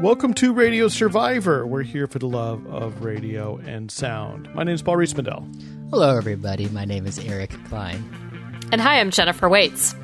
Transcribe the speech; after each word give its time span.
Welcome 0.00 0.32
to 0.34 0.52
Radio 0.52 0.86
Survivor. 0.86 1.66
We're 1.66 1.82
here 1.82 2.06
for 2.06 2.20
the 2.20 2.28
love 2.28 2.64
of 2.68 3.02
radio 3.02 3.56
and 3.56 3.90
sound. 3.90 4.48
My 4.54 4.62
name 4.62 4.76
is 4.76 4.80
Paul 4.80 4.94
Riismandel. 4.94 5.90
Hello, 5.90 6.16
everybody. 6.16 6.68
My 6.68 6.84
name 6.84 7.04
is 7.04 7.18
Eric 7.18 7.50
Klein. 7.64 8.08
And 8.70 8.80
hi, 8.80 9.00
I'm 9.00 9.10
Jennifer 9.10 9.48
Waits. 9.48 9.96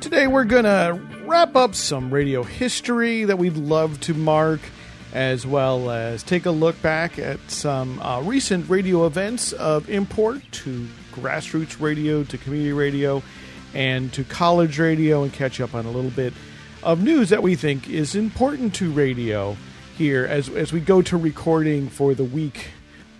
Today 0.00 0.28
we're 0.28 0.44
going 0.44 0.62
to 0.62 1.00
wrap 1.26 1.56
up 1.56 1.74
some 1.74 2.14
radio 2.14 2.44
history 2.44 3.24
that 3.24 3.36
we'd 3.36 3.56
love 3.56 3.98
to 4.02 4.14
mark, 4.14 4.60
as 5.12 5.44
well 5.44 5.90
as 5.90 6.22
take 6.22 6.46
a 6.46 6.52
look 6.52 6.80
back 6.80 7.18
at 7.18 7.40
some 7.50 8.00
uh, 8.02 8.20
recent 8.22 8.70
radio 8.70 9.04
events 9.04 9.52
of 9.54 9.90
import 9.90 10.42
to 10.52 10.86
grassroots 11.10 11.80
radio, 11.80 12.22
to 12.22 12.38
community 12.38 12.72
radio, 12.72 13.20
and 13.74 14.12
to 14.12 14.22
college 14.22 14.78
radio, 14.78 15.24
and 15.24 15.32
catch 15.32 15.60
up 15.60 15.74
on 15.74 15.86
a 15.86 15.90
little 15.90 16.12
bit 16.12 16.32
of 16.84 17.02
news 17.02 17.30
that 17.30 17.42
we 17.42 17.54
think 17.54 17.88
is 17.88 18.14
important 18.14 18.74
to 18.74 18.92
radio 18.92 19.56
here 19.96 20.26
as, 20.26 20.48
as 20.50 20.72
we 20.72 20.80
go 20.80 21.00
to 21.02 21.16
recording 21.16 21.88
for 21.88 22.14
the 22.14 22.24
week 22.24 22.68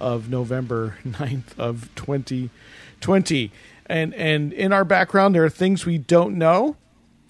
of 0.00 0.28
November 0.28 0.98
9th 1.06 1.58
of 1.58 1.88
2020. 1.94 3.50
And, 3.86 4.14
and 4.14 4.52
in 4.52 4.72
our 4.72 4.84
background, 4.84 5.34
there 5.34 5.44
are 5.44 5.50
things 5.50 5.86
we 5.86 5.98
don't 5.98 6.36
know 6.36 6.76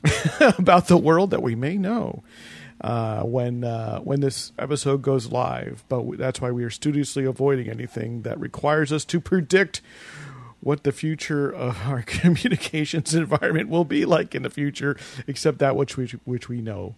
about 0.59 0.89
the 0.89 0.99
world 0.99 1.31
that 1.31 1.43
we 1.43 1.55
may 1.55 1.79
know 1.79 2.25
uh, 2.81 3.23
when, 3.23 3.63
uh, 3.63 4.01
when 4.01 4.21
this 4.21 4.53
episode 4.59 5.03
goes 5.03 5.31
live. 5.31 5.85
But 5.89 6.19
that's 6.19 6.41
why 6.41 6.51
we 6.51 6.65
are 6.65 6.71
studiously 6.71 7.25
avoiding 7.25 7.69
anything 7.69 8.23
that 8.23 8.41
requires 8.41 8.93
us 8.93 9.05
to 9.07 9.21
predict 9.21 9.81
what 10.65 10.83
the 10.83 10.93
future 10.93 11.49
of 11.51 11.87
our 11.87 12.03
communications 12.07 13.15
environment 13.15 13.69
will 13.69 13.85
be 13.85 14.05
like 14.05 14.35
in 14.35 14.43
the 14.43 14.51
future, 14.51 14.97
except 15.27 15.59
that 15.59 15.77
which 15.77 15.97
we 15.97 16.07
which 16.25 16.49
we 16.49 16.61
know. 16.61 16.95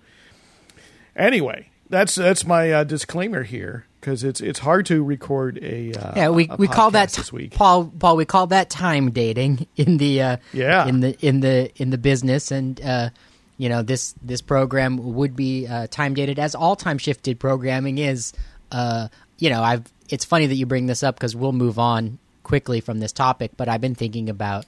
Anyway, 1.14 1.70
that's 1.88 2.14
that's 2.14 2.46
my 2.46 2.70
uh, 2.72 2.84
disclaimer 2.84 3.42
here 3.42 3.86
because 4.00 4.22
it's 4.22 4.40
it's 4.40 4.60
hard 4.60 4.86
to 4.86 5.02
record 5.02 5.58
a 5.62 5.92
uh, 5.94 6.12
yeah 6.16 6.28
we 6.28 6.46
a 6.48 6.56
we 6.56 6.68
call 6.68 6.90
that 6.92 7.10
this 7.10 7.32
week. 7.32 7.52
Paul 7.54 7.86
Paul 7.98 8.16
we 8.16 8.24
call 8.24 8.46
that 8.48 8.70
time 8.70 9.10
dating 9.10 9.66
in 9.76 9.96
the 9.96 10.22
uh, 10.22 10.36
Yeah. 10.52 10.86
in 10.86 11.00
the 11.00 11.16
in 11.26 11.40
the 11.40 11.70
in 11.76 11.90
the 11.90 11.98
business 11.98 12.50
and 12.50 12.80
uh, 12.82 13.10
you 13.56 13.68
know 13.68 13.82
this 13.82 14.14
this 14.22 14.42
program 14.42 15.14
would 15.14 15.34
be 15.34 15.66
uh, 15.66 15.86
time 15.88 16.14
dated 16.14 16.38
as 16.38 16.54
all 16.54 16.76
time 16.76 16.98
shifted 16.98 17.40
programming 17.40 17.98
is 17.98 18.32
uh, 18.72 19.08
you 19.38 19.48
know 19.50 19.62
I've 19.62 19.90
it's 20.08 20.24
funny 20.24 20.46
that 20.46 20.54
you 20.54 20.66
bring 20.66 20.86
this 20.86 21.02
up 21.02 21.16
because 21.16 21.34
we'll 21.34 21.52
move 21.52 21.78
on 21.78 22.18
quickly 22.46 22.80
from 22.80 23.00
this 23.00 23.12
topic 23.12 23.50
but 23.56 23.68
I've 23.68 23.80
been 23.80 23.96
thinking 23.96 24.28
about 24.30 24.64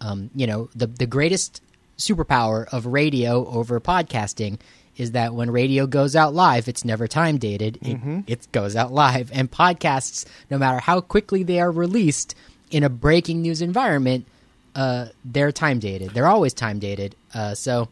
um, 0.00 0.30
you 0.34 0.46
know 0.46 0.70
the 0.74 0.86
the 0.86 1.06
greatest 1.06 1.60
superpower 1.98 2.66
of 2.72 2.86
radio 2.86 3.46
over 3.48 3.80
podcasting 3.80 4.58
is 4.96 5.12
that 5.12 5.34
when 5.34 5.50
radio 5.50 5.86
goes 5.86 6.16
out 6.16 6.32
live, 6.34 6.68
it's 6.68 6.84
never 6.84 7.06
time 7.06 7.36
dated. 7.36 7.78
It, 7.82 7.96
it 8.26 8.52
goes 8.52 8.76
out 8.76 8.92
live, 8.92 9.30
and 9.32 9.50
podcasts, 9.50 10.24
no 10.50 10.56
matter 10.56 10.78
how 10.78 11.02
quickly 11.02 11.42
they 11.42 11.60
are 11.60 11.70
released 11.70 12.34
in 12.70 12.82
a 12.82 12.88
breaking 12.88 13.42
news 13.42 13.60
environment, 13.60 14.26
uh, 14.74 15.08
they're 15.24 15.52
time 15.52 15.80
dated. 15.80 16.10
They're 16.10 16.26
always 16.26 16.54
time 16.54 16.78
dated. 16.78 17.14
Uh, 17.34 17.54
so 17.54 17.88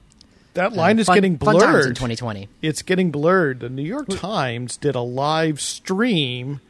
that 0.54 0.72
line 0.72 0.98
uh, 0.98 1.02
is 1.02 1.06
fun- 1.06 1.16
getting 1.16 1.38
times 1.38 1.86
in 1.86 1.94
2020. 1.94 2.48
It's 2.62 2.82
getting 2.82 3.10
blurred. 3.10 3.60
The 3.60 3.68
New 3.68 3.82
York 3.82 4.08
Times 4.08 4.76
did 4.78 4.94
a 4.94 5.00
live 5.00 5.60
stream 5.60 6.60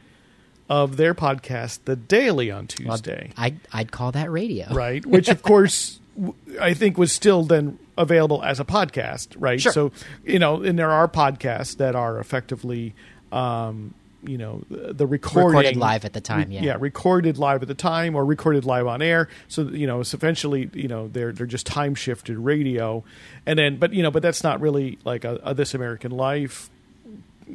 of 0.69 0.97
their 0.97 1.13
podcast, 1.13 1.79
The 1.85 1.95
Daily, 1.95 2.51
on 2.51 2.67
Tuesday. 2.67 3.31
I 3.37 3.55
I'd 3.71 3.91
call 3.91 4.11
that 4.13 4.31
radio. 4.31 4.73
right? 4.73 5.05
Which, 5.05 5.29
of 5.29 5.41
course, 5.43 5.99
I 6.59 6.73
think 6.73 6.97
was 6.97 7.11
still 7.11 7.43
then 7.43 7.77
available 7.97 8.43
as 8.43 8.59
a 8.59 8.65
podcast, 8.65 9.35
right? 9.37 9.61
Sure. 9.61 9.71
So, 9.71 9.91
you 10.23 10.39
know, 10.39 10.63
and 10.63 10.77
there 10.77 10.91
are 10.91 11.07
podcasts 11.07 11.77
that 11.77 11.95
are 11.95 12.19
effectively, 12.19 12.93
um, 13.31 13.93
you 14.23 14.37
know, 14.37 14.63
the, 14.69 14.93
the 14.93 15.07
recording 15.07 15.49
Recorded 15.49 15.77
live 15.77 16.03
at 16.03 16.13
the 16.13 16.21
time, 16.21 16.51
yeah. 16.51 16.61
yeah, 16.61 16.77
recorded 16.79 17.37
live 17.37 17.61
at 17.61 17.67
the 17.67 17.75
time 17.75 18.15
or 18.15 18.25
recorded 18.25 18.65
live 18.65 18.87
on 18.87 19.01
air. 19.01 19.29
So, 19.47 19.63
you 19.63 19.85
know, 19.85 20.01
it's 20.01 20.13
eventually, 20.13 20.69
you 20.73 20.87
know, 20.87 21.07
they're 21.07 21.31
they're 21.31 21.45
just 21.45 21.67
time 21.67 21.93
shifted 21.95 22.37
radio, 22.37 23.03
and 23.45 23.59
then, 23.59 23.77
but 23.77 23.93
you 23.93 24.01
know, 24.01 24.09
but 24.09 24.23
that's 24.23 24.43
not 24.43 24.61
really 24.61 24.97
like 25.05 25.25
a, 25.25 25.39
a 25.43 25.53
This 25.53 25.73
American 25.75 26.11
Life 26.11 26.69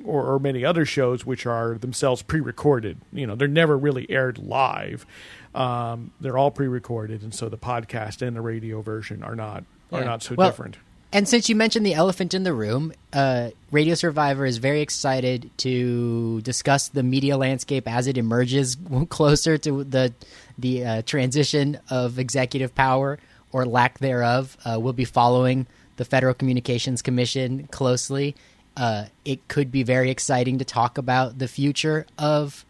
or, 0.05 0.25
or 0.35 0.39
many 0.39 0.65
other 0.65 0.85
shows 0.85 1.27
which 1.27 1.47
are 1.47 1.75
themselves 1.79 2.23
pre-recorded. 2.23 2.99
You 3.13 3.27
know, 3.27 3.35
they're 3.35 3.49
never 3.49 3.77
really 3.77 4.09
aired 4.11 4.39
live. 4.39 5.05
Um, 5.55 6.13
they're 6.21 6.39
all 6.39 6.51
pre-recorded, 6.51 7.23
and 7.23 7.35
so 7.35 7.49
the 7.49 7.59
podcast 7.59 8.25
and 8.27 8.37
the 8.37 8.41
radio 8.41 8.83
version 8.83 9.23
are 9.23 9.35
not 9.37 9.65
are 9.93 10.01
Yeah. 10.01 10.07
not 10.07 10.23
so 10.23 10.35
Well, 10.37 10.49
different. 10.51 10.77
And 11.13 11.27
since 11.29 11.49
you 11.49 11.57
mentioned 11.57 11.85
the 11.85 11.95
elephant 11.95 12.35
in 12.35 12.45
the 12.45 12.53
room, 12.53 12.93
uh, 13.13 13.51
Radio 13.73 13.97
Survivor 13.97 14.47
is 14.47 14.59
very 14.59 14.81
excited 14.81 15.51
to 15.57 16.41
discuss 16.43 16.87
the 16.87 17.03
media 17.03 17.37
landscape 17.37 17.89
as 17.89 18.07
it 18.07 18.17
emerges 18.17 18.77
closer 19.09 19.59
to 19.59 19.83
the 19.83 20.15
the 20.57 20.85
uh, 20.85 21.03
transition 21.03 21.79
of 21.91 22.19
executive 22.21 22.75
power 22.77 23.19
or 23.51 23.65
lack 23.67 23.99
thereof. 23.99 24.57
Uh, 24.65 24.79
we'll 24.79 24.93
be 24.93 25.05
following 25.05 25.67
the 25.97 26.05
Federal 26.05 26.33
Communications 26.35 27.03
Commission 27.03 27.67
closely. 27.73 28.37
Uh, 28.77 29.07
it 29.25 29.47
could 29.49 29.71
be 29.71 29.83
very 29.83 30.11
exciting 30.11 30.59
to 30.59 30.65
talk 30.65 30.99
about 30.99 31.39
the 31.39 31.49
future 31.49 32.07
of 32.19 32.65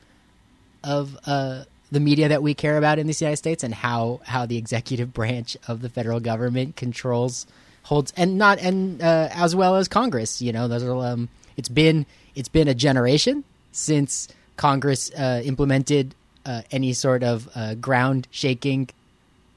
of 0.83 1.19
uh, 1.27 1.65
the 1.93 2.01
media 2.01 2.29
that 2.29 2.43
we 2.43 2.55
care 2.55 2.79
about 2.79 2.99
in 2.99 3.07
the 3.07 3.17
United 3.19 3.37
States 3.37 3.63
and 3.63 3.75
how 3.75 4.21
how 4.25 4.47
the 4.47 4.57
executive 4.57 5.13
branch 5.21 5.57
of 5.69 5.83
the 5.83 5.89
federal 5.89 6.21
government 6.21 6.77
controls 6.77 7.47
holds 7.85 8.13
and 8.17 8.39
not 8.39 8.59
and 8.59 9.03
uh, 9.03 9.29
as 9.33 9.55
well 9.55 9.77
as 9.77 9.89
Congress. 9.89 10.41
You 10.41 10.53
know, 10.53 10.69
those 10.69 10.83
are, 10.83 10.95
um, 10.95 11.29
it's 11.57 11.69
been 11.69 12.07
it's 12.35 12.49
been 12.49 12.69
a 12.69 12.75
generation 12.75 13.45
since 13.73 14.29
Congress 14.57 15.11
uh, 15.13 15.43
implemented 15.45 16.15
uh, 16.45 16.63
any 16.71 16.93
sort 16.93 17.23
of 17.23 17.49
uh, 17.55 17.75
ground 17.75 18.29
shaking. 18.31 18.89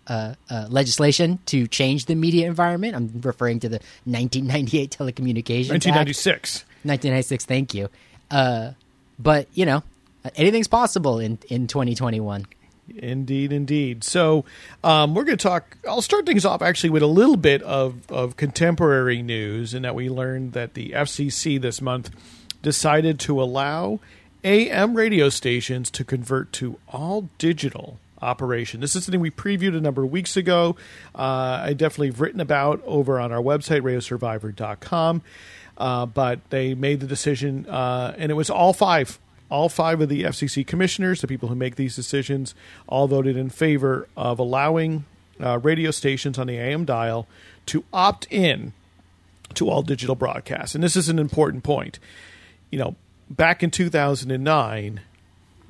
Uh, 0.06 0.36
uh, 0.50 0.68
legislation 0.70 1.40
to 1.46 1.66
change 1.66 2.08
the 2.08 2.16
media 2.16 2.46
environment. 2.46 2.94
I'm 2.94 3.22
referring 3.22 3.62
to 3.62 3.70
the 3.70 3.80
1998 4.04 4.92
Telecommunications 4.92 5.72
Act. 5.72 5.86
1996. 5.86 6.66
1996. 6.84 7.46
Thank 7.46 7.74
you. 7.74 7.88
Uh, 8.30 8.72
but 9.18 9.48
you 9.54 9.66
know, 9.66 9.82
anything's 10.36 10.68
possible 10.68 11.20
in 11.20 11.40
in 11.48 11.68
2021. 11.68 12.46
Indeed, 12.96 13.54
indeed. 13.54 14.04
So 14.04 14.44
um, 14.84 15.16
we're 15.16 15.24
going 15.24 15.38
to 15.38 15.42
talk. 15.42 15.78
I'll 15.88 16.02
start 16.02 16.26
things 16.26 16.46
off 16.46 16.62
actually 16.62 16.90
with 16.90 17.04
a 17.04 17.08
little 17.08 17.38
bit 17.38 17.62
of, 17.64 18.12
of 18.12 18.36
contemporary 18.36 19.22
news, 19.22 19.74
in 19.74 19.84
that 19.84 19.96
we 19.96 20.10
learned 20.10 20.54
that 20.54 20.74
the 20.74 20.90
FCC 20.90 21.62
this 21.62 21.82
month 21.82 22.10
decided 22.62 23.20
to 23.22 23.42
allow 23.42 24.00
AM 24.44 24.96
radio 24.96 25.30
stations 25.30 25.90
to 25.92 26.04
convert 26.04 26.52
to 26.54 26.78
all 26.90 27.30
digital 27.38 28.00
operation. 28.24 28.82
This 28.82 28.96
is 28.96 29.06
something 29.06 29.22
we 29.22 29.32
previewed 29.32 29.78
a 29.78 29.82
number 29.82 30.04
of 30.04 30.12
weeks 30.12 30.38
ago. 30.38 30.76
Uh, 31.14 31.62
I 31.64 31.74
definitely 31.74 32.08
have 32.08 32.22
written 32.22 32.42
about 32.42 32.82
over 32.86 33.20
on 33.20 33.32
our 33.32 33.42
website, 33.42 33.82
radiosurvivor.com. 33.82 35.22
Uh, 35.78 36.06
but 36.06 36.40
they 36.50 36.74
made 36.76 37.00
the 37.00 37.08
decision, 37.08 37.68
uh, 37.68 38.14
and 38.18 38.32
it 38.32 38.36
was 38.36 38.50
all 38.50 38.74
five 38.74 39.20
all 39.50 39.70
five 39.70 40.02
of 40.02 40.10
the 40.10 40.24
FCC 40.24 40.66
commissioners, 40.66 41.22
the 41.22 41.28
people 41.28 41.48
who 41.48 41.54
make 41.54 41.76
these 41.76 41.96
decisions, 41.96 42.56
all 42.88 43.08
voted 43.08 43.38
in 43.38 43.50
favor 43.50 44.08
of 44.18 44.40
allowing 44.40 45.06
uh, 45.40 45.60
radio 45.60 45.92
stations 45.92 46.40
on 46.40 46.48
the 46.48 46.58
AM 46.58 46.86
dial 46.86 47.28
to 47.68 47.84
opt 47.94 48.28
in 48.32 48.74
to 49.54 49.70
all 49.70 49.84
digital 49.84 50.16
broadcasts. 50.16 50.74
And 50.74 50.84
this 50.84 50.96
is 50.96 51.08
an 51.08 51.20
important 51.20 51.64
point. 51.64 52.00
You 52.72 52.80
know, 52.80 52.96
back 53.30 53.62
in 53.62 53.70
2009, 53.70 55.02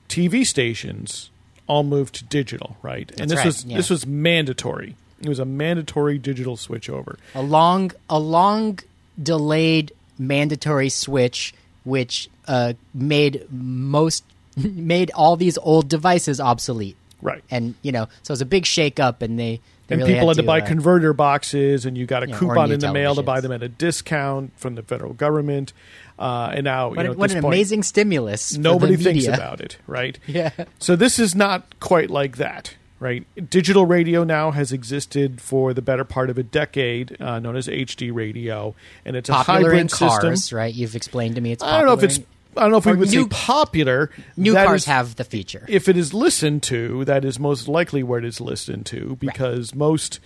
TV 0.08 0.46
stations 0.46 1.30
all 1.68 1.84
moved 1.84 2.16
to 2.16 2.24
digital, 2.26 2.78
right? 2.82 3.10
and 3.12 3.30
That's 3.30 3.32
this 3.32 3.38
right, 3.38 3.46
was 3.46 3.66
yeah. 3.66 3.78
this 3.78 3.90
was 3.90 4.06
mandatory. 4.06 4.96
It 5.22 5.30
was 5.30 5.40
a 5.40 5.46
mandatory 5.46 6.18
digital 6.18 6.58
switchover. 6.58 7.18
A 7.34 7.42
long, 7.42 7.92
a 8.10 8.20
long 8.20 8.80
delayed 9.22 9.94
mandatory 10.18 10.90
switch, 10.90 11.54
which 11.86 12.30
uh, 12.48 12.74
made 12.94 13.48
most 13.50 14.24
made 14.58 15.12
all 15.16 15.36
these 15.36 15.58
old 15.58 15.88
devices 15.90 16.40
obsolete. 16.40 16.98
Right. 17.22 17.44
And 17.50 17.76
you 17.82 17.92
know, 17.92 18.06
so 18.24 18.32
it 18.32 18.34
was 18.34 18.42
a 18.42 18.46
big 18.46 18.66
shake 18.66 19.00
up, 19.00 19.22
and 19.22 19.40
they, 19.40 19.62
they 19.88 19.96
and 19.96 20.02
really 20.02 20.14
people 20.14 20.28
had 20.28 20.38
to 20.38 20.44
buy 20.44 20.60
uh, 20.60 20.66
converter 20.66 21.14
boxes, 21.14 21.86
and 21.86 21.98
you 21.98 22.06
got 22.06 22.24
a 22.24 22.28
Yeah, 22.28 22.38
coupon 22.38 22.72
in 22.72 22.82
the 22.82 22.92
mail 22.92 23.16
to 23.16 23.24
buy 23.24 23.40
them 23.40 23.54
at 23.54 23.64
a 23.64 23.70
discount 23.70 24.52
from 24.58 24.76
the 24.76 24.84
federal 24.84 25.14
government. 25.14 25.72
Uh, 26.20 26.52
and 26.54 26.64
now, 26.64 26.90
you 26.92 26.96
What, 26.96 27.04
know, 27.06 27.12
at 27.14 27.18
what 27.18 27.32
an 27.32 27.42
point, 27.42 27.54
amazing 27.56 27.84
stimulus! 27.84 28.58
Nobody 28.58 28.96
thinks 28.96 29.26
about 29.28 29.60
it, 29.62 29.78
right? 29.88 30.18
Yeah. 30.28 30.52
So 30.80 30.96
this 30.96 31.18
is 31.20 31.36
not 31.36 31.80
quite 31.80 32.10
like 32.10 32.38
that, 32.38 32.76
right? 33.00 33.26
Digital 33.50 33.86
radio 33.86 34.24
now 34.24 34.52
has 34.52 34.72
existed 34.72 35.42
for 35.42 35.74
the 35.74 35.82
better 35.82 36.04
part 36.04 36.30
of 36.30 36.38
a 36.38 36.44
decade, 36.44 37.20
uh, 37.20 37.40
known 37.40 37.56
as 37.56 37.68
HD 37.68 38.14
radio, 38.14 38.76
and 39.06 39.16
it's 39.16 39.28
a 39.30 39.34
popular 39.34 39.60
hybrid 39.72 39.80
in 39.82 39.88
cars, 39.88 40.22
system. 40.44 40.58
right? 40.58 40.74
You've 40.74 40.96
explained 40.96 41.36
to 41.36 41.42
me 41.42 41.52
it's. 41.52 41.64
I 41.64 41.78
don't 41.80 41.88
know 41.88 41.94
if 41.94 42.04
it's. 42.04 42.20
I 42.56 42.62
don't 42.62 42.72
know 42.72 42.78
if 42.78 42.86
we 42.86 42.94
would 42.94 43.10
new- 43.10 43.24
say 43.24 43.28
popular. 43.32 44.12
new 44.38 44.54
That 44.54 44.68
cars 44.68 44.82
is- 44.82 44.86
have 44.86 45.16
the 45.16 45.24
feature. 45.24 45.66
if 45.68 45.90
it 45.90 45.98
is 45.98 46.14
listened 46.14 46.62
to, 46.64 47.04
that 47.06 47.26
is 47.26 47.40
most 47.40 47.68
likely 47.68 48.04
where 48.04 48.20
it 48.20 48.26
is 48.26 48.40
listened 48.40 48.86
to 48.88 49.18
because 49.20 49.74
most 49.74 50.20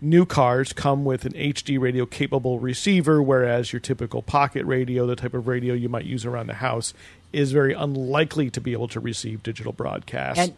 new 0.00 0.24
cars 0.24 0.72
come 0.72 1.04
with 1.04 1.24
an 1.24 1.32
HD 1.32 1.78
radio 1.78 2.06
capable 2.06 2.58
receiver, 2.58 3.22
whereas 3.22 3.72
your 3.72 3.80
typical 3.80 4.22
pocket 4.22 4.64
radio, 4.64 5.06
the 5.06 5.16
type 5.16 5.34
of 5.34 5.46
radio 5.46 5.74
you 5.74 5.88
might 5.88 6.04
use 6.04 6.24
around 6.24 6.46
the 6.46 6.54
house, 6.54 6.94
is 7.32 7.52
very 7.52 7.72
unlikely 7.72 8.50
to 8.50 8.60
be 8.60 8.72
able 8.72 8.88
to 8.88 9.00
receive 9.00 9.42
digital 9.42 9.72
broadcast. 9.72 10.38
And 10.38 10.54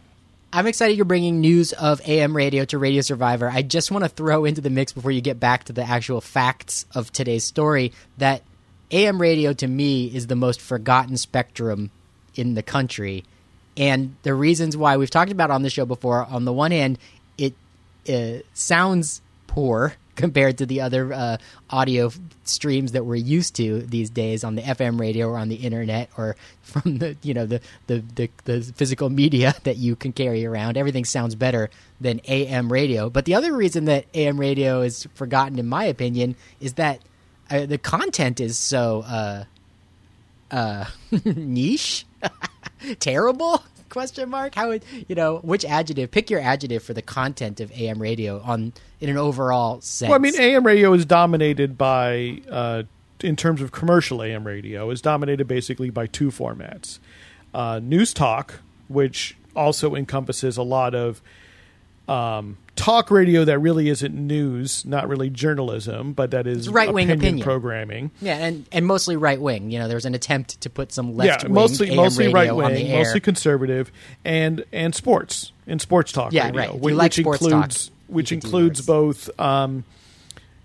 I'm 0.52 0.66
excited 0.66 0.96
you're 0.96 1.06
bringing 1.06 1.40
news 1.40 1.72
of 1.72 2.06
AM 2.06 2.36
radio 2.36 2.64
to 2.66 2.78
Radio 2.78 3.00
Survivor. 3.00 3.50
I 3.50 3.62
just 3.62 3.90
want 3.90 4.04
to 4.04 4.08
throw 4.08 4.44
into 4.44 4.60
the 4.60 4.70
mix 4.70 4.92
before 4.92 5.10
you 5.10 5.22
get 5.22 5.40
back 5.40 5.64
to 5.64 5.72
the 5.72 5.82
actual 5.82 6.20
facts 6.20 6.84
of 6.94 7.10
today's 7.10 7.44
story 7.44 7.92
that 8.18 8.42
AM 8.90 9.20
radio 9.20 9.54
to 9.54 9.66
me 9.66 10.06
is 10.06 10.26
the 10.26 10.36
most 10.36 10.60
forgotten 10.60 11.16
spectrum 11.16 11.90
in 12.34 12.52
the 12.54 12.62
country. 12.62 13.24
And 13.78 14.16
the 14.22 14.34
reasons 14.34 14.76
why 14.76 14.98
we've 14.98 15.10
talked 15.10 15.32
about 15.32 15.50
on 15.50 15.62
the 15.62 15.70
show 15.70 15.86
before, 15.86 16.26
on 16.26 16.44
the 16.44 16.52
one 16.52 16.70
hand, 16.70 16.98
it 17.38 17.54
uh, 18.06 18.42
sounds 18.52 19.21
poor 19.52 19.94
compared 20.16 20.58
to 20.58 20.66
the 20.66 20.81
other 20.81 21.12
uh, 21.12 21.37
audio 21.70 22.10
streams 22.44 22.93
that 22.93 23.04
we're 23.04 23.14
used 23.16 23.54
to 23.56 23.81
these 23.82 24.10
days 24.10 24.44
on 24.44 24.54
the 24.54 24.62
FM 24.62 25.00
radio 25.00 25.28
or 25.28 25.38
on 25.38 25.49
the 25.49 25.56
internet 25.56 26.10
or 26.16 26.37
from 26.62 26.99
the 26.99 27.16
you 27.22 27.34
know 27.34 27.46
the 27.46 27.60
the, 27.87 28.02
the, 28.14 28.31
the 28.44 28.62
physical 28.75 29.10
media 29.10 29.54
that 29.64 29.76
you 29.76 29.94
can 29.94 30.12
carry 30.12 30.44
around. 30.46 30.76
Everything 30.76 31.04
sounds 31.04 31.34
better 31.34 31.70
than 32.00 32.20
AM 32.26 32.72
radio. 32.72 33.10
But 33.10 33.26
the 33.26 33.34
other 33.34 33.54
reason 33.54 33.84
that 33.87 34.06
AM 34.14 34.40
radio 34.40 34.81
is 34.81 35.06
forgotten, 35.14 35.58
in 35.58 35.69
my 35.69 35.84
opinion, 35.84 36.34
is 36.60 36.75
that 36.75 37.00
uh, 37.50 37.66
the 37.66 37.78
content 37.78 38.40
is 38.40 38.58
so 38.58 39.02
uh, 39.02 39.44
uh, 40.50 40.87
niche, 41.25 42.06
terrible. 43.00 43.62
Question 43.92 44.30
mark? 44.30 44.54
How 44.54 44.68
would 44.68 44.86
you 45.06 45.14
know 45.14 45.40
which 45.40 45.66
adjective? 45.66 46.10
Pick 46.10 46.30
your 46.30 46.40
adjective 46.40 46.82
for 46.82 46.94
the 46.94 47.02
content 47.02 47.60
of 47.60 47.70
AM 47.72 48.00
radio 48.00 48.40
on 48.40 48.72
in 49.00 49.10
an 49.10 49.18
overall 49.18 49.82
sense. 49.82 50.08
Well, 50.08 50.16
I 50.16 50.18
mean, 50.18 50.32
AM 50.40 50.64
radio 50.64 50.94
is 50.94 51.04
dominated 51.04 51.76
by, 51.76 52.40
uh, 52.50 52.84
in 53.20 53.36
terms 53.36 53.60
of 53.60 53.70
commercial 53.70 54.22
AM 54.22 54.46
radio, 54.46 54.88
is 54.88 55.02
dominated 55.02 55.46
basically 55.46 55.90
by 55.90 56.06
two 56.06 56.30
formats: 56.30 57.00
uh, 57.52 57.80
news 57.82 58.14
talk, 58.14 58.60
which 58.88 59.36
also 59.54 59.94
encompasses 59.94 60.56
a 60.56 60.62
lot 60.62 60.94
of 60.94 61.20
um, 62.08 62.56
talk 62.76 63.10
radio 63.10 63.44
that 63.44 63.58
really 63.58 63.88
isn't 63.88 64.14
news, 64.14 64.84
not 64.84 65.08
really 65.08 65.30
journalism, 65.30 66.12
but 66.12 66.30
that 66.30 66.46
is 66.46 66.69
right-wing 66.69 67.08
opinion, 67.08 67.20
opinion. 67.20 67.44
programming. 67.44 68.10
yeah, 68.20 68.36
and 68.36 68.66
and 68.72 68.86
mostly 68.86 69.16
right 69.16 69.40
wing. 69.40 69.70
You 69.70 69.78
know, 69.78 69.88
there 69.88 69.96
was 69.96 70.06
an 70.06 70.14
attempt 70.14 70.60
to 70.62 70.70
put 70.70 70.92
some 70.92 71.16
left 71.16 71.42
yeah, 71.42 71.46
wing 71.46 71.54
mostly 71.54 71.90
AM 71.90 71.96
mostly 71.96 72.32
right 72.32 72.54
wing, 72.54 72.90
mostly 72.90 73.20
conservative, 73.20 73.92
and 74.24 74.64
and 74.72 74.94
sports 74.94 75.52
and 75.66 75.80
sports 75.80 76.12
talk 76.12 76.32
Yeah, 76.32 76.46
radio, 76.46 76.60
right. 76.72 76.74
Which, 76.78 76.94
like 76.94 77.10
which 77.12 77.20
sports 77.20 77.42
talk, 77.42 77.52
includes 77.52 77.90
which 78.08 78.32
includes 78.32 78.80
both, 78.84 79.40
um, 79.40 79.84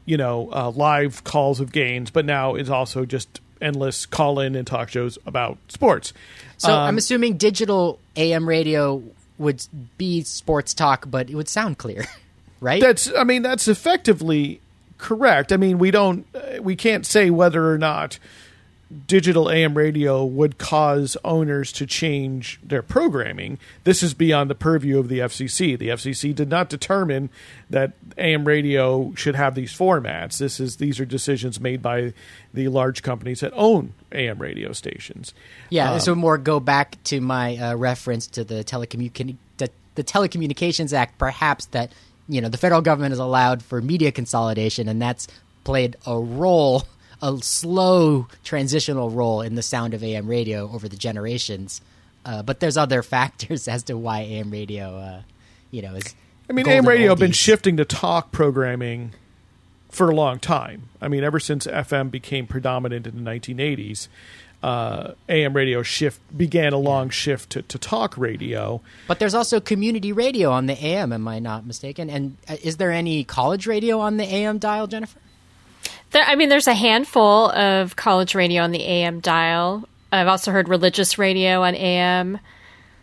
you 0.06 0.18
know, 0.18 0.50
uh, 0.52 0.70
live 0.72 1.24
calls 1.24 1.60
of 1.60 1.72
games, 1.72 2.10
but 2.12 2.26
now 2.26 2.56
is 2.56 2.70
also 2.70 3.06
just 3.06 3.42
endless 3.62 4.06
call 4.06 4.40
in 4.40 4.56
and 4.56 4.68
talk 4.68 4.90
shows 4.90 5.18
about 5.26 5.58
sports. 5.70 6.14
So 6.58 6.72
Um, 6.74 6.80
I'm 6.80 6.98
assuming 6.98 7.38
digital 7.38 8.00
AM 8.16 8.48
radio 8.48 9.02
would 9.38 9.66
be 9.98 10.24
sports 10.24 10.74
talk, 10.74 11.06
but 11.10 11.30
it 11.30 11.36
would 11.36 11.50
sound 11.50 11.78
clear, 11.78 12.06
right? 12.60 12.82
That's 12.82 13.12
I 13.16 13.24
mean 13.24 13.42
that's 13.42 13.68
effectively 13.68 14.62
correct. 14.98 15.52
I 15.52 15.58
mean 15.58 15.78
we 15.78 15.92
don't 15.92 16.26
uh, 16.36 16.62
we 16.62 16.76
can't 16.76 17.06
say 17.06 17.30
whether 17.30 17.72
or 17.72 17.78
not 17.78 18.20
digital 19.06 19.50
AM 19.50 19.78
radio 19.78 20.24
would 20.24 20.58
cause 20.58 21.18
owners 21.26 21.72
to 21.74 21.86
change 21.86 22.60
their 22.64 22.82
programming. 22.82 23.60
This 23.84 24.02
is 24.02 24.14
beyond 24.14 24.50
the 24.50 24.56
purview 24.56 24.98
of 24.98 25.10
the 25.10 25.20
FCC. 25.20 25.78
The 25.78 25.90
FCC 25.90 26.34
did 26.34 26.50
not 26.50 26.70
determine 26.70 27.30
that 27.70 27.94
AM 28.18 28.46
radio 28.46 29.14
should 29.16 29.36
have 29.36 29.56
these 29.56 29.74
formats. 29.74 30.38
This 30.38 30.60
is 30.60 30.78
these 30.78 31.00
are 31.00 31.06
decisions 31.06 31.60
made 31.60 31.82
by 31.82 32.14
the 32.54 32.70
large 32.70 33.04
companies 33.04 33.42
that 33.42 33.52
own 33.56 33.94
AM 34.12 34.40
radio 34.40 34.72
stations. 34.72 35.34
yeah. 35.70 35.90
um, 35.90 35.96
this 35.96 36.08
would 36.08 36.18
more 36.18 36.38
go 36.38 36.60
back 36.60 37.02
to 37.06 37.20
my 37.20 37.58
uh, 37.58 37.76
reference 37.76 38.28
to 38.28 38.44
the 38.44 38.64
telecommunic 38.64 39.36
the, 39.58 39.70
the 39.96 40.04
Telecommunications 40.04 40.94
Act, 40.94 41.18
perhaps 41.18 41.66
that 41.68 41.92
you 42.30 42.40
know 42.40 42.50
the 42.50 42.58
federal 42.58 42.82
government 42.82 43.12
has 43.12 43.20
allowed 43.20 43.62
for 43.62 43.82
media 43.82 44.12
consolidation, 44.12 44.88
and 44.88 45.02
that's 45.02 45.28
played 45.64 45.98
a 46.06 46.18
role. 46.18 46.84
A 47.22 47.38
slow 47.42 48.28
transitional 48.44 49.10
role 49.10 49.42
in 49.42 49.56
the 49.56 49.64
sound 49.64 49.94
of 49.94 50.04
AM 50.04 50.28
radio 50.28 50.70
over 50.72 50.88
the 50.88 50.96
generations, 50.98 51.82
uh, 52.26 52.44
but 52.44 52.60
there's 52.60 52.78
other 52.78 53.02
factors 53.04 53.68
as 53.68 53.84
to 53.84 53.98
why 53.98 54.22
AM 54.22 54.52
radio, 54.52 54.98
uh, 54.98 55.22
you 55.72 55.82
know, 55.82 55.96
is. 55.96 56.16
I 56.50 56.54
mean, 56.54 56.68
AM 56.68 56.88
radio 56.88 57.10
have 57.10 57.20
been 57.20 57.34
shifting 57.34 57.76
to 57.78 57.86
talk 57.86 58.32
programming 58.32 59.14
for 59.90 60.10
a 60.10 60.16
long 60.16 60.40
time. 60.40 60.90
I 61.02 61.08
mean, 61.08 61.24
ever 61.24 61.40
since 61.40 61.68
FM 61.68 62.10
became 62.12 62.48
predominant 62.48 63.08
in 63.08 63.24
the 63.24 63.30
1980s, 63.30 64.08
uh, 64.64 65.14
AM 65.30 65.54
radio 65.54 65.84
shift 65.84 66.22
began 66.36 66.74
a 66.74 66.78
long 66.78 67.10
shift 67.10 67.52
to, 67.52 67.62
to 67.64 67.78
talk 67.78 68.18
radio. 68.18 68.82
But 69.08 69.20
there's 69.20 69.36
also 69.36 69.60
community 69.60 70.12
radio 70.12 70.52
on 70.52 70.66
the 70.66 70.74
AM. 70.74 71.14
Am 71.14 71.28
I 71.28 71.40
not 71.40 71.66
mistaken? 71.66 72.10
And 72.10 72.38
uh, 72.50 72.58
is 72.64 72.78
there 72.78 72.92
any 72.92 73.24
college 73.24 73.68
radio 73.68 74.00
on 74.00 74.18
the 74.18 74.24
AM 74.24 74.58
dial, 74.58 74.88
Jennifer? 74.88 75.20
There, 76.12 76.24
I 76.24 76.36
mean, 76.36 76.50
there's 76.50 76.68
a 76.68 76.74
handful 76.74 77.52
of 77.52 77.96
college 77.96 78.36
radio 78.36 78.64
on 78.64 78.72
the 78.72 78.84
AM 78.84 79.20
dial. 79.20 79.88
I've 80.12 80.28
also 80.28 80.52
heard 80.52 80.70
religious 80.70 81.18
radio 81.18 81.64
on 81.64 81.76
AM. 81.76 82.40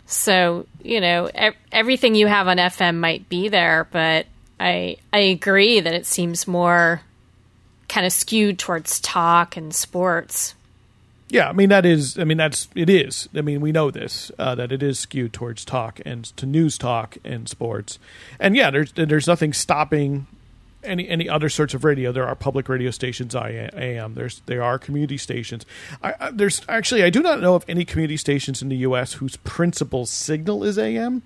So 0.07 0.67
you 0.83 1.01
know, 1.01 1.31
ev- 1.35 1.57
everything 1.73 2.15
you 2.15 2.27
have 2.27 2.49
on 2.49 2.59
FM 2.59 2.97
might 2.97 3.29
be 3.29 3.49
there, 3.49 3.89
but 3.91 4.27
I 4.61 4.97
I 5.13 5.19
agree 5.19 5.81
that 5.81 5.95
it 5.95 6.07
seems 6.07 6.47
more 6.47 7.03
kind 7.89 8.07
of 8.07 8.13
skewed 8.13 8.59
towards 8.59 9.01
talk 9.01 9.57
and 9.57 9.75
sports. 9.75 10.55
Yeah, 11.29 11.49
I 11.49 11.53
mean 11.53 11.71
that 11.71 11.87
is. 11.87 12.19
I 12.19 12.25
mean 12.25 12.37
that's 12.37 12.69
it 12.75 12.91
is. 12.91 13.29
I 13.35 13.41
mean 13.41 13.61
we 13.61 13.73
know 13.73 13.91
this 13.91 14.31
uh, 14.39 14.55
that 14.55 14.73
it 14.73 14.83
is 14.83 14.99
skewed 14.99 15.33
towards 15.33 15.65
talk 15.65 16.01
and 16.05 16.25
to 16.37 16.47
news 16.47 16.79
talk 16.79 17.17
and 17.25 17.49
sports, 17.49 17.99
and 18.39 18.55
yeah, 18.55 18.71
there's 18.71 18.93
there's 18.93 19.27
nothing 19.27 19.53
stopping 19.53 20.27
any 20.85 21.09
any 21.09 21.29
other 21.29 21.49
sorts 21.49 21.75
of 21.75 21.85
radio. 21.85 22.13
There 22.13 22.27
are 22.27 22.35
public 22.35 22.69
radio 22.69 22.91
stations. 22.91 23.35
I 23.35 23.51
am. 23.51 24.15
There's 24.15 24.41
there 24.47 24.63
are 24.63 24.79
community 24.79 25.19
stations. 25.19 25.65
I, 26.03 26.15
I, 26.21 26.31
there's 26.31 26.63
actually 26.69 27.03
I 27.03 27.11
do 27.11 27.23
not 27.23 27.41
know 27.41 27.55
of 27.55 27.65
any 27.69 27.85
community 27.85 28.17
stations 28.17 28.63
in 28.63 28.69
the 28.69 28.77
U.S. 28.79 29.15
whose 29.15 29.37
principal 29.37 30.07
signal 30.07 30.65
is 30.65 30.79
AM. 30.79 31.23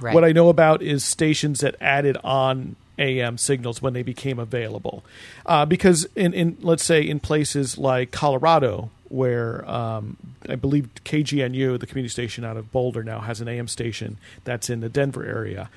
Right. 0.00 0.14
What 0.14 0.24
I 0.24 0.32
know 0.32 0.48
about 0.48 0.82
is 0.82 1.04
stations 1.04 1.60
that 1.60 1.76
added 1.80 2.16
on 2.24 2.76
AM 2.98 3.38
signals 3.38 3.82
when 3.82 3.92
they 3.92 4.02
became 4.02 4.38
available, 4.38 5.04
uh, 5.46 5.64
because 5.64 6.06
in, 6.14 6.32
in 6.34 6.56
let's 6.60 6.84
say 6.84 7.02
in 7.02 7.20
places 7.20 7.78
like 7.78 8.10
Colorado, 8.10 8.90
where 9.08 9.68
um, 9.70 10.16
I 10.48 10.56
believe 10.56 10.88
KGNU, 11.04 11.78
the 11.78 11.86
community 11.86 12.12
station 12.12 12.44
out 12.44 12.56
of 12.56 12.72
Boulder, 12.72 13.04
now 13.04 13.20
has 13.20 13.40
an 13.40 13.48
AM 13.48 13.68
station 13.68 14.18
that's 14.44 14.68
in 14.68 14.80
the 14.80 14.88
Denver 14.88 15.24
area. 15.24 15.70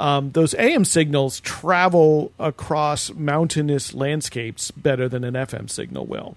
Um, 0.00 0.32
those 0.32 0.54
AM 0.54 0.84
signals 0.84 1.40
travel 1.40 2.32
across 2.38 3.12
mountainous 3.12 3.94
landscapes 3.94 4.70
better 4.72 5.08
than 5.08 5.22
an 5.24 5.34
FM 5.34 5.70
signal 5.70 6.06
will. 6.06 6.36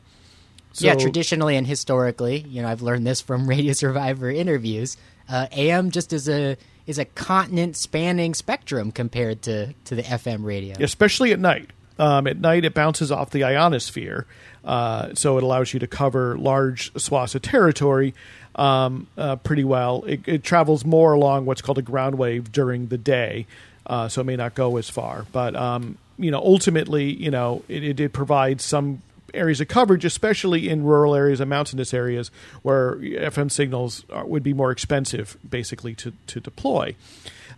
yeah, 0.76 0.94
traditionally 0.96 1.56
and 1.56 1.66
historically, 1.66 2.40
you 2.40 2.62
know, 2.62 2.68
I've 2.68 2.84
learned 2.84 3.08
this 3.08 3.20
from 3.22 3.48
Radio 3.50 3.74
Survivor 3.74 4.30
interviews. 4.30 4.96
Uh, 5.28 5.48
AM 5.52 5.92
just 5.92 6.14
is 6.14 6.30
a 6.30 6.56
is 6.86 6.98
a 7.00 7.06
continent 7.06 7.76
spanning 7.76 8.34
spectrum 8.34 8.92
compared 8.92 9.42
to 9.44 9.74
to 9.86 9.96
the 9.96 10.04
FM 10.04 10.44
radio. 10.46 10.76
especially 10.80 11.32
at 11.32 11.40
night. 11.40 11.72
Um, 12.00 12.28
at 12.28 12.40
night, 12.40 12.64
it 12.64 12.76
bounces 12.76 13.12
off 13.12 13.32
the 13.32 13.44
ionosphere, 13.44 14.28
uh, 14.64 15.16
so 15.16 15.40
it 15.40 15.44
allows 15.44 15.74
you 15.74 15.80
to 15.80 15.88
cover 15.88 16.38
large 16.38 16.94
swaths 16.96 17.34
of 17.34 17.42
territory 17.42 18.14
um, 18.58 19.08
uh, 19.18 19.36
pretty 19.38 19.64
well. 19.64 20.04
It, 20.06 20.22
it 20.28 20.44
travels 20.44 20.84
more 20.86 21.14
along 21.14 21.46
what's 21.46 21.62
called 21.62 21.78
a 21.78 21.84
ground 21.84 22.18
wave 22.18 22.52
during 22.52 22.88
the 22.88 22.98
day, 22.98 23.46
uh, 23.86 24.08
so 24.08 24.22
it 24.22 24.26
may 24.26 24.36
not 24.36 24.56
go 24.56 24.78
as 24.78 24.90
far. 24.90 25.26
But 25.32 25.56
um, 25.56 25.98
you 26.18 26.32
know, 26.32 26.40
ultimately, 26.40 27.12
you 27.14 27.32
know, 27.32 27.64
it, 27.68 27.84
it, 27.84 28.00
it 28.00 28.14
provides 28.14 28.64
some 28.64 29.02
areas 29.34 29.62
of 29.62 29.68
coverage, 29.68 30.06
especially 30.06 30.70
in 30.70 30.84
rural 30.84 31.14
areas 31.14 31.40
and 31.40 31.50
mountainous 31.50 31.94
areas 31.94 32.32
where 32.64 32.96
FM 32.96 33.52
signals 33.52 34.04
are, 34.12 34.26
would 34.26 34.44
be 34.44 34.54
more 34.54 34.72
expensive, 34.72 35.38
basically 35.48 35.94
to 35.96 36.14
to 36.28 36.40
deploy. 36.40 36.96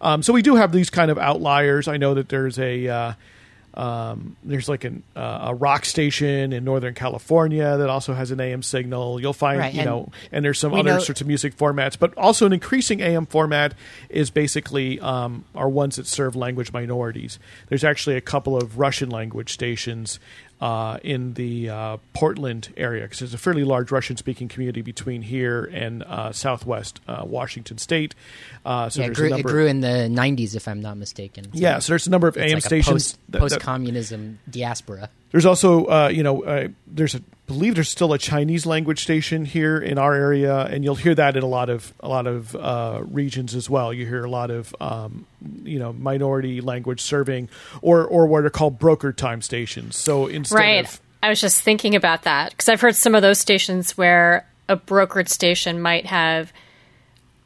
Um, 0.01 0.23
so 0.23 0.31
we 0.31 0.41
do 0.41 0.55
have 0.55 0.71
these 0.71 0.89
kind 0.89 1.11
of 1.11 1.17
outliers. 1.17 1.87
I 1.87 1.97
know 1.97 2.13
that 2.13 2.29
there's 2.29 2.57
a 2.57 2.87
uh, 2.87 3.13
um, 3.73 4.35
there's 4.43 4.67
like 4.67 4.83
an, 4.83 5.03
uh, 5.15 5.47
a 5.49 5.55
rock 5.55 5.85
station 5.85 6.51
in 6.53 6.63
Northern 6.63 6.93
California 6.93 7.77
that 7.77 7.89
also 7.89 8.13
has 8.13 8.31
an 8.31 8.39
AM 8.39 8.63
signal. 8.63 9.21
You'll 9.21 9.33
find, 9.33 9.59
Right, 9.59 9.73
you 9.73 9.85
know, 9.85 10.09
and 10.31 10.43
there's 10.43 10.59
some 10.59 10.73
other 10.73 10.83
know- 10.83 10.99
sorts 10.99 11.21
of 11.21 11.27
music 11.27 11.55
formats, 11.55 11.97
but 11.97 12.17
also 12.17 12.45
an 12.45 12.53
increasing 12.53 13.01
AM 13.01 13.25
format 13.25 13.73
is 14.09 14.29
basically 14.29 14.99
um, 14.99 15.45
are 15.55 15.69
ones 15.69 15.95
that 15.97 16.07
serve 16.07 16.35
language 16.35 16.73
minorities. 16.73 17.39
There's 17.67 17.83
actually 17.83 18.15
a 18.15 18.21
couple 18.21 18.57
of 18.57 18.79
Russian 18.79 19.09
language 19.09 19.53
stations 19.53 20.19
uh, 20.61 20.97
in 21.03 21.33
the 21.35 21.69
uh, 21.69 21.97
Portland 22.13 22.73
area 22.75 23.03
because 23.03 23.19
there's 23.19 23.33
a 23.33 23.37
fairly 23.37 23.63
large 23.63 23.91
Russian-speaking 23.91 24.49
community 24.49 24.81
between 24.81 25.21
here 25.21 25.63
and 25.65 26.03
uh, 26.03 26.31
Southwest 26.33 26.99
uh, 27.07 27.23
Washington 27.25 27.77
State. 27.77 28.13
Uh, 28.65 28.89
so 28.89 29.01
yeah, 29.01 29.07
it 29.07 29.13
grew, 29.13 29.33
it 29.33 29.43
grew 29.43 29.67
in 29.67 29.79
the 29.81 29.87
90s, 29.87 30.55
if 30.55 30.67
I'm 30.67 30.81
not 30.81 30.97
mistaken. 30.97 31.45
So 31.45 31.49
yeah, 31.53 31.79
so 31.79 31.91
there's 31.93 32.07
a 32.07 32.09
number 32.09 32.27
of 32.27 32.37
AM 32.37 32.55
like 32.55 32.63
stations. 32.63 32.91
post, 33.13 33.19
that- 33.29 33.31
that- 33.31 33.39
post-communism 33.39 34.39
diaspora. 34.49 35.09
There's 35.31 35.45
also, 35.45 35.85
uh, 35.85 36.07
you 36.07 36.23
know, 36.23 36.43
uh, 36.43 36.67
there's 36.87 37.15
a 37.15 37.19
I 37.49 37.51
believe 37.51 37.73
there's 37.73 37.89
still 37.89 38.13
a 38.13 38.19
Chinese 38.19 38.67
language 38.67 39.01
station 39.01 39.43
here 39.43 39.79
in 39.79 39.97
our 39.97 40.13
area, 40.13 40.65
and 40.65 40.83
you'll 40.83 40.93
hear 40.93 41.15
that 41.15 41.35
in 41.35 41.41
a 41.41 41.47
lot 41.47 41.71
of 41.71 41.93
a 41.99 42.07
lot 42.07 42.27
of 42.27 42.55
uh, 42.55 43.01
regions 43.05 43.55
as 43.55 43.67
well. 43.67 43.91
You 43.91 44.05
hear 44.05 44.23
a 44.23 44.29
lot 44.29 44.51
of 44.51 44.75
um, 44.79 45.25
you 45.63 45.79
know 45.79 45.91
minority 45.91 46.61
language 46.61 47.01
serving, 47.01 47.49
or 47.81 48.05
or 48.05 48.27
what 48.27 48.45
are 48.45 48.51
called 48.51 48.77
broker 48.77 49.11
time 49.11 49.41
stations. 49.41 49.95
So 49.95 50.27
instead 50.27 50.57
Right. 50.57 50.85
of 50.85 51.01
I 51.23 51.29
was 51.29 51.41
just 51.41 51.63
thinking 51.63 51.95
about 51.95 52.21
that 52.21 52.51
because 52.51 52.69
I've 52.69 52.81
heard 52.81 52.95
some 52.95 53.15
of 53.15 53.23
those 53.23 53.39
stations 53.39 53.97
where 53.97 54.45
a 54.67 54.77
brokered 54.77 55.27
station 55.27 55.81
might 55.81 56.05
have 56.05 56.53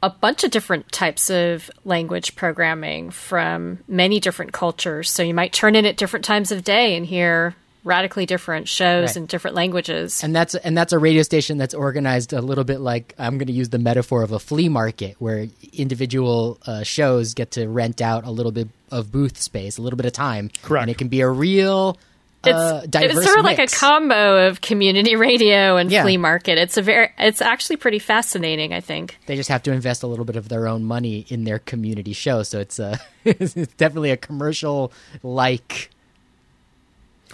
a 0.02 0.10
bunch 0.10 0.44
of 0.44 0.50
different 0.50 0.92
types 0.92 1.30
of 1.30 1.70
language 1.86 2.36
programming 2.36 3.10
from 3.10 3.78
many 3.88 4.20
different 4.20 4.52
cultures. 4.52 5.10
So 5.10 5.22
you 5.22 5.32
might 5.32 5.54
turn 5.54 5.74
in 5.76 5.86
at 5.86 5.96
different 5.96 6.26
times 6.26 6.52
of 6.52 6.62
day 6.62 6.94
and 6.94 7.06
hear 7.06 7.54
radically 7.84 8.26
different 8.26 8.66
shows 8.66 9.10
Right. 9.10 9.16
in 9.18 9.26
different 9.26 9.54
languages. 9.54 10.24
and 10.24 10.34
that's 10.34 10.54
and 10.54 10.76
that's 10.76 10.92
a 10.92 10.98
radio 10.98 11.22
station 11.22 11.58
that's 11.58 11.74
organized 11.74 12.32
a 12.32 12.40
little 12.40 12.64
bit 12.64 12.80
like 12.80 13.14
I'm 13.18 13.36
going 13.38 13.46
to 13.48 13.52
use 13.52 13.68
the 13.68 13.78
metaphor 13.78 14.22
of 14.22 14.32
a 14.32 14.38
flea 14.38 14.68
market, 14.68 15.16
where 15.18 15.46
individual 15.72 16.58
uh, 16.66 16.82
shows 16.82 17.34
get 17.34 17.52
to 17.52 17.68
rent 17.68 18.00
out 18.00 18.24
a 18.24 18.30
little 18.30 18.52
bit 18.52 18.68
of 18.90 19.12
booth 19.12 19.40
space, 19.40 19.78
a 19.78 19.82
little 19.82 19.96
bit 19.96 20.06
of 20.06 20.12
time, 20.12 20.50
Correct. 20.62 20.82
and 20.82 20.90
it 20.90 20.98
can 20.98 21.08
be 21.08 21.20
a 21.20 21.28
real 21.28 21.98
uh, 22.46 22.80
it's, 22.82 22.88
diverse. 22.90 23.16
it's 23.16 23.24
sort 23.26 23.38
of 23.38 23.44
like 23.44 23.58
a 23.58 23.66
combo 23.66 24.48
of 24.48 24.60
community 24.60 25.16
radio 25.16 25.76
and 25.78 25.90
Yeah. 25.90 26.02
flea 26.02 26.18
market. 26.18 26.58
It's 26.58 26.76
a 26.76 26.82
very, 26.82 27.08
it's 27.18 27.40
actually 27.40 27.76
pretty 27.76 27.98
fascinating. 27.98 28.72
I 28.74 28.80
think. 28.80 29.18
They 29.26 29.36
just 29.36 29.48
have 29.48 29.62
to 29.64 29.72
invest 29.72 30.02
a 30.02 30.06
little 30.06 30.24
bit 30.26 30.36
of 30.36 30.48
their 30.50 30.68
own 30.68 30.84
money 30.84 31.24
in 31.28 31.44
their 31.44 31.58
community 31.58 32.12
show, 32.12 32.42
so 32.42 32.60
it's 32.60 32.78
a 32.78 32.98
it's 33.24 33.54
definitely 33.76 34.10
a 34.10 34.16
commercial 34.16 34.92
like. 35.22 35.90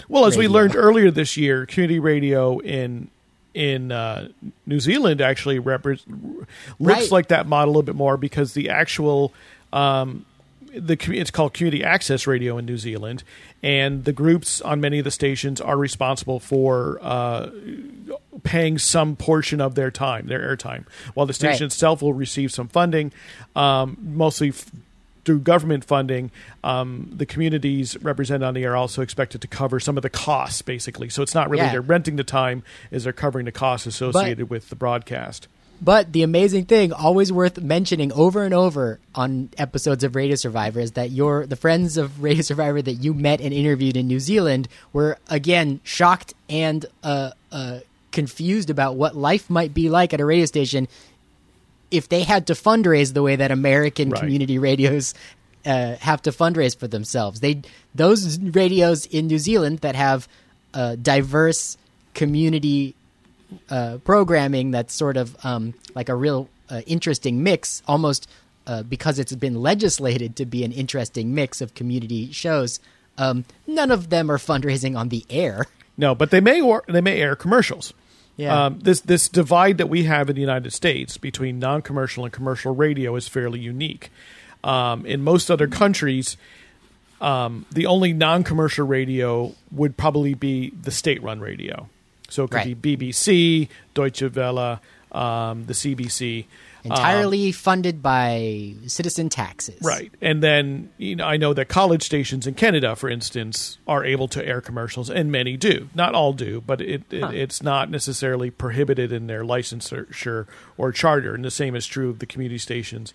Well, 0.09 0.27
as 0.27 0.37
we 0.37 0.49
learned 0.49 0.75
earlier 0.77 1.11
this 1.11 1.37
year, 1.37 1.67
community 1.67 1.99
radio 1.99 2.59
in 2.59 3.09
in 3.53 3.91
uh, 3.91 4.29
New 4.67 4.79
Zealand 4.81 5.21
actually 5.21 5.59
repre- 5.59 6.01
looks 6.07 6.47
Right. 6.79 7.11
like 7.11 7.29
that 7.29 7.47
model 7.49 7.71
a 7.71 7.73
little 7.73 7.83
bit 7.83 7.97
more 7.97 8.17
because 8.17 8.55
the 8.55 8.69
actual 8.71 9.33
um, 9.73 10.25
the 10.73 10.97
it's 11.13 11.33
called 11.33 11.53
community 11.53 11.83
access 11.83 12.29
radio 12.29 12.57
in 12.59 12.65
New 12.67 12.79
Zealand, 12.79 13.25
and 13.63 14.05
the 14.05 14.13
groups 14.13 14.61
on 14.61 14.81
many 14.81 14.99
of 15.01 15.05
the 15.05 15.11
stations 15.11 15.61
are 15.61 15.77
responsible 15.77 16.39
for 16.39 16.99
uh, 17.03 17.51
paying 18.45 18.79
some 18.79 19.17
portion 19.17 19.61
of 19.61 19.75
their 19.75 19.91
time, 19.91 20.27
their 20.29 20.41
airtime, 20.57 20.85
while 21.15 21.27
the 21.27 21.33
station 21.35 21.65
Right. 21.65 21.73
itself 21.73 22.03
will 22.03 22.15
receive 22.15 22.53
some 22.53 22.69
funding, 22.69 23.11
um, 23.57 23.97
mostly. 24.01 24.51
F- 24.51 24.71
through 25.25 25.41
government 25.41 25.85
funding, 25.85 26.31
um, 26.65 27.11
the 27.15 27.27
communities 27.27 27.97
represented 28.03 28.43
on 28.43 28.55
the 28.55 28.65
air 28.65 28.73
are 28.73 28.77
also 28.77 29.03
expected 29.03 29.41
to 29.43 29.49
cover 29.49 29.79
some 29.81 29.97
of 29.97 30.03
the 30.03 30.11
costs, 30.11 30.63
basically. 30.63 31.09
So 31.09 31.23
it's 31.23 31.35
not 31.35 31.51
really 31.51 31.65
Yeah. 31.65 31.73
they're 31.73 31.81
renting 31.81 32.17
the 32.17 32.25
time; 32.25 32.63
is 32.91 33.05
they're 33.05 33.13
covering 33.13 33.45
the 33.45 33.53
costs 33.53 33.87
associated 33.87 34.49
with 34.51 34.69
the 34.71 34.77
broadcast. 34.77 35.49
But 35.83 36.13
the 36.13 36.23
amazing 36.23 36.67
thing, 36.67 36.93
always 36.93 37.33
worth 37.33 37.59
mentioning 37.59 38.13
over 38.13 38.45
and 38.45 38.53
over 38.53 38.99
on 39.15 39.49
episodes 39.57 40.05
of 40.05 40.15
Radio 40.15 40.37
Survivor, 40.37 40.79
is 40.81 40.93
that 40.93 41.11
your 41.11 41.47
the 41.47 41.57
friends 41.57 41.97
of 41.97 42.23
Radio 42.23 42.43
Survivor 42.43 42.83
that 42.83 42.95
you 42.95 43.15
met 43.15 43.41
and 43.41 43.53
interviewed 43.55 43.97
in 43.97 44.07
New 44.07 44.21
Zealand 44.21 44.69
were 44.93 45.17
again 45.31 45.81
shocked 45.83 46.35
and 46.51 46.85
uh, 47.03 47.31
uh, 47.51 47.79
confused 48.13 48.69
about 48.69 48.97
what 48.97 49.17
life 49.17 49.49
might 49.49 49.73
be 49.73 49.89
like 49.89 50.13
at 50.13 50.21
a 50.21 50.25
radio 50.27 50.45
station 50.45 50.87
if 51.91 52.09
they 52.09 52.23
had 52.23 52.47
to 52.49 52.53
fundraise 52.55 53.13
the 53.15 53.23
way 53.23 53.37
that 53.37 53.51
American 53.51 54.11
Right. 54.11 54.21
community 54.21 54.59
radios 54.59 55.15
uh, 55.67 55.97
have 55.97 56.23
to 56.23 56.31
fundraise 56.31 56.77
for 56.77 56.89
themselves. 56.89 57.41
They 57.41 57.63
those 57.95 58.39
radios 58.39 59.07
in 59.07 59.27
New 59.27 59.39
Zealand 59.39 59.81
that 59.81 59.95
have 59.95 60.29
uh, 60.73 60.97
diverse 60.97 61.77
community 62.15 62.95
uh, 63.69 63.99
programming 64.05 64.71
that's 64.71 64.95
sort 64.95 65.17
of 65.17 65.37
um, 65.45 65.75
like 65.95 66.09
a 66.09 66.15
real 66.15 66.49
uh, 66.71 66.83
interesting 66.87 67.43
mix, 67.43 67.83
almost 67.89 68.29
uh, 68.67 68.83
because 68.85 69.19
it's 69.19 69.35
been 69.35 69.61
legislated 69.61 70.37
to 70.37 70.47
be 70.47 70.65
an 70.65 70.73
interesting 70.73 71.35
mix 71.35 71.61
of 71.61 71.75
community 71.75 72.31
shows. 72.33 72.79
Um, 73.19 73.45
none 73.67 73.91
of 73.91 74.09
them 74.11 74.31
are 74.31 74.39
fundraising 74.39 74.97
on 74.97 75.09
the 75.09 75.27
air. 75.29 75.67
No, 75.97 76.15
but 76.15 76.31
they 76.31 76.41
may 76.41 76.61
or, 76.61 76.85
they 76.89 77.01
may 77.01 77.21
air 77.21 77.35
commercials. 77.37 77.93
Yeah. 78.37 78.67
Um, 78.67 78.79
this 78.81 79.01
this 79.01 79.29
divide 79.29 79.79
that 79.79 79.89
we 79.89 80.05
have 80.05 80.31
in 80.31 80.35
the 80.35 80.41
United 80.41 80.73
States 80.73 81.19
between 81.19 81.59
non-commercial 81.59 82.25
and 82.25 82.33
commercial 82.33 82.75
radio 82.75 83.15
is 83.17 83.29
fairly 83.29 83.61
unique. 83.61 84.11
Um, 84.65 85.05
in 85.07 85.23
most 85.23 85.51
other 85.51 85.67
countries, 85.69 86.37
um, 87.21 87.67
the 87.71 87.87
only 87.87 88.13
non-commercial 88.13 88.87
radio 88.87 89.55
would 89.71 89.97
probably 89.97 90.35
be 90.35 90.71
the 90.71 90.91
state-run 90.91 91.41
radio. 91.41 91.89
So 92.29 92.45
it 92.45 92.51
could 92.51 92.57
Right. 92.59 92.81
be 92.81 92.97
BBC, 92.97 93.69
Deutsche 93.95 94.23
Welle, 94.35 94.81
um, 95.13 95.67
the 95.67 95.75
CBC. 95.75 96.47
Entirely 96.85 97.53
funded 97.53 98.03
by 98.03 98.75
citizen 98.87 99.29
taxes. 99.29 99.81
Right. 99.83 100.13
And 100.21 100.43
then, 100.43 100.91
you 100.99 101.17
know, 101.17 101.27
I 101.27 101.37
know 101.37 101.53
that 101.55 101.69
college 101.69 102.03
stations 102.03 102.47
in 102.47 102.55
Canada, 102.55 102.97
for 102.97 103.09
instance, 103.11 103.79
are 103.87 104.05
able 104.05 104.29
to 104.29 104.47
air 104.47 104.61
commercials, 104.61 105.11
and 105.11 105.31
many 105.31 105.57
do. 105.57 105.89
Not 105.95 106.15
all 106.15 106.33
do, 106.33 106.61
but 106.61 106.81
it, 106.81 107.03
it 107.11 107.23
it's 107.35 107.63
not 107.63 107.91
necessarily 107.91 108.51
prohibited 108.51 109.13
in 109.13 109.27
their 109.27 109.43
licensure 109.45 110.47
or 110.79 110.93
charter. 110.93 111.35
And 111.35 111.45
the 111.45 111.51
same 111.51 111.75
is 111.77 111.87
true 111.87 112.11
of 112.11 112.19
the 112.19 112.27
community 112.27 112.59
stations 112.59 113.13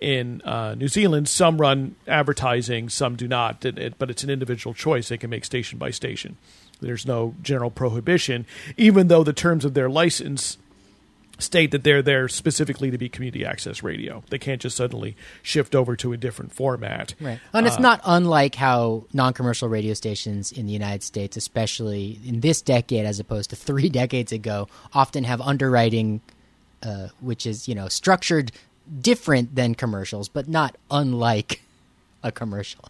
in 0.00 0.40
uh, 0.42 0.74
New 0.76 0.88
Zealand. 0.88 1.28
Some 1.28 1.60
run 1.60 1.96
advertising, 2.06 2.88
some 2.88 3.16
do 3.16 3.26
not, 3.26 3.64
It- 3.64 3.78
it- 3.78 3.98
but 3.98 4.10
it's 4.10 4.22
an 4.22 4.30
individual 4.30 4.74
choice. 4.74 5.08
They 5.08 5.18
can 5.18 5.30
make 5.30 5.44
station 5.44 5.78
by 5.78 5.90
station. 5.90 6.36
There's 6.80 7.04
no 7.04 7.34
general 7.42 7.70
prohibition, 7.72 8.46
even 8.76 9.08
though 9.08 9.24
the 9.24 9.32
terms 9.32 9.64
of 9.64 9.74
their 9.74 9.90
license 9.90 10.58
state 11.38 11.70
that 11.70 11.84
they're 11.84 12.02
there 12.02 12.28
specifically 12.28 12.90
to 12.90 12.98
be 12.98 13.08
community 13.08 13.44
access 13.44 13.82
radio. 13.82 14.22
They 14.28 14.38
can't 14.38 14.60
just 14.60 14.76
suddenly 14.76 15.16
shift 15.42 15.74
over 15.74 15.96
to 15.96 16.12
a 16.12 16.16
different 16.16 16.52
format. 16.52 17.14
Right. 17.20 17.38
And 17.52 17.66
it's 17.66 17.78
not 17.78 18.00
unlike 18.04 18.56
how 18.56 19.04
non 19.12 19.32
commercial 19.32 19.68
radio 19.68 19.94
stations 19.94 20.52
in 20.52 20.66
the 20.66 20.72
United 20.72 21.02
States, 21.02 21.36
especially 21.36 22.18
in 22.26 22.40
this 22.40 22.60
decade 22.60 23.06
as 23.06 23.20
opposed 23.20 23.50
to 23.50 23.56
three 23.56 23.88
decades 24.00 24.32
ago, 24.32 24.68
often 24.92 25.24
have 25.24 25.40
underwriting, 25.40 26.20
uh, 26.82 27.08
which 27.20 27.46
is, 27.46 27.68
you 27.68 27.74
know, 27.74 27.88
structured 27.88 28.52
different 29.00 29.54
than 29.54 29.74
commercials, 29.74 30.28
but 30.28 30.48
not 30.48 30.76
unlike 30.90 31.62
a 32.22 32.32
commercial. 32.32 32.84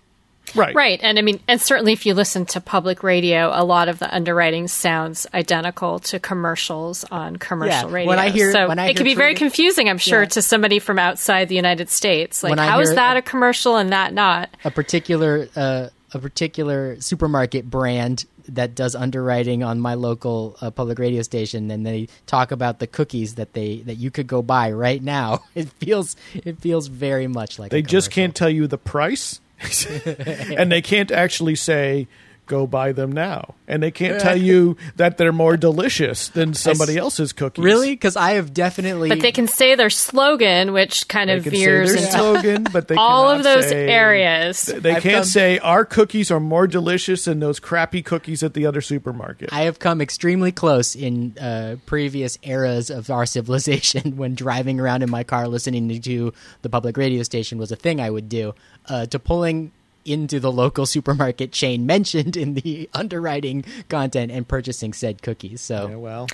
Right. 0.54 0.74
Right. 0.74 1.00
And 1.02 1.18
I 1.18 1.22
mean, 1.22 1.40
and 1.48 1.60
certainly 1.60 1.92
if 1.92 2.06
you 2.06 2.14
listen 2.14 2.46
to 2.46 2.60
public 2.60 3.02
radio, 3.02 3.50
a 3.52 3.64
lot 3.64 3.88
of 3.88 3.98
the 3.98 4.12
underwriting 4.14 4.68
sounds 4.68 5.26
identical 5.34 5.98
to 6.00 6.18
commercials 6.18 7.04
on 7.04 7.36
commercial 7.36 7.88
Yeah, 7.88 7.94
radio. 7.94 8.08
when 8.08 8.18
I 8.18 8.30
hear- 8.30 8.52
so 8.52 8.68
when 8.68 8.78
I 8.78 8.88
it 8.88 8.96
can 8.96 9.04
be 9.04 9.14
very 9.14 9.34
confusing, 9.34 9.88
I'm 9.88 9.98
sure, 9.98 10.22
Yeah. 10.22 10.28
to 10.28 10.42
somebody 10.42 10.78
from 10.78 10.98
outside 10.98 11.48
the 11.48 11.56
United 11.56 11.90
States. 11.90 12.42
Like, 12.42 12.58
how 12.58 12.80
is 12.80 12.94
that 12.94 13.16
a 13.16 13.22
commercial 13.22 13.76
and 13.76 13.92
that 13.92 14.12
not? 14.14 14.48
A 14.64 14.70
particular, 14.70 15.48
uh, 15.56 15.88
a 16.12 16.18
particular 16.18 17.00
supermarket 17.00 17.68
brand 17.68 18.24
that 18.48 18.74
does 18.74 18.94
underwriting 18.94 19.62
on 19.62 19.78
my 19.78 19.92
local 19.92 20.56
uh, 20.62 20.70
public 20.70 20.98
radio 20.98 21.20
station, 21.20 21.70
and 21.70 21.84
they 21.84 22.08
talk 22.26 22.50
about 22.50 22.78
the 22.78 22.86
cookies 22.86 23.34
that 23.34 23.52
they 23.52 23.82
that 23.84 23.96
you 23.96 24.10
could 24.10 24.26
go 24.26 24.40
buy 24.40 24.72
right 24.72 25.02
now. 25.02 25.40
It 25.54 25.68
feels 25.80 26.16
it 26.34 26.58
feels 26.60 26.86
very 26.86 27.26
much 27.26 27.58
like 27.58 27.70
They 27.70 27.80
a 27.80 27.82
just 27.82 28.10
can't 28.10 28.34
tell 28.34 28.48
you 28.48 28.66
the 28.66 28.78
price, 28.78 29.40
and 30.56 30.70
they 30.70 30.82
can't 30.82 31.10
actually 31.10 31.56
say 31.56 32.06
go 32.48 32.66
buy 32.66 32.92
them 32.92 33.12
now, 33.12 33.54
and 33.68 33.82
they 33.82 33.90
can't 33.90 34.20
tell 34.20 34.36
you 34.36 34.76
that 34.96 35.18
they're 35.18 35.32
more 35.32 35.56
delicious 35.56 36.28
than 36.28 36.54
somebody 36.54 36.96
else's 36.96 37.32
cookies. 37.32 37.64
Really? 37.64 37.90
Because 37.92 38.16
I 38.16 38.32
have 38.32 38.52
definitely. 38.52 39.08
But 39.10 39.20
they 39.20 39.30
can 39.32 39.46
say 39.46 39.74
their 39.74 39.90
slogan, 39.90 40.72
which 40.72 41.06
kind 41.08 41.30
They 41.30 41.36
of 41.36 41.42
can 41.44 41.52
veers 41.52 41.92
into 41.94 42.10
slogan, 42.10 42.66
but 42.72 42.88
they 42.88 42.94
all 42.98 43.30
of 43.30 43.42
those 43.44 43.68
say- 43.68 43.88
areas. 43.88 44.62
They 44.62 44.94
I've 44.96 45.02
can't 45.02 45.14
come- 45.16 45.24
say 45.24 45.58
our 45.58 45.84
cookies 45.84 46.30
are 46.30 46.40
more 46.40 46.66
delicious 46.66 47.24
than 47.26 47.40
those 47.40 47.60
crappy 47.60 48.02
cookies 48.02 48.42
at 48.42 48.54
the 48.54 48.66
other 48.66 48.80
supermarket. 48.80 49.52
I 49.52 49.62
have 49.62 49.78
come 49.78 50.00
extremely 50.00 50.50
close 50.50 50.96
in 50.96 51.36
uh, 51.38 51.76
previous 51.86 52.38
eras 52.42 52.90
of 52.90 53.10
our 53.10 53.26
civilization 53.38 54.16
when 54.16 54.34
driving 54.34 54.80
around 54.80 55.02
in 55.02 55.10
my 55.10 55.22
car 55.24 55.46
listening 55.46 56.00
to 56.00 56.32
the 56.62 56.68
public 56.68 56.96
radio 56.96 57.22
station 57.22 57.58
was 57.58 57.70
a 57.70 57.76
thing 57.76 58.00
I 58.00 58.08
would 58.10 58.28
do, 58.28 58.54
uh, 58.88 59.06
to 59.06 59.18
pulling 59.18 59.72
into 60.08 60.40
the 60.40 60.50
local 60.50 60.86
supermarket 60.86 61.52
chain 61.52 61.86
mentioned 61.86 62.36
in 62.36 62.54
the 62.54 62.88
underwriting 62.94 63.64
content 63.88 64.32
and 64.32 64.46
purchasing 64.46 64.92
said 64.92 65.22
cookies. 65.22 65.60
So 65.60 65.88
Yeah, 65.88 65.96
well, 65.96 66.28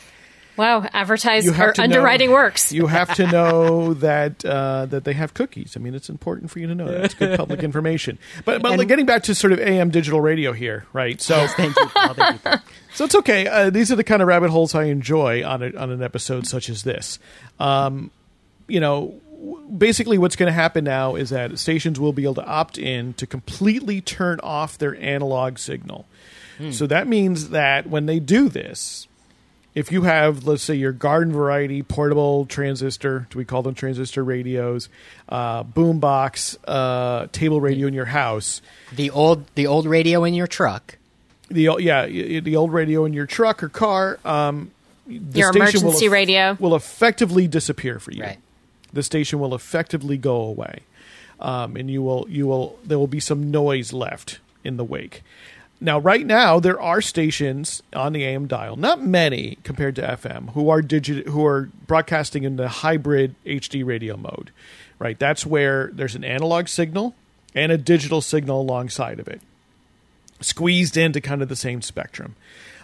Wow, 0.57 0.89
advertise 0.93 1.49
or 1.49 1.73
underwriting 1.81 2.29
know, 2.29 2.35
works. 2.35 2.73
You 2.73 2.87
have 2.87 3.13
to 3.17 3.27
know 3.33 3.95
that 3.95 4.45
uh, 4.45 4.87
that 4.87 5.05
they 5.05 5.13
have 5.13 5.35
cookies. 5.35 5.77
I 5.77 5.81
mean, 5.81 5.95
it's 5.95 6.09
important 6.09 6.51
for 6.51 6.61
you 6.61 6.69
to 6.69 6.75
know 6.75 6.87
that. 6.87 7.05
It's 7.05 7.15
good 7.15 7.37
public 7.37 7.63
information. 7.65 8.19
But 8.45 8.63
but 8.63 8.79
like, 8.79 8.87
getting 8.87 9.07
back 9.07 9.25
to 9.25 9.35
sort 9.35 9.53
of 9.53 9.59
AM 9.59 9.91
digital 9.91 10.21
radio 10.21 10.53
here, 10.53 10.87
right? 10.93 11.21
So 11.21 11.47
Thank 11.49 11.77
you, 11.77 11.87
Paul. 11.87 12.15
Thank 12.15 12.45
you, 12.45 12.53
so 12.95 13.05
it's 13.05 13.17
okay. 13.17 13.49
Uh, 13.49 13.71
these 13.71 13.91
are 13.91 13.97
the 13.97 14.05
kind 14.05 14.23
of 14.23 14.29
rabbit 14.29 14.51
holes 14.51 14.75
I 14.77 14.85
enjoy 14.85 15.45
on 15.45 15.63
a, 15.63 15.73
on 15.77 15.91
an 15.91 16.03
episode 16.03 16.47
such 16.47 16.69
as 16.69 16.85
this. 16.85 17.19
Um, 17.59 18.13
you 18.69 18.79
know, 18.81 19.21
w- 19.24 19.24
basically 19.77 20.19
what's 20.19 20.37
going 20.37 20.47
to 20.49 20.53
happen 20.53 20.85
now 20.85 21.15
is 21.17 21.31
that 21.31 21.59
stations 21.59 21.99
will 22.01 22.13
be 22.13 22.25
able 22.25 22.35
to 22.37 22.45
opt 22.47 22.79
in 22.79 23.15
to 23.15 23.27
completely 23.27 24.01
turn 24.01 24.41
off 24.43 24.79
their 24.79 24.97
analog 24.97 25.59
signal. 25.59 26.07
So 26.71 26.87
that 26.87 27.09
means 27.09 27.49
that 27.51 27.89
when 27.89 28.07
they 28.07 28.21
do 28.21 28.49
this, 28.49 29.09
if 29.75 29.91
you 29.91 30.03
have, 30.03 30.47
let's 30.47 30.63
say, 30.63 30.77
your 30.77 30.93
garden 30.93 31.33
variety 31.33 31.83
portable 31.83 32.47
transistor, 32.47 33.27
do 33.31 33.39
we 33.39 33.45
call 33.45 33.63
them 33.63 33.75
transistor 33.75 34.23
radios, 34.23 34.89
uh, 35.29 35.65
boombox, 35.65 36.57
uh, 36.69 37.27
table 37.33 37.61
radio 37.61 37.89
in 37.89 37.95
your 37.95 38.05
house, 38.05 38.63
The 38.93 39.11
old 39.11 39.47
the 39.57 39.67
old 39.67 39.87
radio 39.87 40.23
in 40.23 40.33
your 40.35 40.47
truck. 40.47 40.97
the 41.49 41.69
o- 41.71 41.79
yeah 41.79 42.07
the 42.07 42.55
old 42.55 42.73
radio 42.73 43.05
in 43.05 43.13
your 43.13 43.27
truck 43.27 43.65
or 43.65 43.69
car, 43.69 44.21
um, 44.25 44.71
the 45.09 45.41
Your 45.41 45.53
station 45.53 45.81
will 45.83 45.89
emergency 45.91 46.09
radio. 46.09 46.57
will 46.61 46.77
effectively 46.77 47.49
disappear 47.49 47.99
for 47.99 48.13
you. 48.13 48.23
Right. 48.23 48.39
The 48.95 49.03
station 49.03 49.39
will 49.41 49.55
effectively 49.55 50.17
go 50.17 50.37
away, 50.37 50.81
um, 51.41 51.77
and 51.77 51.91
you 51.91 52.03
will 52.03 52.27
you 52.29 52.47
will 52.47 52.79
there 52.85 52.99
will 52.99 53.07
be 53.07 53.21
some 53.21 53.51
noise 53.51 53.93
left 53.93 54.39
in 54.63 54.77
the 54.77 54.85
wake. 54.85 55.23
Now, 55.81 55.99
right 55.99 56.25
now, 56.25 56.61
there 56.61 56.81
are 56.81 57.03
stations 57.03 57.83
on 57.93 58.13
the 58.13 58.25
AM 58.25 58.47
dial, 58.47 58.77
not 58.77 59.03
many 59.03 59.59
compared 59.65 59.97
to 59.97 60.03
FM, 60.03 60.53
who 60.55 60.71
are 60.71 60.81
digit 60.81 61.27
who 61.27 61.45
are 61.45 61.69
broadcasting 61.87 62.45
in 62.45 62.57
the 62.57 62.69
hybrid 62.69 63.35
HD 63.45 63.85
radio 63.85 64.17
mode. 64.17 64.51
Right, 64.99 65.19
that's 65.19 65.45
where 65.45 65.91
there's 65.93 66.15
an 66.15 66.25
analog 66.25 66.69
signal 66.69 67.15
and 67.55 67.71
a 67.71 67.77
digital 67.77 68.21
signal 68.21 68.61
alongside 68.61 69.19
of 69.21 69.29
it 69.29 69.43
squeezed 70.41 70.97
into 70.97 71.21
kind 71.21 71.43
of 71.43 71.49
the 71.49 71.57
same 71.57 71.83
spectrum. 71.83 72.37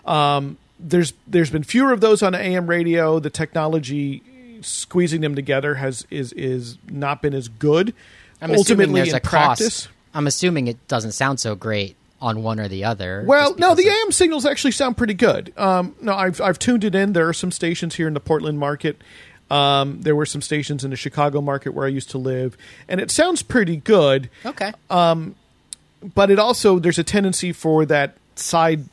Um, 0.05 0.59
there's 0.79 1.12
there's 1.26 1.50
been 1.50 1.62
fewer 1.62 1.93
of 1.93 2.00
those 2.00 2.23
on 2.23 2.35
AM 2.35 2.67
radio. 2.67 3.19
The 3.19 3.31
technology 3.31 4.23
squeezing 4.62 5.21
them 5.21 5.35
together 5.35 5.76
has 5.76 6.07
is 6.11 6.33
is 6.33 6.79
not 6.88 7.23
been 7.23 7.35
as 7.35 7.49
good. 7.49 7.95
I'm 8.40 8.50
assuming 8.50 8.59
Ultimately, 8.59 9.00
there's 9.00 9.09
in 9.11 9.17
a 9.17 9.21
practice, 9.21 9.87
cost. 9.87 9.97
I'm 10.14 10.26
assuming 10.26 10.67
it 10.67 10.88
doesn't 10.88 11.12
sound 11.12 11.40
so 11.40 11.55
great 11.55 11.97
on 12.21 12.43
one 12.43 12.61
or 12.61 12.69
the 12.69 12.85
other. 12.85 13.25
well, 13.26 13.55
no, 13.57 13.75
the 13.75 13.88
AM 13.88 14.12
signals 14.12 14.45
actually 14.45 14.73
sound 14.73 14.97
pretty 14.97 15.14
good. 15.14 15.52
Um, 15.57 15.95
no, 16.00 16.14
I've 16.14 16.40
I've 16.40 16.59
tuned 16.59 16.85
it 16.85 16.95
in. 16.95 17.12
There 17.12 17.29
are 17.29 17.33
some 17.33 17.50
stations 17.50 17.95
here 17.95 18.09
in 18.09 18.14
the 18.14 18.21
Portland 18.21 18.59
market. 18.59 19.00
Um, 19.50 20.00
there 20.02 20.14
were 20.14 20.26
some 20.26 20.43
stations 20.43 20.85
in 20.85 20.90
the 20.90 20.97
Chicago 20.97 21.40
market 21.40 21.75
where 21.75 21.85
I 21.85 21.88
used 21.88 22.11
to 22.11 22.19
live, 22.19 22.57
and 22.88 23.00
it 23.00 23.11
sounds 23.11 23.43
pretty 23.43 23.76
good. 23.76 24.31
Okay. 24.47 24.73
but 24.88 26.31
it 26.31 26.38
also 26.38 26.79
there's 26.79 26.99
a 26.99 27.05
tendency 27.05 27.52
for 27.52 27.85
that 27.87 28.17
side 28.37 28.85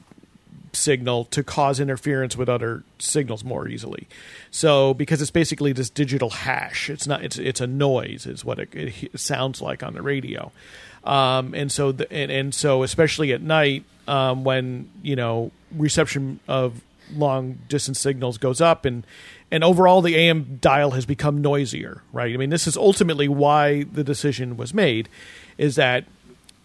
signal 0.73 1.25
to 1.25 1.43
cause 1.43 1.79
interference 1.79 2.35
with 2.35 2.49
other 2.49 2.83
signals 2.99 3.43
more 3.43 3.67
easily. 3.67 4.07
So 4.51 4.93
because 4.93 5.21
it's 5.21 5.31
basically 5.31 5.73
this 5.73 5.89
digital 5.89 6.29
hash, 6.29 6.89
it's 6.89 7.07
not 7.07 7.23
it's 7.23 7.37
it's 7.37 7.61
a 7.61 7.67
noise 7.67 8.25
is 8.25 8.43
what 8.43 8.59
it, 8.59 8.69
it 8.73 9.19
sounds 9.19 9.61
like 9.61 9.83
on 9.83 9.93
the 9.93 10.01
radio. 10.01 10.51
Um, 11.03 11.53
and 11.53 11.71
so 11.71 11.91
the, 11.93 12.11
and, 12.11 12.31
and 12.31 12.55
so 12.55 12.83
especially 12.83 13.31
at 13.31 13.41
night 13.41 13.85
um, 14.07 14.43
when 14.43 14.89
you 15.01 15.15
know 15.15 15.51
reception 15.71 16.39
of 16.47 16.81
long 17.15 17.59
distance 17.69 17.99
signals 17.99 18.37
goes 18.37 18.59
up 18.59 18.83
and 18.83 19.05
and 19.49 19.63
overall 19.63 20.01
the 20.01 20.15
AM 20.15 20.57
dial 20.61 20.91
has 20.91 21.05
become 21.05 21.41
noisier, 21.41 22.03
right? 22.11 22.33
I 22.33 22.37
mean, 22.37 22.49
this 22.49 22.67
is 22.67 22.75
ultimately 22.75 23.27
why 23.29 23.83
the 23.83 24.03
decision 24.03 24.57
was 24.57 24.73
made 24.73 25.07
is 25.57 25.75
that 25.75 26.05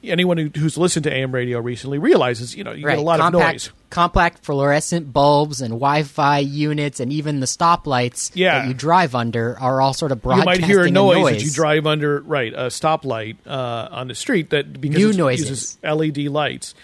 anyone 0.04 0.36
who, 0.38 0.50
who's 0.56 0.76
listened 0.76 1.04
to 1.04 1.12
AM 1.12 1.32
radio 1.32 1.60
recently 1.60 1.98
realizes, 1.98 2.56
you 2.56 2.64
know, 2.64 2.72
you 2.72 2.86
right. 2.86 2.94
get 2.94 3.00
a 3.00 3.02
lot 3.02 3.20
compact, 3.20 3.44
of 3.44 3.52
noise. 3.52 3.70
Compact 3.90 4.44
fluorescent 4.44 5.12
bulbs 5.12 5.60
and 5.60 5.72
Wi-Fi 5.74 6.38
units 6.38 7.00
and 7.00 7.12
even 7.12 7.40
the 7.40 7.46
stoplights 7.46 8.30
Yeah. 8.34 8.60
that 8.60 8.68
you 8.68 8.74
drive 8.74 9.14
under 9.14 9.58
are 9.58 9.80
all 9.80 9.94
sort 9.94 10.12
of 10.12 10.22
broadcasting. 10.22 10.54
You 10.54 10.60
might 10.60 10.66
hear 10.66 10.84
a 10.84 10.90
noise, 10.90 11.16
noise. 11.18 11.36
as 11.36 11.44
you 11.44 11.50
drive 11.52 11.86
under 11.86 12.20
right 12.20 12.52
a 12.52 12.66
stoplight 12.66 13.36
uh, 13.46 13.88
on 13.90 14.08
the 14.08 14.14
street 14.14 14.50
that 14.50 14.80
because 14.80 14.98
New 14.98 15.10
it 15.10 15.16
noises. 15.16 15.48
uses 15.48 15.78
LED 15.82 16.18
lights. 16.28 16.74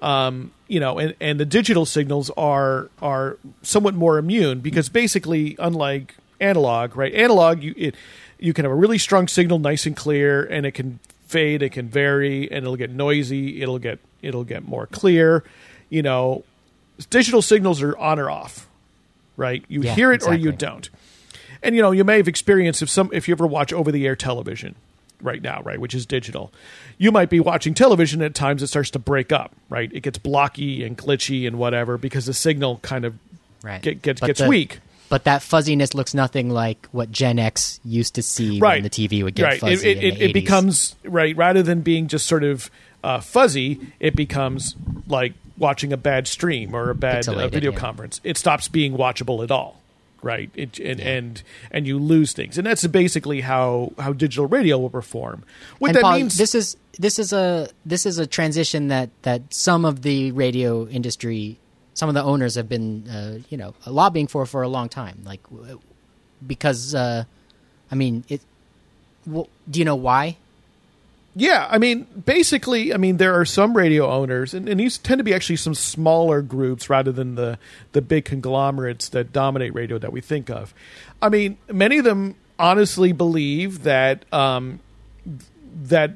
Um, 0.00 0.52
you 0.68 0.78
know, 0.78 0.98
and, 0.98 1.14
and 1.20 1.40
the 1.40 1.44
digital 1.44 1.84
signals 1.84 2.30
are 2.36 2.88
are 3.02 3.38
somewhat 3.62 3.94
more 3.94 4.18
immune 4.18 4.60
because 4.60 4.88
basically, 4.88 5.56
unlike 5.58 6.14
analog, 6.40 6.96
right? 6.96 7.12
Analog, 7.14 7.62
you 7.64 7.74
it, 7.76 7.94
you 8.38 8.52
can 8.52 8.64
have 8.64 8.70
a 8.70 8.76
really 8.76 8.98
strong 8.98 9.26
signal, 9.26 9.58
nice 9.58 9.86
and 9.86 9.96
clear, 9.96 10.44
and 10.44 10.64
it 10.66 10.72
can 10.72 11.00
fade, 11.28 11.62
it 11.62 11.70
can 11.72 11.88
vary, 11.88 12.50
and 12.50 12.58
it'll 12.64 12.76
get 12.76 12.90
noisy. 12.90 13.62
It'll 13.62 13.78
get 13.78 13.98
it'll 14.22 14.44
get 14.44 14.66
more 14.66 14.86
clear. 14.86 15.44
You 15.90 16.02
know, 16.02 16.44
digital 17.10 17.40
signals 17.42 17.80
are 17.82 17.96
on 17.96 18.18
or 18.18 18.30
off, 18.30 18.68
right? 19.36 19.64
You 19.68 19.82
Yeah, 19.82 19.94
hear 19.94 20.12
it 20.12 20.22
or 20.26 20.34
you 20.34 20.52
don't. 20.52 20.88
And 21.62 21.74
you 21.76 21.82
know, 21.82 21.90
you 21.92 22.04
may 22.04 22.16
have 22.18 22.28
experienced 22.28 22.82
if 22.82 22.90
some 22.90 23.10
if 23.12 23.28
you 23.28 23.32
ever 23.34 23.46
watch 23.46 23.72
over 23.72 23.90
the 23.92 24.06
air 24.06 24.16
television 24.16 24.74
right 25.20 25.42
now, 25.42 25.60
right, 25.62 25.80
which 25.80 25.94
is 25.94 26.06
digital. 26.06 26.52
You 26.96 27.10
might 27.10 27.28
be 27.30 27.40
watching 27.40 27.74
television 27.74 28.22
at 28.22 28.34
times 28.34 28.62
it 28.62 28.68
starts 28.68 28.90
to 28.92 28.98
break 29.00 29.32
up, 29.32 29.52
right? 29.68 29.90
It 29.92 30.00
gets 30.00 30.18
blocky 30.18 30.84
and 30.84 30.96
glitchy 30.96 31.46
and 31.46 31.58
whatever 31.58 31.98
because 31.98 32.26
the 32.26 32.34
signal 32.34 32.78
kind 32.82 33.04
of 33.04 33.14
right. 33.62 33.82
get, 33.82 34.02
gets 34.02 34.20
But 34.20 34.28
gets 34.28 34.40
the- 34.40 34.48
weak. 34.48 34.78
But 35.08 35.24
that 35.24 35.42
fuzziness 35.42 35.94
looks 35.94 36.14
nothing 36.14 36.50
like 36.50 36.86
what 36.92 37.10
Gen 37.10 37.38
X 37.38 37.80
used 37.84 38.14
to 38.16 38.22
see 38.22 38.58
Right. 38.58 38.76
when 38.76 38.82
the 38.82 38.90
TV 38.90 39.22
would 39.22 39.34
get 39.34 39.42
right. 39.44 39.60
fuzzy 39.60 39.90
It, 39.90 39.98
it, 39.98 40.04
it, 40.04 40.20
it 40.22 40.30
80s. 40.30 40.32
becomes 40.34 40.96
right 41.04 41.36
rather 41.36 41.62
than 41.62 41.80
being 41.80 42.08
just 42.08 42.26
sort 42.26 42.44
of 42.44 42.70
uh, 43.02 43.20
fuzzy, 43.20 43.80
it 44.00 44.14
becomes 44.16 44.74
like 45.06 45.32
watching 45.56 45.92
a 45.92 45.96
bad 45.96 46.26
stream 46.26 46.74
or 46.74 46.90
a 46.90 46.94
bad 46.94 47.28
uh, 47.28 47.48
video 47.48 47.72
yeah. 47.72 47.78
conference. 47.78 48.20
It 48.24 48.36
stops 48.36 48.68
being 48.68 48.96
watchable 48.96 49.42
at 49.42 49.50
all. 49.50 49.76
Right, 50.20 50.50
it, 50.56 50.80
and, 50.80 50.98
and 50.98 51.42
and 51.70 51.86
you 51.86 51.96
lose 51.96 52.32
things, 52.32 52.58
and 52.58 52.66
that's 52.66 52.84
basically 52.88 53.40
how 53.40 53.92
how 54.00 54.12
digital 54.12 54.46
radio 54.46 54.76
will 54.76 54.90
perform. 54.90 55.44
What 55.78 55.90
and 55.90 55.96
that 55.96 56.02
Paul, 56.02 56.16
means, 56.16 56.36
this 56.36 56.56
is 56.56 56.76
this 56.98 57.20
is 57.20 57.32
a 57.32 57.68
this 57.86 58.04
is 58.04 58.18
a 58.18 58.26
transition 58.26 58.88
that 58.88 59.10
that 59.22 59.54
some 59.54 59.84
of 59.84 60.02
the 60.02 60.32
radio 60.32 60.88
industry, 60.88 61.60
some 61.98 62.08
of 62.08 62.14
the 62.14 62.22
owners 62.22 62.54
have 62.54 62.68
been 62.68 63.08
uh, 63.08 63.38
you 63.48 63.56
know 63.56 63.74
lobbying 63.84 64.28
for 64.28 64.46
for 64.46 64.62
a 64.62 64.68
long 64.68 64.88
time. 64.88 65.18
Like 65.24 65.40
because 66.46 66.94
uh, 66.94 67.24
I 67.90 67.94
mean 67.96 68.24
it. 68.28 68.40
Well, 69.26 69.48
do 69.68 69.80
you 69.80 69.84
know 69.84 69.96
why? 69.96 70.36
Yeah, 71.34 71.66
I 71.68 71.78
mean, 71.78 72.06
basically, 72.24 72.94
I 72.94 72.96
mean, 72.96 73.16
there 73.16 73.38
are 73.38 73.44
some 73.44 73.76
radio 73.76 74.10
owners, 74.10 74.54
and, 74.54 74.68
and 74.68 74.80
these 74.80 74.96
tend 74.98 75.18
to 75.18 75.24
be 75.24 75.34
actually 75.34 75.56
some 75.56 75.74
smaller 75.74 76.40
groups 76.40 76.88
rather 76.88 77.10
than 77.10 77.34
the 77.34 77.58
the 77.92 78.00
big 78.00 78.24
conglomerates 78.24 79.08
that 79.08 79.32
dominate 79.32 79.74
radio 79.74 79.98
that 79.98 80.12
we 80.12 80.20
think 80.20 80.50
of. 80.50 80.72
I 81.20 81.28
mean, 81.28 81.58
many 81.68 81.98
of 81.98 82.04
them 82.04 82.36
honestly 82.60 83.10
believe 83.10 83.82
that 83.82 84.24
um, 84.32 84.78
that 85.82 86.12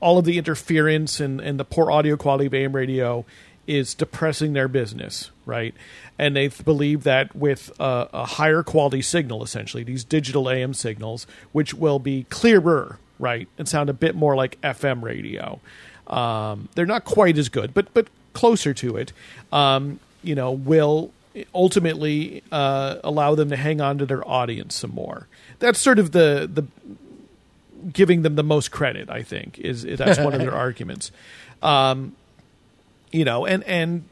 all 0.00 0.16
of 0.16 0.24
the 0.24 0.38
interference 0.38 1.20
and, 1.20 1.40
and 1.40 1.60
the 1.60 1.64
poor 1.64 1.90
audio 1.90 2.16
quality 2.16 2.46
of 2.46 2.54
AM 2.54 2.74
radio 2.74 3.26
is 3.66 3.94
depressing 3.94 4.52
their 4.52 4.68
business, 4.68 5.30
right? 5.44 5.74
And 6.18 6.36
they 6.36 6.48
believe 6.48 7.02
that 7.04 7.34
with 7.34 7.70
a, 7.78 8.08
a 8.12 8.24
higher 8.24 8.62
quality 8.62 9.02
signal, 9.02 9.42
essentially, 9.42 9.82
these 9.82 10.04
digital 10.04 10.48
AM 10.48 10.74
signals, 10.74 11.26
which 11.52 11.74
will 11.74 11.98
be 11.98 12.24
clearer, 12.30 12.98
right, 13.18 13.48
and 13.58 13.68
sound 13.68 13.90
a 13.90 13.94
bit 13.94 14.14
more 14.14 14.34
like 14.36 14.60
FM 14.60 15.02
radio. 15.02 15.60
Um, 16.06 16.68
they're 16.74 16.86
not 16.86 17.04
quite 17.04 17.36
as 17.36 17.48
good, 17.48 17.74
but 17.74 17.92
but 17.92 18.08
closer 18.32 18.72
to 18.74 18.96
it. 18.96 19.12
Um, 19.52 20.00
you 20.22 20.34
know, 20.34 20.52
will 20.52 21.12
ultimately 21.54 22.42
uh, 22.52 22.96
allow 23.04 23.34
them 23.34 23.50
to 23.50 23.56
hang 23.56 23.80
on 23.80 23.98
to 23.98 24.06
their 24.06 24.26
audience 24.26 24.74
some 24.74 24.92
more. 24.92 25.26
That's 25.58 25.78
sort 25.78 25.98
of 25.98 26.12
the 26.12 26.48
the 26.52 26.64
giving 27.92 28.22
them 28.22 28.36
the 28.36 28.42
most 28.42 28.70
credit. 28.70 29.10
I 29.10 29.22
think 29.22 29.58
is 29.58 29.82
that's 29.82 30.18
one 30.18 30.34
of 30.34 30.40
their 30.40 30.54
arguments. 30.66 31.10
Um, 31.62 32.14
you 33.12 33.24
know, 33.24 33.46
and 33.46 33.62
and 33.64 34.04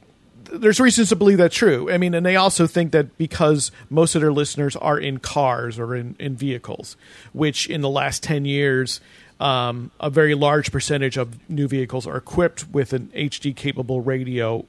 there's 0.52 0.78
reasons 0.78 1.08
to 1.08 1.16
believe 1.16 1.38
that's 1.38 1.56
true. 1.56 1.90
I 1.90 1.98
mean, 1.98 2.14
and 2.14 2.24
they 2.24 2.36
also 2.36 2.66
think 2.66 2.92
that 2.92 3.16
because 3.18 3.72
most 3.90 4.14
of 4.14 4.20
their 4.20 4.32
listeners 4.32 4.76
are 4.76 4.98
in 4.98 5.18
cars 5.18 5.78
or 5.78 5.96
in, 5.96 6.14
in 6.18 6.36
vehicles, 6.36 6.96
which 7.32 7.68
in 7.68 7.80
the 7.80 7.88
last 7.88 8.22
10 8.22 8.44
years, 8.44 9.00
um, 9.40 9.90
a 9.98 10.10
very 10.10 10.34
large 10.34 10.70
percentage 10.70 11.16
of 11.16 11.38
new 11.50 11.66
vehicles 11.66 12.06
are 12.06 12.16
equipped 12.16 12.68
with 12.70 12.92
an 12.92 13.10
HD 13.14 13.56
capable 13.56 14.02
radio 14.02 14.64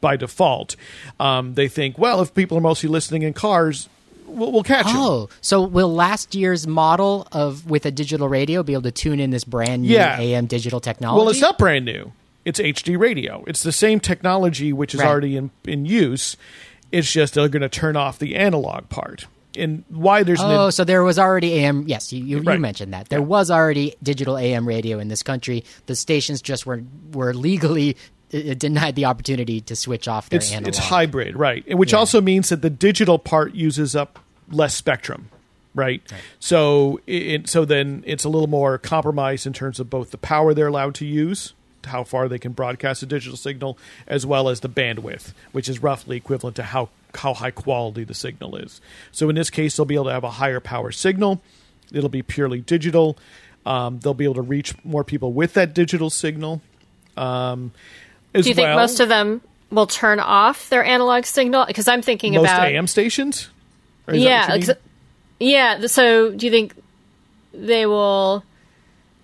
by 0.00 0.16
default. 0.16 0.76
Um, 1.18 1.54
they 1.54 1.68
think, 1.68 1.98
well, 1.98 2.22
if 2.22 2.32
people 2.32 2.56
are 2.56 2.60
mostly 2.62 2.88
listening 2.88 3.22
in 3.22 3.32
cars, 3.34 3.88
we'll, 4.26 4.52
we'll 4.52 4.62
catch 4.62 4.86
them. 4.86 4.94
Oh, 4.96 5.28
so 5.40 5.60
will 5.60 5.92
last 5.92 6.36
year's 6.36 6.66
model 6.68 7.26
of 7.32 7.68
with 7.68 7.84
a 7.84 7.90
digital 7.90 8.28
radio 8.28 8.62
be 8.62 8.74
able 8.74 8.82
to 8.82 8.92
tune 8.92 9.18
in 9.18 9.30
this 9.30 9.44
brand 9.44 9.82
new 9.82 9.88
Yeah. 9.88 10.18
AM 10.20 10.46
digital 10.46 10.78
technology? 10.80 11.18
Well, 11.20 11.28
it's 11.30 11.40
not 11.40 11.58
brand 11.58 11.84
new. 11.84 12.12
It's 12.48 12.58
HD 12.58 12.98
radio. 12.98 13.44
It's 13.46 13.62
the 13.62 13.72
same 13.72 14.00
technology 14.00 14.72
which 14.72 14.94
is 14.94 15.00
Right. 15.00 15.08
already 15.08 15.36
in, 15.36 15.50
in 15.66 15.84
use. 15.84 16.36
It's 16.90 17.12
just 17.12 17.34
they're 17.34 17.48
going 17.48 17.60
to 17.62 17.68
turn 17.68 17.94
off 17.96 18.18
the 18.18 18.36
analog 18.36 18.88
part. 18.88 19.26
And 19.56 19.84
why 19.88 20.22
there's 20.22 20.40
Oh, 20.40 20.66
an, 20.66 20.72
so 20.72 20.84
there 20.84 21.02
was 21.04 21.18
already 21.18 21.52
AM. 21.58 21.84
Yes, 21.86 22.10
you, 22.12 22.24
you, 22.24 22.38
Right. 22.40 22.54
you 22.54 22.60
mentioned 22.60 22.94
that 22.94 23.08
there 23.10 23.18
Yeah. 23.18 23.24
was 23.26 23.50
already 23.50 23.94
digital 24.02 24.38
AM 24.38 24.66
radio 24.66 24.98
in 24.98 25.08
this 25.08 25.22
country. 25.22 25.62
The 25.86 25.94
stations 25.96 26.40
just 26.40 26.64
were 26.64 26.82
were 27.12 27.34
legally 27.34 27.96
uh, 28.32 28.54
denied 28.54 28.94
the 28.94 29.04
opportunity 29.06 29.60
to 29.62 29.74
switch 29.76 30.06
off 30.08 30.28
their 30.30 30.38
it's 30.38 30.50
analog. 30.52 30.68
it's 30.68 30.78
hybrid, 30.78 31.36
right? 31.36 31.64
Which 31.76 31.92
Yeah. 31.92 31.98
also 31.98 32.20
means 32.20 32.48
that 32.50 32.62
the 32.62 32.70
digital 32.70 33.18
part 33.18 33.54
uses 33.54 33.94
up 33.96 34.18
less 34.50 34.74
spectrum, 34.74 35.28
right? 35.74 36.00
So 36.40 37.00
it, 37.06 37.48
so 37.48 37.64
then 37.64 38.02
it's 38.06 38.24
a 38.24 38.28
little 38.28 38.46
more 38.48 38.78
compromised 38.78 39.46
in 39.46 39.52
terms 39.54 39.80
of 39.80 39.90
both 39.90 40.10
the 40.12 40.18
power 40.18 40.54
they're 40.54 40.66
allowed 40.68 40.94
to 40.96 41.06
use, 41.06 41.52
how 41.88 42.04
far 42.04 42.28
they 42.28 42.38
can 42.38 42.52
broadcast 42.52 43.02
a 43.02 43.06
digital 43.06 43.36
signal, 43.36 43.78
as 44.06 44.24
well 44.24 44.48
as 44.48 44.60
the 44.60 44.68
bandwidth, 44.68 45.32
which 45.52 45.68
is 45.68 45.82
roughly 45.82 46.16
equivalent 46.16 46.56
to 46.56 46.62
how 46.62 46.88
how 47.14 47.34
high 47.34 47.50
quality 47.50 48.04
the 48.04 48.14
signal 48.14 48.56
is. 48.56 48.80
So 49.12 49.28
in 49.28 49.34
this 49.34 49.50
case, 49.50 49.76
they'll 49.76 49.86
be 49.86 49.94
able 49.94 50.06
to 50.06 50.12
have 50.12 50.24
a 50.24 50.30
higher 50.30 50.60
power 50.60 50.92
signal. 50.92 51.40
It'll 51.92 52.10
be 52.10 52.22
purely 52.22 52.60
digital. 52.60 53.16
Um, 53.64 53.98
they'll 54.00 54.14
be 54.14 54.24
able 54.24 54.34
to 54.34 54.42
reach 54.42 54.74
more 54.84 55.04
people 55.04 55.32
with 55.32 55.54
that 55.54 55.74
digital 55.74 56.10
signal. 56.10 56.60
Um, 57.16 57.72
as 58.34 58.44
Do 58.44 58.50
you 58.50 58.54
think 58.54 58.68
most 58.68 59.00
of 59.00 59.08
them 59.08 59.40
will 59.70 59.86
turn 59.86 60.20
off 60.20 60.68
their 60.68 60.84
analog 60.84 61.24
signal? 61.24 61.66
Because 61.66 61.88
I'm 61.88 62.02
thinking 62.02 62.34
most 62.34 62.44
about 62.44 62.66
AM 62.68 62.86
stations? 62.86 63.50
Or 64.06 64.14
is 64.14 64.22
that 64.22 64.28
yeah, 64.28 64.40
what 64.40 64.48
you 64.48 64.60
mean? 64.60 64.70
ex- 64.70 64.80
yeah. 65.40 65.86
So 65.86 66.32
do 66.32 66.46
you 66.46 66.52
think 66.52 66.74
they 67.52 67.86
will 67.86 68.44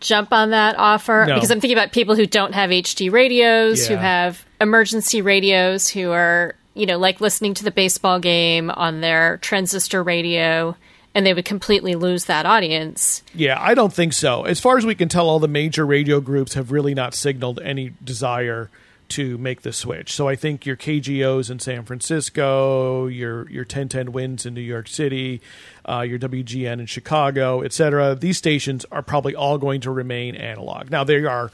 jump 0.04 0.32
on 0.32 0.50
that 0.50 0.78
offer? 0.78 1.24
No. 1.26 1.34
Because 1.34 1.50
I'm 1.50 1.60
thinking 1.60 1.76
about 1.76 1.90
people 1.90 2.14
who 2.14 2.26
don't 2.26 2.54
have 2.54 2.70
HD 2.70 3.10
radios, 3.10 3.86
who 3.86 3.96
have 3.96 4.44
emergency 4.60 5.22
radios, 5.22 5.88
who 5.88 6.12
are 6.12 6.54
you 6.74 6.86
know 6.86 6.98
like 6.98 7.20
listening 7.20 7.54
to 7.54 7.64
the 7.64 7.72
baseball 7.72 8.20
game 8.20 8.70
on 8.70 9.00
their 9.00 9.38
transistor 9.38 10.02
radio, 10.02 10.76
and 11.14 11.26
they 11.26 11.34
would 11.34 11.44
completely 11.44 11.94
lose 11.96 12.26
that 12.26 12.46
audience. 12.46 13.22
Yeah, 13.34 13.60
I 13.60 13.74
don't 13.74 13.92
think 13.92 14.12
so. 14.12 14.44
As 14.44 14.60
far 14.60 14.78
as 14.78 14.86
we 14.86 14.94
can 14.94 15.08
tell, 15.08 15.28
all 15.28 15.40
the 15.40 15.48
major 15.48 15.84
radio 15.84 16.20
groups 16.20 16.54
have 16.54 16.70
really 16.70 16.94
not 16.94 17.14
signaled 17.14 17.58
any 17.64 17.92
desire 18.04 18.70
to 19.14 19.38
make 19.38 19.62
the 19.62 19.72
switch. 19.72 20.12
So 20.12 20.28
I 20.28 20.34
think 20.34 20.66
your 20.66 20.76
KGOs 20.76 21.48
in 21.48 21.60
San 21.60 21.84
Francisco, 21.84 23.06
your 23.06 23.48
your 23.48 23.62
1010 23.62 24.10
WINS 24.12 24.44
in 24.44 24.54
New 24.54 24.60
York 24.60 24.88
City, 24.88 25.40
uh, 25.88 26.00
your 26.00 26.18
WGN 26.18 26.80
in 26.80 26.86
Chicago, 26.86 27.60
et 27.60 27.72
cetera, 27.72 28.16
these 28.16 28.38
stations 28.38 28.84
are 28.90 29.02
probably 29.02 29.34
all 29.34 29.56
going 29.56 29.80
to 29.82 29.90
remain 29.92 30.34
analog. 30.34 30.90
Now 30.90 31.04
they 31.04 31.24
are 31.24 31.52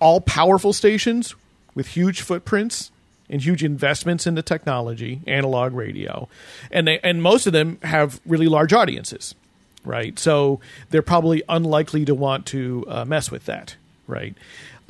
all 0.00 0.20
powerful 0.20 0.74
stations 0.74 1.34
with 1.74 1.88
huge 1.88 2.20
footprints 2.20 2.90
and 3.30 3.40
huge 3.40 3.64
investments 3.64 4.26
in 4.26 4.34
the 4.34 4.42
technology, 4.42 5.22
analog 5.26 5.72
radio, 5.72 6.28
and 6.70 6.86
they 6.86 6.98
and 7.00 7.22
most 7.22 7.46
of 7.46 7.54
them 7.54 7.78
have 7.82 8.20
really 8.26 8.48
large 8.48 8.74
audiences, 8.74 9.34
right? 9.82 10.18
So 10.18 10.60
they're 10.90 11.00
probably 11.00 11.42
unlikely 11.48 12.04
to 12.04 12.14
want 12.14 12.44
to 12.46 12.84
uh, 12.86 13.04
mess 13.06 13.30
with 13.30 13.46
that, 13.46 13.76
right? 14.06 14.34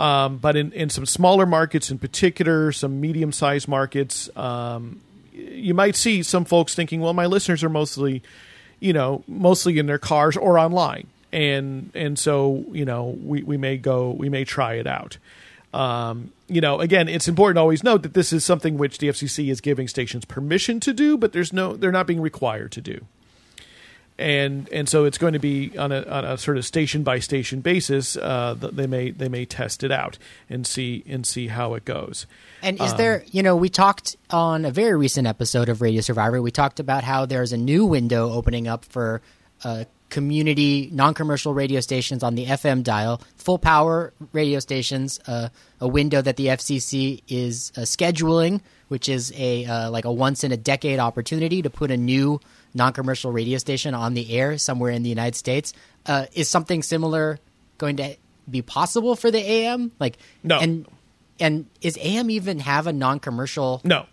Um, 0.02 0.38
but 0.38 0.56
in, 0.56 0.72
in 0.72 0.90
some 0.90 1.06
smaller 1.06 1.46
markets, 1.46 1.88
in 1.88 1.96
particular, 1.96 2.72
some 2.72 3.00
medium 3.00 3.30
sized 3.30 3.68
markets, 3.68 4.28
um, 4.36 5.00
you 5.32 5.74
might 5.74 5.94
see 5.94 6.24
some 6.24 6.44
folks 6.44 6.74
thinking, 6.74 7.00
well, 7.00 7.14
my 7.14 7.26
listeners 7.26 7.62
are 7.62 7.68
mostly, 7.68 8.20
you 8.80 8.92
know, 8.92 9.22
mostly 9.28 9.78
in 9.78 9.86
their 9.86 9.98
cars 9.98 10.36
or 10.36 10.58
online. 10.58 11.06
And 11.32 11.92
and 11.94 12.18
so, 12.18 12.64
you 12.72 12.84
know, 12.84 13.16
we, 13.22 13.44
we 13.44 13.56
may 13.56 13.76
go 13.76 14.10
we 14.10 14.28
may 14.28 14.44
try 14.44 14.74
it 14.74 14.88
out. 14.88 15.18
Um, 15.72 16.32
you 16.48 16.60
know, 16.60 16.80
again, 16.80 17.08
it's 17.08 17.28
important 17.28 17.56
to 17.56 17.60
always 17.60 17.84
note 17.84 18.02
that 18.02 18.12
this 18.12 18.32
is 18.32 18.44
something 18.44 18.76
which 18.76 18.98
the 18.98 19.08
FCC 19.08 19.50
is 19.50 19.60
giving 19.60 19.86
stations 19.86 20.24
permission 20.24 20.80
to 20.80 20.92
do, 20.92 21.16
but 21.16 21.32
there's 21.32 21.52
no 21.52 21.76
they're 21.76 21.92
not 21.92 22.08
being 22.08 22.20
required 22.20 22.72
to 22.72 22.80
do. 22.80 23.06
And 24.22 24.68
and 24.70 24.88
so 24.88 25.04
it's 25.04 25.18
going 25.18 25.32
to 25.32 25.38
be 25.40 25.76
on 25.76 25.90
a 25.90 26.02
on 26.04 26.24
a 26.24 26.38
sort 26.38 26.56
of 26.56 26.64
station 26.64 27.02
by 27.02 27.18
station 27.18 27.60
basis. 27.60 28.16
Uh, 28.16 28.54
they 28.58 28.86
may 28.86 29.10
they 29.10 29.28
may 29.28 29.44
test 29.44 29.82
it 29.82 29.90
out 29.90 30.16
and 30.48 30.64
see 30.66 31.02
and 31.08 31.26
see 31.26 31.48
how 31.48 31.74
it 31.74 31.84
goes. 31.84 32.26
And 32.62 32.80
Um, 32.80 32.86
is 32.86 32.94
there, 32.94 33.24
you 33.32 33.42
know, 33.42 33.56
we 33.56 33.68
talked 33.68 34.16
on 34.30 34.64
a 34.64 34.70
very 34.70 34.96
recent 34.96 35.26
episode 35.26 35.68
of 35.68 35.82
Radio 35.82 36.00
Survivor, 36.00 36.40
we 36.40 36.52
talked 36.52 36.78
about 36.78 37.02
how 37.02 37.26
there's 37.26 37.52
a 37.52 37.56
new 37.56 37.84
window 37.84 38.30
opening 38.30 38.68
up 38.68 38.84
for 38.84 39.20
uh, 39.64 39.84
community, 40.10 40.88
non 40.92 41.14
commercial 41.14 41.54
radio 41.54 41.80
stations 41.80 42.22
on 42.22 42.34
the 42.36 42.46
FM 42.46 42.84
dial, 42.84 43.20
full 43.36 43.58
power 43.58 44.12
radio 44.32 44.60
stations, 44.60 45.18
uh, 45.26 45.48
a 45.80 45.88
window 45.88 46.22
that 46.22 46.36
the 46.36 46.46
FCC 46.46 47.22
is 47.26 47.72
uh, 47.76 47.80
scheduling, 47.80 48.60
which 48.88 49.08
is 49.08 49.32
a 49.36 49.64
uh, 49.64 49.90
like 49.90 50.04
a 50.04 50.12
once 50.12 50.44
in 50.44 50.52
a 50.52 50.56
decade 50.56 51.00
opportunity 51.00 51.62
to 51.62 51.70
put 51.70 51.90
a 51.90 51.96
new 51.96 52.40
non 52.74 52.92
commercial 52.92 53.32
radio 53.32 53.58
station 53.58 53.94
on 53.94 54.14
the 54.14 54.32
air 54.36 54.58
somewhere 54.58 54.90
in 54.90 55.02
the 55.02 55.08
United 55.10 55.36
States. 55.36 55.72
Uh, 56.06 56.26
is 56.32 56.48
something 56.50 56.82
similar 56.82 57.38
going 57.78 57.96
to 57.96 58.16
be 58.50 58.62
possible 58.62 59.14
for 59.16 59.30
the 59.30 59.38
AM? 59.38 59.92
Like, 60.00 60.18
No. 60.42 60.58
And 60.58 60.86
and 61.40 61.66
is 61.80 61.98
AM 62.00 62.30
even 62.30 62.60
have 62.60 62.86
a 62.86 62.92
non-commercial? 62.92 63.80
No, 63.84 64.06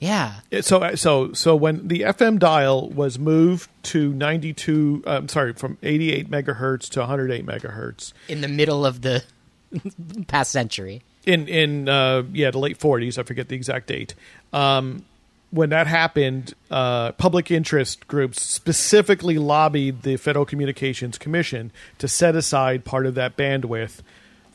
Yeah, 0.00 0.34
so 0.60 0.94
so 0.96 1.32
so 1.32 1.56
when 1.56 1.88
the 1.88 2.00
FM 2.02 2.38
dial 2.38 2.88
was 2.90 3.18
moved 3.18 3.70
to 3.84 4.12
92 4.12 5.04
I'm 5.06 5.28
sorry 5.28 5.52
from 5.54 5.78
88 5.82 6.30
megahertz 6.30 6.88
to 6.90 7.00
108 7.00 7.46
megahertz 7.46 8.12
in 8.28 8.40
the 8.42 8.48
middle 8.48 8.84
of 8.84 9.00
the 9.02 9.24
past 10.26 10.50
century. 10.52 11.02
in 11.24 11.48
in 11.48 11.88
uh, 11.88 12.22
yeah 12.32 12.50
the 12.50 12.58
late 12.58 12.78
40s 12.78 13.18
I 13.18 13.22
forget 13.22 13.48
the 13.48 13.56
exact 13.56 13.86
date 13.88 14.14
um, 14.52 15.04
when 15.50 15.70
that 15.70 15.86
happened 15.86 16.54
uh, 16.70 17.12
public 17.12 17.50
interest 17.50 18.06
groups 18.06 18.42
specifically 18.42 19.38
lobbied 19.38 20.02
the 20.02 20.16
Federal 20.16 20.44
Communications 20.44 21.16
Commission 21.16 21.72
to 21.98 22.06
set 22.06 22.36
aside 22.36 22.84
part 22.84 23.06
of 23.06 23.14
that 23.14 23.36
bandwidth 23.36 24.00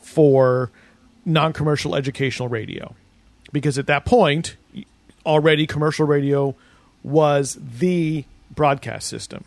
for 0.02 0.70
non-commercial 1.26 1.96
educational 1.96 2.48
radio. 2.48 2.94
Because 3.52 3.78
at 3.78 3.88
that 3.88 4.06
point 4.06 4.56
already 5.26 5.66
commercial 5.66 6.06
radio 6.06 6.56
was 7.02 7.58
the 7.80 8.26
broadcast 8.52 9.08
system. 9.08 9.44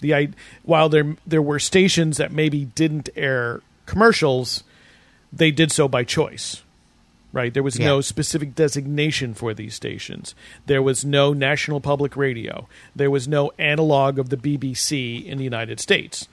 The 0.00 0.30
while 0.64 0.88
there 0.88 1.16
there 1.26 1.42
were 1.42 1.58
stations 1.58 2.16
that 2.16 2.32
maybe 2.32 2.64
didn't 2.64 3.08
air 3.16 3.62
commercials 3.86 4.64
they 5.32 5.50
did 5.50 5.72
so 5.72 5.88
by 5.88 6.04
choice 6.04 6.62
right? 7.32 7.52
There 7.52 7.62
was 7.62 7.78
no 7.78 8.00
specific 8.00 8.54
designation 8.54 9.34
for 9.34 9.54
these 9.54 9.74
stations. 9.74 10.34
There 10.66 10.82
was 10.82 11.04
no 11.04 11.32
national 11.32 11.80
public 11.80 12.16
radio. 12.16 12.68
There 12.94 13.10
was 13.10 13.26
no 13.26 13.52
analog 13.58 14.18
of 14.18 14.28
the 14.28 14.36
BBC 14.36 15.24
in 15.24 15.38
the 15.38 15.44
United 15.44 15.80
States. 15.80 16.28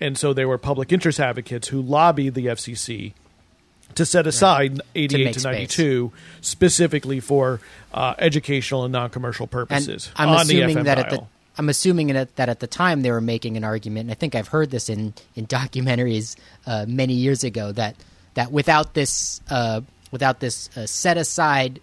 And 0.00 0.16
so 0.16 0.32
there 0.32 0.48
were 0.48 0.58
public 0.58 0.92
interest 0.92 1.18
advocates 1.18 1.68
who 1.68 1.80
lobbied 1.80 2.34
the 2.34 2.46
FCC 2.46 3.14
to 3.94 4.06
set 4.06 4.26
aside 4.26 4.80
88 4.94 5.24
make 5.24 5.34
to, 5.34 5.40
space. 5.40 5.78
92 5.78 6.12
specifically 6.40 7.20
for 7.20 7.60
uh, 7.92 8.14
educational 8.18 8.84
and 8.84 8.92
non-commercial 8.92 9.44
And 9.44 9.50
purposes 9.50 10.10
I'm 10.16 10.28
on 10.30 10.46
the 10.46 10.60
assuming 10.60 10.76
FM 10.78 10.84
that 10.84 10.98
at 10.98 11.10
dial. 11.10 11.20
the 11.20 11.26
I'm 11.58 11.68
assuming 11.68 12.06
that 12.06 12.38
at 12.38 12.60
the 12.60 12.66
time 12.66 13.02
they 13.02 13.10
were 13.10 13.20
making 13.20 13.58
an 13.58 13.64
argument, 13.64 14.04
and 14.04 14.10
I 14.10 14.14
think 14.14 14.34
I've 14.34 14.48
heard 14.48 14.70
this 14.70 14.88
in 14.88 15.12
in 15.34 15.46
documentaries 15.58 16.36
uh, 16.66 16.86
many 16.88 17.14
years 17.14 17.44
ago 17.44 17.72
that 17.72 17.96
that 18.34 18.50
without 18.50 18.94
this 18.94 19.40
uh, 19.50 19.82
without 20.12 20.38
this 20.38 20.68
uh, 20.76 20.86
set 20.86 21.16
aside 21.16 21.80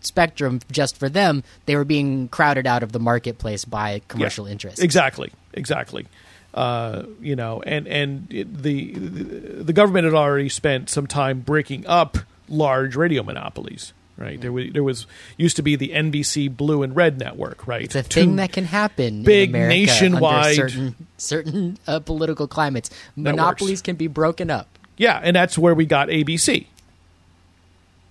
spectrum 0.00 0.60
just 0.70 0.96
for 0.96 1.08
them, 1.08 1.42
they 1.66 1.74
were 1.74 1.84
being 1.84 2.28
crowded 2.28 2.66
out 2.66 2.82
of 2.84 2.92
the 2.92 3.00
marketplace 3.00 3.64
by 3.64 4.00
commercial 4.08 4.46
Yeah, 4.46 4.52
interests. 4.52 4.80
Exactly, 4.80 5.32
exactly. 5.52 6.06
Uh, 6.54 7.04
you 7.20 7.34
know, 7.34 7.62
and 7.62 7.86
and 7.88 8.28
the, 8.28 8.92
the 8.92 9.72
government 9.72 10.04
had 10.04 10.14
already 10.14 10.48
spent 10.50 10.90
some 10.90 11.06
time 11.06 11.40
breaking 11.40 11.86
up 11.86 12.18
large 12.48 12.94
radio 12.94 13.22
monopolies. 13.22 13.92
Right 14.18 14.38
there 14.38 14.52
was 14.52 14.70
there 14.72 14.82
was 14.84 15.06
used 15.38 15.56
to 15.56 15.62
be 15.62 15.74
the 15.74 15.88
NBC 15.88 16.54
Blue 16.54 16.82
and 16.82 16.94
Red 16.94 17.18
network. 17.18 17.66
Right, 17.66 17.82
It's 17.82 17.94
a 17.94 18.02
Two- 18.02 18.20
thing 18.20 18.36
that 18.36 18.52
can 18.52 18.64
happen 18.66 19.22
big 19.22 19.48
in 19.48 19.54
America 19.56 19.74
nationwide- 19.74 20.54
certain 20.56 20.94
certain 21.16 21.78
uh, 21.86 22.00
political 22.00 22.46
climates. 22.46 22.90
Networks. 23.16 23.36
Monopolies 23.40 23.80
can 23.82 23.96
be 23.96 24.06
broken 24.06 24.50
up. 24.50 24.68
Yeah, 24.98 25.18
and 25.22 25.34
that's 25.34 25.56
where 25.56 25.74
we 25.74 25.86
got 25.86 26.08
ABC. 26.08 26.66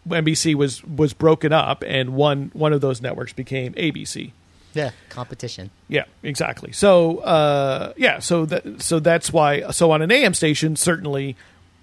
NBC 0.08 0.56
was 0.56 0.84
was 0.84 1.14
broken 1.14 1.54
up, 1.54 1.84
and 1.86 2.14
one 2.16 2.50
one 2.54 2.74
of 2.74 2.82
those 2.82 3.02
networks 3.02 3.34
became 3.34 3.74
ABC. 3.74 4.32
Yeah, 4.74 4.92
competition. 5.10 5.70
Yeah, 5.90 6.06
exactly. 6.24 6.72
So, 6.72 7.18
uh, 7.18 7.92
yeah, 7.98 8.20
so 8.20 8.46
that 8.46 8.82
so 8.82 9.00
that's 9.00 9.32
why. 9.34 9.70
So 9.72 9.92
on 9.92 10.02
an 10.02 10.12
AM 10.12 10.34
station, 10.34 10.76
certainly 10.76 11.36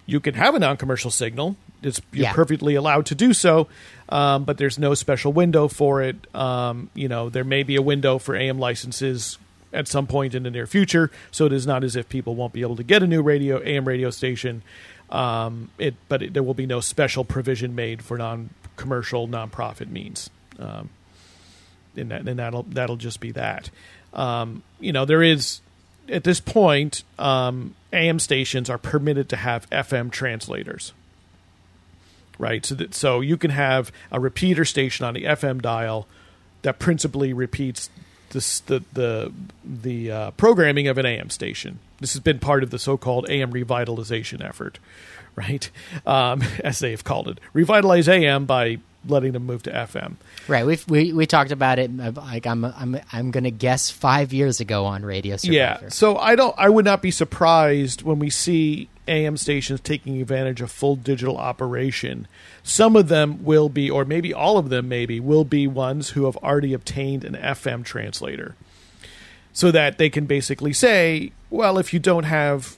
you 0.07 0.21
can 0.21 0.33
have 0.35 0.55
a 0.55 0.59
non-commercial 0.59 1.11
signal. 1.11 1.57
It's 1.83 2.01
you're 2.13 2.25
Yeah. 2.25 2.33
perfectly 2.33 2.75
allowed 2.77 3.05
to 3.07 3.15
do 3.15 3.35
so, 3.35 3.69
um, 4.09 4.45
but 4.45 4.57
there's 4.57 4.79
no 4.79 4.95
special 4.95 5.33
window 5.35 5.69
for 5.69 6.01
it. 6.03 6.17
Um, 6.35 6.89
you 6.95 7.09
know, 7.09 7.29
there 7.29 7.45
may 7.45 7.63
be 7.63 7.77
a 7.77 7.83
window 7.83 8.17
for 8.19 8.35
AM 8.35 8.59
licenses 8.59 9.37
at 9.71 9.87
some 9.87 10.07
point 10.07 10.35
in 10.35 10.45
the 10.45 10.51
near 10.51 10.67
future. 10.67 11.11
So 11.31 11.45
it 11.45 11.53
is 11.53 11.67
not 11.67 11.85
as 11.85 11.95
if 11.95 12.09
people 12.09 12.35
won't 12.35 12.55
be 12.55 12.63
able 12.63 12.77
to 12.77 12.83
get 12.83 13.03
a 13.03 13.07
new 13.07 13.21
radio 13.21 13.63
AM 13.63 13.87
radio 13.87 14.09
station. 14.11 14.63
Um, 15.11 15.71
it, 15.79 15.95
but 16.09 16.23
it, 16.23 16.35
there 16.35 16.43
will 16.43 16.55
be 16.55 16.67
no 16.67 16.81
special 16.81 17.25
provision 17.25 17.75
made 17.75 18.03
for 18.03 18.19
non-commercial, 18.19 19.27
non-profit 19.27 19.89
means. 19.89 20.29
Um, 20.59 20.91
and, 21.97 22.11
that, 22.11 22.29
and 22.29 22.39
that'll 22.39 22.65
that'll 22.65 22.97
just 22.97 23.21
be 23.21 23.33
that. 23.33 23.71
Um, 24.13 24.63
you 24.81 24.93
know, 24.93 25.05
there 25.05 25.23
is 25.23 25.61
at 26.09 26.25
this 26.25 26.41
point, 26.41 27.03
um, 27.19 27.75
AM 27.93 28.19
stations 28.19 28.71
are 28.71 28.79
permitted 28.79 29.29
to 29.31 29.37
have 29.37 29.69
FM 29.71 30.11
translators. 30.11 30.93
Right, 32.39 32.65
so 32.65 32.77
that, 32.77 32.95
so 32.95 33.21
you 33.21 33.37
can 33.37 33.51
have 33.51 33.91
a 34.13 34.21
repeater 34.21 34.65
station 34.65 35.05
on 35.05 35.15
the 35.15 35.25
FM 35.25 35.61
dial 35.61 36.07
that 36.63 36.79
principally 36.79 37.33
repeats 37.33 37.91
this, 38.31 38.61
the 38.61 38.83
the 38.93 39.33
the 39.65 40.11
uh, 40.11 40.31
programming 40.33 40.89
of 40.89 40.99
an 40.99 41.07
AM 41.07 41.31
station. 41.31 41.79
This 42.01 42.13
has 42.13 42.21
been 42.21 42.39
part 42.39 42.63
of 42.63 42.71
the 42.71 42.79
so-called 42.79 43.29
AM 43.29 43.53
revitalization 43.53 44.45
effort, 44.45 44.79
right? 45.37 45.71
Um, 46.07 46.43
as 46.65 46.79
they've 46.79 47.03
called 47.03 47.29
it, 47.29 47.39
revitalize 47.53 48.09
AM 48.09 48.47
by 48.47 48.79
letting 49.07 49.33
them 49.33 49.47
move 49.47 49.63
to 49.63 49.71
FM. 49.71 50.15
Right. 50.49 50.67
We've, 50.67 50.87
we 50.89 51.13
we 51.13 51.27
talked 51.27 51.53
about 51.53 51.79
it. 51.79 51.91
uh, 52.01 52.13
Like 52.17 52.47
I'm 52.47 52.65
I'm 52.65 53.01
I'm 53.13 53.31
going 53.31 53.45
to 53.45 53.51
guess 53.51 53.91
five 53.91 54.33
years 54.33 54.61
ago 54.61 54.85
on 54.87 55.05
Radio 55.05 55.37
Survivor. 55.37 55.85
Yeah. 55.85 55.89
So 55.89 56.17
I 56.17 56.35
don't. 56.37 56.55
I 56.59 56.69
would 56.69 56.85
not 56.85 57.01
be 57.03 57.11
surprised 57.11 58.03
when 58.03 58.19
we 58.19 58.31
see 58.31 58.89
AM 59.09 59.37
stations 59.37 59.81
taking 59.81 60.21
advantage 60.21 60.61
of 60.61 60.71
full 60.71 60.97
digital 60.97 61.37
operation. 61.37 62.29
Some 62.63 62.97
of 62.97 63.09
them 63.09 63.45
will 63.45 63.69
be, 63.69 63.91
or 63.91 64.05
maybe 64.05 64.33
all 64.33 64.59
of 64.59 64.69
them, 64.69 64.89
maybe 64.89 65.19
will 65.21 65.45
be 65.45 65.67
ones 65.67 66.11
who 66.11 66.27
have 66.27 66.37
already 66.39 66.73
obtained 66.73 67.25
an 67.25 67.35
FM 67.35 67.85
translator, 67.85 68.55
so 69.53 69.71
that 69.71 69.99
they 69.99 70.11
can 70.11 70.27
basically 70.27 70.73
say, 70.73 71.33
well, 71.51 71.79
if 71.79 71.93
you 71.93 71.99
don't 71.99 72.25
have 72.25 72.77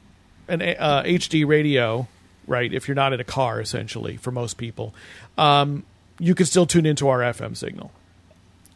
an 0.48 0.62
uh, 0.62 1.02
HD 1.04 1.46
radio, 1.46 2.08
right? 2.46 2.72
If 2.72 2.88
you're 2.88 2.94
not 2.94 3.12
in 3.12 3.20
a 3.20 3.24
car, 3.24 3.60
essentially, 3.60 4.16
for 4.16 4.30
most 4.30 4.56
people, 4.56 4.94
um, 5.38 5.84
you 6.18 6.34
can 6.34 6.46
still 6.46 6.66
tune 6.66 6.86
into 6.86 7.08
our 7.08 7.20
FM 7.20 7.56
signal. 7.56 7.92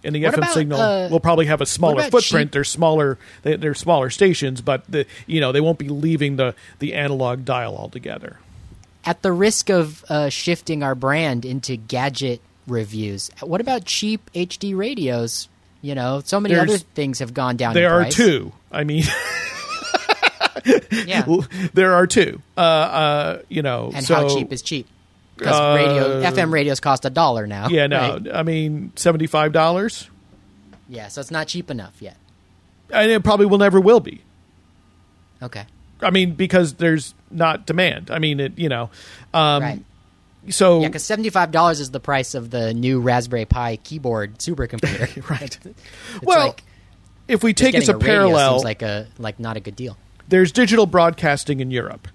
And 0.04 0.14
the 0.14 0.22
What 0.24 0.34
FM 0.34 0.38
about, 0.38 0.52
signal 0.54 0.80
uh, 0.80 1.08
will 1.08 1.20
probably 1.20 1.46
have 1.46 1.60
a 1.60 1.66
smaller 1.66 2.02
footprint. 2.02 2.48
cheap- 2.48 2.52
They're 2.52 2.64
smaller. 2.64 3.18
They, 3.42 3.56
they're 3.56 3.74
smaller 3.74 4.10
stations, 4.10 4.60
but 4.60 4.84
the 4.88 5.06
you 5.26 5.40
know 5.40 5.50
they 5.52 5.60
won't 5.60 5.78
be 5.78 5.88
leaving 5.88 6.36
the 6.36 6.54
the 6.78 6.94
analog 6.94 7.44
dial 7.44 7.76
altogether. 7.76 8.38
At 9.06 9.22
the 9.22 9.32
risk 9.32 9.70
of 9.70 10.04
uh, 10.08 10.28
shifting 10.30 10.82
our 10.82 10.94
brand 10.94 11.44
into 11.44 11.76
gadget 11.76 12.40
reviews, 12.66 13.30
what 13.40 13.60
about 13.60 13.84
cheap 13.84 14.30
HD 14.34 14.76
radios? 14.76 15.48
You 15.82 15.94
know, 15.94 16.22
so 16.24 16.40
many 16.40 16.54
There's- 16.54 16.68
other 16.70 16.78
things 16.94 17.18
have 17.18 17.34
gone 17.34 17.56
down. 17.56 17.74
There 17.74 17.92
are 17.92 18.06
two. 18.08 18.52
I 18.72 18.84
mean, 18.84 19.04
Yeah. 21.04 21.26
there 21.74 21.92
are 21.94 22.06
two. 22.06 22.40
Uh, 22.56 22.60
uh, 22.60 23.42
you 23.48 23.60
know, 23.62 23.90
And 23.94 24.04
so, 24.04 24.14
how 24.14 24.28
cheap 24.28 24.50
is 24.52 24.62
cheap? 24.62 24.86
Because 25.36 25.58
Uh, 25.58 25.74
radio 25.76 26.20
FM 26.22 26.52
radios 26.52 26.80
cost 26.80 27.04
a 27.04 27.10
dollar 27.10 27.46
now. 27.46 27.68
Yeah, 27.68 27.86
no. 27.88 27.98
right? 28.14 28.34
I 28.34 28.42
mean, 28.42 28.92
seventy 28.96 29.26
five 29.26 29.52
dollars, 29.52 30.08
Yeah, 30.88 31.08
so 31.08 31.20
it's 31.20 31.30
not 31.30 31.48
cheap 31.48 31.70
enough 31.70 31.94
yet. 32.00 32.16
and 32.90 33.10
it 33.10 33.24
probably 33.24 33.46
will 33.46 33.58
never 33.58 33.80
will 33.80 34.00
be. 34.00 34.20
Okay. 35.42 35.64
I 36.00 36.10
mean, 36.10 36.32
because 36.34 36.74
there's 36.74 37.14
not 37.30 37.66
demand. 37.66 38.10
I 38.10 38.18
mean, 38.18 38.40
it. 38.40 38.58
You 38.58 38.68
know, 38.68 38.90
um, 39.32 39.62
right. 39.62 39.80
so 40.50 40.80
Yeah, 40.80 40.88
because 40.88 41.04
seventy 41.04 41.30
five 41.30 41.50
dollars 41.50 41.80
is 41.80 41.90
the 41.90 42.00
price 42.00 42.34
of 42.34 42.50
the 42.50 42.74
new 42.74 43.00
Raspberry 43.00 43.44
Pi 43.44 43.76
keyboard 43.76 44.38
supercomputer. 44.38 45.28
right. 45.30 45.58
It's 45.66 46.22
well, 46.22 46.46
like 46.48 46.62
if 47.26 47.42
we 47.42 47.54
take 47.54 47.74
as 47.74 47.88
a 47.88 47.94
radio 47.96 48.06
parallel, 48.06 48.52
seems 48.54 48.64
like 48.64 48.82
a 48.82 49.06
like 49.18 49.40
not 49.40 49.56
a 49.56 49.60
good 49.60 49.76
deal. 49.76 49.96
there's 50.28 50.52
digital 50.52 50.86
broadcasting 50.86 51.60
in 51.60 51.70
Europe, 51.70 52.06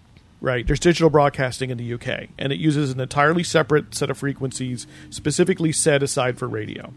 right? 0.41 0.65
There's 0.65 0.79
digital 0.79 1.09
broadcasting 1.09 1.69
in 1.69 1.77
the 1.77 1.93
UK, 1.93 2.29
and 2.37 2.53
it 2.53 2.59
uses 2.59 2.91
an 2.91 2.99
entirely 2.99 3.43
separate 3.43 3.93
set 3.95 4.09
of 4.09 4.17
frequencies 4.17 4.87
specifically 5.09 5.71
set 5.71 6.01
aside 6.01 6.37
for 6.37 6.47
radio. 6.47 6.93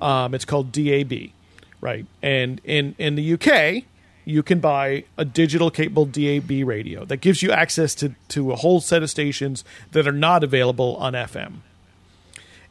Um, 0.00 0.34
it's 0.34 0.44
called 0.44 0.72
DAB, 0.72 1.30
right? 1.80 2.06
And 2.22 2.60
in 2.64 2.94
in 2.98 3.14
the 3.16 3.34
UK, 3.34 3.84
you 4.24 4.42
can 4.42 4.60
buy 4.60 5.04
a 5.16 5.24
digital 5.24 5.70
capable 5.70 6.06
DAB 6.06 6.50
radio 6.64 7.04
that 7.04 7.18
gives 7.18 7.42
you 7.42 7.52
access 7.52 7.94
to 7.96 8.14
to 8.28 8.52
a 8.52 8.56
whole 8.56 8.80
set 8.80 9.02
of 9.02 9.10
stations 9.10 9.64
that 9.92 10.06
are 10.06 10.12
not 10.12 10.42
available 10.42 10.96
on 10.96 11.12
FM. 11.12 11.56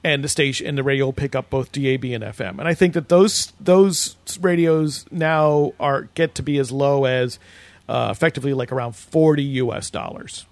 And 0.05 0.21
the 0.21 0.27
station 0.27 0.67
and 0.67 0.77
the 0.77 0.83
radio 0.83 1.05
will 1.05 1.13
pick 1.13 1.33
up 1.33 1.49
both 1.49 1.71
DAB 1.71 2.03
and 2.03 2.23
FM. 2.25 2.59
And 2.59 2.67
I 2.67 2.73
think 2.73 2.93
that 2.93 3.09
those 3.09 3.53
those 3.59 4.17
radios 4.41 5.05
now 5.11 5.73
are 5.79 6.03
get 6.15 6.35
to 6.35 6.43
be 6.43 6.57
as 6.57 6.71
low 6.71 7.05
as 7.05 7.39
uh, 7.89 8.09
effectively 8.11 8.53
like 8.53 8.71
around 8.71 8.95
forty 8.95 9.43
US 9.43 9.89
dollars. 9.89 10.45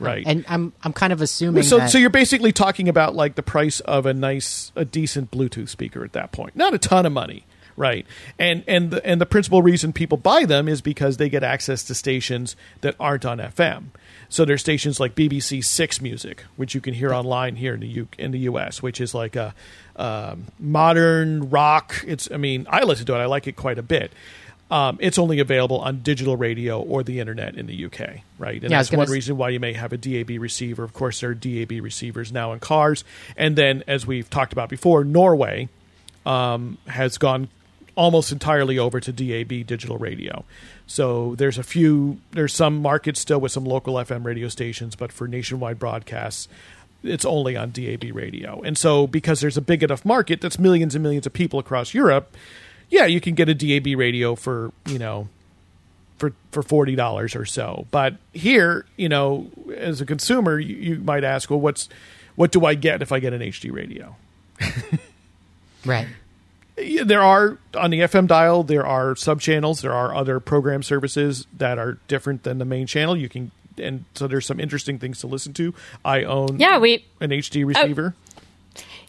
Right. 0.00 0.24
And 0.26 0.44
I'm 0.48 0.72
I'm 0.82 0.92
kind 0.92 1.12
of 1.12 1.20
assuming 1.20 1.62
So, 1.62 1.78
that 1.78 1.90
so 1.90 1.98
you're 1.98 2.10
basically 2.10 2.50
talking 2.52 2.88
about 2.88 3.14
like 3.14 3.36
the 3.36 3.42
price 3.42 3.80
of 3.80 4.04
a 4.04 4.12
nice, 4.12 4.72
a 4.74 4.84
decent 4.84 5.30
Bluetooth 5.30 5.68
speaker 5.68 6.04
at 6.04 6.12
that 6.12 6.32
point. 6.32 6.56
Not 6.56 6.74
a 6.74 6.78
ton 6.78 7.06
of 7.06 7.12
money, 7.12 7.44
right? 7.76 8.04
And 8.38 8.64
and 8.66 8.90
the, 8.90 9.06
and 9.06 9.20
the 9.20 9.26
principal 9.26 9.62
reason 9.62 9.92
people 9.92 10.18
buy 10.18 10.44
them 10.44 10.68
is 10.68 10.80
because 10.80 11.18
they 11.18 11.28
get 11.28 11.44
access 11.44 11.84
to 11.84 11.94
stations 11.94 12.56
that 12.80 12.96
aren't 12.98 13.24
on 13.24 13.38
FM. 13.38 13.86
So 14.28 14.44
there's 14.44 14.62
stations 14.62 14.98
like 14.98 15.14
BBC 15.14 15.62
Six 15.64 16.00
Music, 16.00 16.44
which 16.56 16.74
you 16.74 16.80
can 16.80 16.94
hear 16.94 17.12
online 17.12 17.56
here 17.56 17.74
in 17.74 17.80
the 17.80 17.88
U, 17.88 18.08
in 18.18 18.30
the 18.32 18.40
US, 18.40 18.82
which 18.82 19.00
is 19.00 19.14
like 19.14 19.36
a 19.36 19.54
um, 19.94 20.46
modern 20.58 21.50
rock. 21.50 22.02
It's 22.06 22.28
I 22.32 22.38
mean 22.38 22.66
I 22.68 22.82
listen 22.82 23.06
to 23.06 23.14
it. 23.14 23.18
I 23.18 23.26
like 23.26 23.46
it 23.46 23.56
quite 23.56 23.78
a 23.78 23.82
bit. 23.82 24.10
Um, 24.72 24.96
it's 25.02 25.18
only 25.18 25.38
available 25.38 25.80
on 25.80 25.98
digital 26.00 26.34
radio 26.34 26.80
or 26.80 27.02
the 27.02 27.20
internet 27.20 27.56
in 27.56 27.66
the 27.66 27.84
UK, 27.84 28.22
right? 28.38 28.62
And 28.62 28.70
Yeah, 28.70 28.78
that's 28.78 28.90
one 28.90 29.02
s- 29.06 29.10
reason 29.10 29.36
why 29.36 29.50
you 29.50 29.60
may 29.60 29.74
have 29.74 29.92
a 29.92 29.98
DAB 29.98 30.30
receiver. 30.40 30.82
Of 30.82 30.94
course, 30.94 31.20
there 31.20 31.28
are 31.30 31.34
DAB 31.34 31.72
receivers 31.82 32.32
now 32.32 32.52
in 32.54 32.58
cars. 32.58 33.04
And 33.36 33.54
then, 33.54 33.84
as 33.86 34.06
we've 34.06 34.30
talked 34.30 34.54
about 34.54 34.70
before, 34.70 35.04
Norway 35.04 35.68
um, 36.24 36.78
has 36.86 37.18
gone 37.18 37.48
almost 37.96 38.32
entirely 38.32 38.78
over 38.78 38.98
to 38.98 39.12
DAB 39.12 39.66
digital 39.66 39.98
radio. 39.98 40.42
So 40.86 41.34
there's 41.36 41.58
a 41.58 41.62
few, 41.62 42.20
there's 42.30 42.54
some 42.54 42.80
markets 42.80 43.20
still 43.20 43.40
with 43.42 43.52
some 43.52 43.66
local 43.66 43.94
FM 43.96 44.24
radio 44.24 44.48
stations, 44.48 44.96
but 44.96 45.12
for 45.12 45.28
nationwide 45.28 45.78
broadcasts, 45.78 46.48
it's 47.02 47.26
only 47.26 47.56
on 47.56 47.72
DAB 47.72 48.04
radio. 48.14 48.62
And 48.62 48.78
so, 48.78 49.06
because 49.06 49.42
there's 49.42 49.58
a 49.58 49.60
big 49.62 49.82
enough 49.82 50.06
market 50.06 50.40
that's 50.40 50.58
millions 50.58 50.94
and 50.94 51.02
millions 51.02 51.26
of 51.26 51.34
people 51.34 51.58
across 51.58 51.92
Europe, 51.92 52.34
yeah, 52.92 53.06
you 53.06 53.22
can 53.22 53.34
get 53.34 53.48
a 53.48 53.54
DAB 53.54 53.98
radio 53.98 54.34
for, 54.34 54.70
you 54.86 54.98
know, 54.98 55.28
for 56.18 56.34
for 56.50 56.62
forty 56.62 56.94
dollars 56.94 57.34
or 57.34 57.46
so. 57.46 57.86
But 57.90 58.16
here, 58.34 58.84
you 58.96 59.08
know, 59.08 59.50
as 59.74 60.02
a 60.02 60.06
consumer, 60.06 60.58
you, 60.58 60.76
you 60.76 61.00
might 61.00 61.24
ask, 61.24 61.48
well, 61.48 61.58
what's 61.58 61.88
what 62.36 62.52
do 62.52 62.66
I 62.66 62.74
get 62.74 63.00
if 63.00 63.10
I 63.10 63.18
get 63.18 63.32
an 63.32 63.40
HD 63.40 63.72
radio? 63.72 64.14
right. 65.86 66.06
Yeah, 66.76 67.04
There 67.04 67.22
are 67.22 67.58
on 67.74 67.90
the 67.90 68.00
FM 68.00 68.26
dial. 68.26 68.62
There 68.62 68.86
are 68.86 69.16
sub 69.16 69.40
channels. 69.40 69.80
There 69.80 69.92
are 69.94 70.14
other 70.14 70.38
program 70.38 70.82
services 70.82 71.46
that 71.56 71.78
are 71.78 71.98
different 72.08 72.42
than 72.42 72.58
the 72.58 72.66
main 72.66 72.86
channel. 72.86 73.16
You 73.16 73.30
can, 73.30 73.52
and 73.78 74.04
so 74.14 74.26
there's 74.26 74.44
some 74.44 74.60
interesting 74.60 74.98
things 74.98 75.20
to 75.20 75.26
listen 75.26 75.54
to. 75.54 75.72
I 76.04 76.24
own 76.24 76.58
Yeah, 76.58 76.78
we 76.78 77.06
an 77.22 77.30
HD 77.30 77.64
oh, 77.64 77.68
receiver. 77.68 78.14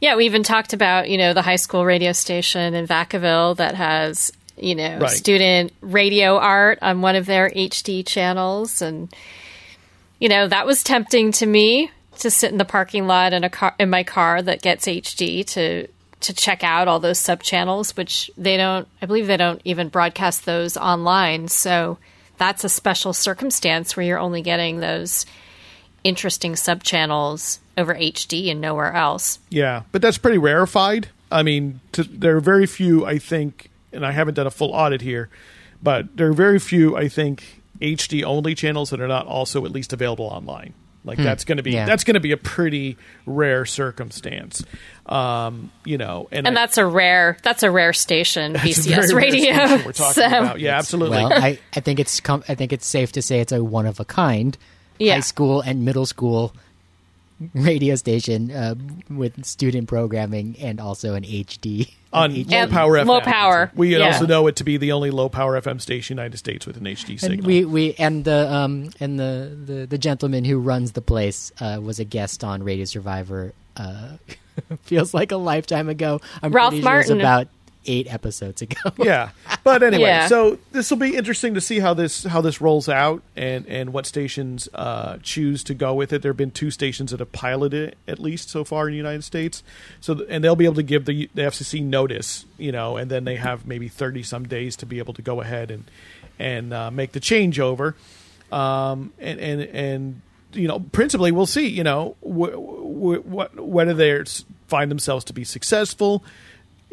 Yeah 0.04 0.18
we 0.18 0.26
even 0.26 0.44
talked 0.44 0.74
about 0.74 1.10
you 1.10 1.18
know 1.18 1.34
the 1.34 1.42
high 1.42 1.56
school 1.56 1.86
radio 1.86 2.12
station 2.12 2.74
in 2.74 2.86
Vacaville 2.86 3.56
that 3.56 3.74
has 3.74 4.32
you 4.58 4.76
know 4.76 5.00
Right. 5.00 5.10
student 5.10 5.72
radio 5.82 6.38
art 6.38 6.80
on 6.82 7.02
one 7.02 7.16
of 7.16 7.26
their 7.26 7.50
HD 7.50 8.06
channels, 8.06 8.82
and 8.82 9.14
you 10.20 10.28
know 10.28 10.48
that 10.48 10.66
was 10.66 10.84
tempting 10.84 11.32
to 11.34 11.46
me 11.46 11.90
to 12.20 12.30
sit 12.30 12.52
in 12.52 12.58
the 12.58 12.66
parking 12.66 13.08
lot 13.08 13.32
in 13.34 13.44
a 13.44 13.50
car 13.50 13.74
in 13.80 13.90
my 13.90 14.04
car 14.04 14.42
that 14.42 14.62
gets 14.62 14.86
HD 14.86 15.46
to 15.48 15.88
to 16.20 16.34
check 16.34 16.64
out 16.64 16.88
all 16.88 17.00
those 17.00 17.20
sub 17.20 17.42
channels, 17.42 17.96
which 17.98 18.30
they 18.38 18.58
don't. 18.58 18.88
I 19.02 19.06
believe 19.06 19.28
they 19.28 19.38
don't 19.38 19.62
even 19.64 19.88
broadcast 19.88 20.46
those 20.46 20.76
online. 20.78 21.48
So 21.48 21.98
that's 22.38 22.64
a 22.64 22.70
special 22.70 23.14
circumstance 23.14 23.96
where 23.96 24.06
you're 24.06 24.20
only 24.20 24.42
getting 24.42 24.80
those 24.80 25.26
interesting 26.04 26.58
sub 26.58 26.84
channels 26.84 27.60
over 27.78 27.94
HD 27.96 28.50
and 28.52 28.62
nowhere 28.62 28.94
else. 28.94 29.40
Yeah, 29.50 29.84
but 29.92 30.02
that's 30.02 30.18
pretty 30.18 30.38
rarefied. 30.38 31.10
I 31.32 31.42
mean, 31.44 31.80
to, 31.94 32.04
there 32.04 32.38
are 32.38 32.42
very 32.42 32.66
few, 32.68 33.06
I 33.06 33.18
think, 33.18 33.70
and 33.92 34.06
I 34.06 34.12
haven't 34.12 34.36
done 34.36 34.48
a 34.48 34.52
full 34.52 34.72
audit 34.72 35.02
here, 35.02 35.30
but 35.82 36.16
there 36.18 36.28
are 36.30 36.34
very 36.34 36.60
few, 36.60 36.96
I 36.96 37.08
think, 37.08 37.62
HD 37.82 38.24
only 38.24 38.54
channels 38.56 38.92
that 38.92 39.02
are 39.02 39.08
not 39.08 39.26
also 39.26 39.66
at 39.66 39.72
least 39.72 39.94
available 39.94 40.26
online. 40.26 40.74
Like 41.06 41.18
that's 41.18 41.44
going 41.44 41.58
to 41.58 41.64
be 41.64 41.72
Yeah. 41.72 41.86
that's 41.86 42.06
going 42.06 42.14
to 42.14 42.22
be 42.22 42.32
a 42.32 42.38
pretty 42.38 42.96
rare 43.26 43.66
circumstance, 43.66 44.64
um, 45.06 45.70
you 45.84 45.98
know. 45.98 46.30
And, 46.32 46.48
And 46.48 46.58
I- 46.58 46.62
that's 46.62 46.78
a 46.78 46.86
rare 46.86 47.36
that's 47.44 47.62
a 47.62 47.70
rare 47.70 47.92
station, 47.92 48.56
it's 48.56 48.64
a 48.64 48.68
BCS 48.92 48.96
very 48.96 49.08
rare 49.08 49.16
radio. 49.18 49.54
station 49.54 49.86
we're 49.86 49.92
talking 49.92 50.14
so 50.24 50.26
about. 50.28 50.60
Yeah, 50.62 50.78
absolutely. 50.78 51.18
Well, 51.18 51.34
I, 51.34 51.60
I 51.76 51.80
think 51.82 52.00
it's 52.00 52.22
com- 52.22 52.44
I 52.48 52.56
think 52.56 52.72
it's 52.72 52.86
safe 52.88 53.12
to 53.14 53.22
say 53.22 53.42
it's 53.42 53.52
a 53.52 53.62
one 53.62 53.86
of 53.86 54.00
a 54.00 54.06
kind 54.06 54.58
Yeah. 54.98 55.16
high 55.16 55.20
school 55.20 55.60
and 55.60 55.84
middle 55.84 56.06
school 56.06 56.56
radio 57.54 57.96
station 57.96 58.52
uh, 58.52 58.76
with 59.10 59.44
student 59.46 59.88
programming 59.88 60.56
and 60.60 60.80
also 60.80 61.14
an 61.16 61.24
HD. 61.24 61.90
on 62.14 62.32
an 62.32 62.44
low 62.48 62.58
And 62.58 62.72
power 62.72 62.94
FM. 62.98 63.06
low 63.08 63.22
power, 63.22 63.72
We 63.76 63.98
yeah. 63.98 64.06
also 64.06 64.26
know 64.28 64.46
it 64.48 64.56
to 64.58 64.64
be 64.64 64.78
the 64.78 64.92
only 64.92 65.10
low 65.10 65.30
power 65.30 65.60
FM 65.60 65.82
station 65.82 66.14
in 66.14 66.18
the 66.18 66.22
United 66.24 66.38
States 66.38 66.68
with 66.68 66.78
an 66.78 66.84
HD 66.84 67.20
signal. 67.20 67.40
And 67.40 67.48
we, 67.48 67.66
we 67.66 67.94
and 67.96 68.24
the 68.24 68.54
um 68.54 68.92
and 69.00 69.20
the, 69.20 69.58
the, 69.66 69.86
the 69.88 69.98
gentleman 69.98 70.46
who 70.46 70.60
runs 70.60 70.92
the 70.92 71.02
place 71.02 71.52
uh, 71.60 71.80
was 71.82 72.00
a 72.00 72.04
guest 72.06 72.44
on 72.44 72.62
Radio 72.64 72.86
Survivor 72.86 73.54
uh, 73.78 74.18
feels 74.84 75.14
like 75.16 75.32
a 75.32 75.38
lifetime 75.38 75.90
ago. 75.90 76.22
I'm 76.44 76.52
Ralph 76.52 76.72
pretty 76.74 76.84
sure 76.84 76.94
it 76.94 76.98
was 76.98 77.10
Martin. 77.10 77.20
about 77.22 77.48
eight 77.86 78.12
episodes 78.14 78.62
ago. 78.62 78.76
yeah 78.98 79.30
but 79.64 79.84
anyway 79.84 80.04
Yeah. 80.10 80.28
so 80.28 80.58
this 80.72 80.90
will 80.90 80.98
be 80.98 81.16
interesting 81.16 81.54
to 81.56 81.62
see 81.62 81.80
how 81.80 81.94
this 81.94 82.24
how 82.24 82.42
this 82.42 82.62
rolls 82.62 82.88
out 82.90 83.22
and 83.36 83.66
and 83.68 83.92
what 83.94 84.06
stations 84.06 84.70
uh 84.74 85.18
choose 85.24 85.64
to 85.66 85.74
go 85.74 85.94
with 85.94 86.14
it 86.14 86.22
there 86.22 86.32
have 86.32 86.38
been 86.38 86.52
two 86.52 86.72
stations 86.72 87.12
that 87.12 87.20
have 87.20 87.32
piloted 87.32 87.90
it 87.90 87.98
at 88.08 88.20
least 88.20 88.50
so 88.50 88.64
far 88.64 88.88
in 88.88 88.92
the 88.94 88.98
united 88.98 89.24
states 89.24 89.64
so 90.02 90.26
and 90.30 90.44
they'll 90.44 90.56
be 90.56 90.66
able 90.66 90.76
to 90.76 90.84
give 90.84 91.06
the, 91.06 91.30
the 91.34 91.42
fcc 91.44 91.84
notice 91.84 92.46
you 92.58 92.72
know 92.72 92.98
and 92.98 93.10
then 93.12 93.24
they 93.26 93.36
have 93.36 93.66
maybe 93.68 93.88
30 93.88 94.24
some 94.24 94.48
days 94.48 94.76
to 94.78 94.86
be 94.86 95.00
able 95.00 95.14
to 95.14 95.22
go 95.22 95.42
ahead 95.42 95.70
and 95.72 95.84
and 96.40 96.74
uh, 96.74 96.90
make 96.92 97.12
the 97.12 97.20
changeover 97.20 97.94
um 98.52 99.12
and 99.20 99.40
and 99.40 99.62
and 99.62 100.22
you 100.54 100.68
know 100.68 100.80
principally 100.92 101.32
we'll 101.32 101.46
see 101.46 101.68
you 101.68 101.84
know 101.84 102.16
wh- 102.22 102.54
wh- 102.54 103.26
what 103.26 103.60
whether 103.60 103.94
they 103.94 104.24
find 104.68 104.92
themselves 104.92 105.26
to 105.26 105.34
be 105.34 105.44
successful 105.44 106.24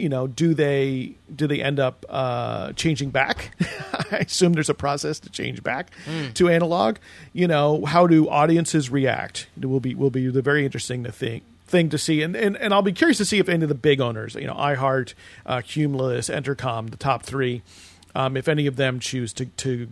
you 0.00 0.08
know, 0.08 0.26
do 0.26 0.54
they 0.54 1.14
do 1.34 1.46
they 1.46 1.62
end 1.62 1.78
up 1.78 2.04
uh, 2.08 2.72
changing 2.72 3.10
back? 3.10 3.54
I 4.10 4.18
assume 4.18 4.54
there's 4.54 4.70
a 4.70 4.74
process 4.74 5.20
to 5.20 5.30
change 5.30 5.62
back 5.62 5.90
to 6.34 6.48
analog. 6.48 6.96
You 7.32 7.46
know, 7.46 7.84
how 7.84 8.06
do 8.06 8.28
audiences 8.28 8.90
react? 8.90 9.46
It 9.60 9.66
will 9.66 9.80
be 9.80 9.94
will 9.94 10.10
be 10.10 10.28
the 10.28 10.42
very 10.42 10.64
interesting 10.64 11.04
to 11.04 11.12
think 11.12 11.44
thing 11.66 11.88
to 11.90 11.98
see, 11.98 12.22
and, 12.22 12.34
and 12.34 12.56
and 12.56 12.74
I'll 12.74 12.82
be 12.82 12.92
curious 12.92 13.18
to 13.18 13.24
see 13.24 13.38
if 13.38 13.48
any 13.48 13.62
of 13.62 13.68
the 13.68 13.74
big 13.74 14.00
owners, 14.00 14.34
you 14.34 14.46
know, 14.46 14.54
iHeart, 14.54 15.14
uh, 15.46 15.62
Cumulus, 15.64 16.28
Entercom, 16.28 16.90
the 16.90 16.96
top 16.96 17.22
three, 17.22 17.62
um, 18.14 18.36
if 18.36 18.48
any 18.48 18.66
of 18.66 18.76
them 18.76 19.00
choose 19.00 19.32
to 19.34 19.46
to 19.46 19.88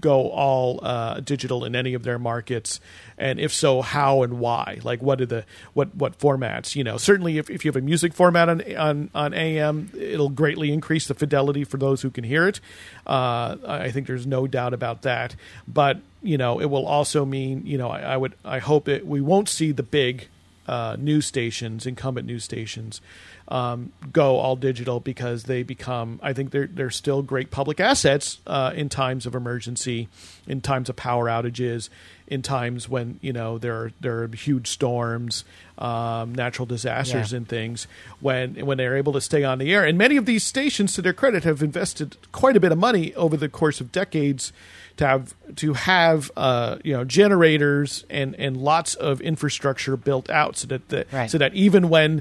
go 0.00 0.30
all 0.30 0.80
uh, 0.82 1.20
digital 1.20 1.64
in 1.64 1.74
any 1.74 1.94
of 1.94 2.02
their 2.02 2.18
markets, 2.18 2.80
and 3.16 3.40
if 3.40 3.52
so, 3.52 3.82
how 3.82 4.22
and 4.22 4.38
why? 4.38 4.80
Like, 4.82 5.02
what 5.02 5.20
are 5.20 5.26
the 5.26 5.44
what 5.74 5.94
what 5.94 6.18
formats? 6.18 6.76
You 6.76 6.84
know, 6.84 6.96
certainly 6.96 7.38
if, 7.38 7.50
if 7.50 7.64
you 7.64 7.70
have 7.70 7.76
a 7.76 7.84
music 7.84 8.14
format 8.14 8.48
on 8.48 8.76
on 8.76 9.10
on 9.14 9.34
AM, 9.34 9.90
it'll 9.98 10.30
greatly 10.30 10.72
increase 10.72 11.06
the 11.06 11.14
fidelity 11.14 11.64
for 11.64 11.76
those 11.76 12.02
who 12.02 12.10
can 12.10 12.24
hear 12.24 12.46
it. 12.46 12.60
Uh, 13.06 13.56
I 13.66 13.90
think 13.90 14.06
there's 14.06 14.26
no 14.26 14.46
doubt 14.46 14.74
about 14.74 15.02
that. 15.02 15.34
But 15.66 16.00
you 16.22 16.38
know, 16.38 16.60
it 16.60 16.66
will 16.66 16.86
also 16.86 17.24
mean 17.24 17.66
you 17.66 17.78
know 17.78 17.88
I, 17.88 18.00
I 18.00 18.16
would 18.16 18.34
I 18.44 18.58
hope 18.58 18.88
it 18.88 19.06
we 19.06 19.20
won't 19.20 19.48
see 19.48 19.72
the 19.72 19.82
big 19.82 20.28
uh, 20.68 20.96
news 20.98 21.26
stations, 21.26 21.86
incumbent 21.86 22.26
news 22.26 22.44
stations, 22.44 23.00
um, 23.50 23.92
go 24.12 24.36
all 24.36 24.56
digital 24.56 25.00
because 25.00 25.44
they 25.44 25.62
become. 25.62 26.20
I 26.22 26.32
think 26.34 26.50
they're 26.50 26.66
they're 26.66 26.90
still 26.90 27.22
great 27.22 27.50
public 27.50 27.80
assets 27.80 28.38
uh, 28.46 28.72
in 28.74 28.88
times 28.90 29.24
of 29.26 29.34
emergency, 29.34 30.08
in 30.46 30.60
times 30.60 30.88
of 30.90 30.96
power 30.96 31.26
outages, 31.26 31.88
in 32.26 32.42
times 32.42 32.88
when 32.90 33.18
you 33.22 33.32
know 33.32 33.56
there 33.56 33.74
are 33.74 33.92
there 34.00 34.22
are 34.22 34.28
huge 34.28 34.68
storms, 34.68 35.44
um, 35.78 36.34
natural 36.34 36.66
disasters, 36.66 37.32
Yeah. 37.32 37.38
and 37.38 37.48
things. 37.48 37.86
When 38.20 38.54
when 38.66 38.76
they're 38.76 38.96
able 38.98 39.14
to 39.14 39.20
stay 39.22 39.44
on 39.44 39.58
the 39.58 39.72
air, 39.72 39.82
and 39.84 39.96
many 39.96 40.18
of 40.18 40.26
these 40.26 40.44
stations, 40.44 40.92
to 40.94 41.02
their 41.02 41.14
credit, 41.14 41.44
have 41.44 41.62
invested 41.62 42.18
quite 42.32 42.54
a 42.56 42.60
bit 42.60 42.70
of 42.70 42.76
money 42.78 43.14
over 43.14 43.36
the 43.36 43.48
course 43.48 43.80
of 43.80 43.90
decades 43.92 44.52
to 44.98 45.06
have 45.06 45.34
to 45.56 45.72
have 45.72 46.30
uh, 46.36 46.76
you 46.84 46.92
know 46.92 47.04
generators 47.04 48.04
and 48.10 48.34
and 48.34 48.58
lots 48.58 48.94
of 48.94 49.20
infrastructure 49.22 49.96
built 49.96 50.28
out 50.28 50.56
so 50.58 50.66
that 50.66 50.88
the, 50.90 51.06
Right. 51.12 51.30
so 51.30 51.38
that 51.38 51.54
even 51.54 51.88
when 51.88 52.20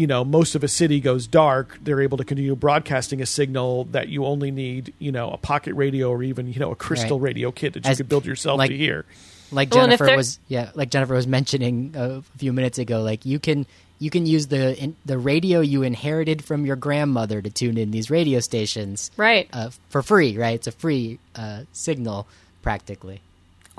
you 0.00 0.06
know 0.06 0.24
most 0.24 0.54
of 0.54 0.62
a 0.64 0.68
city 0.68 0.98
goes 1.00 1.26
dark 1.26 1.78
they're 1.84 2.00
able 2.00 2.16
to 2.18 2.24
continue 2.24 2.56
broadcasting 2.56 3.20
a 3.20 3.26
signal 3.26 3.84
that 3.96 4.08
you 4.08 4.24
only 4.24 4.50
need 4.50 4.92
you 4.98 5.12
know 5.12 5.30
a 5.30 5.36
pocket 5.36 5.74
radio 5.74 6.08
or 6.10 6.22
even 6.22 6.50
you 6.52 6.58
know 6.58 6.70
a 6.72 6.76
crystal 6.86 7.18
Right. 7.20 7.28
radio 7.30 7.52
kit 7.52 7.74
that 7.74 7.84
you 7.84 7.90
As- 7.90 7.98
could 7.98 8.08
build 8.08 8.24
yourself 8.26 8.58
like- 8.58 8.70
to 8.70 8.76
hear 8.76 9.04
like 9.52 9.70
Well, 9.74 9.82
and 9.84 9.92
if 9.92 9.98
Jennifer 9.98 10.06
they're- 10.06 10.16
was 10.16 10.38
yeah, 10.48 10.70
like 10.74 10.90
Jennifer 10.90 11.14
was 11.14 11.26
mentioning 11.26 11.92
a 11.96 12.22
few 12.38 12.52
minutes 12.52 12.78
ago. 12.78 13.02
Like 13.02 13.26
you 13.26 13.38
can 13.40 13.66
you 13.98 14.08
can 14.08 14.24
use 14.24 14.46
the 14.46 14.78
in, 14.82 14.96
the 15.04 15.18
radio 15.18 15.60
you 15.60 15.82
inherited 15.82 16.42
from 16.44 16.64
your 16.64 16.76
grandmother 16.76 17.42
to 17.42 17.50
tune 17.50 17.76
in 17.76 17.90
these 17.90 18.08
radio 18.10 18.38
stations, 18.40 19.10
Right. 19.16 19.48
Uh, 19.52 19.70
for 19.90 20.02
free, 20.02 20.38
right? 20.38 20.54
It's 20.54 20.68
a 20.68 20.72
free 20.72 21.18
uh, 21.34 21.62
signal 21.72 22.26
practically. 22.62 23.20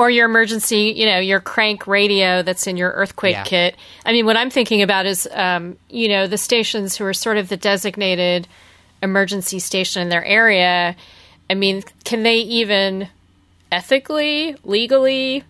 Or 0.02 0.10
your 0.10 0.26
emergency, 0.26 0.94
you 0.98 1.06
know, 1.06 1.20
your 1.20 1.40
crank 1.40 1.86
radio 1.86 2.42
that's 2.42 2.66
in 2.66 2.76
your 2.76 2.90
earthquake 2.90 3.34
Yeah. 3.36 3.44
kit. 3.44 3.76
I 4.04 4.12
mean, 4.14 4.26
what 4.26 4.36
I'm 4.36 4.50
thinking 4.50 4.82
about 4.82 5.06
is, 5.06 5.28
um, 5.32 5.78
you 5.92 6.10
know, 6.10 6.26
the 6.26 6.40
stations 6.40 6.96
who 6.98 7.06
are 7.06 7.14
sort 7.14 7.38
of 7.38 7.50
the 7.50 7.56
designated 7.58 8.48
emergency 9.04 9.60
station 9.60 10.02
in 10.02 10.10
their 10.10 10.26
area. 10.26 10.96
I 11.52 11.54
mean, 11.54 11.84
can 12.04 12.24
they 12.24 12.38
even 12.38 13.10
ethically, 13.72 14.56
legally, 14.64 15.44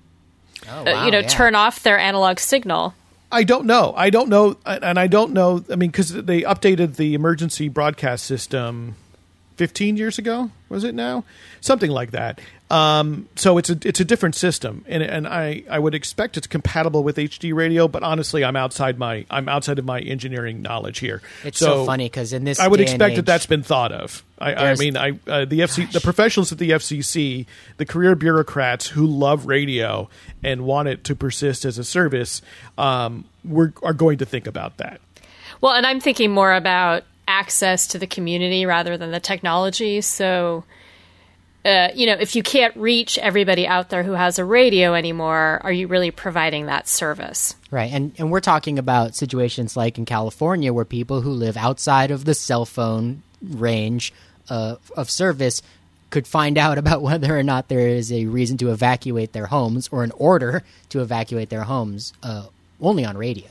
Oh, 0.70 0.86
uh, 0.86 1.06
you 1.06 1.12
know, 1.12 1.22
turn 1.22 1.56
off 1.56 1.82
their 1.84 1.98
analog 1.98 2.38
signal? 2.40 2.94
I 3.32 3.44
don't 3.46 3.66
know. 3.66 3.94
I 3.96 4.10
don't 4.10 4.28
know, 4.28 4.58
and 4.66 5.00
I 5.00 5.08
don't 5.08 5.32
know. 5.32 5.64
I 5.72 5.76
mean, 5.78 5.90
because 5.92 6.12
they 6.12 6.42
updated 6.42 6.98
the 6.98 7.14
emergency 7.14 7.70
broadcast 7.70 8.26
system 8.26 8.96
15 9.56 9.96
years 9.96 10.18
ago, 10.18 10.52
was 10.68 10.84
it 10.84 10.94
now? 10.94 11.24
Something 11.62 11.92
like 11.92 12.12
that. 12.12 12.42
Um, 12.72 13.28
so 13.36 13.58
it's 13.58 13.70
a 13.70 13.78
it's 13.84 14.00
a 14.00 14.06
different 14.06 14.34
system, 14.34 14.86
and 14.88 15.04
and 15.04 15.28
I, 15.28 15.64
I 15.70 15.78
would 15.78 15.94
expect 15.94 16.38
it's 16.38 16.48
compatible 16.48 17.04
with 17.04 17.18
HD 17.18 17.54
radio, 17.54 17.90
but 17.90 18.02
honestly, 18.02 18.46
I'm 18.46 18.56
outside 18.56 18.98
my 18.98 19.26
I'm 19.30 19.50
outside 19.50 19.78
of 19.78 19.84
my 19.84 20.00
engineering 20.00 20.62
knowledge 20.62 21.00
here. 21.00 21.22
It's 21.44 21.60
so, 21.60 21.86
funny 21.86 22.06
because 22.06 22.32
in 22.32 22.46
this, 22.46 22.62
I 22.62 22.70
would 22.70 22.80
expect 22.80 23.16
that 23.16 23.20
age- 23.20 23.26
that's 23.26 23.46
been 23.46 23.62
thought 23.62 23.92
of. 23.92 24.24
I, 24.40 24.54
I 24.54 24.76
mean, 24.76 24.96
I 24.96 25.10
uh, 25.28 25.44
the 25.44 25.60
FC, 25.60 25.92
the 25.92 26.00
professionals 26.00 26.54
at 26.54 26.60
the 26.60 26.70
FCC, 26.72 27.46
the 27.76 27.86
career 27.86 28.16
bureaucrats 28.16 28.88
who 28.88 29.06
love 29.06 29.48
radio 29.48 30.10
and 30.42 30.62
want 30.62 30.88
it 30.88 31.04
to 31.04 31.16
persist 31.16 31.66
as 31.66 31.78
a 31.78 31.84
service, 31.84 32.42
um, 32.78 33.26
we're, 33.44 33.74
are 33.84 33.94
going 33.94 34.18
to 34.20 34.26
think 34.26 34.48
about 34.48 34.78
that. 34.78 35.02
Well, 35.60 35.74
and 35.74 35.86
I'm 35.86 36.00
thinking 36.00 36.32
more 36.32 36.54
about 36.54 37.04
access 37.28 37.86
to 37.88 38.00
the 38.00 38.08
community 38.08 38.66
rather 38.66 38.98
than 38.98 39.12
the 39.12 39.20
technology. 39.20 40.02
So, 40.02 40.64
uh, 41.64 41.90
you 41.94 42.08
know, 42.08 42.14
if 42.14 42.36
you 42.36 42.42
can't 42.42 42.76
reach 42.76 43.18
everybody 43.20 43.68
out 43.68 43.90
there 43.90 44.04
who 44.04 44.14
has 44.14 44.40
a 44.40 44.46
radio 44.46 44.96
anymore, 44.96 45.62
are 45.64 45.72
you 45.72 45.88
really 45.88 46.10
providing 46.10 46.66
that 46.66 46.88
service? 46.88 47.56
Right, 47.70 47.92
and 47.92 48.14
and 48.18 48.32
we're 48.32 48.40
talking 48.40 48.80
about 48.80 49.16
situations 49.16 49.78
like 49.78 49.98
in 49.98 50.06
California 50.06 50.74
where 50.74 50.86
people 50.86 51.22
who 51.22 51.32
live 51.32 51.58
outside 51.58 52.10
of 52.10 52.26
the 52.26 52.34
cell 52.34 52.66
phone 52.66 53.22
range 53.42 54.12
uh, 54.50 54.78
of 54.98 55.10
service 55.10 55.62
could 56.10 56.28
find 56.28 56.58
out 56.58 56.78
about 56.78 57.02
whether 57.04 57.38
or 57.38 57.44
not 57.44 57.68
there 57.68 57.88
is 57.88 58.12
a 58.12 58.26
reason 58.26 58.58
to 58.58 58.72
evacuate 58.72 59.34
their 59.34 59.46
homes 59.46 59.88
or 59.92 60.04
an 60.04 60.12
order 60.18 60.64
to 60.90 61.02
evacuate 61.02 61.50
their 61.50 61.64
homes 61.64 62.12
uh, 62.24 62.48
only 62.82 63.06
on 63.06 63.18
radio. 63.18 63.50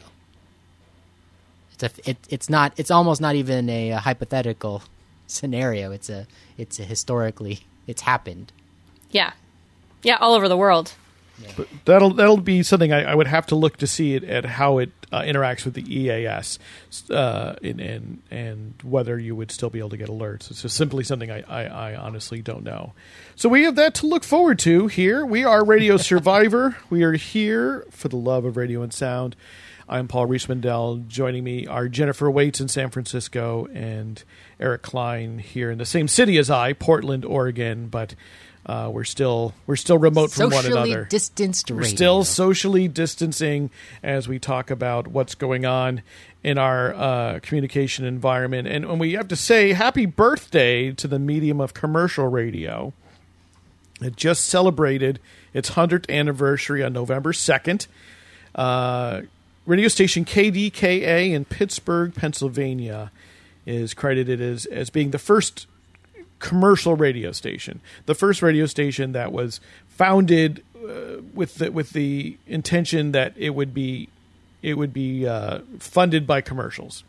It's 1.75 1.83
a, 1.85 2.11
it, 2.11 2.19
it's 2.29 2.51
not 2.51 2.73
it's 2.77 2.91
almost 2.91 3.21
not 3.21 3.37
even 3.37 3.71
a, 3.71 3.93
uh 3.93 4.01
hypothetical 4.01 4.83
scenario. 5.29 5.93
It's 5.93 6.11
a 6.11 6.27
it's 6.59 6.81
a 6.81 6.85
historically 6.85 7.61
it's 7.87 8.03
happened. 8.03 8.53
Yeah. 9.11 9.33
Yeah, 10.03 10.17
all 10.17 10.35
over 10.35 10.49
the 10.49 10.57
world. 10.57 10.95
But 11.57 11.69
That'll 11.87 12.11
that'll 12.13 12.37
be 12.37 12.63
something 12.63 12.93
I, 12.93 13.05
I 13.13 13.15
would 13.15 13.27
have 13.27 13.47
to 13.47 13.55
look 13.55 13.79
to 13.79 13.87
see 13.87 14.15
it 14.15 14.25
at 14.25 14.45
how 14.45 14.77
it 14.79 14.91
uh, 15.11 15.23
interacts 15.23 15.65
with 15.65 15.73
the 15.73 15.83
EAS, 15.99 16.59
uh, 17.11 17.55
and, 17.63 17.81
and 17.81 18.23
and 18.31 18.75
whether 18.83 19.19
you 19.19 19.35
would 19.35 19.51
still 19.51 19.71
be 19.71 19.79
able 19.79 19.89
to 19.91 19.97
get 19.97 20.09
alerts. 20.09 20.51
It's 20.51 20.61
just 20.63 20.77
simply 20.77 21.03
something 21.03 21.31
I, 21.31 21.43
I, 21.49 21.65
I 21.93 21.97
honestly 21.97 22.43
don't 22.43 22.63
know. 22.63 22.93
So 23.37 23.49
we 23.49 23.63
have 23.65 23.77
that 23.77 23.95
to 23.97 24.07
look 24.07 24.23
forward 24.23 24.59
to 24.61 24.87
here. 24.89 25.25
We 25.25 25.45
are 25.45 25.65
Radio 25.65 25.97
Survivor. 25.97 26.77
we 26.91 27.03
are 27.05 27.15
here 27.15 27.87
for 27.91 28.09
the 28.09 28.17
love 28.17 28.45
of 28.45 28.59
radio 28.59 28.83
and 28.83 28.93
sound. 28.93 29.35
I'm 29.89 30.09
Paul 30.09 30.29
Riismandel. 30.29 31.09
Joining 31.09 31.43
me 31.43 31.67
are 31.67 31.89
Jennifer 31.89 32.31
Waits 32.31 32.61
in 32.61 32.69
San 32.69 32.91
Francisco 32.91 33.67
and 33.73 34.23
Eric 34.61 34.83
Klein 34.83 35.39
here 35.39 35.71
in 35.71 35.79
the 35.79 35.87
same 35.87 36.07
city 36.09 36.39
as 36.39 36.51
I, 36.51 36.73
Portland, 36.73 37.25
Oregon, 37.25 37.89
but. 37.89 38.15
Uh, 38.67 38.91
we're 38.93 39.05
still 39.05 39.55
we're 39.67 39.75
still 39.75 39.97
remote 39.97 40.31
from 40.31 40.51
one 40.51 40.63
Socially 40.63 40.93
another. 40.93 41.07
distanced 41.07 41.71
We're 41.71 41.79
radio. 41.79 41.95
still 41.97 42.25
socially 42.25 42.89
distancing 42.89 43.71
as 44.03 44.29
we 44.29 44.39
talk 44.39 44.71
about 44.71 45.09
what's 45.09 45.35
going 45.35 45.65
on 45.65 46.03
in 46.45 46.59
our 46.59 46.93
uh, 46.95 47.39
communication 47.43 48.05
environment. 48.05 48.69
And 48.69 48.87
when 48.87 48.99
we 48.99 49.15
have 49.15 49.29
to 49.29 49.35
say 49.37 49.73
happy 49.73 50.05
birthday 50.05 50.93
to 50.93 51.09
the 51.09 51.19
medium 51.19 51.59
of 51.59 51.73
commercial 51.73 52.27
radio, 52.29 52.93
it 54.03 54.15
just 54.17 54.45
celebrated 54.47 55.21
its 55.55 55.71
100th 55.71 56.09
anniversary 56.11 56.85
on 56.85 56.93
November 56.93 57.33
2nd. 57.33 57.87
Uh, 58.55 59.23
radio 59.65 59.89
station 59.89 60.27
KDKA 60.27 61.33
in 61.33 61.47
Pittsburgh, 61.47 62.15
Pennsylvania, 62.15 63.11
is 63.67 63.95
credited 63.95 64.41
as, 64.41 64.67
as 64.67 64.91
being 64.91 65.11
the 65.11 65.19
first 65.19 65.67
commercial 66.39 66.95
radio 66.97 67.33
station, 67.33 67.81
the 68.07 68.15
first 68.15 68.43
radio 68.43 68.67
station 68.67 69.13
that 69.13 69.33
was 69.33 69.61
founded 69.89 70.63
uh, 70.77 71.21
with 71.35 71.57
the 71.57 71.71
with 71.71 71.91
the 71.91 72.37
intention 72.47 73.13
that 73.13 73.35
it 73.37 73.51
would 73.51 73.75
be 73.75 74.09
it 74.63 74.75
would 74.75 74.93
be 74.93 75.27
uh, 75.27 75.61
funded 75.79 76.27
by 76.27 76.41
commercials 76.41 77.05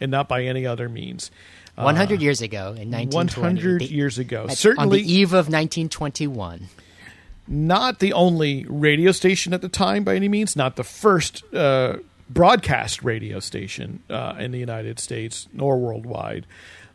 and 0.00 0.10
not 0.10 0.28
by 0.28 0.42
any 0.44 0.66
other 0.66 0.88
means. 0.88 1.30
100 1.76 2.22
years 2.22 2.40
ago 2.40 2.68
in 2.68 2.90
1920. 2.90 3.40
100 3.40 3.80
the- 3.80 3.92
years 3.92 4.18
ago, 4.18 4.44
at- 4.44 4.50
on 4.50 4.56
certainly 4.56 5.02
the 5.02 5.12
eve 5.12 5.32
of 5.32 5.48
1921. 5.48 6.68
not 7.48 7.98
the 7.98 8.12
only 8.12 8.64
radio 8.68 9.10
station 9.12 9.52
at 9.52 9.60
the 9.60 9.68
time 9.68 10.04
by 10.04 10.14
any 10.14 10.28
means, 10.28 10.54
not 10.56 10.76
the 10.76 10.84
first 10.84 11.42
uh, 11.52 11.96
broadcast 12.34 13.02
radio 13.02 13.40
station 13.40 14.02
uh, 14.10 14.34
in 14.38 14.50
the 14.50 14.58
United 14.58 14.98
States 14.98 15.48
nor 15.52 15.78
worldwide, 15.78 16.46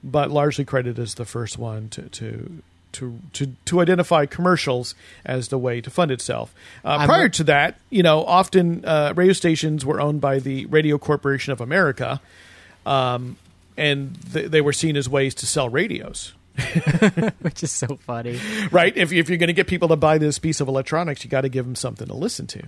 but 0.03 0.29
largely 0.29 0.65
credited 0.65 0.99
as 0.99 1.15
the 1.15 1.25
first 1.25 1.57
one 1.57 1.89
to 1.89 2.03
to 2.09 2.61
to 2.91 3.19
to, 3.33 3.53
to 3.65 3.81
identify 3.81 4.25
commercials 4.25 4.95
as 5.25 5.47
the 5.47 5.57
way 5.57 5.81
to 5.81 5.89
fund 5.89 6.11
itself. 6.11 6.53
Uh, 6.83 7.05
prior 7.05 7.29
to 7.29 7.43
that, 7.45 7.79
you 7.89 8.03
know, 8.03 8.23
often 8.25 8.83
uh, 8.85 9.13
radio 9.15 9.33
stations 9.33 9.85
were 9.85 10.01
owned 10.01 10.21
by 10.21 10.39
the 10.39 10.65
Radio 10.67 10.97
Corporation 10.97 11.53
of 11.53 11.61
America, 11.61 12.21
um, 12.85 13.37
and 13.77 14.17
th- 14.33 14.51
they 14.51 14.61
were 14.61 14.73
seen 14.73 14.97
as 14.97 15.07
ways 15.07 15.33
to 15.35 15.45
sell 15.45 15.69
radios. 15.69 16.33
which 17.39 17.63
is 17.63 17.71
so 17.71 17.95
funny. 17.95 18.37
Right? 18.69 18.95
If, 18.97 19.13
if 19.13 19.29
you're 19.29 19.37
going 19.37 19.47
to 19.47 19.53
get 19.53 19.67
people 19.67 19.87
to 19.89 19.95
buy 19.95 20.17
this 20.17 20.39
piece 20.39 20.59
of 20.59 20.67
electronics, 20.67 21.23
you 21.23 21.29
got 21.29 21.41
to 21.41 21.49
give 21.49 21.63
them 21.63 21.75
something 21.75 22.07
to 22.07 22.13
listen 22.13 22.47
to. 22.47 22.63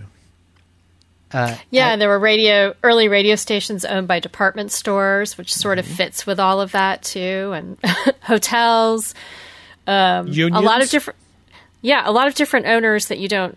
Uh, 1.32 1.56
Yeah, 1.70 1.88
and 1.92 2.00
there 2.00 2.08
were 2.08 2.18
radio 2.18 2.74
early 2.82 3.08
radio 3.08 3.34
stations 3.36 3.84
owned 3.84 4.06
by 4.08 4.20
department 4.20 4.72
stores, 4.72 5.38
which 5.38 5.52
sort 5.54 5.78
of 5.78 5.86
fits 5.86 6.26
with 6.26 6.38
all 6.40 6.60
of 6.60 6.72
that 6.72 7.02
too, 7.02 7.52
and 7.54 7.76
hotels. 8.22 9.14
Unions? 9.86 10.56
A 10.56 10.60
lot 10.60 10.82
of 10.82 10.90
different, 10.90 11.18
yeah, 11.80 12.02
a 12.04 12.12
lot 12.12 12.28
of 12.28 12.34
different 12.34 12.66
owners 12.66 13.08
that 13.08 13.18
you 13.18 13.28
don't. 13.28 13.56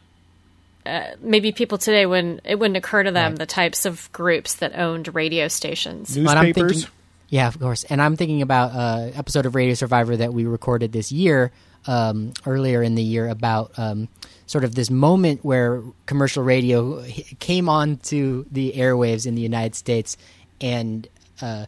Uh, 0.86 1.16
maybe 1.20 1.52
people 1.52 1.78
today 1.80 2.06
wouldn't 2.06 2.42
it 2.46 2.60
wouldn't 2.60 2.78
occur 2.78 3.02
to 3.04 3.12
them 3.12 3.32
Right. 3.32 3.40
the 3.40 3.46
types 3.48 3.86
of 3.86 4.08
groups 4.12 4.56
that 4.56 4.78
owned 4.78 5.14
radio 5.16 5.48
stations. 5.48 6.16
But 6.16 6.38
I'm 6.38 6.46
newspapers. 6.46 6.72
thinking, 6.74 6.92
yeah, 7.30 7.48
of 7.48 7.60
course. 7.60 7.84
And 7.86 8.00
I'm 8.02 8.16
thinking 8.16 8.42
about 8.44 8.72
uh, 8.72 9.12
episode 9.16 9.46
of 9.48 9.56
Radio 9.56 9.74
Survivor 9.74 10.16
that 10.18 10.32
we 10.34 10.46
recorded 10.46 10.92
this 10.92 11.12
year, 11.12 11.52
um, 11.88 12.34
earlier 12.46 12.84
in 12.84 12.94
the 12.94 13.02
year, 13.02 13.28
about 13.28 13.72
um, 13.78 14.08
sort 14.48 14.64
of 14.64 14.76
this 14.76 14.90
moment 14.90 15.44
where 15.44 15.82
commercial 16.06 16.44
radio 16.44 17.04
came 17.40 17.68
onto 17.70 18.46
the 18.52 18.74
airwaves 18.74 19.26
in 19.26 19.36
the 19.36 19.42
United 19.42 19.76
States, 19.76 20.18
and 20.62 21.08
uh, 21.42 21.66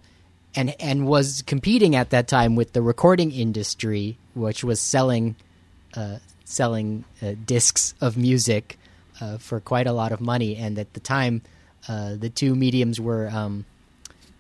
and 0.56 0.76
and 0.80 1.08
was 1.08 1.44
competing 1.46 1.96
at 1.96 2.10
that 2.12 2.28
time 2.28 2.56
with 2.56 2.74
the 2.74 2.82
recording 2.82 3.32
industry, 3.32 4.18
which 4.34 4.64
was 4.64 4.80
selling 4.80 5.36
uh, 5.96 6.18
selling 6.46 7.04
uh, 7.22 7.34
discs 7.46 7.94
of 8.02 8.18
music 8.18 8.78
uh, 9.22 9.38
for 9.38 9.60
quite 9.60 9.88
a 9.88 9.94
lot 9.94 10.12
of 10.12 10.22
money. 10.22 10.56
And 10.56 10.78
at 10.80 10.94
the 10.94 11.00
time, 11.00 11.42
uh, 11.88 12.16
the 12.16 12.30
two 12.30 12.56
mediums 12.56 13.00
were 13.00 13.30
um, 13.30 13.66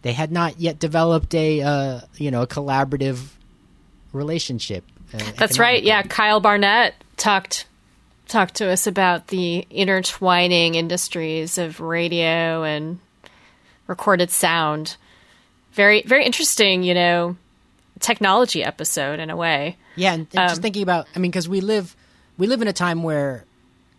they 0.01 0.13
had 0.13 0.31
not 0.31 0.59
yet 0.59 0.79
developed 0.79 1.33
a 1.35 1.61
uh, 1.61 2.01
you 2.15 2.31
know 2.31 2.41
a 2.41 2.47
collaborative 2.47 3.29
relationship. 4.13 4.83
uh, 5.13 5.19
That's 5.38 5.59
right. 5.59 5.83
Yeah. 5.83 6.01
Kyle 6.03 6.39
Barnett 6.39 6.95
talked 7.17 7.66
talked 8.28 8.55
to 8.55 8.69
us 8.69 8.88
about 8.88 9.28
the 9.28 9.65
intertwining 9.69 10.75
industries 10.75 11.57
of 11.57 11.80
radio 11.80 12.63
and 12.63 12.99
recorded 13.88 14.30
sound. 14.32 14.97
Very 15.73 16.01
very 16.03 16.25
interesting, 16.25 16.84
you 16.84 16.93
know, 16.93 17.38
technology 17.99 18.63
episode 18.63 19.19
in 19.19 19.30
a 19.30 19.36
way. 19.36 19.78
Yeah, 19.95 20.13
and, 20.13 20.21
and 20.34 20.49
just 20.49 20.57
Um, 20.57 20.61
thinking 20.61 20.84
about, 20.84 21.07
I 21.15 21.19
mean, 21.19 21.32
because 21.32 21.49
we 21.49 21.61
live, 21.61 21.95
we 22.38 22.47
live 22.47 22.61
in 22.61 22.67
a 22.67 22.73
time 22.73 23.03
where 23.03 23.45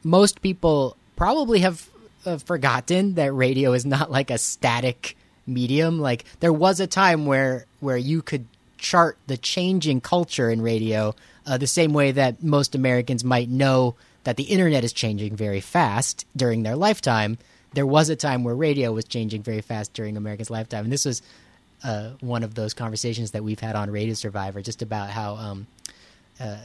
most 0.04 0.42
people 0.42 0.96
probably 1.16 1.60
have 1.60 1.88
uh, 2.24 2.38
forgotten 2.38 3.14
that 3.14 3.32
radio 3.32 3.72
is 3.72 3.84
not 3.84 4.10
like 4.10 4.30
a 4.30 4.38
static 4.38 5.16
medium. 5.46 5.98
Like 5.98 6.24
there 6.40 6.52
was 6.52 6.80
a 6.80 6.86
time 6.86 7.26
where 7.26 7.66
where 7.80 7.96
you 7.96 8.22
could 8.22 8.46
chart 8.76 9.18
the 9.26 9.36
changing 9.36 10.00
culture 10.00 10.50
in 10.50 10.62
radio 10.62 11.14
uh, 11.46 11.58
the 11.58 11.66
same 11.66 11.92
way 11.92 12.12
that 12.12 12.42
most 12.42 12.74
Americans 12.74 13.24
might 13.24 13.48
know 13.48 13.96
that 14.24 14.36
the 14.36 14.44
internet 14.44 14.84
is 14.84 14.92
changing 14.92 15.36
very 15.36 15.60
fast 15.60 16.26
during 16.36 16.62
their 16.62 16.76
lifetime. 16.76 17.38
There 17.74 17.86
was 17.86 18.08
a 18.08 18.16
time 18.16 18.44
where 18.44 18.54
radio 18.54 18.92
was 18.92 19.04
changing 19.04 19.42
very 19.42 19.60
fast 19.60 19.92
during 19.92 20.16
America's 20.16 20.50
lifetime, 20.50 20.84
and 20.84 20.92
this 20.92 21.04
was 21.04 21.22
uh, 21.84 22.10
one 22.20 22.42
of 22.42 22.54
those 22.54 22.74
conversations 22.74 23.32
that 23.32 23.44
we've 23.44 23.60
had 23.60 23.76
on 23.76 23.90
Radio 23.90 24.14
Survivor, 24.14 24.62
just 24.62 24.82
about 24.82 25.10
how 25.10 25.36
um, 25.36 25.66
uh, 26.40 26.56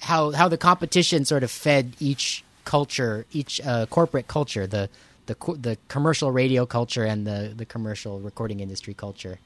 how 0.00 0.30
how 0.32 0.48
the 0.48 0.58
competition 0.58 1.24
sort 1.24 1.42
of 1.42 1.50
fed 1.50 1.94
each 2.00 2.44
culture, 2.64 3.24
each 3.32 3.60
uh, 3.64 3.86
corporate 3.86 4.28
culture, 4.28 4.66
the 4.66 4.88
the 5.26 5.34
the 5.58 5.78
commercial 5.88 6.30
radio 6.30 6.66
culture 6.66 7.04
and 7.04 7.26
the 7.26 7.52
the 7.56 7.64
commercial 7.64 8.20
recording 8.20 8.60
industry 8.60 8.94
culture. 8.94 9.38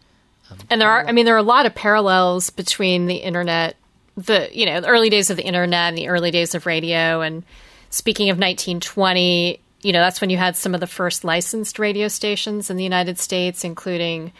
And 0.68 0.80
there 0.80 0.90
are, 0.90 1.06
I 1.06 1.12
mean, 1.12 1.24
there 1.24 1.34
are 1.34 1.38
a 1.38 1.42
lot 1.42 1.66
of 1.66 1.74
parallels 1.74 2.50
between 2.50 3.06
the 3.06 3.16
internet, 3.16 3.76
the 4.16 4.48
you 4.52 4.66
know, 4.66 4.80
the 4.80 4.88
early 4.88 5.10
days 5.10 5.30
of 5.30 5.36
the 5.36 5.44
internet 5.44 5.88
and 5.88 5.98
the 5.98 6.08
early 6.08 6.30
days 6.30 6.54
of 6.54 6.66
radio. 6.66 7.20
And 7.20 7.44
speaking 7.90 8.30
of 8.30 8.36
1920, 8.36 9.60
you 9.82 9.92
know, 9.92 10.00
that's 10.00 10.20
when 10.20 10.30
you 10.30 10.36
had 10.36 10.56
some 10.56 10.74
of 10.74 10.80
the 10.80 10.86
first 10.86 11.24
licensed 11.24 11.78
radio 11.78 12.08
stations 12.08 12.70
in 12.70 12.76
the 12.76 12.84
United 12.84 13.18
States, 13.18 13.64
including, 13.64 14.32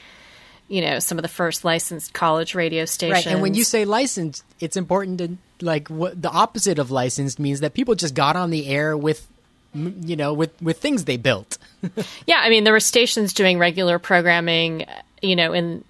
you 0.68 0.80
know, 0.80 0.98
some 0.98 1.18
of 1.18 1.22
the 1.22 1.28
first 1.28 1.64
licensed 1.64 2.12
college 2.12 2.54
radio 2.54 2.84
stations. 2.84 3.26
Right, 3.26 3.32
and 3.32 3.42
when 3.42 3.54
you 3.54 3.64
say 3.64 3.84
licensed, 3.84 4.44
it's 4.60 4.76
important 4.76 5.18
to 5.18 5.36
like 5.64 5.88
what 5.88 6.20
the 6.20 6.30
opposite 6.30 6.78
of 6.78 6.90
licensed 6.90 7.38
means 7.38 7.60
that 7.60 7.74
people 7.74 7.94
just 7.94 8.14
got 8.14 8.36
on 8.36 8.50
the 8.50 8.66
air 8.66 8.96
with 8.96 9.26
you 9.74 10.16
know 10.16 10.34
with 10.34 10.60
with 10.60 10.78
things 10.78 11.04
they 11.04 11.16
built. 11.16 11.58
Yeah, 12.26 12.40
I 12.40 12.48
mean, 12.48 12.62
there 12.62 12.72
were 12.72 12.80
stations 12.80 13.32
doing 13.32 13.58
regular 13.58 13.98
programming, 13.98 14.86
you 15.20 15.34
know, 15.34 15.52
in 15.52 15.82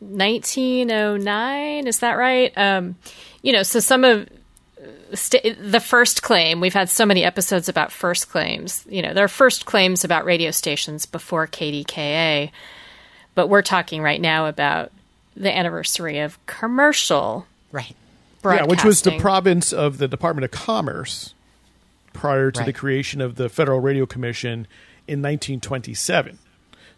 1909. 0.00 1.86
Is 1.86 1.98
that 2.00 2.12
right? 2.12 2.52
Um, 2.56 2.96
you 3.42 3.52
know, 3.52 3.62
so 3.62 3.80
some 3.80 4.04
of 4.04 4.28
st- 5.14 5.56
the 5.60 5.80
first 5.80 6.22
claim, 6.22 6.60
we've 6.60 6.74
had 6.74 6.88
so 6.88 7.06
many 7.06 7.24
episodes 7.24 7.68
about 7.68 7.92
first 7.92 8.28
claims. 8.28 8.86
You 8.88 9.02
know, 9.02 9.14
there 9.14 9.24
are 9.24 9.28
first 9.28 9.66
claims 9.66 10.04
about 10.04 10.24
radio 10.24 10.50
stations 10.50 11.06
before 11.06 11.46
KDKA, 11.46 12.50
but 13.34 13.48
we're 13.48 13.62
talking 13.62 14.02
right 14.02 14.20
now 14.20 14.46
about 14.46 14.92
the 15.36 15.56
anniversary 15.56 16.18
of 16.18 16.44
commercial 16.46 17.46
right. 17.72 17.94
Yeah, 18.60 18.66
which 18.66 18.84
was 18.84 19.02
the 19.02 19.18
province 19.18 19.72
of 19.72 19.98
the 19.98 20.08
Department 20.08 20.44
of 20.44 20.50
Commerce 20.50 21.34
prior 22.12 22.50
to 22.50 22.64
the 22.64 22.72
creation 22.72 23.20
of 23.20 23.36
the 23.36 23.48
Federal 23.48 23.80
Radio 23.80 24.06
Commission 24.06 24.66
in 25.06 25.20
1927. 25.20 26.38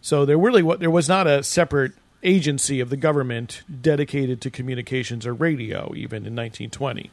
So 0.00 0.24
there 0.24 0.38
really 0.38 0.62
there 0.76 0.90
was 0.90 1.08
not 1.08 1.26
a 1.26 1.42
separate 1.42 1.92
agency 2.22 2.80
of 2.80 2.90
the 2.90 2.96
government 2.96 3.62
dedicated 3.80 4.40
to 4.42 4.50
communications 4.50 5.26
or 5.26 5.34
radio 5.34 5.92
even 5.94 6.18
in 6.18 6.34
1920. 6.36 7.10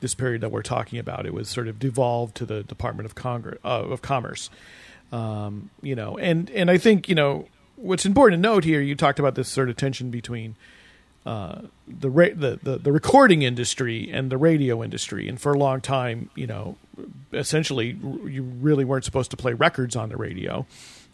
This 0.00 0.14
period 0.14 0.40
that 0.40 0.50
we're 0.50 0.62
talking 0.62 0.98
about, 0.98 1.26
it 1.26 1.34
was 1.34 1.48
sort 1.48 1.68
of 1.68 1.78
devolved 1.78 2.34
to 2.36 2.46
the 2.46 2.62
Department 2.64 3.06
of 3.06 3.14
Congress 3.14 3.58
uh, 3.64 3.84
of 3.84 4.02
Commerce. 4.02 4.50
Um, 5.12 5.70
you 5.80 5.94
know, 5.94 6.18
and 6.18 6.50
and 6.50 6.70
I 6.70 6.78
think 6.78 7.08
you 7.08 7.14
know 7.14 7.46
what's 7.76 8.04
important 8.04 8.42
to 8.42 8.48
note 8.48 8.64
here. 8.64 8.80
You 8.80 8.96
talked 8.96 9.20
about 9.20 9.36
this 9.36 9.48
sort 9.48 9.68
of 9.68 9.76
tension 9.76 10.10
between 10.10 10.56
the, 11.86 12.10
ra- 12.10 12.34
the 12.34 12.58
the 12.62 12.78
the 12.78 12.92
recording 12.92 13.42
industry 13.42 14.10
and 14.10 14.30
the 14.30 14.38
radio 14.38 14.82
industry, 14.82 15.28
and 15.28 15.40
for 15.40 15.52
a 15.52 15.58
long 15.58 15.80
time, 15.80 16.30
you 16.34 16.46
know, 16.46 16.76
essentially, 17.32 17.96
you 18.26 18.42
really 18.42 18.84
weren't 18.84 19.04
supposed 19.04 19.30
to 19.30 19.36
play 19.36 19.52
records 19.52 19.96
on 19.96 20.08
the 20.08 20.16
radio, 20.16 20.66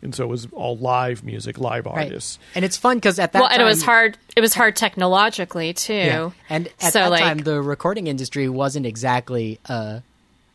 and 0.02 0.14
so 0.14 0.24
it 0.24 0.28
was 0.28 0.46
all 0.52 0.76
live 0.76 1.24
music, 1.24 1.58
live 1.58 1.86
Right. 1.86 2.06
artists. 2.06 2.38
And 2.54 2.64
it's 2.64 2.76
fun 2.76 2.96
because 2.98 3.18
at 3.18 3.32
that 3.32 3.38
time. 3.38 3.42
well, 3.42 3.48
time, 3.50 3.60
and 3.60 3.62
it 3.62 3.70
was 3.70 3.82
hard. 3.82 4.18
It 4.36 4.40
was 4.40 4.54
hard 4.54 4.76
technologically 4.76 5.72
too. 5.72 5.92
Yeah. 5.94 6.30
And 6.48 6.68
at 6.80 6.92
so, 6.92 7.00
that 7.00 7.10
like, 7.10 7.22
time, 7.22 7.38
the 7.38 7.60
recording 7.62 8.06
industry 8.06 8.48
wasn't 8.48 8.86
exactly 8.86 9.58
uh, 9.68 10.00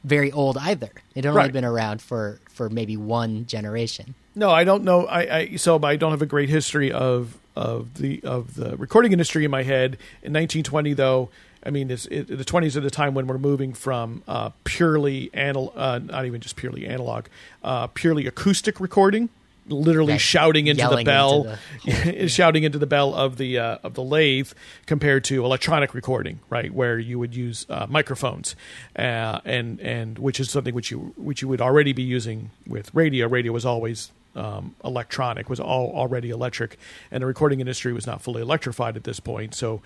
very 0.04 0.32
old 0.32 0.58
either. 0.58 0.90
It 1.16 1.24
had 1.24 1.28
only 1.28 1.38
Right. 1.40 1.54
been 1.54 1.66
around 1.66 2.02
for, 2.02 2.40
for 2.50 2.70
maybe 2.70 2.98
one 2.98 3.46
generation. 3.46 4.16
No, 4.36 4.50
I 4.52 4.64
don't 4.64 4.84
know. 4.84 5.06
I, 5.06 5.38
I 5.38 5.56
so 5.58 5.80
I 5.84 5.96
don't 5.96 6.12
have 6.12 6.22
a 6.22 6.26
great 6.26 6.50
history 6.50 6.92
of 6.92 7.38
of 7.56 7.94
the 7.96 8.20
of 8.24 8.56
the 8.56 8.76
recording 8.78 9.12
industry 9.12 9.46
in 9.46 9.52
my 9.52 9.62
head. 9.62 9.94
In 10.24 10.34
1920, 10.34 10.94
though, 10.94 11.30
I 11.66 11.70
mean, 11.70 11.90
it's, 11.92 12.06
it, 12.08 12.28
the 12.28 12.44
20s 12.46 12.76
are 12.76 12.82
the 12.82 12.90
time 12.92 13.14
when 13.14 13.26
we're 13.28 13.38
moving 13.38 13.74
from 13.74 14.24
uh, 14.28 14.50
purely 14.66 15.30
anal, 15.34 15.72
uh, 15.76 16.00
not 16.04 16.26
even 16.26 16.42
just 16.42 16.56
purely 16.56 16.86
analog, 16.88 17.26
uh, 17.64 17.88
purely 17.88 18.28
acoustic 18.28 18.80
recording, 18.82 19.30
literally 19.70 20.12
Right. 20.14 20.20
shouting 20.22 20.68
into 20.68 20.82
the 20.90 21.04
bell, 21.06 21.58
into 21.86 22.28
shouting 22.28 22.64
into 22.64 22.78
the 22.78 22.86
bell 22.86 23.16
of 23.16 23.38
the 23.38 23.58
uh, 23.60 23.78
of 23.82 23.94
the 23.94 24.04
lathe, 24.04 24.52
compared 24.86 25.24
to 25.26 25.46
electronic 25.46 25.94
recording, 25.94 26.40
right, 26.50 26.74
where 26.74 27.00
you 27.00 27.18
would 27.18 27.34
use 27.34 27.66
uh, 27.70 27.88
microphones, 27.90 28.58
uh, 28.98 29.40
and 29.46 29.80
and 29.80 30.20
which 30.20 30.42
is 30.42 30.50
something 30.50 30.76
which 30.76 30.92
you 30.92 31.14
which 31.16 31.42
you 31.42 31.48
would 31.48 31.62
already 31.62 31.94
be 31.94 32.04
using 32.04 32.52
with 32.68 32.94
radio. 32.94 33.26
Radio 33.30 33.54
was 33.54 33.66
always 33.66 34.12
um, 34.36 34.76
electronic, 34.84 35.50
was 35.50 35.62
all 35.62 35.94
already 35.96 36.30
electric, 36.30 36.78
and 37.10 37.22
the 37.22 37.28
recording 37.28 37.62
industry 37.62 37.94
was 37.94 38.06
not 38.06 38.22
fully 38.22 38.42
electrified 38.42 38.98
at 38.98 39.06
this 39.06 39.22
point. 39.22 39.56
So, 39.56 39.82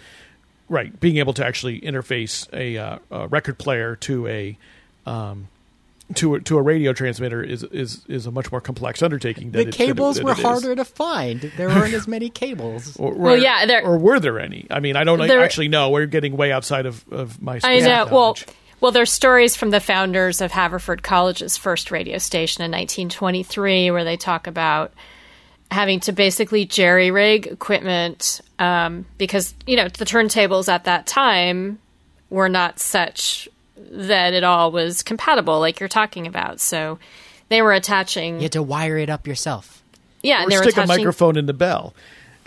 right, 0.69 0.97
being 0.99 1.17
able 1.17 1.33
to 1.33 1.45
actually 1.45 1.79
interface 1.81 2.47
a, 2.53 2.77
uh, 2.77 2.99
a 3.11 3.27
record 3.27 3.57
player 3.57 3.95
to 3.97 4.27
a 4.27 4.57
um, 5.05 5.47
to 6.15 6.35
a, 6.35 6.39
to 6.41 6.57
a 6.57 6.61
radio 6.61 6.93
transmitter 6.93 7.43
is 7.43 7.63
is 7.63 8.03
is 8.07 8.25
a 8.25 8.31
much 8.31 8.51
more 8.51 8.61
complex 8.61 9.01
undertaking. 9.03 9.51
Than 9.51 9.51
The 9.51 9.59
it- 9.59 9.63
than 9.65 9.69
it- 9.73 9.75
cables 9.87 10.15
than 10.17 10.25
were 10.25 10.31
it 10.31 10.37
is. 10.37 10.43
harder 10.43 10.75
to 10.75 10.85
find. 10.85 11.41
There 11.57 11.67
weren't 11.67 11.93
as 11.93 12.07
many 12.07 12.29
cables. 12.29 12.95
Or, 12.99 13.13
Well, 13.13 13.37
yeah, 13.37 13.65
there- 13.65 13.83
or 13.85 13.97
were 13.97 14.19
there 14.19 14.39
any? 14.39 14.67
I 14.69 14.79
mean, 14.79 14.95
I 14.95 15.03
don't 15.03 15.19
There- 15.19 15.43
actually 15.43 15.67
know. 15.67 15.89
We're 15.89 16.05
getting 16.05 16.37
way 16.37 16.51
outside 16.51 16.85
of, 16.85 17.03
of 17.11 17.41
my. 17.41 17.55
I 17.55 17.59
specific 17.59 17.87
know. 17.87 18.05
Well, 18.15 18.37
well, 18.79 18.91
there's 18.91 19.11
stories 19.11 19.55
from 19.55 19.71
the 19.71 19.79
founders 19.79 20.39
of 20.39 20.51
Haverford 20.51 21.01
College's 21.03 21.57
first 21.57 21.89
radio 21.91 22.19
station 22.19 22.63
in 22.63 22.69
1923, 22.71 23.89
where 23.91 24.03
they 24.03 24.17
talk 24.17 24.45
about, 24.47 24.93
having 25.71 25.99
to 26.01 26.11
basically 26.11 26.65
jerry 26.65 27.11
rig 27.11 27.47
equipment 27.47 28.41
um, 28.59 29.05
because 29.17 29.53
you 29.65 29.75
know 29.75 29.87
the 29.87 30.05
turntables 30.05 30.67
at 30.69 30.85
that 30.85 31.07
time 31.07 31.79
were 32.29 32.49
not 32.49 32.79
such 32.79 33.47
that 33.91 34.33
it 34.33 34.43
all 34.43 34.71
was 34.71 35.03
compatible, 35.03 35.59
like 35.59 35.79
you're 35.79 35.89
talking 35.89 36.27
about. 36.27 36.59
So 36.59 36.99
they 37.49 37.61
were 37.61 37.73
attaching. 37.73 38.35
You 38.35 38.43
had 38.43 38.51
to 38.53 38.63
wire 38.63 38.97
it 38.97 39.09
up 39.09 39.27
yourself. 39.27 39.83
Yeah, 40.23 40.37
and 40.43 40.47
or 40.47 40.49
they 40.49 40.57
were 40.57 40.63
stick 40.63 40.77
a 40.83 40.87
microphone 40.87 41.37
in 41.37 41.45
the 41.45 41.53
bell. 41.53 41.93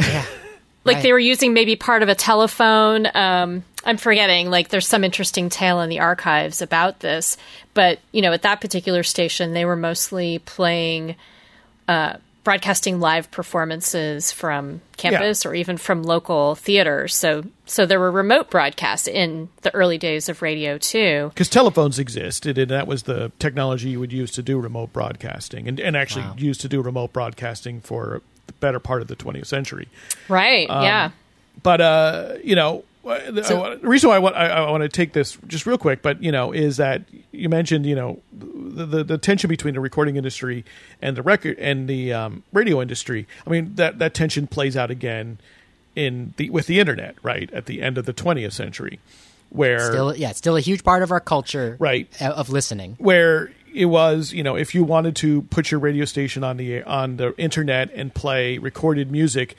Yeah. 0.01 0.25
like 0.85 0.97
Right. 0.97 1.03
they 1.03 1.12
were 1.12 1.18
using 1.18 1.55
maybe 1.55 1.77
part 1.77 2.03
of 2.03 2.09
a 2.09 2.14
telephone. 2.14 3.07
Um, 3.14 3.64
I'm 3.85 3.97
forgetting. 3.97 4.51
Like 4.51 4.68
there's 4.68 4.87
some 4.89 5.05
interesting 5.05 5.49
tale 5.49 5.81
in 5.81 5.89
the 5.89 6.01
archives 6.01 6.61
about 6.61 7.01
this, 7.01 7.37
but 7.75 8.01
you 8.12 8.21
know, 8.23 8.33
at 8.33 8.43
that 8.43 8.61
particular 8.61 9.03
station, 9.03 9.53
they 9.53 9.64
were 9.64 9.77
mostly 9.77 10.41
playing, 10.41 11.16
uh, 11.89 12.14
broadcasting 12.45 13.01
live 13.01 13.30
performances 13.30 14.32
from 14.32 14.80
campus 14.97 15.45
or 15.45 15.55
even 15.55 15.76
from 15.76 16.03
local 16.03 16.55
theaters. 16.55 17.14
So, 17.14 17.45
so 17.66 17.84
there 17.86 18.01
were 18.01 18.11
remote 18.11 18.51
broadcasts 18.51 19.07
in 19.07 19.49
the 19.62 19.74
early 19.74 19.99
days 19.99 20.28
of 20.28 20.41
radio 20.43 20.78
too. 20.78 21.28
because 21.34 21.49
telephones 21.49 21.99
existed, 21.99 22.57
and 22.59 22.70
that 22.70 22.86
was 22.86 23.03
the 23.05 23.30
technology 23.38 23.91
you 23.91 24.01
would 24.01 24.12
use 24.12 24.30
to 24.32 24.43
do 24.43 24.59
remote 24.59 24.93
broadcasting, 24.93 25.68
and, 25.68 25.78
and 25.78 25.97
actually 25.97 26.24
Wow. 26.24 26.34
used 26.38 26.61
to 26.62 26.68
do 26.68 26.80
remote 26.82 27.12
broadcasting 27.12 27.80
for 27.80 28.22
the 28.47 28.53
better 28.55 28.80
part 28.80 29.03
of 29.03 29.09
the 29.09 29.16
20th 29.16 29.47
century. 29.47 29.88
Right? 30.28 30.68
Um, 30.68 30.82
yeah. 30.82 31.11
But 31.62 31.80
uh, 31.80 32.34
you 32.43 32.55
know, 32.57 32.84
the, 33.05 33.43
So- 33.45 33.77
the 33.81 33.89
reason 33.89 34.11
why 34.11 34.17
I 34.17 34.19
want, 34.19 34.37
I, 34.37 34.47
I 34.49 34.71
want 34.71 34.83
to 34.83 34.89
take 34.89 35.13
this 35.13 35.39
just 35.47 35.67
real 35.67 35.79
quick, 35.79 36.03
but 36.03 36.23
you 36.23 36.31
know, 36.33 36.53
is 36.53 36.77
that 36.79 37.03
you 37.33 37.49
mentioned 37.49 37.87
you 37.87 37.95
know 37.95 38.21
the, 38.33 38.85
the, 38.87 39.05
the 39.05 39.19
tension 39.19 39.49
between 39.49 39.75
the 39.75 39.81
recording 39.81 40.17
industry 40.17 40.65
and 41.01 41.17
the 41.17 41.23
record 41.23 41.59
and 41.59 41.89
the 41.89 42.13
um, 42.13 42.43
radio 42.53 42.81
industry. 42.83 43.27
I 43.47 43.51
mean 43.51 43.75
that 43.77 43.99
that 43.99 44.15
tension 44.15 44.47
plays 44.47 44.77
out 44.77 44.91
again 44.91 45.39
in 45.97 46.35
the 46.37 46.51
with 46.51 46.67
the 46.67 46.79
internet, 46.81 47.17
right 47.23 47.51
at 47.53 47.67
the 47.67 47.83
end 47.83 47.99
of 47.99 48.07
the 48.07 48.15
20th 48.15 48.53
century, 48.53 49.01
where 49.51 49.81
Still, 49.91 50.15
yeah, 50.17 50.31
it's 50.31 50.39
still 50.39 50.57
a 50.57 50.61
huge 50.61 50.85
part 50.85 51.03
of 51.03 51.11
our 51.11 51.21
culture, 51.21 51.77
Right. 51.81 52.09
uh, 52.21 52.27
Of 52.27 52.49
listening. 52.51 52.97
where 52.99 53.51
it 53.75 53.87
was 53.87 54.33
you 54.33 54.43
know 54.43 54.57
if 54.57 54.75
you 54.75 54.83
wanted 54.85 55.15
to 55.17 55.43
put 55.43 55.71
your 55.71 55.79
radio 55.81 56.05
station 56.05 56.43
on 56.45 56.57
the 56.57 56.83
on 56.85 57.17
the 57.19 57.35
internet 57.39 57.89
and 57.95 58.13
play 58.13 58.59
recorded 58.59 59.11
music 59.13 59.57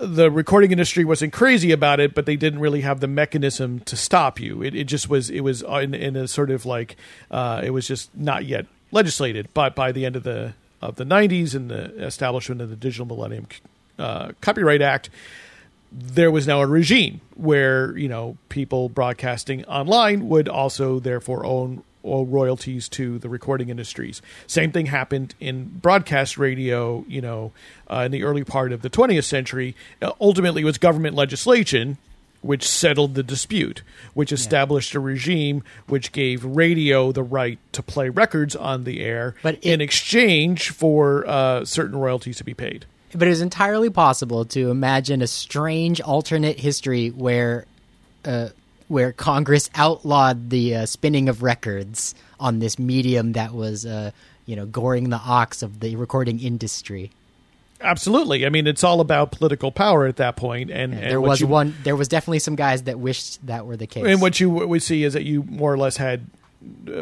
the 0.00 0.30
recording 0.30 0.70
industry 0.70 1.04
wasn't 1.04 1.32
crazy 1.32 1.72
about 1.72 2.00
it 2.00 2.14
but 2.14 2.26
they 2.26 2.36
didn't 2.36 2.60
really 2.60 2.82
have 2.82 3.00
the 3.00 3.08
mechanism 3.08 3.80
to 3.80 3.96
stop 3.96 4.40
you. 4.40 4.62
It, 4.62 4.74
it 4.74 4.84
just 4.84 5.08
was 5.08 5.30
it 5.30 5.40
was 5.40 5.62
in, 5.62 5.94
in 5.94 6.16
a 6.16 6.28
sort 6.28 6.50
of 6.50 6.66
like 6.66 6.96
uh, 7.30 7.62
it 7.64 7.70
was 7.70 7.86
just 7.86 8.14
not 8.16 8.44
yet 8.44 8.66
legislated. 8.90 9.48
But 9.54 9.74
by 9.74 9.92
the 9.92 10.06
end 10.06 10.16
of 10.16 10.22
the 10.22 10.54
of 10.80 10.96
the 10.96 11.04
90s 11.04 11.54
and 11.54 11.70
the 11.70 12.04
establishment 12.04 12.60
of 12.60 12.70
the 12.70 12.76
digital 12.76 13.06
millennium 13.06 13.48
uh, 13.98 14.30
copyright 14.40 14.80
act 14.80 15.10
there 15.90 16.30
was 16.30 16.46
now 16.46 16.60
a 16.60 16.66
regime 16.66 17.20
where 17.34 17.96
you 17.96 18.08
know 18.08 18.36
people 18.48 18.88
broadcasting 18.88 19.64
online 19.64 20.28
would 20.28 20.48
also 20.48 21.00
therefore 21.00 21.44
own 21.44 21.82
owe 22.12 22.24
royalties 22.24 22.88
to 22.90 23.18
the 23.18 23.28
recording 23.28 23.68
industries. 23.68 24.20
Same 24.46 24.72
thing 24.72 24.86
happened 24.86 25.34
in 25.40 25.64
broadcast 25.64 26.38
radio. 26.38 27.04
You 27.08 27.20
know, 27.20 27.52
uh, 27.90 28.00
in 28.06 28.12
the 28.12 28.24
early 28.24 28.44
part 28.44 28.72
of 28.72 28.82
the 28.82 28.90
20th 28.90 29.24
century, 29.24 29.74
uh, 30.02 30.12
ultimately 30.20 30.62
it 30.62 30.64
was 30.66 30.78
government 30.78 31.14
legislation 31.16 31.98
which 32.40 32.66
settled 32.68 33.16
the 33.16 33.22
dispute, 33.24 33.82
which 34.14 34.30
established 34.30 34.94
a 34.94 35.00
regime 35.00 35.60
which 35.88 36.12
gave 36.12 36.44
radio 36.44 37.10
the 37.10 37.22
right 37.22 37.58
to 37.72 37.82
play 37.82 38.08
records 38.08 38.54
on 38.54 38.84
the 38.84 39.00
air 39.00 39.34
But 39.42 39.54
it- 39.56 39.64
in 39.64 39.80
exchange 39.80 40.70
for 40.70 41.26
uh, 41.26 41.64
certain 41.64 41.98
royalties 41.98 42.36
to 42.36 42.44
be 42.44 42.54
paid. 42.54 42.86
But 43.12 43.26
it 43.26 43.32
is 43.32 43.40
entirely 43.40 43.90
possible 43.90 44.44
to 44.44 44.70
imagine 44.70 45.20
a 45.20 45.26
strange 45.26 46.00
alternate 46.00 46.60
history 46.60 47.08
where, 47.08 47.64
uh, 48.24 48.50
where 48.88 49.12
Congress 49.12 49.70
outlawed 49.74 50.50
the 50.50 50.76
uh, 50.76 50.86
spinning 50.86 51.28
of 51.28 51.42
records 51.42 52.14
on 52.40 52.58
this 52.58 52.78
medium 52.78 53.32
that 53.32 53.52
was, 53.52 53.86
uh, 53.86 54.10
you 54.46 54.56
know, 54.56 54.66
goring 54.66 55.10
the 55.10 55.18
ox 55.18 55.62
of 55.62 55.80
the 55.80 55.96
recording 55.96 56.40
industry. 56.40 57.10
Absolutely. 57.80 58.44
I 58.44 58.48
mean, 58.48 58.66
it's 58.66 58.82
all 58.82 59.00
about 59.00 59.30
political 59.30 59.70
power 59.70 60.06
at 60.06 60.16
that 60.16 60.36
point, 60.36 60.70
and, 60.70 60.92
and 60.94 61.02
there 61.02 61.20
was 61.20 61.40
you, 61.40 61.46
one. 61.46 61.76
There 61.84 61.94
was 61.94 62.08
definitely 62.08 62.40
some 62.40 62.56
guys 62.56 62.82
that 62.84 62.98
wished 62.98 63.46
that 63.46 63.66
were 63.66 63.76
the 63.76 63.86
case. 63.86 64.04
And 64.04 64.20
what 64.20 64.40
you 64.40 64.50
would 64.50 64.82
see 64.82 65.04
is 65.04 65.12
that 65.12 65.24
you 65.24 65.44
more 65.44 65.72
or 65.72 65.78
less 65.78 65.96
had 65.96 66.26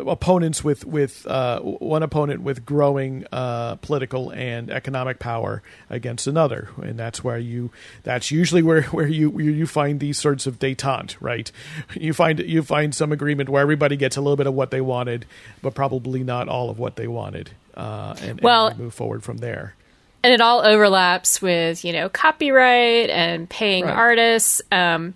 opponents 0.07 0.62
with 0.62 0.84
with 0.84 1.26
uh, 1.26 1.61
one 1.61 2.02
opponent 2.02 2.42
with 2.42 2.64
growing 2.66 3.26
uh, 3.32 3.76
political 3.76 4.30
and 4.30 4.70
economic 4.70 5.18
power 5.18 5.62
against 5.88 6.26
another, 6.26 6.68
and 6.82 6.98
that's 6.98 7.24
where 7.24 7.38
you 7.38 7.70
that's 8.02 8.30
usually 8.30 8.62
where 8.62 8.82
where 8.82 9.07
you 9.07 9.30
where 9.30 9.44
you 9.44 9.66
find 9.66 10.00
these 10.00 10.18
sorts 10.18 10.46
of 10.46 10.59
détente, 10.59 11.16
right? 11.20 11.50
You 11.94 12.12
find 12.12 12.38
you 12.40 12.62
find 12.62 12.94
some 12.94 13.12
agreement 13.12 13.48
where 13.48 13.62
everybody 13.62 13.96
gets 13.96 14.16
a 14.16 14.20
little 14.20 14.36
bit 14.36 14.46
of 14.46 14.54
what 14.54 14.70
they 14.70 14.80
wanted, 14.80 15.26
but 15.62 15.74
probably 15.74 16.22
not 16.22 16.48
all 16.48 16.68
of 16.70 16.78
what 16.78 16.96
they 16.96 17.09
wanted, 17.09 17.50
uh, 17.76 18.14
and, 18.20 18.40
Well- 18.40 18.68
and 18.68 18.78
move 18.78 18.94
forward 18.94 19.22
from 19.24 19.38
there. 19.38 19.74
and 20.22 20.32
it 20.34 20.40
all 20.40 20.61
overlaps 20.66 21.40
with 21.40 21.84
you 21.84 21.92
know 21.92 22.09
copyright 22.09 23.09
and 23.11 23.48
paying 23.48 23.84
Right. 23.84 23.94
artists. 23.96 24.61
Um, 24.70 25.14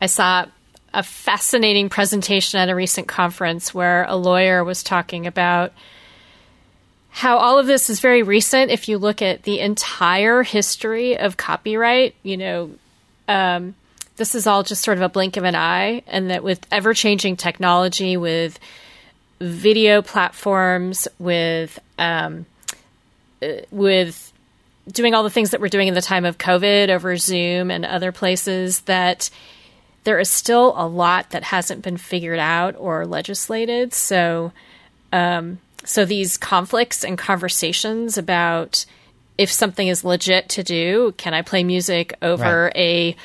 I 0.00 0.06
saw 0.06 0.46
a 0.94 1.02
fascinating 1.02 1.88
presentation 1.88 2.60
at 2.60 2.68
a 2.68 2.74
recent 2.74 3.08
conference 3.08 3.74
where 3.74 4.04
a 4.04 4.16
lawyer 4.16 4.64
was 4.64 4.82
talking 4.82 5.26
about 5.26 5.72
how 7.10 7.38
all 7.38 7.58
of 7.58 7.66
this 7.66 7.90
is 7.90 8.00
very 8.00 8.22
recent. 8.22 8.70
If 8.70 8.88
you 8.88 8.98
look 8.98 9.22
at 9.22 9.42
the 9.42 9.60
entire 9.60 10.42
history 10.42 11.18
of 11.18 11.36
copyright, 11.36 12.14
you 12.22 12.36
know, 12.36 12.70
um, 13.26 13.74
this 14.16 14.34
is 14.34 14.46
all 14.46 14.62
just 14.62 14.82
sort 14.82 14.98
of 14.98 15.02
a 15.02 15.08
blink 15.08 15.36
of 15.36 15.44
an 15.44 15.54
eye, 15.54 16.02
and 16.06 16.30
that 16.30 16.42
with 16.42 16.66
ever 16.70 16.94
changing 16.94 17.36
technology, 17.36 18.16
with 18.16 18.58
video 19.40 20.02
platforms, 20.02 21.08
with 21.18 21.78
um, 21.98 22.46
uh, 23.42 23.48
with 23.70 24.32
doing 24.90 25.14
all 25.14 25.22
the 25.22 25.30
things 25.30 25.50
that 25.50 25.60
we're 25.60 25.68
doing 25.68 25.88
in 25.88 25.94
the 25.94 26.02
time 26.02 26.24
of 26.24 26.38
COVID 26.38 26.88
over 26.88 27.16
Zoom 27.16 27.70
and 27.70 27.84
other 27.84 28.10
places, 28.10 28.80
that 28.82 29.30
there 30.08 30.18
is 30.18 30.30
still 30.30 30.72
a 30.74 30.88
lot 30.88 31.28
that 31.32 31.42
hasn't 31.42 31.82
been 31.82 31.98
figured 31.98 32.38
out 32.38 32.74
or 32.78 33.04
legislated. 33.04 33.92
So, 33.92 34.52
um, 35.12 35.58
so 35.84 36.06
these 36.06 36.38
conflicts 36.38 37.04
and 37.04 37.18
conversations 37.18 38.16
about 38.16 38.86
if 39.36 39.52
something 39.52 39.86
is 39.86 40.04
legit 40.04 40.48
to 40.48 40.62
do, 40.62 41.12
can 41.18 41.34
I 41.34 41.42
play 41.42 41.62
music 41.62 42.14
over 42.22 42.70
Right. 42.74 42.76
a 42.76 43.16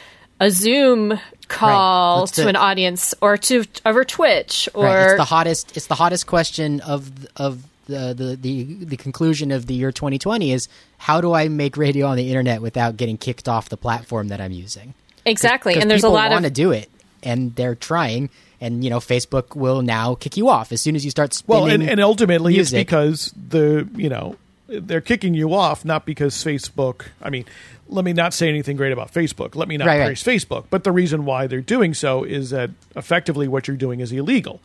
a 0.42 0.52
Zoom 0.52 1.18
call 1.48 2.22
Let's 2.22 2.34
to 2.34 2.50
an 2.50 2.58
audience 2.58 3.16
or 3.22 3.38
to 3.38 3.64
over 3.86 4.04
Twitch 4.04 4.68
or 4.74 4.84
Right. 4.84 5.06
It's 5.06 5.16
the 5.16 5.24
hottest. 5.24 5.78
It's 5.78 5.88
the 5.88 5.96
hottest 5.96 6.28
question 6.28 6.82
of 6.82 7.10
of 7.38 7.64
the, 7.88 8.14
the 8.14 8.36
the 8.36 8.86
the 8.86 8.98
conclusion 8.98 9.52
of 9.52 9.68
the 9.68 9.74
year 9.74 9.94
2020 9.94 10.52
is 10.52 10.68
how 10.98 11.22
do 11.22 11.32
I 11.32 11.48
make 11.48 11.78
radio 11.78 12.08
on 12.08 12.18
the 12.18 12.28
internet 12.28 12.62
without 12.62 12.98
getting 12.98 13.18
kicked 13.18 13.48
off 13.48 13.70
the 13.70 13.78
platform 13.78 14.28
that 14.28 14.42
I'm 14.42 14.52
using? 14.52 14.96
Exactly. 15.26 15.74
'Cause 15.74 15.82
And 15.84 15.92
there's 15.92 16.04
a 16.04 16.10
lot 16.10 16.28
of 16.28 16.32
want 16.34 16.46
to 16.46 16.52
do 16.52 16.72
it, 16.72 16.90
and 17.22 17.56
they're 17.56 17.76
trying. 17.76 18.30
And 18.62 18.84
you 18.84 18.90
know, 18.90 19.00
Facebook 19.00 19.56
will 19.56 19.82
now 19.82 20.16
kick 20.16 20.38
you 20.38 20.48
off 20.50 20.72
as 20.72 20.80
soon 20.82 20.96
as 20.96 21.04
you 21.04 21.12
start 21.12 21.34
spinning. 21.34 21.64
Well, 21.64 21.72
and, 21.72 21.84
and 21.84 22.00
ultimately, 22.00 22.54
music. 22.54 22.80
it's 22.80 22.86
because 22.90 23.34
the 23.50 23.88
you 23.96 24.08
know 24.10 24.38
they're 24.68 25.02
kicking 25.02 25.34
you 25.34 25.54
off 25.54 25.84
not 25.84 26.06
because 26.06 26.34
Facebook. 26.36 27.08
I 27.22 27.30
mean, 27.30 27.44
let 27.90 28.06
me 28.06 28.14
not 28.14 28.34
say 28.34 28.48
anything 28.48 28.78
great 28.78 28.94
about 28.94 29.14
Facebook. 29.14 29.56
Let 29.56 29.68
me 29.68 29.76
not 29.78 29.88
Right, 29.88 30.00
right. 30.00 30.06
praise 30.06 30.24
Facebook. 30.24 30.66
But 30.70 30.86
the 30.86 30.92
reason 30.94 31.26
why 31.26 31.48
they're 31.48 31.60
doing 31.62 31.94
so 31.94 32.24
is 32.24 32.52
that 32.52 32.70
effectively 32.96 33.48
what 33.50 33.68
you're 33.68 33.76
doing 33.78 34.00
is 34.00 34.12
illegal. 34.14 34.62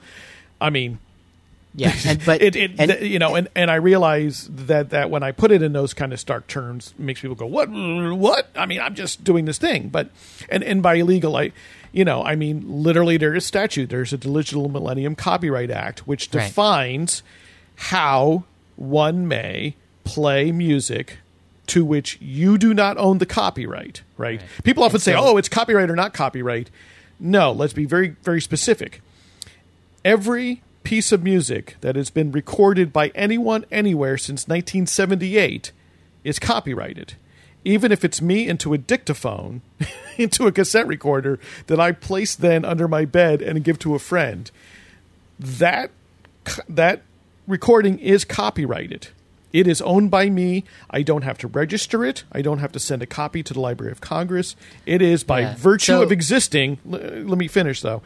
I 0.60 0.70
mean, 0.70 0.98
yeah, 1.78 1.94
and, 2.06 2.24
but 2.24 2.42
it, 2.42 2.56
it 2.56 2.72
and, 2.78 3.00
you 3.00 3.18
know, 3.18 3.34
and, 3.36 3.48
and 3.54 3.70
I 3.70 3.76
realize 3.76 4.48
that 4.50 4.90
that 4.90 5.10
when 5.10 5.22
I 5.22 5.32
put 5.32 5.52
it 5.52 5.62
in 5.62 5.72
those 5.72 5.94
kind 5.94 6.12
of 6.12 6.20
stark 6.20 6.46
terms, 6.48 6.92
makes 6.98 7.20
people 7.20 7.36
go, 7.36 7.46
"What? 7.46 7.68
What?" 7.70 8.48
I 8.56 8.66
mean, 8.66 8.80
I'm 8.80 8.94
just 8.94 9.22
doing 9.24 9.44
this 9.44 9.58
thing, 9.58 9.88
but 9.88 10.10
and 10.48 10.62
and 10.64 10.82
by 10.82 10.94
illegal, 10.94 11.36
I, 11.36 11.52
you 11.92 12.04
know, 12.04 12.22
I 12.24 12.34
mean 12.36 12.64
literally 12.66 13.16
there 13.16 13.34
is 13.34 13.46
statute. 13.46 13.90
There's 13.90 14.12
a 14.12 14.18
Digital 14.18 14.68
Millennium 14.68 15.14
Copyright 15.14 15.70
Act 15.70 16.06
which 16.06 16.28
Right. 16.34 16.46
defines 16.46 17.22
how 17.76 18.44
one 18.76 19.28
may 19.28 19.74
play 20.04 20.50
music 20.52 21.18
to 21.68 21.84
which 21.84 22.18
you 22.20 22.56
do 22.58 22.72
not 22.74 22.96
own 22.96 23.18
the 23.18 23.26
copyright. 23.26 24.02
Right? 24.16 24.40
People 24.64 24.82
often 24.82 25.00
say, 25.00 25.14
"Oh, 25.16 25.36
it's 25.36 25.48
copyright 25.48 25.90
or 25.90 25.96
not 25.96 26.12
copyright." 26.12 26.70
No, 27.20 27.52
let's 27.52 27.72
be 27.72 27.84
very 27.84 28.16
very 28.22 28.40
specific 28.40 29.00
every 30.04 30.62
piece 30.88 31.12
of 31.12 31.22
music 31.22 31.76
that 31.82 31.96
has 31.96 32.08
been 32.08 32.32
recorded 32.32 32.92
by 32.94 33.08
anyone 33.14 33.64
anywhere 33.70 34.16
since 34.16 34.48
1978 34.48 35.70
is 36.24 36.38
copyrighted. 36.38 37.12
Even 37.64 37.92
if 37.92 38.04
it's 38.04 38.22
me 38.22 38.48
into 38.48 38.72
a 38.72 38.78
dictaphone, 38.78 39.60
into 40.16 40.46
a 40.46 40.52
cassette 40.52 40.86
recorder 40.86 41.38
that 41.66 41.78
I 41.78 41.92
place 41.92 42.34
then 42.34 42.64
under 42.64 42.88
my 42.88 43.04
bed 43.04 43.42
and 43.42 43.62
give 43.62 43.78
to 43.80 43.94
a 43.94 43.98
friend, 43.98 44.50
that 45.38 45.90
that 46.68 47.02
recording 47.46 47.98
is 47.98 48.24
copyrighted. 48.24 49.08
It 49.52 49.66
is 49.66 49.80
owned 49.82 50.10
by 50.10 50.28
me. 50.30 50.64
I 50.90 51.02
don't 51.02 51.22
have 51.22 51.38
to 51.38 51.48
register 51.48 52.04
it. 52.04 52.24
I 52.32 52.42
don't 52.42 52.58
have 52.58 52.72
to 52.72 52.78
send 52.78 53.02
a 53.02 53.06
copy 53.06 53.42
to 53.42 53.52
the 53.54 53.60
Library 53.60 53.92
of 53.92 54.00
Congress. 54.00 54.56
It 54.86 55.02
is 55.02 55.24
by 55.24 55.40
Yeah. 55.40 55.54
virtue 55.56 55.92
So- 55.92 56.02
of 56.02 56.12
existing. 56.12 56.78
l- 56.90 56.98
let 56.98 57.38
me 57.38 57.48
finish 57.48 57.80
though. 57.82 58.02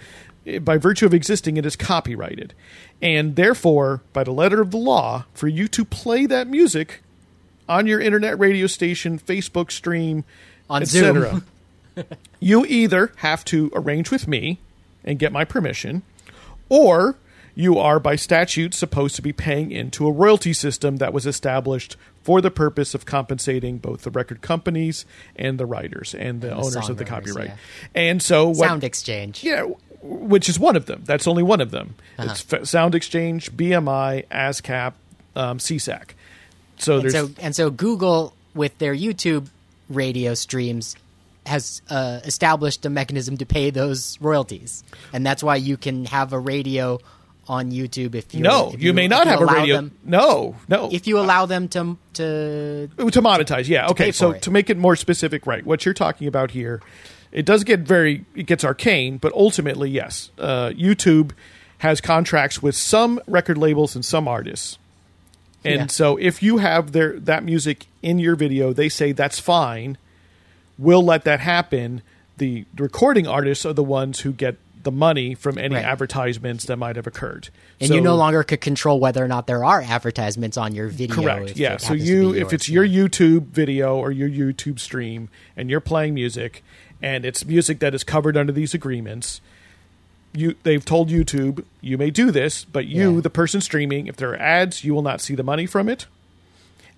By 0.62 0.76
virtue 0.76 1.07
of 1.07 1.14
existing, 1.14 1.57
it 1.57 1.64
is 1.64 1.76
copyrighted, 1.76 2.53
and 3.01 3.36
therefore, 3.36 4.03
by 4.12 4.24
the 4.24 4.32
letter 4.32 4.61
of 4.61 4.72
the 4.72 4.76
law, 4.76 5.26
for 5.34 5.47
you 5.47 5.68
to 5.68 5.84
play 5.84 6.26
that 6.26 6.49
music 6.49 7.01
on 7.68 7.86
your 7.86 8.01
internet 8.01 8.38
radio 8.38 8.66
station, 8.66 9.18
Facebook 9.20 9.70
stream, 9.70 10.24
etc., 10.68 11.43
you 12.40 12.66
either 12.66 13.12
have 13.16 13.45
to 13.47 13.70
arrange 13.74 14.11
with 14.11 14.26
me 14.26 14.59
and 15.05 15.18
get 15.18 15.32
my 15.32 15.45
permission, 15.45 16.03
or 16.68 17.16
you 17.55 17.78
are 17.78 18.01
by 18.01 18.16
statute 18.16 18.74
supposed 18.74 19.14
to 19.16 19.22
be 19.22 19.32
paying 19.32 19.70
into 19.70 20.07
a 20.07 20.11
royalty 20.11 20.53
system 20.53 20.97
that 20.97 21.12
was 21.12 21.26
established 21.26 21.97
for 22.22 22.40
the 22.40 22.51
purpose 22.51 22.95
of 22.95 23.05
compensating 23.05 23.78
both 23.78 24.03
the 24.03 24.11
record 24.11 24.40
companies 24.40 25.05
and 25.36 25.59
the 25.59 25.66
writers 25.66 26.14
and 26.14 26.40
the, 26.40 26.49
the 26.49 26.55
owners 26.55 26.88
of 26.88 26.97
the 26.97 27.05
copyright. 27.05 27.49
yeah. 27.49 27.57
And 27.95 28.22
so 28.22 28.49
what 28.49 28.68
Sound 28.68 28.84
exchange. 28.84 29.45
yeah, 29.45 29.66
which 30.03 30.49
is 30.49 30.59
one 30.59 30.77
of 30.77 30.87
them. 30.87 31.03
That's 31.05 31.27
only 31.27 31.43
one 31.43 31.61
of 31.61 31.71
them. 31.71 31.95
Uh-huh. 32.19 32.31
It's 32.31 32.53
F- 32.53 32.67
Sound 32.67 32.95
Exchange, 32.95 33.53
BMI, 33.53 34.27
ASCAP, 34.29 34.93
um, 35.37 35.59
SESAC. 35.59 36.11
So 36.79 36.97
And 36.97 37.05
there's 37.05 37.15
so 37.15 37.31
and 37.41 37.55
so 37.55 37.71
Google 37.71 38.35
with 38.55 38.77
their 38.79 38.95
YouTube 38.95 39.49
radio 39.89 40.35
streams 40.35 40.97
has 41.47 41.83
uh, 41.89 42.21
established 42.25 42.85
a 42.87 42.91
mechanism 42.91 43.37
to 43.39 43.47
pay 43.47 43.71
those 43.71 44.21
royalties, 44.21 44.85
and 45.13 45.25
that's 45.25 45.43
why 45.43 45.57
you 45.57 45.77
can 45.77 46.05
have 46.07 46.33
a 46.33 46.39
radio 46.39 46.99
on 47.49 47.73
YouTube 47.73 48.15
if 48.15 48.35
you 48.35 48.41
no, 48.41 48.73
you, 48.79 48.93
may 48.93 49.09
not 49.09 49.27
if 49.27 49.33
have 49.33 49.41
a 49.41 49.47
radio. 49.47 49.77
them- 49.77 49.99
no, 50.05 50.55
no. 50.69 50.89
if 50.93 51.07
you 51.07 51.19
allow 51.19 51.47
them 51.47 51.69
to 51.69 51.97
to 52.15 52.89
to 52.97 53.23
monetize, 53.23 53.69
yeah. 53.69 53.89
Okay, 53.89 54.13
so 54.13 54.33
it. 54.33 54.43
to 54.43 54.51
make 54.51 54.71
it 54.71 54.77
more 54.77 54.97
specific, 54.97 55.47
right? 55.47 55.65
What 55.65 55.85
you're 55.85 55.95
talking 55.95 56.29
about 56.29 56.51
here, 56.53 56.81
it 57.33 57.45
does 57.47 57.64
get 57.64 57.80
very, 57.80 58.24
it 58.37 58.47
gets 58.47 58.64
arcane, 58.64 59.16
but 59.18 59.33
ultimately, 59.33 59.91
yes, 59.91 60.30
uh, 60.39 60.68
YouTube 60.70 61.33
has 61.78 62.01
contracts 62.01 62.62
with 62.62 62.76
some 62.76 63.20
record 63.26 63.59
labels 63.59 63.95
and 63.97 64.05
some 64.05 64.28
artists, 64.28 64.78
and 65.64 65.80
Yeah. 65.80 65.87
so 65.87 66.16
if 66.16 66.43
you 66.43 66.59
have 66.59 66.93
their 66.93 67.18
that 67.20 67.43
music 67.45 67.87
in 68.03 68.18
your 68.18 68.37
video, 68.37 68.72
they 68.72 68.89
say 68.89 69.12
that's 69.12 69.39
fine. 69.41 69.97
We'll 70.78 71.05
let 71.05 71.24
that 71.24 71.41
happen. 71.41 72.03
The 72.39 72.64
recording 72.76 73.26
artists 73.26 73.64
are 73.66 73.72
the 73.72 73.83
ones 73.85 74.20
who 74.20 74.33
get 74.33 74.57
the 74.83 74.91
money 74.91 75.35
from 75.35 75.59
any 75.59 75.76
Right. 75.76 75.85
advertisements 75.85 76.64
that 76.64 76.76
might 76.76 76.97
have 76.97 77.07
occurred. 77.07 77.49
and 77.80 77.89
So- 77.89 77.95
you 77.95 78.01
no 78.01 78.14
longer 78.16 78.43
could 78.45 78.61
control 78.61 78.99
whether 79.01 79.24
or 79.24 79.28
not 79.28 79.47
there 79.49 79.64
are 79.64 79.80
advertisements 79.83 80.57
on 80.57 80.74
your 80.74 80.89
video. 80.89 81.14
Correct. 81.22 81.57
Yeah. 81.57 81.76
So 81.78 81.95
you, 81.95 82.33
if 82.35 82.53
it's 82.53 82.68
your. 82.68 82.85
YouTube 82.87 83.49
video 83.49 83.97
or 83.97 84.11
your 84.12 84.28
YouTube 84.28 84.78
stream, 84.80 85.28
and 85.57 85.68
you're 85.70 85.80
playing 85.80 86.14
music, 86.14 86.62
and 87.03 87.25
it's 87.25 87.45
music 87.45 87.81
that 87.81 87.95
is 87.95 88.05
covered 88.05 88.37
under 88.37 88.53
these 88.53 88.75
agreements, 88.75 89.41
you 90.33 90.55
they've 90.63 90.85
told 90.85 91.11
YouTube 91.11 91.65
you 91.81 91.99
may 91.99 92.11
do 92.11 92.31
this, 92.31 92.65
but 92.65 92.87
you, 92.87 93.17
Yeah. 93.17 93.21
the 93.21 93.31
person 93.31 93.61
streaming, 93.61 94.07
if 94.07 94.17
there 94.17 94.31
are 94.31 94.37
ads, 94.37 94.85
you 94.85 94.95
will 94.95 95.03
not 95.03 95.21
see 95.21 95.35
the 95.35 95.43
money 95.43 95.67
from 95.67 95.89
it. 95.89 96.07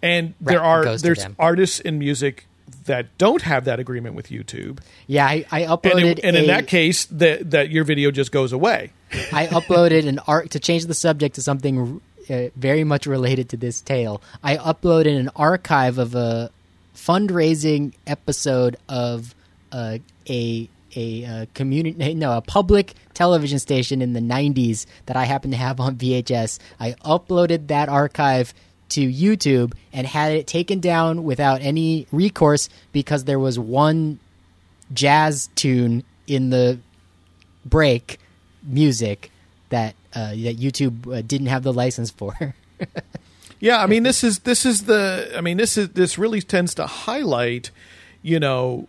And 0.03 0.35
Right, 0.41 0.53
there 0.53 0.63
are 0.63 0.97
there's 0.99 1.27
artists 1.39 1.81
in 1.81 1.99
music 1.99 2.47
that 2.87 3.07
don't 3.19 3.43
have 3.43 3.65
that 3.65 3.79
agreement 3.81 4.15
with 4.15 4.29
YouTube, 4.29 4.79
yeah, 5.07 5.27
I, 5.27 5.45
I 5.51 5.61
and, 5.63 5.71
uploaded 5.71 6.19
in, 6.19 6.25
and 6.27 6.37
in 6.37 6.47
that 6.49 6.67
case, 6.67 7.07
that 7.07 7.51
that 7.53 7.71
your 7.71 7.85
video 7.85 8.11
just 8.11 8.31
goes 8.33 8.53
away. 8.53 8.93
I 9.33 9.47
uploaded 9.47 10.07
an 10.07 10.19
art 10.27 10.51
to 10.51 10.61
change 10.61 10.87
the 10.87 10.95
subject 10.95 11.35
to 11.37 11.43
something 11.43 12.01
uh, 12.29 12.49
very 12.57 12.85
much 12.85 13.07
related 13.07 13.51
to 13.51 13.57
this 13.57 13.81
tale. 13.81 14.23
I 14.43 14.57
uploaded 14.57 15.19
an 15.19 15.31
archive 15.37 15.99
of 15.99 16.15
a 16.15 16.51
fundraising 16.97 17.93
episode 18.07 18.77
of 18.89 19.35
uh, 19.75 19.99
a 20.29 20.68
a 20.97 21.25
uh, 21.25 21.47
community 21.55 22.14
no 22.25 22.37
a 22.37 22.41
public 22.41 22.95
television 23.14 23.59
station 23.59 24.01
in 24.01 24.12
the 24.12 24.20
90s 24.20 24.87
that 25.07 25.16
I 25.16 25.25
happen 25.25 25.51
to 25.51 25.57
have 25.57 25.81
on 25.81 25.97
VHS. 25.97 26.59
I 26.79 26.93
uploaded 27.05 27.68
that 27.68 27.89
archive 27.89 28.55
to 28.91 29.01
YouTube 29.01 29.75
and 29.93 30.07
had 30.07 30.33
it 30.33 30.47
taken 30.47 30.81
down 30.81 31.25
without 31.25 31.61
any 31.62 32.07
recourse 32.12 32.68
because 32.93 33.25
there 33.25 33.39
was 33.39 33.59
one 33.59 34.20
jazz 34.93 35.49
tune 35.55 36.05
in 36.27 36.51
the 36.51 36.79
break 37.64 38.18
music 38.62 39.31
that 39.70 39.95
uh, 40.14 40.31
that 40.31 40.59
YouTube 40.59 41.12
uh, 41.12 41.22
didn't 41.22 41.49
have 41.49 41.64
the 41.64 41.72
license 41.72 42.11
for. 42.11 42.55
Yeah, 43.64 43.83
I 43.83 43.87
mean 43.87 44.03
this 44.03 44.22
is 44.22 44.41
this 44.41 44.66
is 44.66 44.85
the 44.85 45.33
I 45.35 45.41
mean 45.41 45.57
this 45.57 45.79
is 45.79 45.89
this 45.91 46.18
really 46.18 46.43
tends 46.43 46.75
to 46.75 46.87
highlight, 46.87 47.70
you 48.20 48.39
know, 48.39 48.89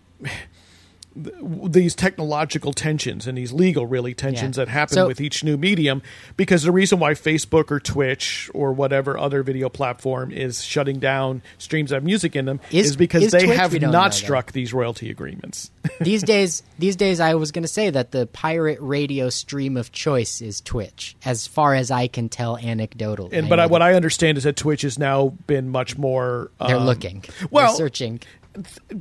these 1.16 1.96
technological 1.96 2.74
tensions 2.74 3.26
and 3.26 3.38
these 3.38 3.54
legal 3.54 3.86
really 3.86 4.14
tensions 4.14 4.58
Yeah. 4.58 4.66
that 4.66 4.72
happen 4.72 4.96
So- 4.96 5.08
with 5.08 5.22
each 5.22 5.44
new 5.46 5.56
medium 5.56 6.02
because 6.36 6.64
the 6.64 6.72
reason 6.74 7.00
why 7.00 7.14
Facebook 7.14 7.72
or 7.72 7.80
Twitch 7.80 8.50
or 8.54 8.74
whatever 8.74 9.18
other 9.18 9.42
video 9.42 9.70
platform 9.70 10.32
is 10.32 10.62
shutting 10.64 11.00
down 11.00 11.42
streams 11.58 11.92
that 11.92 11.98
have 11.98 12.04
music 12.04 12.36
in 12.36 12.46
them 12.46 12.60
is, 12.70 12.88
Is- 12.92 12.96
because 12.98 13.24
is 13.24 13.32
they 13.32 13.46
Twitch? 13.46 13.58
have 13.58 13.80
not 13.82 13.92
that. 14.12 14.14
struck 14.14 14.52
these 14.52 14.74
royalty 14.74 15.10
agreements. 15.10 15.72
these 16.02 16.22
days, 16.22 16.64
these 16.80 16.98
days, 16.98 17.22
I 17.22 17.36
was 17.36 17.52
going 17.54 17.64
to 17.64 17.68
say 17.70 17.90
that 17.90 18.12
the 18.12 18.26
pirate 18.28 18.80
radio 18.82 19.30
stream 19.30 19.78
of 19.78 19.94
choice 19.94 20.42
is 20.42 20.60
Twitch, 20.60 21.16
as 21.24 21.48
far 21.48 21.76
as 21.76 21.92
I 21.92 22.08
can 22.08 22.28
tell 22.28 22.58
anecdotally. 22.58 23.30
and 23.32 23.48
but 23.48 23.60
I, 23.62 23.68
what 23.68 23.82
I 23.82 23.94
understand 23.94 24.38
is 24.38 24.44
that 24.44 24.58
Twitch 24.58 24.82
has 24.82 25.00
now 25.00 25.30
been 25.48 25.70
much 25.70 25.98
more 25.98 26.52
they're 26.60 26.76
um, 26.76 26.86
looking, 26.86 27.24
well, 27.52 27.68
they're 27.68 27.78
searching. 27.88 28.20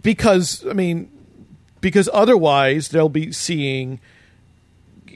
because 0.00 0.64
I 0.66 0.72
mean, 0.74 1.10
because 1.84 2.08
otherwise 2.14 2.88
they'll 2.88 3.10
be 3.10 3.30
seeing 3.30 4.00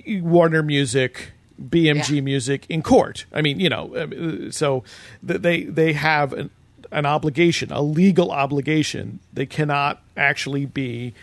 Warner 0.07 0.63
Music, 0.63 1.33
BMG 1.59 2.17
Yeah. 2.17 2.21
Music 2.21 2.67
in 2.69 2.83
court. 2.83 3.25
I 3.33 3.41
mean, 3.41 3.59
you 3.59 3.71
know, 3.71 3.95
uh, 3.97 4.51
so 4.51 4.85
they 5.23 5.63
they 5.63 5.95
have 5.95 6.35
an, 6.35 6.51
an 6.93 7.07
obligation, 7.07 7.73
a 7.73 7.81
legal 7.81 8.31
obligation. 8.31 9.21
They 9.33 9.47
cannot 9.47 10.03
actually 10.15 10.67
be 10.67 11.15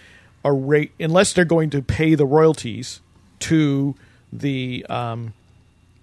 a 0.44 0.52
rate 0.52 0.94
unless 1.00 1.32
they're 1.32 1.46
going 1.46 1.70
to 1.70 1.84
pay 1.84 2.16
the 2.16 2.26
royalties 2.26 3.02
to 3.42 3.94
the 4.34 4.84
um, 4.90 5.34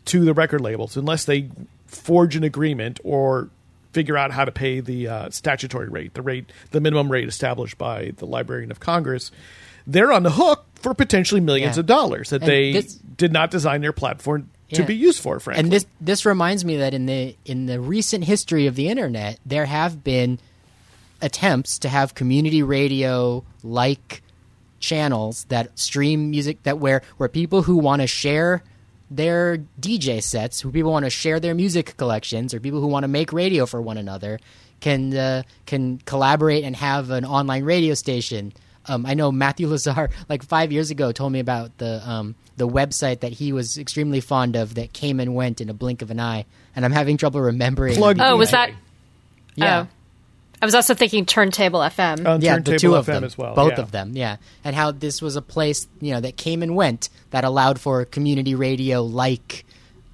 to 0.04 0.24
the 0.24 0.34
record 0.34 0.60
labels, 0.60 0.96
unless 0.96 1.24
they 1.24 1.50
forge 1.88 2.36
an 2.36 2.44
agreement 2.44 3.00
or 3.02 3.50
figure 3.92 4.16
out 4.16 4.30
how 4.32 4.44
to 4.44 4.52
pay 4.52 4.80
the 4.80 5.08
uh, 5.08 5.30
statutory 5.30 5.88
rate, 5.88 6.14
the 6.14 6.22
rate, 6.22 6.50
the 6.70 6.80
minimum 6.80 7.10
rate 7.10 7.28
established 7.28 7.78
by 7.78 8.12
the 8.16 8.26
Librarian 8.26 8.70
of 8.70 8.80
Congress. 8.80 9.30
They're 9.86 10.12
on 10.12 10.22
the 10.22 10.30
hook 10.30 10.64
for 10.76 10.94
potentially 10.94 11.40
millions 11.40 11.76
Yeah. 11.76 11.80
of 11.80 11.86
dollars 11.86 12.30
that 12.30 12.42
And 12.42 12.50
they 12.50 12.72
this- 12.72 12.94
did 12.94 13.32
not 13.32 13.50
design 13.50 13.80
their 13.80 13.92
platform 13.92 14.48
to 14.72 14.84
be 14.84 14.96
used 14.96 15.20
for. 15.20 15.38
Frankly, 15.38 15.62
And 15.64 15.70
this 15.72 15.84
this 16.00 16.24
reminds 16.24 16.64
me 16.64 16.78
that 16.78 16.94
in 16.94 17.04
the 17.06 17.36
in 17.44 17.66
the 17.66 17.78
recent 17.78 18.24
history 18.24 18.66
of 18.66 18.74
the 18.74 18.88
internet, 18.88 19.38
there 19.44 19.66
have 19.66 20.02
been 20.02 20.38
attempts 21.20 21.78
to 21.80 21.88
have 21.88 22.14
community 22.14 22.62
radio 22.62 23.44
like 23.62 24.22
channels 24.80 25.44
that 25.50 25.78
stream 25.78 26.30
music 26.30 26.62
that 26.64 26.78
where 26.78 27.02
where 27.18 27.28
people 27.28 27.62
who 27.62 27.76
want 27.76 28.00
to 28.02 28.06
share 28.08 28.62
their 29.16 29.58
DJ 29.80 30.22
sets, 30.22 30.60
who 30.60 30.70
people 30.70 30.92
want 30.92 31.04
to 31.04 31.10
share 31.10 31.40
their 31.40 31.54
music 31.54 31.96
collections, 31.96 32.54
or 32.54 32.60
people 32.60 32.80
who 32.80 32.86
want 32.86 33.04
to 33.04 33.08
make 33.08 33.32
radio 33.32 33.66
for 33.66 33.80
one 33.80 33.96
another, 33.98 34.38
can 34.80 35.16
uh, 35.16 35.42
can 35.66 35.98
collaborate 35.98 36.64
and 36.64 36.74
have 36.76 37.10
an 37.10 37.24
online 37.24 37.64
radio 37.64 37.94
station. 37.94 38.52
Um, 38.86 39.06
I 39.06 39.14
know 39.14 39.30
Matthew 39.30 39.68
Lasar, 39.68 40.10
like 40.28 40.42
five 40.42 40.72
years 40.72 40.90
ago, 40.90 41.12
told 41.12 41.32
me 41.32 41.40
about 41.40 41.76
the 41.78 42.02
um, 42.08 42.34
the 42.56 42.68
website 42.68 43.20
that 43.20 43.32
he 43.32 43.52
was 43.52 43.78
extremely 43.78 44.20
fond 44.20 44.56
of 44.56 44.74
that 44.74 44.92
came 44.92 45.20
and 45.20 45.34
went 45.34 45.60
in 45.60 45.68
a 45.68 45.74
blink 45.74 46.02
of 46.02 46.10
an 46.10 46.20
eye, 46.20 46.44
and 46.74 46.84
I'm 46.84 46.92
having 46.92 47.16
trouble 47.16 47.40
remembering. 47.40 47.94
Plug 47.94 48.18
Oh, 48.20 48.36
was 48.36 48.50
that? 48.50 48.70
Yeah. 49.54 49.86
Oh. 49.86 49.88
I 50.62 50.64
was 50.64 50.76
also 50.76 50.94
thinking 50.94 51.26
Turntable 51.26 51.80
FM. 51.80 52.24
on 52.24 52.40
yeah, 52.40 52.54
Turntable 52.54 52.72
the 52.72 52.78
two 52.78 52.94
of 52.94 53.06
them, 53.06 53.24
as 53.24 53.36
well, 53.36 53.52
both 53.56 53.72
yeah. 53.72 53.80
of 53.80 53.90
them, 53.90 54.12
yeah, 54.14 54.36
and 54.62 54.76
how 54.76 54.92
this 54.92 55.20
was 55.20 55.34
a 55.34 55.42
place 55.42 55.88
you 56.00 56.14
know 56.14 56.20
that 56.20 56.36
came 56.36 56.62
and 56.62 56.76
went 56.76 57.10
that 57.30 57.42
allowed 57.42 57.80
for 57.80 58.04
community 58.04 58.54
radio 58.54 59.02
like, 59.02 59.64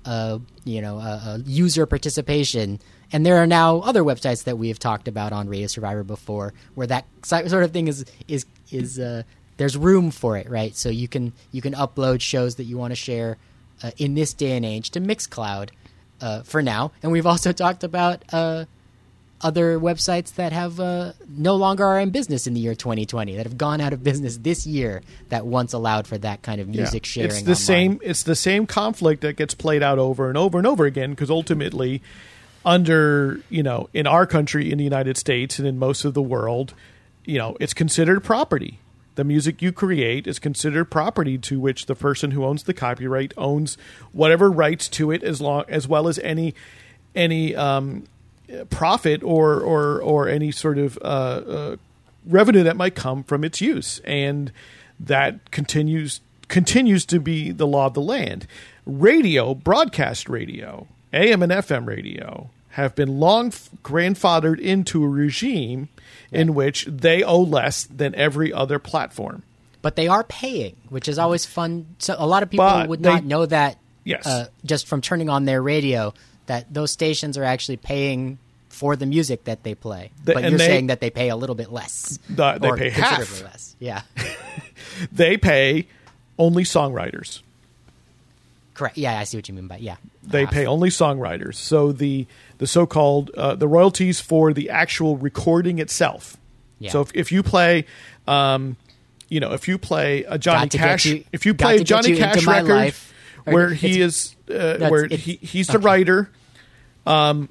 uh, 0.07 0.38
you 0.64 0.80
know, 0.80 0.99
uh, 0.99 1.20
uh, 1.22 1.38
user 1.44 1.84
participation. 1.84 2.80
And 3.12 3.24
there 3.24 3.36
are 3.36 3.46
now 3.46 3.80
other 3.80 4.03
websites 4.03 4.44
that 4.44 4.57
we 4.57 4.68
have 4.68 4.78
talked 4.78 5.07
about 5.07 5.32
on 5.32 5.49
Radio 5.49 5.66
Survivor 5.66 6.03
before, 6.03 6.55
where 6.74 6.86
that 6.86 7.05
sort 7.24 7.62
of 7.62 7.72
thing 7.72 7.86
is 7.88 8.07
is 8.26 8.46
is 8.70 8.99
uh, 8.99 9.24
there's 9.59 9.76
room 9.76 10.11
for 10.11 10.38
it, 10.38 10.49
right? 10.49 10.74
So 10.74 10.88
you 10.88 11.09
can 11.09 11.34
you 11.53 11.61
can 11.61 11.74
upload 11.74 12.22
shows 12.22 12.55
that 12.55 12.64
you 12.64 12.78
want 12.78 12.92
to 12.92 12.96
share 12.96 13.36
uh, 13.82 13.90
in 13.99 14.14
this 14.14 14.32
day 14.32 14.57
and 14.57 14.64
age 14.64 14.90
to 14.92 15.01
Mixcloud 15.01 15.70
uh, 16.22 16.42
for 16.42 16.62
now, 16.62 16.92
and 17.03 17.12
we've 17.12 17.26
also 17.26 17.53
talked 17.64 17.84
about. 17.84 18.24
Uh, 18.32 18.64
other 19.41 19.78
websites 19.78 20.34
that 20.34 20.53
have 20.53 20.80
uh, 20.80 21.12
no 21.28 21.55
longer 21.55 21.84
are 21.84 22.01
in 22.01 22.11
business 22.11 22.47
in 22.47 22.55
the 22.55 22.61
year 22.61 22.74
2020 22.74 23.36
that 23.36 23.47
have 23.47 23.57
gone 23.57 23.80
out 23.80 23.93
of 23.93 24.03
business 24.03 24.36
this 24.39 24.66
year 24.66 25.01
that 25.28 25.47
once 25.47 25.72
allowed 25.72 26.07
for 26.07 26.18
that 26.18 26.43
kind 26.43 26.61
of 26.61 26.66
music 26.68 27.05
Yeah. 27.07 27.11
sharing. 27.11 27.30
It's 27.30 27.39
the 27.43 27.51
online. 27.53 27.57
same. 27.57 28.01
It's 28.03 28.22
the 28.24 28.34
same 28.34 28.66
conflict 28.66 29.22
that 29.22 29.36
gets 29.36 29.55
played 29.55 29.82
out 29.82 29.99
over 29.99 30.28
and 30.28 30.36
over 30.36 30.59
and 30.59 30.66
over 30.66 30.86
again 30.86 31.11
because 31.11 31.30
ultimately, 31.30 32.03
under 32.64 33.41
you 33.49 33.62
know 33.62 33.89
in 33.95 34.07
our 34.07 34.26
country 34.26 34.70
in 34.70 34.78
the 34.78 34.84
United 34.84 35.16
States 35.16 35.59
and 35.59 35.66
in 35.68 35.78
most 35.78 36.05
of 36.05 36.14
the 36.14 36.22
world, 36.22 36.74
you 37.24 37.39
know 37.39 37.57
it's 37.61 37.74
considered 37.74 38.24
property. 38.24 38.78
The 39.14 39.24
music 39.24 39.61
you 39.62 39.72
create 39.72 40.26
is 40.28 40.39
considered 40.39 40.86
property 40.86 41.39
to 41.39 41.59
which 41.59 41.86
the 41.86 41.97
person 41.97 42.30
who 42.32 42.45
owns 42.45 42.62
the 42.64 42.74
copyright 42.74 43.34
owns 43.36 43.76
whatever 44.12 44.49
rights 44.51 44.89
to 44.91 45.11
it 45.11 45.22
as 45.24 45.41
long 45.41 45.64
as 45.68 45.89
well 45.89 46.07
as 46.09 46.18
any 46.20 46.55
any 47.16 47.55
um, 47.57 48.05
profit 48.70 49.22
or 49.22 49.61
or 49.61 50.01
or 50.01 50.28
any 50.28 50.51
sort 50.51 50.78
of 50.78 50.99
uh, 51.03 51.05
uh, 51.05 51.76
revenue 52.26 52.62
that 52.64 52.76
might 52.76 52.94
come 52.94 53.22
from 53.24 53.44
its 53.44 53.61
use, 53.61 54.01
and 54.05 54.53
that 55.01 55.51
continues 55.51 56.20
continues 56.49 57.05
to 57.07 57.20
be 57.20 57.51
the 57.53 57.66
law 57.66 57.86
of 57.86 57.94
the 57.94 58.01
land. 58.01 58.46
Radio, 58.86 59.55
broadcast 59.55 60.28
radio, 60.28 60.86
AM 61.12 61.42
and 61.42 61.53
FM 61.53 61.86
radio 61.86 62.51
have 62.70 62.94
been 62.94 63.18
long 63.20 63.51
grandfathered 63.82 64.59
into 64.61 65.03
a 65.05 65.09
regime 65.09 65.88
in 66.30 66.55
which 66.55 66.84
they 66.86 67.22
owe 67.22 67.40
less 67.40 67.84
than 67.84 68.14
every 68.14 68.53
other 68.53 68.78
platform. 68.78 69.42
But 69.82 69.96
they 69.96 70.09
are 70.09 70.24
paying, 70.24 70.76
which 70.88 71.09
is 71.09 71.18
always 71.18 71.44
fun. 71.44 71.86
So 71.99 72.14
a 72.18 72.26
lot 72.26 72.42
of 72.42 72.51
people 72.51 72.64
But 72.66 72.88
would 72.88 73.03
they- 73.03 73.09
not 73.11 73.24
know 73.24 73.46
that 73.46 73.78
Yes. 74.05 74.26
uh, 74.26 74.49
just 74.64 74.86
from 74.86 75.01
turning 75.03 75.28
on 75.28 75.44
their 75.44 75.61
radio 75.61 76.14
that 76.49 76.72
those 76.72 76.90
stations 76.90 77.38
are 77.38 77.44
actually 77.44 77.78
paying 77.78 78.38
for 78.68 78.96
the 78.96 79.07
music 79.07 79.44
that 79.44 79.62
they 79.62 79.74
play. 79.74 80.11
The- 80.24 80.34
but 80.34 80.42
you're 80.42 80.59
they- 80.59 80.66
saying 80.66 80.88
that 80.88 81.01
they 81.01 81.09
pay 81.11 81.30
a 81.30 81.36
little 81.36 81.55
bit 81.55 81.72
less. 81.72 82.18
The- 82.28 82.59
they 82.59 82.70
pay 82.72 82.90
considerably 82.90 83.36
half. 83.38 83.42
less. 83.44 83.76
Yeah. 83.78 84.03
They 85.12 85.36
pay 85.36 85.86
only 86.38 86.64
songwriters. 86.64 87.40
Correct. 88.74 88.96
Yeah, 88.99 89.18
I 89.18 89.24
see 89.24 89.36
what 89.36 89.49
you 89.49 89.55
mean 89.55 89.66
by 89.66 89.78
yeah. 89.78 89.96
They 90.24 90.44
Half. 90.44 90.53
pay 90.53 90.66
only 90.66 90.88
songwriters. 90.88 91.55
So 91.57 91.92
the 91.92 92.26
the 92.59 92.66
so-called 92.66 93.30
uh, 93.36 93.55
the 93.55 93.68
royalties 93.68 94.20
for 94.20 94.53
the 94.53 94.70
actual 94.70 95.16
recording 95.16 95.78
itself. 95.78 96.36
Yeah. 96.78 96.90
So 96.90 97.01
if, 97.03 97.11
if 97.14 97.32
you 97.32 97.42
play, 97.42 97.86
um, 98.26 98.76
you 99.28 99.40
know, 99.40 99.53
if 99.53 99.66
you 99.68 99.78
play 99.78 100.24
a 100.24 100.38
Johnny 100.38 100.61
Got 100.66 100.70
to 100.72 100.78
get 100.78 100.84
Cash, 100.84 101.07
you- 101.07 101.24
if 101.32 101.46
you 101.46 101.55
play 101.55 101.82
Johnny 101.84 102.16
Cash 102.16 102.46
record 102.46 102.68
life. 102.68 103.14
Where 103.44 103.70
he 103.70 104.01
is, 104.03 104.36
uh, 104.51 104.88
where 104.90 105.07
he, 105.07 105.36
he's 105.36 105.68
the 105.68 105.78
okay. 105.78 105.84
writer, 105.84 106.30
um, 107.09 107.49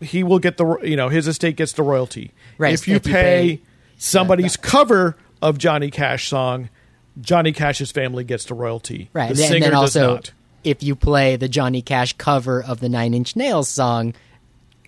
he 0.00 0.22
will 0.22 0.38
get 0.38 0.56
the 0.56 0.78
you 0.82 0.96
know 0.96 1.08
his 1.08 1.28
estate 1.28 1.56
gets 1.56 1.72
the 1.74 1.82
royalty. 1.82 2.32
Right, 2.58 2.74
If 2.74 2.88
you 2.88 2.96
if 2.96 3.06
you 3.06 3.12
pay, 3.12 3.56
pay- 3.56 3.62
somebody's 3.98 4.56
cover 4.56 5.16
of 5.42 5.58
Johnny 5.58 5.90
Cash 5.90 6.28
song, 6.28 6.68
Johnny 7.20 7.52
Cash's 7.52 7.90
family 7.92 8.24
gets 8.24 8.44
the 8.44 8.54
royalty. 8.54 9.10
Right. 9.12 9.34
The 9.34 9.42
and 9.42 9.52
singer 9.52 9.60
then 9.66 9.70
does 9.72 9.96
also 9.96 10.14
not. 10.14 10.32
if 10.64 10.82
you 10.82 10.94
play 10.96 11.36
the 11.36 11.48
Johnny 11.48 11.82
Cash 11.82 12.14
cover 12.14 12.62
of 12.62 12.80
the 12.80 12.88
Nine 12.88 13.14
Inch 13.14 13.36
Nails 13.36 13.68
song, 13.68 14.14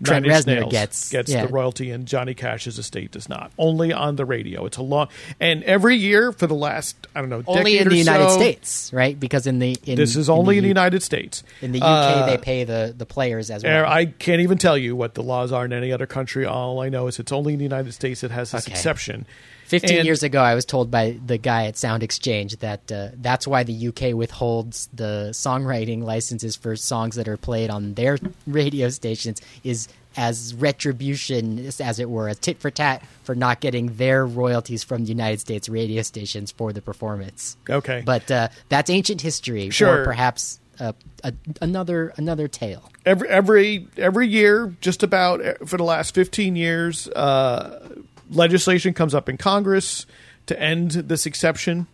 Trent 0.04 0.26
Reznor 0.26 0.68
gets 0.70 1.10
gets 1.10 1.30
yeah. 1.30 1.46
the 1.46 1.52
royalty, 1.52 1.90
and 1.90 2.06
Johnny 2.06 2.34
Cash's 2.34 2.78
estate 2.78 3.12
does 3.12 3.28
not. 3.28 3.52
Only 3.56 3.92
on 3.92 4.16
the 4.16 4.24
radio. 4.24 4.66
It's 4.66 4.76
a 4.76 4.82
long 4.82 5.08
and 5.38 5.62
every 5.64 5.96
year 5.96 6.32
for 6.32 6.46
the 6.46 6.54
last 6.54 6.96
I 7.14 7.20
don't 7.20 7.30
know 7.30 7.42
only 7.46 7.78
in 7.78 7.88
the 7.88 7.96
United 7.96 8.30
so, 8.30 8.36
States, 8.36 8.90
right? 8.92 9.18
Because 9.18 9.46
in 9.46 9.58
the 9.60 9.76
in, 9.84 9.96
This 9.96 10.16
is 10.16 10.28
only 10.28 10.58
in 10.58 10.62
the 10.62 10.68
U- 10.68 10.70
United 10.72 11.02
States. 11.02 11.44
in 11.60 11.70
the 11.72 11.78
UK 11.78 11.84
Uh, 11.84 12.26
they 12.26 12.38
pay 12.38 12.64
the 12.64 12.92
the 12.96 13.06
players 13.06 13.50
as 13.50 13.62
well. 13.62 13.86
I 13.86 14.06
can't 14.06 14.40
even 14.40 14.58
tell 14.58 14.76
you 14.76 14.96
what 14.96 15.14
the 15.14 15.22
laws 15.22 15.52
are 15.52 15.64
in 15.64 15.72
any 15.72 15.92
other 15.92 16.06
country. 16.06 16.44
All 16.46 16.80
I 16.80 16.88
know 16.88 17.06
is 17.06 17.18
it's 17.20 17.32
only 17.32 17.52
in 17.52 17.58
the 17.58 17.64
United 17.64 17.92
States 17.92 18.22
that 18.22 18.30
has 18.32 18.50
this 18.50 18.64
Okay. 18.66 18.72
exception. 18.72 19.24
Fifteen 19.72 19.98
And- 19.98 20.06
years 20.06 20.22
ago, 20.22 20.40
I 20.42 20.54
was 20.54 20.64
told 20.66 20.90
by 20.90 21.16
the 21.24 21.38
guy 21.38 21.64
at 21.64 21.78
Sound 21.78 22.02
Exchange 22.02 22.56
that 22.58 22.92
uh, 22.92 23.08
that's 23.20 23.46
why 23.46 23.62
the 23.64 23.88
UK 23.88 24.12
withholds 24.14 24.88
the 24.92 25.30
songwriting 25.32 26.02
licenses 26.02 26.56
for 26.56 26.76
songs 26.76 27.16
that 27.16 27.26
are 27.26 27.38
played 27.38 27.70
on 27.70 27.94
their 27.94 28.18
radio 28.46 28.90
stations 28.90 29.40
is 29.64 29.88
as 30.14 30.54
retribution, 30.54 31.66
as 31.80 31.98
it 31.98 32.10
were, 32.10 32.28
a 32.28 32.34
tit 32.34 32.60
for 32.60 32.70
tat 32.70 33.02
for 33.24 33.34
not 33.34 33.60
getting 33.60 33.96
their 33.96 34.26
royalties 34.26 34.84
from 34.84 35.04
the 35.04 35.08
United 35.08 35.40
States 35.40 35.70
radio 35.70 36.02
stations 36.02 36.52
for 36.52 36.70
the 36.74 36.82
performance. 36.82 37.56
Okay, 37.70 38.02
But 38.04 38.30
uh, 38.30 38.48
that's 38.68 38.90
ancient 38.90 39.22
history, 39.22 39.70
Sure. 39.70 40.02
or 40.02 40.04
perhaps 40.04 40.60
uh, 40.78 40.92
a, 41.24 41.32
another 41.62 42.12
another 42.16 42.46
tale. 42.46 42.90
every 43.06 43.28
every 43.28 43.88
every 43.96 44.28
year, 44.28 44.74
just 44.82 45.02
about 45.02 45.42
uh, 45.44 45.54
for 45.64 45.76
the 45.78 45.84
last 45.84 46.14
fifteen 46.14 46.56
years, 46.56 47.08
uh, 47.08 47.88
legislation 48.32 48.94
comes 48.94 49.14
up 49.14 49.28
in 49.28 49.36
Congress 49.36 50.06
to 50.46 50.60
end 50.60 50.90
this 50.92 51.26
exception, 51.26 51.86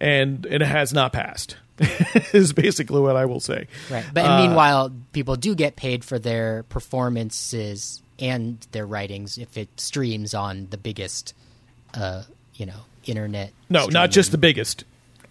and 0.00 0.46
it 0.46 0.60
has 0.60 0.92
not 0.92 1.12
passed. 1.12 1.56
is 2.32 2.52
basically 2.52 3.00
what 3.00 3.16
I 3.16 3.24
will 3.24 3.40
say. 3.40 3.66
Right. 3.90 4.04
But 4.12 4.24
Uh, 4.24 4.42
meanwhile, 4.42 4.92
people 5.12 5.36
do 5.36 5.54
get 5.54 5.74
paid 5.74 6.04
for 6.04 6.18
their 6.18 6.64
performances 6.64 8.02
and 8.18 8.64
their 8.72 8.86
writings 8.86 9.38
if 9.38 9.56
it 9.56 9.68
streams 9.80 10.34
on 10.34 10.68
the 10.70 10.76
biggest, 10.76 11.34
uh, 11.94 12.22
you 12.54 12.66
know, 12.66 12.84
internet. 13.06 13.52
No, 13.68 13.86
not 13.86 14.10
just 14.10 14.32
the 14.32 14.38
biggest. 14.38 14.84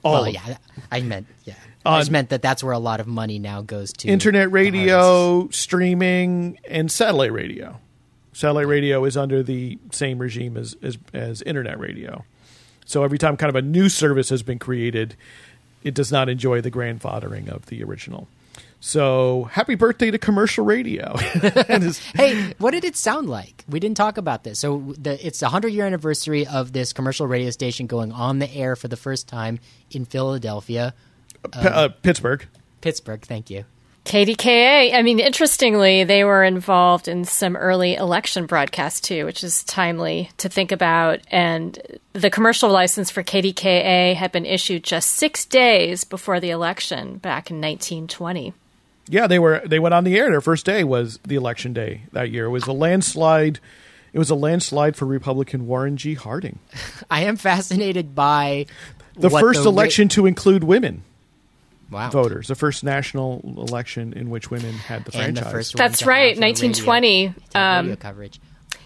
All 0.03 0.23
Well, 0.23 0.29
yeah, 0.29 0.57
I 0.91 1.01
meant 1.01 1.27
yeah. 1.45 1.53
I 1.85 1.99
just 1.99 2.11
meant 2.11 2.29
that 2.29 2.41
that's 2.41 2.63
where 2.63 2.73
a 2.73 2.79
lot 2.79 2.99
of 2.99 3.07
money 3.07 3.39
now 3.39 3.61
goes 3.61 3.93
to 3.93 4.07
internet 4.07 4.51
radio, 4.51 5.47
streaming, 5.49 6.57
and 6.67 6.91
satellite 6.91 7.31
radio. 7.31 7.79
Satellite 8.33 8.67
radio 8.67 9.03
is 9.05 9.17
under 9.17 9.43
the 9.43 9.77
same 9.91 10.19
regime 10.19 10.57
as, 10.57 10.75
as 10.81 10.97
as 11.13 11.41
internet 11.41 11.79
radio. 11.79 12.23
So 12.85 13.03
every 13.03 13.17
time 13.17 13.37
kind 13.37 13.49
of 13.49 13.55
a 13.55 13.61
new 13.61 13.89
service 13.89 14.29
has 14.29 14.43
been 14.43 14.59
created, 14.59 15.15
it 15.83 15.93
does 15.93 16.11
not 16.11 16.29
enjoy 16.29 16.61
the 16.61 16.71
grandfathering 16.71 17.49
of 17.49 17.67
the 17.67 17.83
original. 17.83 18.27
So 18.83 19.43
happy 19.51 19.75
birthday 19.75 20.09
to 20.09 20.17
commercial 20.17 20.65
radio. 20.65 21.15
Hey, 22.15 22.53
what 22.57 22.71
did 22.71 22.83
it 22.83 22.95
sound 22.97 23.29
like? 23.29 23.63
We 23.69 23.79
didn't 23.79 23.97
talk 23.97 24.17
about 24.17 24.43
this. 24.43 24.59
So 24.59 24.93
the, 24.97 25.25
it's 25.25 25.39
the 25.39 25.49
hundred 25.49 25.69
year 25.69 25.85
anniversary 25.85 26.47
of 26.47 26.73
this 26.73 26.91
commercial 26.91 27.27
radio 27.27 27.51
station 27.51 27.85
going 27.85 28.11
on 28.11 28.39
the 28.39 28.51
air 28.53 28.75
for 28.75 28.87
the 28.87 28.97
first 28.97 29.27
time 29.27 29.59
in 29.91 30.05
Philadelphia, 30.05 30.93
P- 31.51 31.59
uh, 31.59 31.89
Pittsburgh. 32.01 32.47
Pittsburgh. 32.81 33.21
Thank 33.21 33.49
you. 33.51 33.65
KDKA. 34.05 34.93
I 34.93 35.01
mean, 35.03 35.19
interestingly, 35.19 36.03
they 36.03 36.23
were 36.23 36.43
involved 36.43 37.07
in 37.07 37.23
some 37.23 37.55
early 37.55 37.95
election 37.95 38.47
broadcasts 38.47 38.99
too, 38.99 39.25
which 39.25 39.43
is 39.43 39.63
timely 39.63 40.31
to 40.37 40.49
think 40.49 40.71
about. 40.71 41.19
And 41.29 41.79
the 42.13 42.31
commercial 42.31 42.69
license 42.69 43.11
for 43.11 43.23
KDKA 43.23 44.15
had 44.15 44.31
been 44.31 44.45
issued 44.45 44.83
just 44.83 45.11
six 45.11 45.45
days 45.45 46.03
before 46.03 46.39
the 46.39 46.49
election 46.49 47.17
back 47.17 47.51
in 47.51 47.57
1920. 47.57 48.53
Yeah, 49.07 49.27
they 49.27 49.39
were 49.39 49.61
they 49.65 49.79
went 49.79 49.93
on 49.93 50.03
the 50.03 50.17
air. 50.17 50.29
Their 50.29 50.41
first 50.41 50.65
day 50.65 50.83
was 50.83 51.19
the 51.25 51.35
election 51.35 51.73
day 51.73 52.03
that 52.11 52.31
year. 52.31 52.45
It 52.45 52.49
was 52.49 52.65
a 52.67 52.73
landslide. 52.73 53.59
It 54.13 54.19
was 54.19 54.29
a 54.29 54.35
landslide 54.35 54.95
for 54.95 55.05
Republican 55.05 55.67
Warren 55.67 55.97
G. 55.97 56.15
Harding. 56.15 56.59
I 57.09 57.23
am 57.23 57.37
fascinated 57.37 58.15
by 58.15 58.65
The 59.15 59.29
first 59.29 59.59
ra- 59.59 59.65
election 59.71 60.09
to 60.09 60.25
include 60.25 60.63
women. 60.63 61.03
Wow. 61.91 62.09
voters. 62.09 62.47
The 62.47 62.55
first 62.55 62.83
national 62.83 63.41
election 63.43 64.13
in 64.13 64.29
which 64.29 64.49
women 64.49 64.73
had 64.73 65.05
the 65.05 65.17
and 65.17 65.35
franchise. 65.37 65.43
the 65.43 65.51
first 65.51 65.77
That's 65.77 66.03
right, 66.05 66.35
have 66.35 66.37
a 66.37 66.41
radio- 66.41 66.69
1920. 66.69 67.33
Um, 67.55 67.85
radio 67.85 67.95
coverage. 67.97 68.39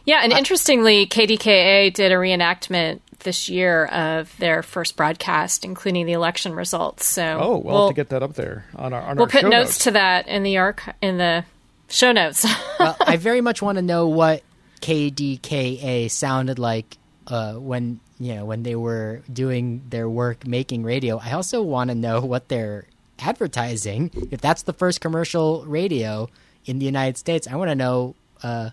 Yeah, 0.05 0.19
and 0.21 0.31
interestingly, 0.31 1.07
KDKA 1.07 1.91
did 1.93 2.11
a 2.11 2.15
reenactment 2.15 2.99
this 3.19 3.49
year 3.49 3.85
of 3.85 4.35
their 4.37 4.61
first 4.61 4.95
broadcast, 4.95 5.65
including 5.65 6.05
the 6.05 6.13
election 6.13 6.53
results. 6.53 7.05
So 7.05 7.23
oh, 7.41 7.57
well, 7.57 7.75
we'll, 7.75 7.87
to 7.89 7.93
get 7.93 8.09
that 8.09 8.21
up 8.21 8.35
there 8.35 8.65
on 8.75 8.93
our 8.93 9.01
on 9.01 9.17
we'll 9.17 9.23
our 9.23 9.29
put 9.29 9.41
show 9.41 9.49
notes, 9.49 9.69
notes. 9.69 9.83
to 9.85 9.91
that 9.91 10.27
in 10.27 10.43
the 10.43 10.57
arc 10.57 10.83
in 11.01 11.17
the 11.17 11.43
show 11.89 12.11
notes. 12.11 12.45
well, 12.79 12.95
I 12.99 13.17
very 13.17 13.41
much 13.41 13.61
want 13.61 13.77
to 13.77 13.81
know 13.81 14.07
what 14.07 14.43
KDKA 14.81 16.11
sounded 16.11 16.59
like 16.59 16.97
uh, 17.27 17.53
when 17.53 17.99
you 18.19 18.35
know 18.35 18.45
when 18.45 18.61
they 18.61 18.75
were 18.75 19.21
doing 19.31 19.83
their 19.89 20.07
work 20.07 20.45
making 20.45 20.83
radio. 20.83 21.17
I 21.17 21.31
also 21.31 21.63
want 21.63 21.89
to 21.89 21.95
know 21.95 22.21
what 22.21 22.47
they're 22.47 22.85
advertising. 23.19 24.11
If 24.31 24.41
that's 24.41 24.63
the 24.63 24.73
first 24.73 25.01
commercial 25.01 25.65
radio 25.65 26.29
in 26.65 26.79
the 26.79 26.85
United 26.85 27.17
States, 27.17 27.47
I 27.47 27.55
want 27.55 27.69
to 27.69 27.75
know 27.75 28.15
uh, 28.43 28.69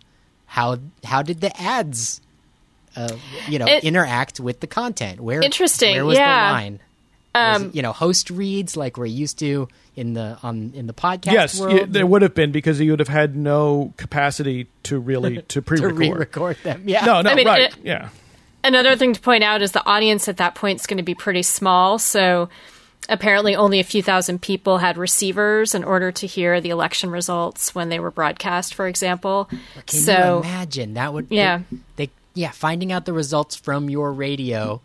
how 0.46 0.78
how 1.04 1.22
did 1.22 1.40
the 1.40 1.58
ads, 1.60 2.20
uh, 2.96 3.16
you 3.48 3.58
know, 3.58 3.66
It- 3.66 3.84
interact 3.84 4.40
with 4.40 4.60
the 4.60 4.66
content? 4.66 5.20
Where 5.20 5.42
Interesting, 5.42 5.94
Where 5.96 6.04
was 6.06 6.18
yeah. 6.18 6.48
the 6.48 6.52
line? 6.52 6.80
Was 7.34 7.62
it, 7.62 7.74
you 7.74 7.80
know, 7.80 7.92
host 7.92 8.28
reads 8.28 8.76
like 8.76 8.98
we're 8.98 9.06
used 9.06 9.38
to 9.38 9.66
in 9.96 10.12
the 10.12 10.36
on 10.42 10.72
in 10.74 10.86
the 10.86 10.92
podcast 10.92 11.32
Yes, 11.32 11.58
world. 11.60 11.74
yeah, 11.78 11.84
there 11.88 12.06
would 12.06 12.20
have 12.22 12.34
been 12.34 12.52
because 12.52 12.78
you 12.80 12.90
would 12.90 13.00
have 13.00 13.08
had 13.08 13.34
no 13.36 13.94
capacity 13.96 14.66
to 14.84 14.98
really 14.98 15.36
to 15.36 15.42
to 15.42 15.62
pre-record. 15.62 15.98
re-record 15.98 16.56
them. 16.62 16.82
Yeah. 16.86 17.04
no, 17.06 17.22
no, 17.22 17.30
I 17.30 17.34
mean, 17.34 17.46
right? 17.46 17.62
it- 17.72 17.76
yeah, 17.82 18.08
Another 18.64 18.94
thing 18.96 19.12
to 19.14 19.20
point 19.20 19.42
out 19.42 19.60
is 19.62 19.72
the 19.72 19.84
audience 19.86 20.28
at 20.28 20.36
that 20.36 20.54
point 20.54 20.80
is 20.80 20.86
going 20.86 20.98
to 20.98 21.02
be 21.02 21.14
pretty 21.14 21.42
small. 21.42 21.98
So 21.98 22.48
apparently, 23.08 23.54
only 23.56 23.80
a 23.80 23.84
few 23.84 24.02
thousand 24.02 24.42
people 24.42 24.78
had 24.78 24.96
receivers 24.96 25.74
in 25.74 25.84
order 25.84 26.12
to 26.12 26.26
hear 26.26 26.60
the 26.60 26.70
election 26.70 27.10
results 27.10 27.74
when 27.74 27.88
they 27.88 27.98
were 28.00 28.10
broadcast, 28.10 28.74
for 28.74 28.86
example. 28.86 29.48
Can 29.86 30.00
so 30.00 30.12
you 30.44 30.50
imagine 30.50 30.94
that 30.94 31.12
would 31.12 31.26
Yeah. 31.30 31.62
they, 31.96 32.06
they 32.06 32.10
yeah 32.34 32.50
finding 32.50 32.92
out 32.92 33.04
the 33.04 33.12
results 33.12 33.56
from 33.56 33.90
your 33.90 34.12
radio 34.12 34.80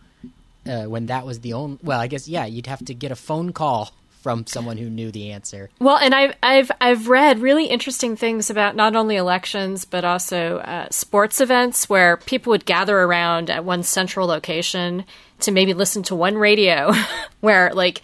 uh, 0.66 0.84
when 0.84 1.06
that 1.06 1.26
was 1.26 1.40
the 1.40 1.54
only 1.54 1.78
well 1.82 2.00
I 2.00 2.08
guess 2.08 2.28
yeah 2.28 2.46
you'd 2.46 2.68
have 2.68 2.84
to 2.86 2.94
get 2.94 3.12
a 3.12 3.16
phone 3.16 3.54
call 3.54 3.94
from 4.22 4.46
someone 4.46 4.76
who 4.76 4.90
knew 4.90 5.10
the 5.10 5.32
answer. 5.32 5.70
Well, 5.80 5.96
and 5.98 6.14
I've 6.14 6.36
I've 6.44 6.72
I've 6.82 7.08
read 7.08 7.40
really 7.40 7.68
interesting 7.68 8.18
things 8.18 8.50
about 8.50 8.76
not 8.76 8.94
only 8.96 9.16
elections 9.16 9.86
but 9.86 10.04
also 10.04 10.58
uh, 10.58 10.88
sports 10.92 11.40
events 11.40 11.88
where 11.88 12.18
people 12.18 12.52
would 12.52 12.66
gather 12.66 12.98
around 13.00 13.50
at 13.50 13.64
one 13.64 13.84
central 13.84 14.28
location 14.28 15.06
to 15.42 15.52
maybe 15.52 15.74
listen 15.74 16.04
to 16.04 16.16
one 16.16 16.36
radio, 16.38 16.94
where 17.42 17.74
like 17.74 18.02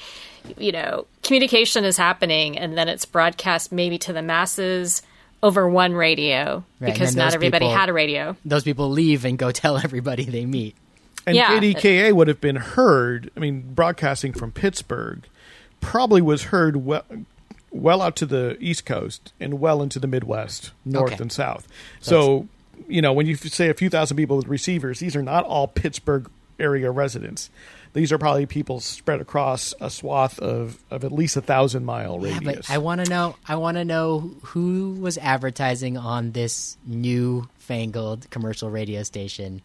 you 0.57 0.71
know 0.71 1.05
communication 1.23 1.86
is 1.86 1.95
happening 1.97 2.57
and 2.57 2.77
then 2.77 2.89
it's 2.89 3.05
broadcast 3.05 3.71
maybe 3.71 3.97
to 3.97 4.11
the 4.11 4.21
masses 4.21 5.01
over 5.41 5.67
one 5.69 5.93
radio 5.93 6.63
Right, 6.79 6.91
because 6.93 7.15
not 7.15 7.34
everybody 7.34 7.65
people- 7.65 7.75
had 7.77 7.89
a 7.89 7.93
radio. 7.93 8.36
Those 8.45 8.63
people 8.63 8.89
leave 8.89 9.23
and 9.25 9.38
go 9.38 9.51
tell 9.53 9.77
everybody 9.77 10.25
they 10.25 10.45
meet. 10.45 10.75
And 11.25 11.36
Yeah. 11.38 11.57
KDKA 11.59 12.11
would 12.13 12.27
have 12.27 12.41
been 12.41 12.57
heard. 12.57 13.31
I 13.38 13.39
mean, 13.39 13.73
broadcasting 13.73 14.34
from 14.34 14.51
Pittsburgh 14.51 15.23
probably 15.79 16.21
was 16.21 16.43
heard 16.43 16.77
well, 16.77 17.03
well 17.71 18.01
out 18.01 18.15
to 18.17 18.25
the 18.25 18.57
East 18.59 18.86
Coast 18.86 19.31
and 19.39 19.59
well 19.59 19.81
into 19.81 19.99
the 19.99 20.07
Midwest, 20.07 20.71
North 20.86 21.13
Okay. 21.13 21.21
and 21.21 21.31
South. 21.31 21.67
So, 22.01 22.47
you 22.89 23.01
know, 23.01 23.13
when 23.13 23.25
you 23.27 23.36
say 23.36 23.69
a 23.69 23.73
few 23.73 23.89
thousand 23.89 24.17
people 24.17 24.36
with 24.38 24.47
receivers, 24.47 24.99
these 24.99 25.15
are 25.15 25.23
not 25.23 25.45
all 25.45 25.67
Pittsburgh 25.69 26.29
area 26.60 26.89
residents. 26.91 27.49
These 27.93 28.12
are 28.12 28.18
probably 28.18 28.45
people 28.47 28.80
spread 28.80 29.22
across 29.22 29.74
a 29.80 29.89
swath 29.89 30.39
of, 30.39 30.80
of 30.89 31.04
at 31.04 31.12
least 31.12 31.38
a 31.38 31.41
thousand 31.41 31.86
mile 31.86 32.20
Yeah, 32.22 32.34
radius. 32.39 32.68
but 32.68 32.74
I 32.74 32.80
want 32.80 33.04
to 33.04 33.10
know. 33.10 33.36
I 33.47 33.56
want 33.58 33.78
to 33.78 33.86
know 33.86 34.32
who 34.43 34.93
was 34.99 35.18
advertising 35.20 35.95
on 35.97 36.32
this 36.32 36.76
new 36.88 37.47
fangled 37.60 38.28
commercial 38.32 38.70
radio 38.72 39.04
station. 39.04 39.62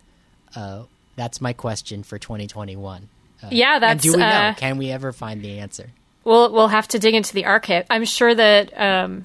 Uh, 0.55 0.83
that's 1.17 1.41
my 1.41 1.53
question 1.55 2.03
for 2.03 2.19
2021. 2.19 3.09
Uh, 3.43 3.49
Yeah, 3.51 3.75
and 3.75 3.83
that's 3.83 4.03
do 4.03 4.13
we 4.13 4.19
know? 4.19 4.27
uh, 4.27 4.55
Can 4.55 4.77
we 4.77 4.91
ever 4.91 5.13
find 5.13 5.41
the 5.41 5.59
answer? 5.61 5.91
We'll 6.25 6.53
we'll 6.53 6.69
have 6.69 6.87
to 6.89 6.99
dig 6.99 7.15
into 7.15 7.33
the 7.33 7.47
archive. 7.47 7.87
I'm 7.89 8.05
sure 8.05 8.35
that 8.35 8.79
um, 8.79 9.25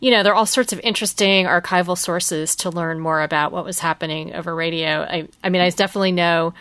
you 0.00 0.10
know 0.10 0.22
there 0.22 0.32
are 0.32 0.36
all 0.36 0.46
sorts 0.46 0.72
of 0.72 0.80
interesting 0.80 1.46
archival 1.46 1.96
sources 1.96 2.56
to 2.56 2.70
learn 2.70 3.00
more 3.00 3.22
about 3.22 3.52
what 3.52 3.64
was 3.64 3.78
happening 3.78 4.34
over 4.34 4.54
radio. 4.54 5.02
I 5.02 5.28
I 5.42 5.48
mean, 5.48 5.62
I 5.62 5.70
definitely 5.70 6.12
know 6.12 6.54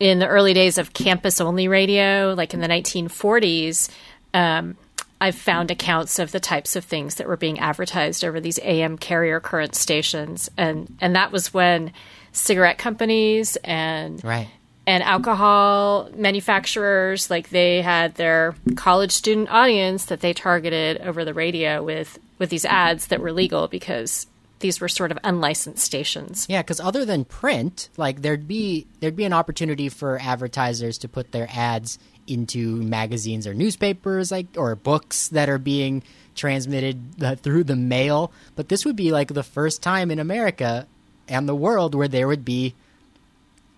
in 0.00 0.18
the 0.18 0.26
early 0.26 0.54
days 0.54 0.78
of 0.78 0.92
campus 0.92 1.40
only 1.40 1.68
radio, 1.68 2.34
like 2.36 2.54
in 2.54 2.60
the 2.60 2.68
1940s. 2.68 3.90
Um, 4.32 4.76
I've 5.20 5.36
found 5.36 5.70
accounts 5.70 6.18
of 6.18 6.32
the 6.32 6.40
types 6.40 6.76
of 6.76 6.84
things 6.84 7.14
that 7.14 7.26
were 7.26 7.36
being 7.36 7.58
advertised 7.58 8.24
over 8.24 8.40
these 8.40 8.58
AM 8.62 8.98
carrier 8.98 9.40
current 9.40 9.74
stations, 9.74 10.50
and 10.56 10.96
and 11.00 11.16
that 11.16 11.32
was 11.32 11.54
when 11.54 11.92
cigarette 12.32 12.78
companies 12.78 13.56
and 13.64 14.22
Right. 14.24 14.48
And 14.86 15.02
alcohol 15.02 16.10
manufacturers 16.14 17.30
like 17.30 17.48
they 17.50 17.80
had 17.82 18.14
their 18.16 18.54
college 18.76 19.12
student 19.12 19.48
audience 19.50 20.06
that 20.06 20.20
they 20.20 20.32
targeted 20.32 21.00
over 21.00 21.24
the 21.24 21.34
radio 21.34 21.82
with 21.82 22.18
with 22.38 22.50
these 22.50 22.64
ads 22.64 23.06
that 23.08 23.20
were 23.20 23.32
legal 23.32 23.68
because 23.68 24.26
these 24.60 24.80
were 24.80 24.88
sort 24.88 25.10
of 25.10 25.18
unlicensed 25.24 25.84
stations. 25.84 26.46
Yeah, 26.48 26.62
because 26.62 26.80
other 26.80 27.04
than 27.04 27.24
print, 27.24 27.88
like 27.96 28.22
there'd 28.22 28.48
be 28.48 28.86
there'd 29.00 29.16
be 29.16 29.24
an 29.24 29.32
opportunity 29.32 29.88
for 29.88 30.18
advertisers 30.20 30.98
to 30.98 31.08
put 31.08 31.32
their 31.32 31.48
ads 31.52 31.98
into 32.26 32.76
magazines 32.76 33.46
or 33.46 33.54
newspapers, 33.54 34.30
like 34.30 34.46
or 34.56 34.74
books 34.74 35.28
that 35.28 35.48
are 35.48 35.58
being 35.58 36.02
transmitted 36.34 37.22
uh, 37.22 37.34
through 37.36 37.64
the 37.64 37.76
mail. 37.76 38.32
But 38.56 38.68
this 38.68 38.84
would 38.84 38.96
be 38.96 39.12
like 39.12 39.34
the 39.34 39.42
first 39.42 39.82
time 39.82 40.10
in 40.10 40.18
America 40.18 40.86
and 41.28 41.48
the 41.48 41.54
world 41.54 41.94
where 41.94 42.08
there 42.08 42.26
would 42.26 42.44
be 42.44 42.74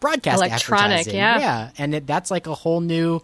broadcast 0.00 0.38
Electronic, 0.38 0.84
advertising. 0.84 1.14
yeah. 1.16 1.38
yeah, 1.38 1.70
and 1.78 1.94
it, 1.94 2.06
that's 2.06 2.30
like 2.30 2.46
a 2.46 2.54
whole 2.54 2.80
new, 2.80 3.20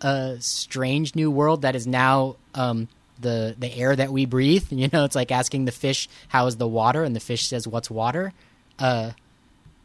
uh, 0.00 0.36
strange 0.40 1.14
new 1.14 1.30
world 1.30 1.62
that 1.62 1.74
is 1.76 1.86
now 1.86 2.36
um, 2.54 2.88
the 3.20 3.54
the 3.58 3.72
air 3.74 3.94
that 3.94 4.12
we 4.12 4.26
breathe. 4.26 4.66
You 4.70 4.88
know, 4.92 5.04
it's 5.04 5.16
like 5.16 5.30
asking 5.32 5.64
the 5.66 5.72
fish 5.72 6.08
how 6.28 6.46
is 6.46 6.56
the 6.56 6.68
water, 6.68 7.04
and 7.04 7.14
the 7.14 7.20
fish 7.20 7.46
says 7.46 7.66
what's 7.68 7.90
water. 7.90 8.32
Uh, 8.78 9.12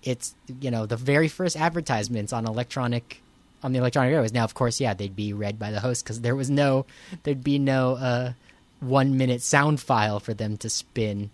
it's 0.03 0.35
you 0.61 0.71
know 0.71 0.85
the 0.85 0.97
very 0.97 1.27
first 1.27 1.57
advertisements 1.57 2.31
on 2.33 2.45
electronic 2.45 3.21
on 3.63 3.73
the 3.73 3.79
electronic 3.79 4.13
airways. 4.13 4.31
Now, 4.33 4.43
of 4.43 4.53
course, 4.53 4.79
yeah, 4.79 4.93
they'd 4.93 5.15
be 5.15 5.33
read 5.33 5.57
by 5.57 5.71
the 5.71 5.79
host 5.79 6.03
because 6.03 6.21
there 6.21 6.35
was 6.35 6.49
no 6.49 6.85
there'd 7.23 7.43
be 7.43 7.57
no 7.59 7.95
uh, 7.95 8.33
one 8.79 9.17
minute 9.17 9.41
sound 9.41 9.79
file 9.81 10.19
for 10.19 10.33
them 10.33 10.57
to 10.57 10.69
spin. 10.69 11.31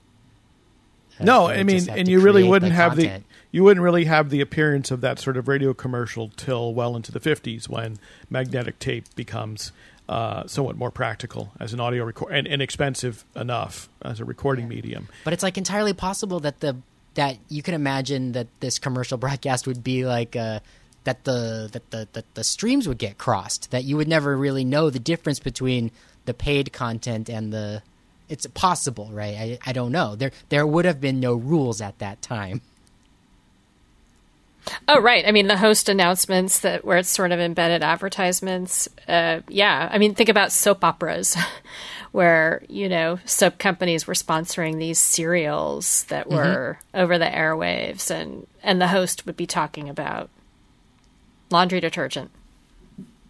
Uh, 1.19 1.25
no, 1.25 1.47
I 1.47 1.63
mean, 1.63 1.89
and 1.89 2.07
you 2.07 2.21
really 2.21 2.43
wouldn't 2.47 2.71
the 2.71 2.75
have 2.75 2.93
content. 2.93 3.25
the 3.27 3.30
you 3.51 3.63
wouldn't 3.63 3.83
really 3.83 4.05
have 4.05 4.29
the 4.29 4.41
appearance 4.41 4.91
of 4.91 5.01
that 5.01 5.19
sort 5.19 5.37
of 5.37 5.47
radio 5.47 5.73
commercial 5.73 6.29
till 6.29 6.73
well 6.73 6.95
into 6.95 7.11
the 7.11 7.19
fifties 7.19 7.67
when 7.69 7.99
magnetic 8.29 8.79
tape 8.79 9.05
becomes 9.15 9.71
uh, 10.09 10.45
somewhat 10.47 10.77
more 10.77 10.91
practical 10.91 11.51
as 11.59 11.73
an 11.73 11.79
audio 11.79 12.03
record 12.03 12.33
and 12.33 12.47
inexpensive 12.47 13.23
enough 13.35 13.89
as 14.01 14.19
a 14.19 14.25
recording 14.25 14.67
medium. 14.67 15.07
But 15.23 15.33
it's 15.33 15.43
like 15.43 15.57
entirely 15.57 15.93
possible 15.93 16.39
that 16.41 16.59
the 16.59 16.77
that 17.13 17.37
you 17.49 17.61
can 17.61 17.73
imagine 17.73 18.31
that 18.33 18.47
this 18.59 18.79
commercial 18.79 19.17
broadcast 19.19 19.67
would 19.67 19.83
be 19.83 20.05
like 20.05 20.35
uh, 20.35 20.59
that 21.03 21.23
the 21.23 21.69
that 21.71 21.89
the 21.91 22.07
that 22.13 22.33
the 22.35 22.43
streams 22.43 22.87
would 22.87 22.97
get 22.97 23.17
crossed. 23.17 23.71
That 23.71 23.83
you 23.83 23.97
would 23.97 24.07
never 24.07 24.35
really 24.35 24.65
know 24.65 24.89
the 24.89 24.99
difference 24.99 25.39
between 25.39 25.91
the 26.25 26.33
paid 26.33 26.73
content 26.73 27.29
and 27.29 27.53
the. 27.53 27.81
It's 28.29 28.45
possible, 28.47 29.09
right? 29.11 29.59
I, 29.65 29.69
I 29.69 29.73
don't 29.73 29.91
know. 29.91 30.15
There 30.15 30.31
there 30.49 30.65
would 30.65 30.85
have 30.85 31.01
been 31.01 31.19
no 31.19 31.35
rules 31.35 31.81
at 31.81 31.99
that 31.99 32.21
time. 32.21 32.61
Oh, 34.87 35.01
right. 35.01 35.27
I 35.27 35.31
mean, 35.31 35.47
the 35.47 35.57
host 35.57 35.89
announcements 35.89 36.59
that 36.59 36.85
where 36.85 36.97
it's 36.97 37.09
sort 37.09 37.31
of 37.31 37.39
embedded 37.39 37.83
advertisements. 37.83 38.87
Uh, 39.07 39.41
yeah, 39.47 39.89
I 39.91 39.97
mean, 39.97 40.13
think 40.13 40.29
about 40.29 40.51
soap 40.51 40.83
operas, 40.83 41.35
where 42.11 42.63
you 42.69 42.87
know 42.87 43.19
soap 43.25 43.57
companies 43.57 44.05
were 44.05 44.13
sponsoring 44.13 44.77
these 44.77 44.99
serials 44.99 46.03
that 46.05 46.29
were 46.29 46.79
over 46.93 47.17
the 47.17 47.25
airwaves, 47.25 48.11
and 48.11 48.47
and 48.61 48.81
the 48.81 48.87
host 48.87 49.25
would 49.25 49.37
be 49.37 49.47
talking 49.47 49.89
about 49.89 50.29
laundry 51.49 51.79
detergent. 51.79 52.31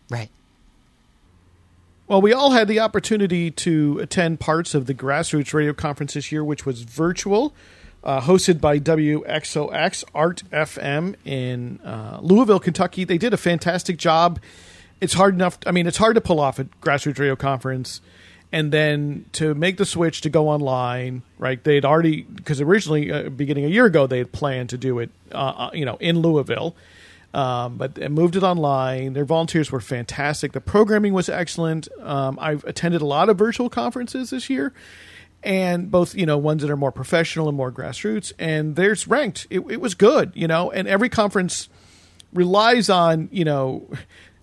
Right. 0.09 0.29
Well, 2.07 2.21
we 2.21 2.33
all 2.33 2.51
had 2.51 2.67
the 2.67 2.81
opportunity 2.81 3.51
to 3.51 3.99
attend 3.99 4.41
parts 4.41 4.75
of 4.75 4.85
the 4.85 4.93
Grassroots 4.93 5.53
Radio 5.53 5.71
Conference 5.71 6.13
this 6.13 6.29
year, 6.29 6.43
which 6.43 6.65
was 6.65 6.81
virtual, 6.81 7.53
uh, 8.03 8.21
hosted 8.21 8.59
by 8.59 8.79
WXOX 8.79 10.03
Art 10.13 10.43
FM 10.51 11.15
in 11.25 11.79
uh, 11.83 12.19
Louisville, 12.21 12.59
Kentucky. 12.59 13.03
They 13.03 13.17
did 13.17 13.33
a 13.33 13.37
fantastic 13.37 13.97
job. 13.97 14.39
It's 14.99 15.13
hard 15.13 15.33
enough. 15.33 15.57
I 15.65 15.71
mean, 15.71 15.87
it's 15.87 15.97
hard 15.97 16.15
to 16.15 16.21
pull 16.21 16.39
off 16.39 16.59
a 16.59 16.65
Grassroots 16.65 17.19
Radio 17.19 17.35
Conference 17.35 18.01
and 18.51 18.71
then 18.71 19.25
to 19.33 19.53
make 19.55 19.77
the 19.77 19.85
switch 19.85 20.21
to 20.21 20.29
go 20.29 20.47
online. 20.49 21.23
Right? 21.37 21.63
They'd 21.63 21.85
already 21.85 22.21
because 22.21 22.61
originally, 22.61 23.11
uh, 23.11 23.29
beginning 23.29 23.65
a 23.65 23.69
year 23.69 23.85
ago, 23.85 24.07
they 24.07 24.19
had 24.19 24.31
planned 24.31 24.69
to 24.69 24.77
do 24.77 24.99
it. 24.99 25.09
Uh, 25.31 25.35
uh, 25.35 25.69
you 25.73 25.85
know, 25.85 25.97
in 25.97 26.19
Louisville 26.19 26.75
um, 27.33 27.77
but 27.77 27.95
they 27.95 28.07
moved 28.07 28.35
it 28.35 28.43
online. 28.43 29.13
Their 29.13 29.25
volunteers 29.25 29.71
were 29.71 29.79
fantastic. 29.79 30.51
The 30.51 30.61
programming 30.61 31.13
was 31.13 31.29
excellent. 31.29 31.87
Um, 32.01 32.37
I've 32.41 32.63
attended 32.65 33.01
a 33.01 33.05
lot 33.05 33.29
of 33.29 33.37
virtual 33.37 33.69
conferences 33.69 34.31
this 34.31 34.49
year, 34.49 34.73
and 35.43 35.89
both 35.91 36.13
you 36.15 36.25
know 36.25 36.37
ones 36.37 36.61
that 36.61 36.69
are 36.71 36.77
more 36.77 36.91
professional 36.91 37.47
and 37.47 37.57
more 37.57 37.71
grassroots. 37.71 38.31
And 38.39 38.75
there's 38.75 39.07
ranked. 39.07 39.47
It, 39.49 39.59
it 39.69 39.81
was 39.81 39.95
good, 39.95 40.31
you 40.35 40.47
know. 40.47 40.71
And 40.71 40.87
every 40.87 41.09
conference 41.09 41.69
relies 42.33 42.89
on 42.89 43.29
you 43.31 43.43
know 43.45 43.87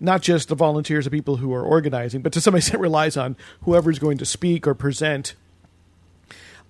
not 0.00 0.22
just 0.22 0.48
the 0.48 0.54
volunteers, 0.54 1.04
the 1.06 1.10
people 1.10 1.36
who 1.38 1.52
are 1.52 1.62
organizing, 1.64 2.22
but 2.22 2.32
to 2.32 2.40
some 2.40 2.54
extent 2.56 2.80
relies 2.80 3.16
on 3.16 3.36
whoever's 3.62 3.98
going 3.98 4.18
to 4.18 4.24
speak 4.26 4.66
or 4.66 4.74
present. 4.74 5.34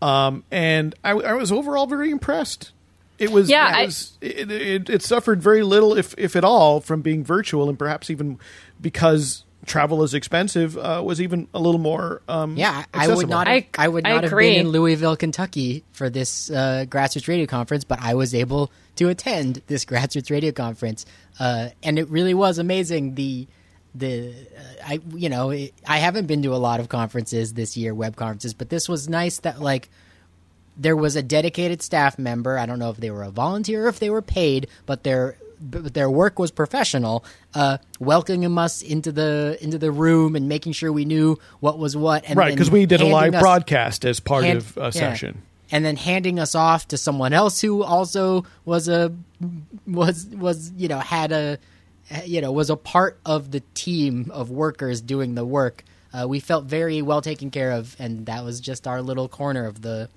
Um, 0.00 0.44
and 0.50 0.94
I, 1.02 1.10
I 1.10 1.32
was 1.32 1.50
overall 1.50 1.86
very 1.86 2.10
impressed. 2.10 2.70
It 3.18 3.32
was 3.32 3.50
Yeah, 3.50 3.68
it, 3.68 3.74
I- 3.76 3.84
was, 3.86 4.16
it, 4.20 4.50
it, 4.50 4.88
it 4.90 5.02
suffered 5.02 5.42
very 5.42 5.62
little, 5.64 5.96
if 5.96 6.14
if 6.16 6.36
at 6.36 6.44
all, 6.44 6.80
from 6.80 7.02
being 7.02 7.24
virtual, 7.24 7.68
and 7.68 7.76
perhaps 7.78 8.08
even 8.10 8.38
because 8.80 9.44
travel 9.68 10.02
is 10.02 10.14
expensive, 10.14 10.76
uh, 10.76 11.02
was 11.04 11.20
even 11.20 11.46
a 11.54 11.60
little 11.60 11.80
more. 11.80 12.22
Um, 12.28 12.56
Yeah, 12.56 12.84
I 12.92 13.04
I 13.04 13.14
would 13.14 13.28
not. 13.28 13.46
Have, 13.46 13.56
I- 13.56 13.84
I, 13.84 13.88
would 13.88 14.06
I 14.06 14.14
not 14.14 14.24
have 14.24 14.36
been 14.36 14.54
in 14.60 14.68
Louisville, 14.68 15.16
Kentucky, 15.16 15.84
for 15.92 16.10
this 16.10 16.50
uh, 16.50 16.86
grassroots 16.88 17.28
radio 17.28 17.46
conference, 17.46 17.84
but 17.84 18.00
I 18.00 18.14
was 18.14 18.34
able 18.34 18.72
to 18.96 19.08
attend 19.08 19.62
this 19.66 19.84
grassroots 19.84 20.30
radio 20.30 20.50
conference, 20.52 21.06
uh, 21.38 21.68
and 21.82 21.98
it 21.98 22.08
really 22.08 22.34
was 22.34 22.58
amazing. 22.58 23.14
The 23.14 23.46
the 23.94 24.30
uh, 24.56 24.62
I 24.86 25.00
you 25.14 25.28
know 25.28 25.50
it, 25.50 25.74
I 25.86 25.98
haven't 25.98 26.26
been 26.26 26.42
to 26.42 26.54
a 26.54 26.56
lot 26.58 26.80
of 26.80 26.88
conferences 26.88 27.54
this 27.54 27.76
year, 27.76 27.94
web 27.94 28.16
conferences, 28.16 28.54
but 28.54 28.68
this 28.70 28.88
was 28.88 29.08
nice 29.08 29.38
that 29.40 29.60
like 29.60 29.88
there 30.76 30.96
was 30.96 31.16
a 31.16 31.22
dedicated 31.22 31.82
staff 31.82 32.18
member. 32.18 32.56
I 32.58 32.66
don't 32.66 32.78
know 32.78 32.90
if 32.90 32.98
they 32.98 33.10
were 33.10 33.24
a 33.24 33.30
volunteer 33.30 33.86
or 33.86 33.88
if 33.88 33.98
they 33.98 34.10
were 34.10 34.22
paid, 34.22 34.68
but 34.86 35.02
their 35.02 35.36
but 35.60 35.94
their 35.94 36.10
work 36.10 36.38
was 36.38 36.50
professional, 36.50 37.24
uh, 37.54 37.78
welcoming 37.98 38.56
us 38.58 38.82
into 38.82 39.12
the 39.12 39.58
into 39.60 39.78
the 39.78 39.90
room 39.90 40.36
and 40.36 40.48
making 40.48 40.72
sure 40.72 40.92
we 40.92 41.04
knew 41.04 41.38
what 41.60 41.78
was 41.78 41.96
what. 41.96 42.24
And 42.28 42.36
right 42.36 42.52
because 42.54 42.70
we 42.70 42.86
did 42.86 43.00
a 43.00 43.06
live 43.06 43.34
us- 43.34 43.40
broadcast 43.42 44.04
as 44.04 44.20
part 44.20 44.44
hand- 44.44 44.58
of 44.58 44.76
a 44.76 44.80
yeah. 44.84 44.90
session. 44.90 45.42
and 45.70 45.84
then 45.84 45.96
handing 45.96 46.38
us 46.38 46.54
off 46.54 46.88
to 46.88 46.96
someone 46.96 47.32
else 47.32 47.60
who 47.60 47.82
also 47.82 48.44
was 48.64 48.88
a 48.88 49.12
was 49.86 50.26
was 50.26 50.72
you 50.76 50.88
know 50.88 50.98
had 50.98 51.32
a 51.32 51.58
you 52.24 52.40
know 52.40 52.52
was 52.52 52.70
a 52.70 52.76
part 52.76 53.18
of 53.26 53.50
the 53.50 53.60
team 53.74 54.30
of 54.32 54.50
workers 54.50 55.00
doing 55.00 55.34
the 55.34 55.44
work. 55.44 55.84
Uh, 56.12 56.26
we 56.26 56.40
felt 56.40 56.64
very 56.64 57.02
well 57.02 57.20
taken 57.20 57.50
care 57.50 57.70
of, 57.70 57.94
and 57.98 58.24
that 58.26 58.42
was 58.42 58.60
just 58.60 58.86
our 58.86 59.02
little 59.02 59.28
corner 59.28 59.66
of 59.66 59.82
the. 59.82 60.08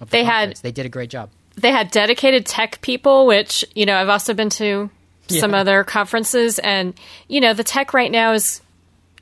Of 0.00 0.10
the 0.10 0.16
They 0.18 0.24
had- 0.24 0.56
they 0.62 0.72
did 0.72 0.84
a 0.84 0.88
great 0.88 1.10
job. 1.10 1.30
They 1.58 1.72
had 1.72 1.90
dedicated 1.90 2.46
tech 2.46 2.80
people, 2.80 3.26
which 3.26 3.64
you 3.74 3.86
know 3.86 3.96
I've 3.96 4.08
also 4.08 4.34
been 4.34 4.50
to 4.50 4.90
some 5.28 5.50
Yeah. 5.52 5.60
other 5.60 5.84
conferences, 5.84 6.58
and 6.58 6.94
you 7.28 7.40
know 7.40 7.52
the 7.54 7.64
tech 7.64 7.92
right 7.94 8.10
now 8.10 8.32
is 8.32 8.60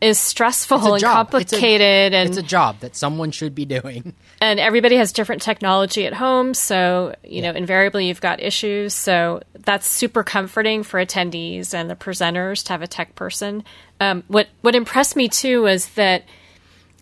is 0.01 0.19
stressful 0.19 0.77
and 0.93 1.01
job. 1.01 1.29
It's 1.35 1.53
a- 1.53 1.57
complicated, 1.57 2.13
and 2.15 2.29
It's 2.29 2.37
a 2.39 2.43
job 2.43 2.81
that 2.81 2.95
someone 2.95 3.31
should 3.31 3.55
be 3.55 3.65
doing. 3.65 4.13
and 4.43 4.61
everybody 4.61 4.97
has 4.97 5.11
different 5.13 5.41
technology 5.41 6.05
at 6.07 6.13
home 6.13 6.53
so 6.53 7.15
you 7.25 7.41
know 7.41 7.51
invariably 7.53 8.07
you've 8.09 8.21
got 8.21 8.39
issues 8.43 8.93
so 8.93 9.41
that's 9.61 9.87
super 9.89 10.23
comforting 10.23 10.83
for 10.83 11.03
attendees 11.03 11.73
and 11.73 11.89
the 11.89 11.97
presenters 11.97 12.63
to 12.63 12.73
have 12.75 12.83
a 12.83 12.87
tech 12.87 13.15
person 13.15 13.65
um, 14.01 14.23
what 14.29 14.49
what 14.61 14.75
impressed 14.75 15.17
me 15.17 15.27
too 15.31 15.63
was 15.63 15.89
that 15.95 16.23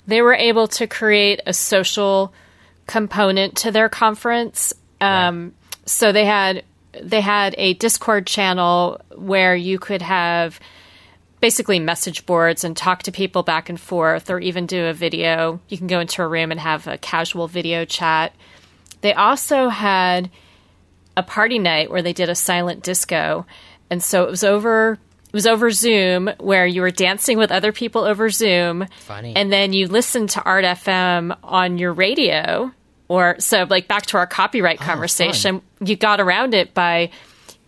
they 0.07 0.23
were 0.23 0.33
able 0.35 0.69
to 0.69 0.87
create 0.87 1.41
a 1.45 1.53
social 1.53 2.33
component 2.87 3.57
to 3.57 3.73
their 3.73 3.89
conference 3.89 4.73
um, 5.05 5.55
so 5.87 6.13
they 6.13 6.25
had 6.25 6.65
they 7.03 7.21
had 7.21 7.55
a 7.59 7.75
discord 7.75 8.27
channel 8.27 9.01
where 9.17 9.57
you 9.57 9.79
could 9.79 10.03
have 10.03 10.61
basically 11.41 11.79
message 11.79 12.25
boards 12.25 12.65
and 12.65 12.77
talk 12.77 13.03
to 13.03 13.13
people 13.13 13.43
back 13.43 13.69
and 13.69 13.79
forth 13.79 14.31
or 14.31 14.39
even 14.39 14.67
do 14.67 14.87
a 14.87 14.93
video. 14.95 15.61
You 15.69 15.77
can 15.77 15.89
go 15.89 16.01
into 16.01 16.23
a 16.23 16.29
room 16.29 16.51
and 16.51 16.61
have 16.61 16.87
a 16.87 16.97
casual 16.97 17.49
video 17.49 17.85
chat. 17.85 18.33
They 19.03 19.13
also 19.13 19.69
had 19.69 20.31
a 21.17 21.23
party 21.23 21.59
night 21.59 21.91
where 21.91 22.03
they 22.03 22.13
did 22.13 22.29
a 22.29 22.35
silent 22.35 22.83
disco. 22.83 23.45
And 23.91 24.03
so 24.03 24.25
it 24.25 24.31
was 24.31 24.45
over 24.45 24.99
it 25.29 25.35
was 25.35 25.47
over 25.47 25.71
Zoom 25.73 26.31
where 26.39 26.65
you 26.65 26.81
were 26.81 26.93
dancing 26.93 27.39
with 27.39 27.51
other 27.51 27.73
people 27.73 28.05
over 28.05 28.31
Zoom. 28.31 28.87
Funny. 29.01 29.35
And 29.35 29.53
then 29.53 29.73
you 29.73 29.89
listened 29.89 30.31
to 30.31 30.43
Art 30.45 30.65
FM 30.65 31.37
on 31.43 31.77
your 31.77 31.93
radio 31.93 32.73
or 33.09 33.37
so 33.39 33.67
like 33.69 33.89
back 33.89 34.07
to 34.07 34.17
our 34.17 34.27
copyright 34.27 34.79
conversation, 34.79 35.61
you 35.81 35.97
got 35.97 36.21
around 36.21 36.55
it 36.55 36.75
by 36.75 37.11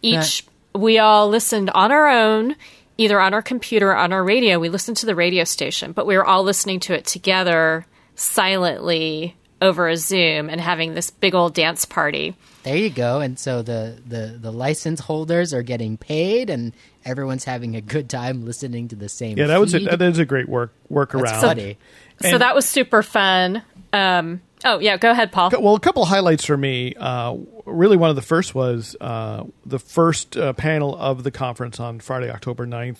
each 0.02 0.44
we 0.74 0.98
all 0.98 1.28
listened 1.28 1.70
on 1.70 1.90
our 1.92 2.08
own 2.08 2.54
either 2.98 3.20
on 3.20 3.34
our 3.34 3.42
computer 3.42 3.90
or 3.90 3.96
on 3.96 4.12
our 4.12 4.22
radio 4.22 4.58
we 4.58 4.68
listened 4.68 4.96
to 4.96 5.06
the 5.06 5.14
radio 5.14 5.42
station 5.44 5.92
but 5.92 6.06
we 6.06 6.16
were 6.16 6.24
all 6.24 6.42
listening 6.42 6.78
to 6.80 6.94
it 6.94 7.04
together 7.06 7.86
silently 8.14 9.34
over 9.62 9.88
a 9.88 9.96
zoom 9.96 10.48
and 10.50 10.60
having 10.60 10.94
this 10.94 11.10
big 11.10 11.34
old 11.34 11.54
dance 11.54 11.84
party 11.84 12.34
There 12.64 12.76
you 12.76 12.90
go. 12.90 13.20
And 13.20 13.38
so 13.38 13.62
the, 13.62 13.96
the, 14.06 14.36
the 14.38 14.50
license 14.50 14.98
holders 15.00 15.54
are 15.54 15.62
getting 15.62 15.96
paid, 15.96 16.50
and 16.50 16.72
everyone's 17.04 17.44
having 17.44 17.76
a 17.76 17.80
good 17.80 18.10
time 18.10 18.44
listening 18.44 18.88
to 18.88 18.96
the 18.96 19.08
same. 19.08 19.38
Yeah, 19.38 19.46
that 19.46 19.60
was 19.60 19.72
a, 19.72 19.78
feed. 19.78 19.88
that 19.88 20.02
is 20.02 20.18
a 20.18 20.24
great 20.24 20.48
work 20.48 20.72
workaround. 20.90 21.22
That's 21.26 21.42
funny. 21.44 21.78
so 22.20 22.38
that 22.38 22.56
was 22.56 22.66
super 22.66 23.04
fun 23.04 23.62
um, 23.92 24.40
oh 24.64 24.78
yeah 24.78 24.96
go 24.96 25.10
ahead 25.10 25.30
paul 25.32 25.50
Well, 25.58 25.74
a 25.74 25.80
couple 25.80 26.04
highlights 26.04 26.44
for 26.44 26.56
me. 26.56 26.94
Uh, 26.96 27.36
really, 27.64 27.96
one 27.96 28.10
of 28.10 28.16
the 28.16 28.22
first 28.22 28.54
was 28.54 28.96
uh, 29.00 29.44
the 29.64 29.78
first 29.78 30.36
uh, 30.36 30.52
panel 30.54 30.96
of 30.96 31.22
the 31.24 31.30
conference 31.30 31.78
on 31.80 32.00
Friday, 32.00 32.30
October 32.30 32.66
9th, 32.66 32.98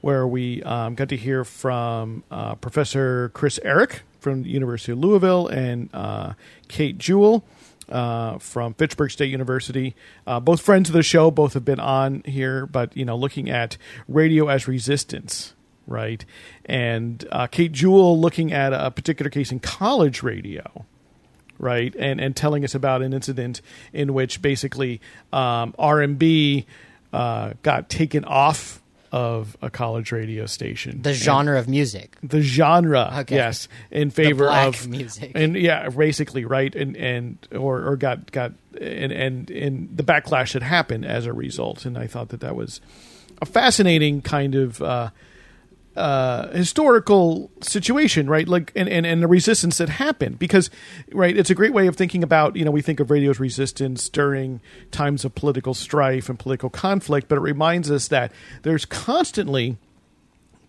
where 0.00 0.26
we 0.26 0.62
um, 0.62 0.94
got 0.94 1.08
to 1.08 1.16
hear 1.16 1.44
from 1.44 2.22
uh, 2.30 2.54
Professor 2.56 3.30
Chris 3.30 3.58
Ehrick 3.64 4.00
from 4.20 4.42
the 4.44 4.50
University 4.50 4.92
of 4.92 4.98
Louisville 4.98 5.48
and 5.48 5.88
uh, 5.92 6.34
Kate 6.68 6.98
Jewell. 6.98 7.44
Uh, 7.88 8.38
from 8.38 8.72
Fitchburg 8.74 9.10
State 9.10 9.30
University, 9.30 9.94
uh, 10.26 10.40
both 10.40 10.62
friends 10.62 10.88
of 10.88 10.94
the 10.94 11.02
show, 11.02 11.30
both 11.30 11.52
have 11.52 11.64
been 11.64 11.80
on 11.80 12.22
here. 12.24 12.64
But 12.64 12.96
you 12.96 13.04
know, 13.04 13.16
looking 13.16 13.50
at 13.50 13.76
radio 14.08 14.48
as 14.48 14.66
resistance, 14.66 15.52
right? 15.86 16.24
And 16.64 17.22
uh, 17.30 17.48
Kate 17.48 17.72
Jewell 17.72 18.18
looking 18.18 18.50
at 18.50 18.72
a 18.72 18.90
particular 18.90 19.30
case 19.30 19.52
in 19.52 19.60
college 19.60 20.22
radio, 20.22 20.86
right 21.62 21.94
and 21.98 22.20
and 22.20 22.36
telling 22.36 22.64
us 22.64 22.74
about 22.74 23.00
an 23.00 23.14
incident 23.14 23.62
in 23.94 24.12
which 24.12 24.42
basically 24.42 25.00
um, 25.32 25.74
R&B 25.78 26.66
uh, 27.14 27.54
got 27.62 27.88
taken 27.88 28.24
off 28.26 28.80
of 29.12 29.56
a 29.60 29.68
college 29.68 30.10
radio 30.10 30.46
station 30.46 31.02
The 31.02 31.10
And 31.10 31.18
genre 31.18 31.58
of 31.58 31.68
music. 31.68 32.16
the 32.22 32.40
genre 32.40 33.14
Okay. 33.20 33.36
yes 33.36 33.68
in 33.90 34.10
favor 34.10 34.48
of 34.50 34.88
music. 34.88 35.32
and 35.34 35.54
yeah 35.54 35.88
basically 35.90 36.44
right 36.46 36.74
and 36.74 36.96
and 36.96 37.36
or 37.54 37.86
or 37.86 37.96
got 37.96 38.32
got 38.32 38.52
and 38.80 39.12
and 39.12 39.50
and 39.50 39.94
the 39.94 40.02
backlash 40.02 40.54
that 40.54 40.62
happened 40.62 41.04
as 41.04 41.26
a 41.26 41.32
result 41.34 41.84
and 41.84 41.98
I 41.98 42.06
thought 42.06 42.30
that 42.30 42.40
that 42.40 42.56
was 42.56 42.80
a 43.42 43.44
fascinating 43.46 44.22
kind 44.22 44.54
of 44.54 44.80
uh 44.80 45.10
uh, 45.96 46.48
historical 46.48 47.50
situation, 47.60 48.28
right? 48.28 48.48
Like, 48.48 48.72
and, 48.74 48.88
and, 48.88 49.04
and 49.04 49.22
the 49.22 49.26
resistance 49.26 49.78
that 49.78 49.88
happened 49.88 50.38
because, 50.38 50.70
right, 51.12 51.36
it's 51.36 51.50
a 51.50 51.54
great 51.54 51.72
way 51.72 51.86
of 51.86 51.96
thinking 51.96 52.22
about, 52.22 52.56
you 52.56 52.64
know, 52.64 52.70
we 52.70 52.82
think 52.82 53.00
of 53.00 53.10
radio's 53.10 53.38
resistance 53.38 54.08
during 54.08 54.60
times 54.90 55.24
of 55.24 55.34
political 55.34 55.74
strife 55.74 56.28
and 56.28 56.38
political 56.38 56.70
conflict, 56.70 57.28
but 57.28 57.36
it 57.36 57.42
reminds 57.42 57.90
us 57.90 58.08
that 58.08 58.32
there's 58.62 58.84
constantly 58.84 59.76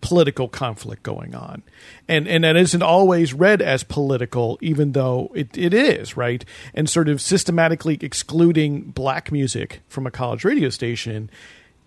political 0.04 0.48
conflict 0.48 1.02
going 1.02 1.34
on. 1.34 1.62
And 2.06 2.28
and 2.28 2.44
that 2.44 2.56
isn't 2.56 2.82
always 2.82 3.32
read 3.32 3.62
as 3.62 3.82
political, 3.82 4.58
even 4.60 4.92
though 4.92 5.32
it, 5.34 5.56
it 5.56 5.72
is, 5.72 6.14
right? 6.14 6.44
And 6.74 6.90
sort 6.90 7.08
of 7.08 7.22
systematically 7.22 7.96
excluding 8.02 8.82
black 8.82 9.32
music 9.32 9.80
from 9.88 10.06
a 10.06 10.10
college 10.10 10.44
radio 10.44 10.68
station, 10.68 11.30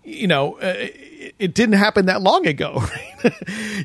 you 0.08 0.26
know, 0.26 0.54
uh, 0.56 0.74
it, 0.76 1.34
it 1.38 1.54
didn't 1.54 1.74
happen 1.74 2.06
that 2.06 2.22
long 2.22 2.46
ago, 2.46 2.82
right? 3.24 3.34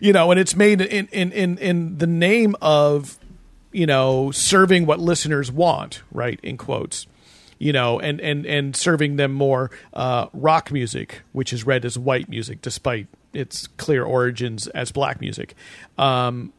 you 0.02 0.14
know, 0.14 0.32
and 0.32 0.40
it's 0.40 0.56
made 0.56 0.82
in, 0.82 1.08
in, 1.12 1.32
in, 1.32 1.58
in 1.58 1.98
the 1.98 2.08
name 2.08 2.56
of, 2.62 3.20
you 3.72 3.86
know, 3.86 4.32
serving 4.32 4.86
what 4.86 5.00
listeners 5.00 5.52
want, 5.52 6.02
right? 6.12 6.40
In 6.44 6.58
quotes 6.58 7.08
you 7.60 7.72
know, 7.72 7.98
and 7.98 8.20
and 8.20 8.46
and 8.46 8.76
serving 8.76 9.16
them 9.16 9.32
more 9.32 9.72
uh, 9.94 10.28
rock 10.34 10.70
music, 10.70 11.22
which 11.32 11.54
is 11.54 11.66
read 11.66 11.86
as 11.86 11.98
white 11.98 12.28
music, 12.28 12.62
despite 12.62 13.08
its 13.32 13.68
clear 13.68 14.04
origins 14.04 14.68
as 14.68 14.92
black 14.92 15.22
music. 15.22 15.56
Um, 15.98 16.52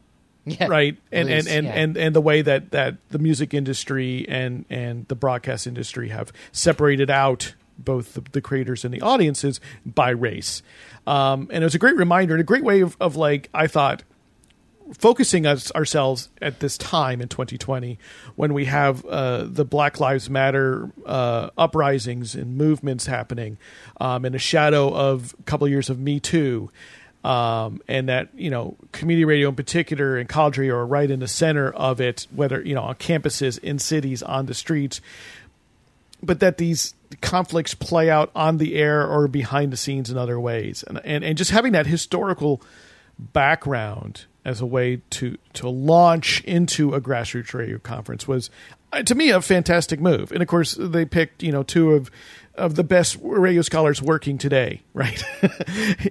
Yeah, 0.45 0.67
right 0.67 0.95
and 1.11 1.27
blues, 1.27 1.47
and 1.47 1.57
and, 1.57 1.67
yeah. 1.67 1.81
and 1.81 1.97
and 1.97 2.15
the 2.15 2.21
way 2.21 2.41
that 2.43 2.71
that 2.71 2.97
the 3.09 3.17
music 3.19 3.53
industry 3.53 4.25
and 4.29 4.65
and 4.69 5.07
the 5.07 5.15
broadcast 5.15 5.65
industry 5.67 6.09
have 6.09 6.31
separated 6.51 7.09
out 7.09 7.55
both 7.77 8.13
the, 8.13 8.21
the 8.31 8.41
creators 8.41 8.85
and 8.85 8.93
the 8.93 9.01
audiences 9.01 9.59
by 9.85 10.09
race 10.09 10.61
um 11.07 11.47
and 11.51 11.63
it 11.63 11.65
was 11.65 11.75
a 11.75 11.79
great 11.79 11.95
reminder 11.95 12.33
and 12.33 12.41
a 12.41 12.45
great 12.45 12.63
way 12.63 12.81
of, 12.81 12.97
of 12.99 13.15
like 13.15 13.49
i 13.53 13.67
thought 13.67 14.03
focusing 14.93 15.45
us 15.45 15.71
ourselves 15.73 16.29
at 16.41 16.59
this 16.59 16.77
time 16.77 17.21
in 17.21 17.27
2020 17.27 17.97
when 18.35 18.53
we 18.53 18.65
have 18.65 19.05
uh, 19.05 19.43
the 19.45 19.65
Black 19.65 19.99
Lives 19.99 20.29
Matter 20.29 20.91
uh, 21.05 21.49
uprisings 21.57 22.35
and 22.35 22.57
movements 22.57 23.05
happening 23.05 23.57
um, 23.99 24.25
in 24.25 24.35
a 24.35 24.39
shadow 24.39 24.93
of 24.93 25.35
a 25.39 25.43
couple 25.43 25.65
of 25.65 25.71
years 25.71 25.89
of 25.89 25.99
Me 25.99 26.19
Too. 26.19 26.69
Um, 27.23 27.81
and 27.87 28.07
that 28.07 28.29
you 28.35 28.51
know, 28.51 28.77
community 28.91 29.25
radio 29.25 29.49
in 29.49 29.55
particular 29.55 30.15
and 30.15 30.29
college 30.29 30.59
radio 30.59 30.75
are 30.75 30.85
right 30.85 31.09
in 31.09 31.21
the 31.21 31.27
center 31.27 31.71
of 31.71 31.99
it, 31.99 32.27
whether 32.29 32.61
you 32.61 32.75
know 32.75 32.83
on 32.83 32.95
campuses, 32.95 33.57
in 33.57 33.79
cities, 33.79 34.21
on 34.21 34.45
the 34.45 34.53
streets, 34.53 35.01
but 36.21 36.39
that 36.39 36.57
these 36.57 36.93
conflicts 37.21 37.73
play 37.73 38.09
out 38.09 38.31
on 38.35 38.57
the 38.57 38.75
air 38.75 39.07
or 39.07 39.27
behind 39.27 39.71
the 39.71 39.77
scenes 39.77 40.09
in 40.09 40.17
other 40.17 40.39
ways, 40.39 40.83
and 40.87 40.99
and, 41.03 41.23
and 41.23 41.37
just 41.37 41.51
having 41.51 41.73
that 41.73 41.87
historical 41.87 42.61
background 43.17 44.25
as 44.43 44.61
a 44.61 44.65
way 44.65 45.01
to 45.09 45.37
to 45.53 45.69
launch 45.69 46.41
into 46.43 46.93
a 46.93 47.01
grassroots 47.01 47.53
radio 47.53 47.79
conference 47.79 48.27
was 48.27 48.49
uh, 48.93 49.01
to 49.03 49.15
me 49.15 49.29
a 49.31 49.41
fantastic 49.41 49.99
move. 49.99 50.31
And 50.31 50.41
of 50.41 50.47
course 50.47 50.75
they 50.79 51.05
picked 51.05 51.43
you 51.43 51.51
know 51.51 51.63
two 51.63 51.93
of 51.93 52.11
of 52.55 52.75
the 52.75 52.83
best 52.83 53.17
radio 53.21 53.61
scholars 53.61 54.01
working 54.01 54.37
today 54.37 54.81
right? 54.93 55.21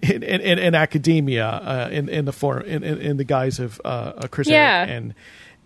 in, 0.03 0.23
in, 0.23 0.59
in, 0.59 0.75
academia 0.75 1.47
uh, 1.47 1.89
in 1.91 2.09
in 2.09 2.25
the 2.27 2.33
form 2.33 2.63
in, 2.63 2.83
in, 2.83 2.99
in 2.99 3.17
the 3.17 3.25
guise 3.25 3.59
of 3.61 3.81
uh, 3.85 4.13
uh, 4.17 4.29
Chris 4.29 4.49
Yeah. 4.49 4.85
Ehrick 4.87 4.91
and 4.97 5.15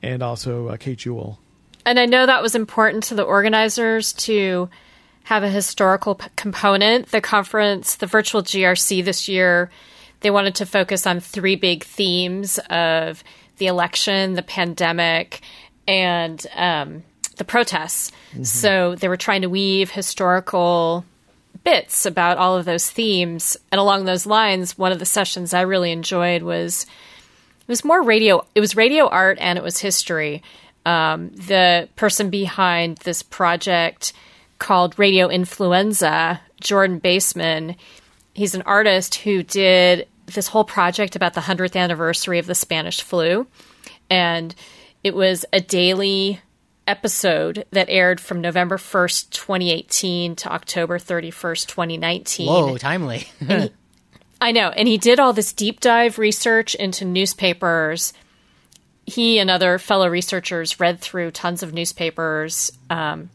and 0.03 0.23
also 0.23 0.69
uh, 0.69 0.77
Kate 0.77 0.99
Jewell 0.99 1.41
And 1.89 1.99
I 1.99 2.05
know 2.05 2.27
that 2.27 2.43
was 2.43 2.55
important 2.55 3.05
to 3.05 3.15
the 3.15 3.23
organizers 3.23 4.13
to 4.13 4.69
have 5.25 5.43
a 5.43 5.49
historical 5.49 6.17
p- 6.17 6.29
component. 6.37 7.07
The 7.07 7.23
conference, 7.23 7.97
the 7.97 8.05
virtual 8.05 8.43
GRC 8.43 9.03
this 9.03 9.27
year, 9.27 9.71
they 10.21 10.31
wanted 10.31 10.57
to 10.57 10.67
focus 10.67 11.07
on 11.07 11.21
three 11.21 11.57
big 11.57 11.85
themes 11.85 12.59
of 12.69 13.25
the 13.57 13.69
election, 13.69 14.35
the 14.35 14.43
pandemic, 14.43 15.41
and 15.87 16.47
um, 16.55 17.05
the 17.39 17.45
protests. 17.45 18.13
So 18.43 18.95
they 18.95 19.09
were 19.09 19.17
trying 19.17 19.41
to 19.41 19.49
weave 19.49 19.91
historical 19.91 21.07
bits 21.65 22.05
about 22.05 22.37
all 22.37 22.55
of 22.55 22.67
those 22.67 22.91
themes. 22.91 23.57
And 23.73 23.81
along 23.81 24.05
those 24.05 24.27
lines, 24.27 24.77
one 24.77 24.93
of 24.93 24.99
the 24.99 25.07
sessions 25.07 25.55
I 25.55 25.63
really 25.63 25.93
enjoyed 25.93 26.43
was 26.43 26.83
it 26.83 27.69
was 27.69 27.83
more 27.83 28.03
radio 28.03 28.47
it 28.55 28.61
was 28.61 28.77
radio 28.77 29.09
art 29.09 29.39
and 29.41 29.59
it 29.59 29.65
was 29.65 29.79
history 29.79 30.43
um, 30.89 31.31
the 31.31 31.89
person 31.97 32.31
behind 32.31 32.99
this 32.99 33.23
project 33.23 34.13
called 34.59 34.99
radio 34.99 35.29
influenza 35.29 36.41
jordan 36.61 36.99
baseman 36.99 37.77
he's 38.35 38.55
an 38.55 38.63
artist 38.63 39.17
who 39.17 39.43
did 39.43 40.07
this 40.35 40.49
whole 40.49 40.65
project 40.65 41.17
about 41.17 41.35
the 41.35 41.41
100th 41.41 41.77
anniversary 41.77 42.39
of 42.39 42.47
the 42.47 42.55
Spanish 42.55 43.03
flu. 43.03 43.47
And 44.11 44.55
it 45.03 45.15
was 45.15 45.45
a 45.53 45.61
daily 45.61 46.41
episode 46.87 47.67
that 47.71 47.89
aired 47.91 48.21
from 48.21 48.41
November 48.41 48.77
1st, 48.77 49.31
2018 49.31 50.37
to 50.37 50.53
October 50.53 50.99
31st, 50.99 51.67
2019. 51.67 52.47
Whoa, 52.47 52.79
timely. 52.79 53.29
I 54.41 54.53
know. 54.53 54.69
And 54.69 54.87
he 54.87 54.99
did 54.99 55.19
all 55.21 55.33
this 55.33 55.53
deep 55.53 55.81
dive 55.81 56.19
research 56.19 56.75
into 56.75 57.05
newspapers. 57.05 58.13
He 59.09 59.39
and 59.39 59.51
other 59.51 59.79
fellow 59.79 60.09
researchers 60.09 60.79
read 60.79 61.01
through 61.01 61.31
tons 61.33 61.63
of 61.63 61.73
newspapers. 61.73 62.73
Um, 62.91 63.31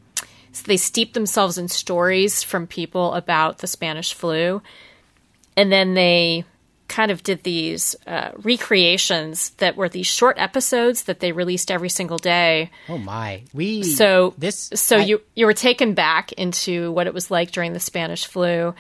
so 0.52 0.64
they 0.68 0.78
steeped 0.78 1.14
themselves 1.16 1.58
in 1.58 1.68
stories 1.68 2.44
from 2.44 2.68
people 2.68 3.14
about 3.14 3.58
the 3.58 3.68
Spanish 3.68 4.14
flu. 4.14 4.62
And 5.58 5.72
then 5.72 5.94
they 5.96 6.46
kind 6.88 7.10
of 7.10 7.24
did 7.24 7.42
these 7.44 7.96
uh, 8.06 8.32
recreations 8.44 9.50
that 9.58 9.76
were 9.76 9.90
these 9.90 10.06
short 10.06 10.38
episodes 10.38 11.04
that 11.04 11.20
they 11.20 11.32
released 11.32 11.72
every 11.72 11.90
single 11.90 12.20
day. 12.20 12.70
oh 12.88 13.00
my, 13.00 13.42
we 13.54 13.82
So 13.84 14.36
this 14.38 14.70
so 14.76 14.98
I- 14.98 15.04
you 15.04 15.22
you 15.34 15.46
were 15.48 15.54
taken 15.54 15.94
back 15.96 16.32
into 16.34 16.92
what 16.92 17.08
it 17.08 17.14
was 17.14 17.32
like 17.32 17.52
during 17.52 17.74
the 17.74 17.80
Spanish 17.80 18.26
flu. 18.28 18.76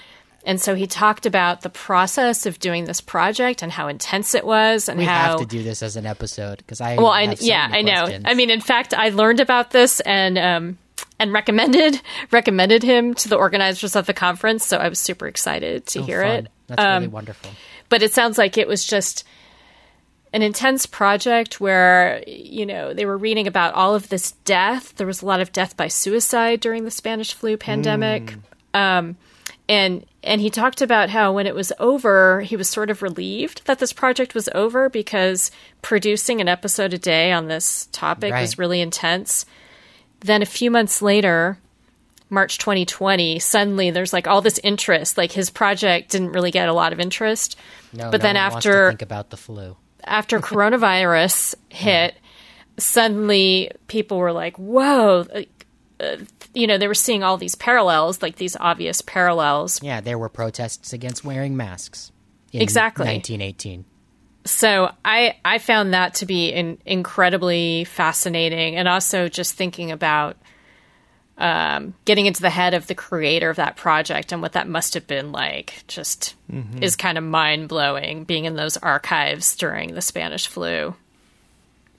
And 0.45 0.59
so 0.59 0.75
he 0.75 0.87
talked 0.87 1.25
about 1.25 1.61
the 1.61 1.69
process 1.69 2.45
of 2.45 2.59
doing 2.59 2.83
this 2.85 2.99
project 2.99 3.61
and 3.61 3.71
how 3.71 3.87
intense 3.87 4.35
it 4.35 4.45
was 4.45 4.89
and 4.89 4.99
we 4.99 5.05
how 5.05 5.29
have 5.31 5.39
to 5.39 5.45
do 5.45 5.63
this 5.63 5.81
as 5.81 5.95
an 5.95 6.05
episode 6.05 6.57
because 6.57 6.81
I 6.81 6.95
well, 6.97 7.07
I, 7.07 7.33
so 7.35 7.45
yeah, 7.45 7.69
I 7.71 7.81
know. 7.81 8.09
I 8.25 8.33
mean, 8.33 8.49
in 8.49 8.59
fact, 8.59 8.93
I 8.93 9.09
learned 9.09 9.39
about 9.39 9.71
this 9.71 10.01
and 10.01 10.37
um, 10.37 10.77
and 11.19 11.31
recommended 11.31 12.01
recommended 12.31 12.83
him 12.83 13.13
to 13.15 13.29
the 13.29 13.37
organizers 13.37 13.95
of 13.95 14.05
the 14.05 14.13
conference. 14.13 14.65
So 14.65 14.77
I 14.77 14.89
was 14.89 14.99
super 14.99 15.27
excited 15.27 15.85
to 15.87 15.99
Oh, 15.99 16.03
hear 16.03 16.21
fun. 16.23 16.31
it. 16.45 16.47
That's 16.67 16.81
Um, 16.83 16.93
really 17.03 17.07
wonderful. 17.07 17.51
but 17.87 18.03
it 18.03 18.11
sounds 18.13 18.37
like 18.37 18.57
it 18.57 18.67
was 18.67 18.85
just 18.85 19.23
an 20.33 20.41
intense 20.41 20.85
project 20.87 21.61
where 21.61 22.21
you 22.27 22.65
know 22.65 22.93
they 22.93 23.05
were 23.05 23.17
reading 23.17 23.47
about 23.47 23.75
all 23.75 23.93
of 23.95 24.09
this 24.09 24.31
death 24.43 24.95
there 24.95 25.05
was 25.07 25.21
a 25.21 25.25
lot 25.25 25.39
of 25.39 25.51
death 25.51 25.77
by 25.77 25.87
suicide 25.87 26.59
during 26.59 26.85
the 26.85 26.91
spanish 26.91 27.33
flu 27.33 27.55
pandemic 27.55 28.33
um, 28.73 29.15
and 29.69 30.05
and 30.23 30.41
he 30.41 30.49
talked 30.49 30.81
about 30.81 31.09
how 31.09 31.31
when 31.33 31.47
it 31.47 31.55
was 31.55 31.71
over 31.79 32.41
he 32.41 32.55
was 32.55 32.69
sort 32.69 32.89
of 32.89 33.01
relieved 33.01 33.61
that 33.65 33.79
this 33.79 33.93
project 33.93 34.33
was 34.35 34.49
over 34.53 34.89
because 34.89 35.51
producing 35.81 36.41
an 36.41 36.47
episode 36.49 36.93
a 36.93 36.97
day 36.97 37.31
on 37.31 37.47
this 37.47 37.87
topic 37.91 38.31
was 38.33 38.57
Right. 38.57 38.57
really 38.57 38.81
intense 38.81 39.45
then 40.19 40.41
a 40.41 40.45
few 40.45 40.69
months 40.71 41.01
later 41.01 41.57
March 42.29 42.57
2020, 42.57 43.37
suddenly 43.37 43.91
there's 43.91 44.11
like 44.11 44.27
all 44.27 44.41
this 44.41 44.59
interest. 44.63 45.19
Like 45.19 45.31
his 45.33 45.51
project 45.51 46.09
didn't 46.09 46.31
really 46.31 46.49
get 46.49 46.67
a 46.67 46.73
lot 46.73 46.91
of 46.91 46.99
interest. 46.99 47.55
No, 47.91 48.09
but 48.09 48.21
no 48.21 48.23
then 48.23 48.35
one 48.35 48.51
wants 48.53 48.63
to 48.63 48.69
after 48.71 48.87
think 48.89 49.01
about 49.03 49.29
the 49.29 49.37
flu. 49.37 49.75
after 50.03 50.39
coronavirus 50.49 51.53
hit, 51.69 52.15
suddenly 52.79 53.71
people 53.87 54.17
were 54.17 54.31
like, 54.31 54.57
"Whoa!" 54.57 55.27
You 56.53 56.67
know, 56.67 56.77
they 56.77 56.87
were 56.87 56.93
seeing 56.93 57.23
all 57.23 57.37
these 57.37 57.55
parallels, 57.55 58.21
like 58.21 58.35
these 58.35 58.55
obvious 58.59 59.01
parallels. 59.01 59.81
Yeah, 59.81 60.01
there 60.01 60.17
were 60.17 60.29
protests 60.29 60.93
against 60.93 61.23
wearing 61.23 61.57
masks. 61.57 62.11
In 62.51 62.61
Exactly. 62.61 63.05
1918. 63.05 63.85
So 64.45 64.91
I 65.03 65.37
I 65.43 65.57
found 65.57 65.93
that 65.93 66.15
to 66.15 66.25
be 66.25 66.49
in, 66.49 66.77
incredibly 66.85 67.85
fascinating, 67.85 68.75
and 68.75 68.87
also 68.87 69.29
just 69.29 69.53
thinking 69.53 69.91
about 69.91 70.37
um, 71.37 71.95
getting 72.05 72.25
into 72.25 72.41
the 72.41 72.49
head 72.49 72.73
of 72.73 72.85
the 72.87 72.93
creator 72.93 73.49
of 73.49 73.55
that 73.55 73.75
project 73.75 74.31
and 74.31 74.41
what 74.41 74.51
that 74.51 74.67
must 74.67 74.93
have 74.93 75.07
been 75.07 75.31
like. 75.31 75.83
Just 75.87 76.35
is 76.81 76.95
kind 76.95 77.17
of 77.17 77.23
mind 77.23 77.69
blowing 77.69 78.23
being 78.25 78.45
in 78.45 78.55
those 78.55 78.77
archives 78.77 79.55
during 79.55 79.95
the 79.95 80.01
Spanish 80.01 80.45
flu. 80.47 80.93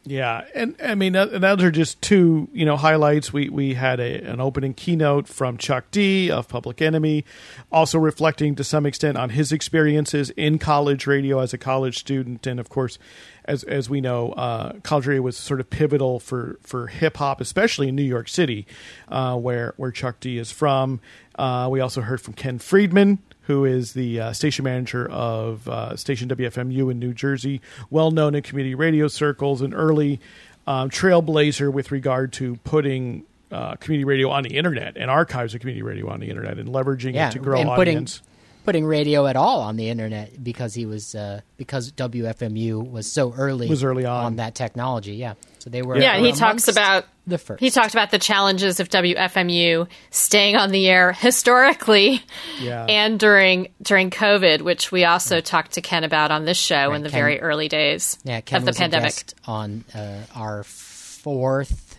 Yeah, 0.07 0.45
and 0.55 0.77
I 0.85 0.95
mean, 0.95 1.17
and 1.17 1.43
those 1.43 1.63
are 1.63 1.71
just 1.71 2.03
two, 2.03 2.49
you 2.53 2.67
know, 2.67 2.77
highlights. 2.77 3.33
We 3.33 3.49
we 3.49 3.73
had 3.73 4.01
a, 4.01 4.21
an 4.23 4.39
opening 4.39 4.75
keynote 4.75 5.27
from 5.29 5.57
Chuck 5.57 5.87
D 5.91 6.31
of 6.31 6.47
Public 6.47 6.83
Enemy, 6.83 7.25
also 7.73 7.99
reflecting 7.99 8.55
to 8.57 8.65
some 8.65 8.85
extent 8.85 9.17
on 9.17 9.31
his 9.31 9.51
experiences 9.51 10.29
in 10.31 10.59
college 10.59 11.07
radio 11.07 11.39
as 11.39 11.55
a 11.55 11.59
college 11.59 11.99
student, 11.99 12.47
and 12.47 12.61
of 12.61 12.69
course, 12.69 12.99
as 13.45 13.63
as 13.65 13.91
we 13.91 14.01
know, 14.01 14.33
uh, 14.33 14.73
was 15.21 15.37
sort 15.37 15.61
of 15.61 15.71
pivotal 15.71 16.21
for 16.21 16.59
for 16.63 16.87
hip 16.87 17.17
hop, 17.17 17.41
especially 17.41 17.89
in 17.89 17.97
New 17.97 18.03
York 18.03 18.29
City, 18.29 18.67
uh, 19.09 19.37
where 19.37 19.75
where 19.77 19.91
Chuck 19.91 20.21
D 20.21 20.39
is 20.39 20.51
from. 20.51 21.01
Uh, 21.37 21.69
we 21.71 21.81
also 21.81 22.01
heard 22.01 22.21
from 22.21 22.35
Ken 22.35 22.59
Freedman, 22.59 23.19
who 23.43 23.65
is 23.65 23.93
the 23.93 24.21
uh, 24.21 24.33
station 24.33 24.65
manager 24.65 25.09
of 25.11 25.69
uh, 25.69 25.97
station 25.97 26.29
WFMU 26.29 26.91
in 26.91 26.99
New 26.99 27.13
Jersey, 27.13 27.61
well 27.91 28.11
known 28.11 28.35
in 28.35 28.43
community 28.43 28.75
radio 28.75 29.09
circles, 29.09 29.61
an 29.61 29.75
early 29.75 30.21
um, 30.67 30.91
trailblazer 30.91 31.73
with 31.73 31.91
regard 31.91 32.33
to 32.35 32.57
putting 32.65 33.25
uh, 33.51 33.77
community 33.77 34.05
radio 34.05 34.31
on 34.31 34.43
the 34.43 34.57
internet 34.57 34.97
and 34.97 35.11
archives 35.11 35.55
of 35.55 35.61
community 35.61 35.83
radio 35.83 36.09
on 36.09 36.21
the 36.21 36.29
internet 36.31 36.59
and 36.59 36.69
leveraging 36.71 37.15
Yeah, 37.15 37.29
it 37.29 37.33
to 37.33 37.39
grow 37.39 37.61
and 37.61 37.71
putting 37.71 37.97
audience. 37.97 38.23
Putting 38.65 38.85
radio 38.87 39.27
at 39.27 39.37
all 39.37 39.61
on 39.61 39.77
the 39.77 39.89
internet 39.91 40.43
because 40.43 40.75
he 40.75 40.87
was 40.87 41.15
uh, 41.15 41.41
because 41.57 41.93
WFMU 41.93 42.91
was 42.91 43.11
so 43.11 43.33
early 43.35 43.69
Was 43.69 43.85
early 43.85 44.05
on. 44.07 44.37
that 44.37 44.55
technology. 44.55 45.13
Yeah, 45.15 45.35
so 45.59 45.71
they 45.71 45.83
were. 45.83 45.99
Yeah, 45.99 46.19
were 46.21 46.27
he 46.27 46.33
talks 46.33 46.69
about 46.69 47.05
the 47.27 47.39
first. 47.39 47.61
he 47.61 47.71
talked 47.71 47.95
about 47.95 48.11
the 48.11 48.19
challenges 48.19 48.81
of 48.81 48.89
WFMU 48.89 49.87
staying 50.11 50.57
on 50.57 50.71
the 50.71 50.89
air 50.89 51.13
historically 51.13 52.23
Yeah. 52.61 52.87
and 52.89 53.19
during 53.21 53.69
during 53.83 54.11
COVID, 54.11 54.63
which 54.63 54.91
we 54.91 55.05
also 55.05 55.41
talked 55.41 55.73
to 55.73 55.81
Ken 55.81 56.05
about 56.05 56.31
on 56.31 56.45
this 56.45 56.59
show 56.59 56.93
in 56.95 57.03
the 57.03 57.11
Ken- 57.11 57.19
very 57.21 57.41
early 57.41 57.69
days 57.69 58.19
yeah, 58.25 58.41
Ken 58.41 58.59
of 58.59 58.65
the 58.65 58.71
was 58.71 58.79
pandemic. 58.79 59.05
a 59.05 59.11
guest 59.11 59.35
on 59.47 59.85
uh, 59.95 60.21
our 60.35 60.65
fourth 60.65 61.99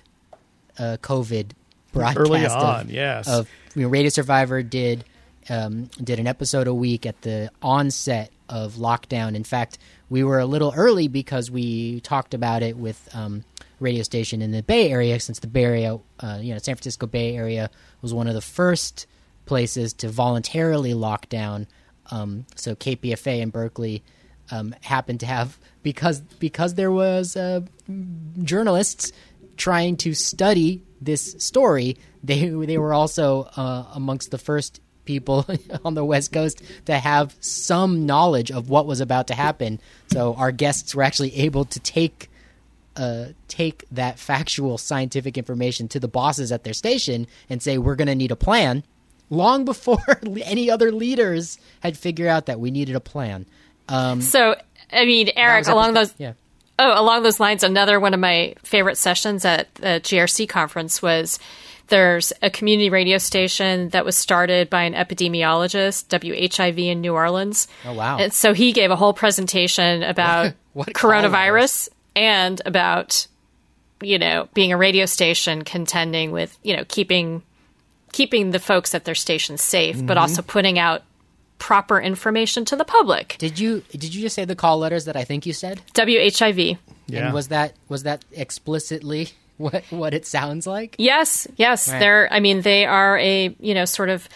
uh, 0.78 0.98
COVID 1.02 1.52
broadcast. 1.94 2.18
Early 2.20 2.46
of- 2.46 2.52
on, 2.52 2.90
yes. 2.90 3.28
Of 3.28 3.48
you 3.76 3.84
know, 3.84 3.88
Radio 3.90 4.10
Survivor 4.10 4.64
did 4.64 5.04
um, 5.50 5.90
did 6.04 6.20
an 6.20 6.28
episode 6.28 6.68
a 6.68 6.74
week 6.74 7.06
at 7.06 7.22
the 7.22 7.52
onset 7.62 8.32
of 8.50 8.76
lockdown. 8.76 9.36
In 9.36 9.44
fact, 9.44 9.78
we 10.10 10.24
were 10.24 10.40
a 10.40 10.46
little 10.46 10.74
early 10.76 11.08
because 11.08 11.50
we 11.50 12.00
talked 12.02 12.34
about 12.34 12.64
it 12.64 12.78
with 12.78 13.10
um, 13.14 13.44
radio 13.80 14.04
station 14.04 14.42
in 14.42 14.52
the 14.52 14.64
Bay 14.64 14.92
Area, 14.92 15.20
since 15.20 15.40
the 15.40 15.48
Bay 15.48 15.64
Area, 15.64 16.00
uh, 16.20 16.40
you 16.42 16.54
know, 16.54 16.60
San 16.60 16.76
Francisco 16.76 17.08
Bay 17.08 17.36
Area 17.36 17.70
was 18.02 18.14
one 18.14 18.28
of 18.28 18.34
the 18.34 18.42
first 18.42 19.08
places 19.46 19.94
to 19.94 20.10
voluntarily 20.10 20.94
lock 20.94 21.30
down. 21.30 21.68
Um, 22.12 22.46
so 22.56 22.76
KPFA 22.76 23.40
in 23.40 23.50
Berkeley 23.50 24.04
um, 24.52 24.76
happened 24.82 25.22
to 25.22 25.26
have 25.26 25.58
because 25.84 26.20
because 26.20 26.76
there 26.76 26.92
was 26.92 27.36
uh, 27.36 27.62
journalists 28.44 29.12
trying 29.58 29.98
to 29.98 30.14
study 30.14 30.84
this 31.02 31.36
story. 31.40 31.98
They 32.24 32.50
they 32.50 32.78
were 32.78 32.94
also 32.94 33.44
uh, 33.56 33.86
amongst 33.94 34.32
the 34.32 34.38
first 34.38 34.82
people 35.06 35.46
on 35.86 35.94
the 35.94 36.04
West 36.04 36.32
Coast 36.32 36.62
to 36.86 36.98
have 36.98 37.36
some 37.40 38.06
knowledge 38.06 38.52
of 38.52 38.70
what 38.70 38.86
was 38.86 39.02
about 39.02 39.28
to 39.28 39.36
happen. 39.36 39.80
So 40.12 40.34
our 40.36 40.52
guests 40.52 40.94
were 40.96 41.04
actually 41.04 41.36
able 41.38 41.66
to 41.66 41.80
take 41.80 42.30
uh, 42.96 43.28
take 43.50 43.84
that 43.92 44.18
factual 44.18 44.78
scientific 44.78 45.38
information 45.38 45.88
to 45.90 46.00
the 46.00 46.08
bosses 46.08 46.52
at 46.52 46.64
their 46.64 46.74
station 46.74 47.28
and 47.50 47.62
say 47.62 47.78
we're 47.78 47.96
going 47.96 48.08
to 48.08 48.16
need 48.16 48.32
a 48.32 48.38
plan. 48.38 48.84
Long 49.30 49.66
before 49.66 49.98
any 50.44 50.70
other 50.70 50.92
leaders 50.92 51.60
had 51.82 51.98
figured 51.98 52.28
out 52.28 52.46
that 52.46 52.60
we 52.60 52.72
needed 52.72 52.96
a 52.96 53.02
plan. 53.02 53.46
Um, 53.90 54.22
So, 54.22 54.56
I 54.94 55.06
mean, 55.06 55.30
Eric, 55.36 55.68
along 55.68 55.94
those 55.94 56.14
yeah. 56.18 56.34
Oh, 56.78 57.02
along 57.02 57.24
those 57.24 57.40
lines, 57.40 57.64
another 57.64 58.02
one 58.02 58.14
of 58.14 58.20
my 58.20 58.56
favorite 58.64 58.98
sessions 58.98 59.46
at 59.46 59.74
the 59.76 60.02
GRC 60.04 60.50
conference 60.50 61.02
was 61.02 61.40
there's 61.88 62.34
a 62.42 62.50
community 62.50 62.90
radio 62.90 63.18
station 63.18 63.90
that 63.90 64.06
was 64.06 64.16
started 64.16 64.70
by 64.70 64.84
an 64.84 64.94
epidemiologist, 64.94 66.08
WHIV 66.08 66.88
in 66.88 67.02
New 67.02 67.14
Orleans. 67.14 67.68
Oh, 67.86 67.94
wow. 67.94 68.18
And 68.18 68.34
so 68.34 68.54
he 68.54 68.72
gave 68.72 68.92
a 68.92 68.96
whole 68.96 69.14
presentation 69.14 70.04
about 70.14 70.54
What 70.74 70.90
a 70.90 70.92
coronavirus 70.92 71.90
and 72.16 72.62
about 72.66 73.28
you 74.02 74.20
know 74.20 74.50
being 74.54 74.74
a 74.74 74.78
radio 74.78 75.06
station 75.06 75.64
contending 75.64 76.32
with 76.32 76.58
you 76.64 76.76
know 76.76 76.84
keeping 76.88 77.44
keeping 78.12 78.52
the 78.52 78.60
folks 78.60 78.94
at 78.96 79.06
their 79.06 79.16
station 79.16 79.58
safe, 79.58 79.98
Mm-hmm. 79.98 80.06
but 80.08 80.18
also 80.18 80.42
putting 80.42 80.80
out 80.80 81.04
proper 81.58 82.00
information 82.00 82.66
to 82.66 82.76
the 82.76 82.84
public. 82.86 83.36
Did 83.40 83.60
you 83.60 83.84
did 83.92 84.14
you 84.16 84.22
just 84.22 84.36
say 84.36 84.44
the 84.46 84.56
call 84.56 84.78
letters 84.80 85.06
that 85.06 85.16
I 85.16 85.24
think 85.24 85.46
you 85.46 85.54
said? 85.54 85.82
WHIV. 85.94 86.78
Yeah. 87.08 87.26
And 87.26 87.34
was 87.34 87.50
that 87.50 87.74
was 87.88 88.04
that 88.04 88.26
explicitly 88.34 89.30
what 89.58 89.84
what 89.90 90.14
it 90.14 90.26
sounds 90.26 90.68
like? 90.68 90.96
Yes, 90.98 91.48
yes. 91.56 91.90
Right. 91.90 92.00
They're, 92.00 92.34
I 92.34 92.40
mean, 92.40 92.62
they 92.62 92.86
are 92.86 93.18
a, 93.18 93.56
you 93.60 93.74
know, 93.74 93.86
sort 93.86 94.10
of 94.10 94.28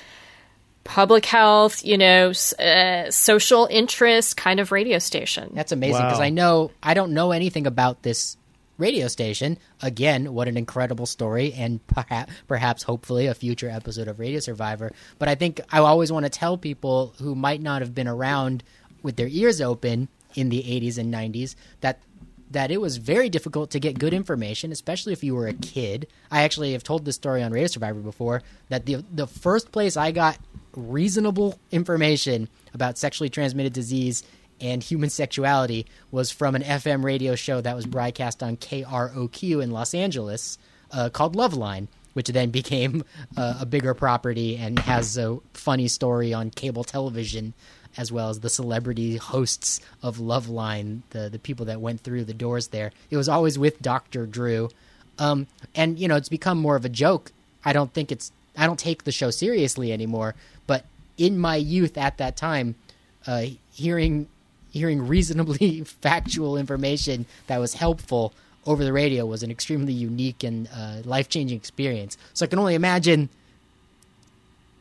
public 0.84 1.26
health, 1.26 1.86
you 1.86 1.98
know, 1.98 2.32
uh, 2.60 3.12
social 3.12 3.68
interest 3.70 4.38
kind 4.38 4.60
of 4.60 4.72
radio 4.72 4.98
station. 5.00 5.52
That's 5.54 5.72
amazing 5.72 6.02
because 6.02 6.20
Wow. 6.20 6.26
I 6.26 6.30
know 6.30 6.72
I 6.82 6.94
don't 6.94 7.14
know 7.14 7.32
anything 7.32 7.68
about 7.68 8.02
this 8.02 8.38
radio 8.78 9.08
station. 9.08 9.58
Again, 9.82 10.34
what 10.34 10.48
an 10.48 10.58
incredible 10.58 11.06
story, 11.06 11.54
and 11.54 11.86
perhaps, 11.88 12.32
perhaps, 12.48 12.84
hopefully, 12.84 13.28
a 13.28 13.34
future 13.36 13.70
episode 13.70 14.08
of 14.08 14.20
Radio 14.20 14.40
Survivor. 14.40 14.91
But 15.20 15.30
I 15.30 15.36
think 15.36 15.62
I 15.72 15.80
always 15.80 16.12
want 16.12 16.26
to 16.26 16.30
tell 16.30 16.58
people 16.58 17.14
who 17.20 17.36
might 17.36 17.62
not 17.62 17.82
have 17.82 17.94
been 17.94 18.08
around 18.08 18.64
with 19.04 19.16
their 19.18 19.28
ears 19.28 19.62
open 19.62 20.08
in 20.36 20.50
the 20.50 20.62
80s 20.64 20.98
and 20.98 21.14
90s 21.14 21.56
that 21.82 22.00
that 22.52 22.72
it 22.72 22.82
was 22.82 22.98
very 22.98 23.30
difficult 23.30 23.72
to 23.72 23.80
get 23.80 24.00
good 24.00 24.14
information, 24.14 24.72
especially 24.72 25.14
if 25.14 25.24
you 25.24 25.36
were 25.36 25.48
a 25.48 25.54
kid. 25.54 26.08
I 26.32 26.44
actually 26.44 26.74
have 26.74 26.84
told 26.84 27.06
this 27.06 27.16
story 27.16 27.44
on 27.44 27.52
Radio 27.52 27.68
Survivor 27.68 28.00
before 28.00 28.42
that 28.70 28.86
the 28.86 29.04
the 29.14 29.28
first 29.28 29.72
place 29.72 29.98
I 29.98 30.12
got 30.12 30.38
reasonable 30.76 31.60
information 31.72 32.50
about 32.74 32.98
sexually 32.98 33.30
transmitted 33.30 33.74
disease 33.74 34.24
and 34.62 34.84
human 34.84 35.10
sexuality 35.10 35.86
was 36.12 36.32
from 36.32 36.56
an 36.56 36.64
FM 36.64 37.04
radio 37.04 37.36
show 37.36 37.62
that 37.62 37.76
was 37.76 37.86
broadcast 37.86 38.44
on 38.44 38.58
KROQ 38.58 39.64
in 39.64 39.72
Los 39.72 39.94
Angeles 39.94 40.58
uh, 40.92 41.10
called 41.10 41.36
Loveline, 41.36 41.88
which 42.14 42.28
then 42.28 42.50
became 42.52 43.04
uh, 43.38 43.60
a 43.62 43.66
bigger 43.66 43.94
property 43.94 44.58
and 44.58 44.80
has 44.80 45.18
a 45.18 45.38
funny 45.54 45.88
story 45.88 46.34
on 46.34 46.50
cable 46.50 46.84
television 46.84 47.54
as 47.98 48.11
well 48.11 48.30
as 48.30 48.40
the 48.40 48.49
celebrity 48.49 49.18
hosts 49.18 49.82
of 50.02 50.18
Loveline, 50.18 51.02
the 51.10 51.30
the 51.30 51.40
people 51.40 51.66
that 51.66 51.82
went 51.82 52.02
through 52.02 52.26
the 52.26 52.34
doors 52.34 52.68
there. 52.68 52.91
It 53.10 53.18
was 53.18 53.30
always 53.30 53.57
with 53.57 53.82
Dr. 53.82 54.26
Drew. 54.26 54.70
Um, 55.18 55.48
and 55.76 55.99
you 55.99 56.07
know, 56.07 56.16
it's 56.16 56.30
become 56.30 56.57
more 56.57 56.76
of 56.76 56.86
a 56.86 56.90
joke. 56.90 57.32
I 57.66 57.74
don't 57.74 57.94
think 57.94 58.11
it's 58.11 58.32
I 58.57 58.66
don't 58.66 58.80
take 58.80 59.03
the 59.03 59.11
show 59.11 59.32
seriously 59.32 59.91
anymore, 59.91 60.36
but 60.68 60.86
in 61.18 61.38
my 61.38 61.56
youth 61.56 61.98
at 61.98 62.18
that 62.18 62.38
time, 62.38 62.76
uh, 63.28 63.45
hearing 63.72 64.28
hearing 64.72 65.07
reasonably 65.07 65.84
factual 66.02 66.57
information 66.57 67.26
that 67.48 67.60
was 67.60 67.74
helpful 67.74 68.34
over 68.66 68.84
the 68.84 68.94
radio 68.94 69.26
was 69.26 69.41
an 69.44 69.49
extremely 69.49 69.94
unique 69.94 70.44
and 70.44 70.70
uh, 70.74 70.98
life 71.03 71.30
changing 71.30 71.57
experience. 71.57 72.18
So 72.34 72.45
I 72.45 72.48
can 72.48 72.60
only 72.60 72.76
imagine 72.76 73.30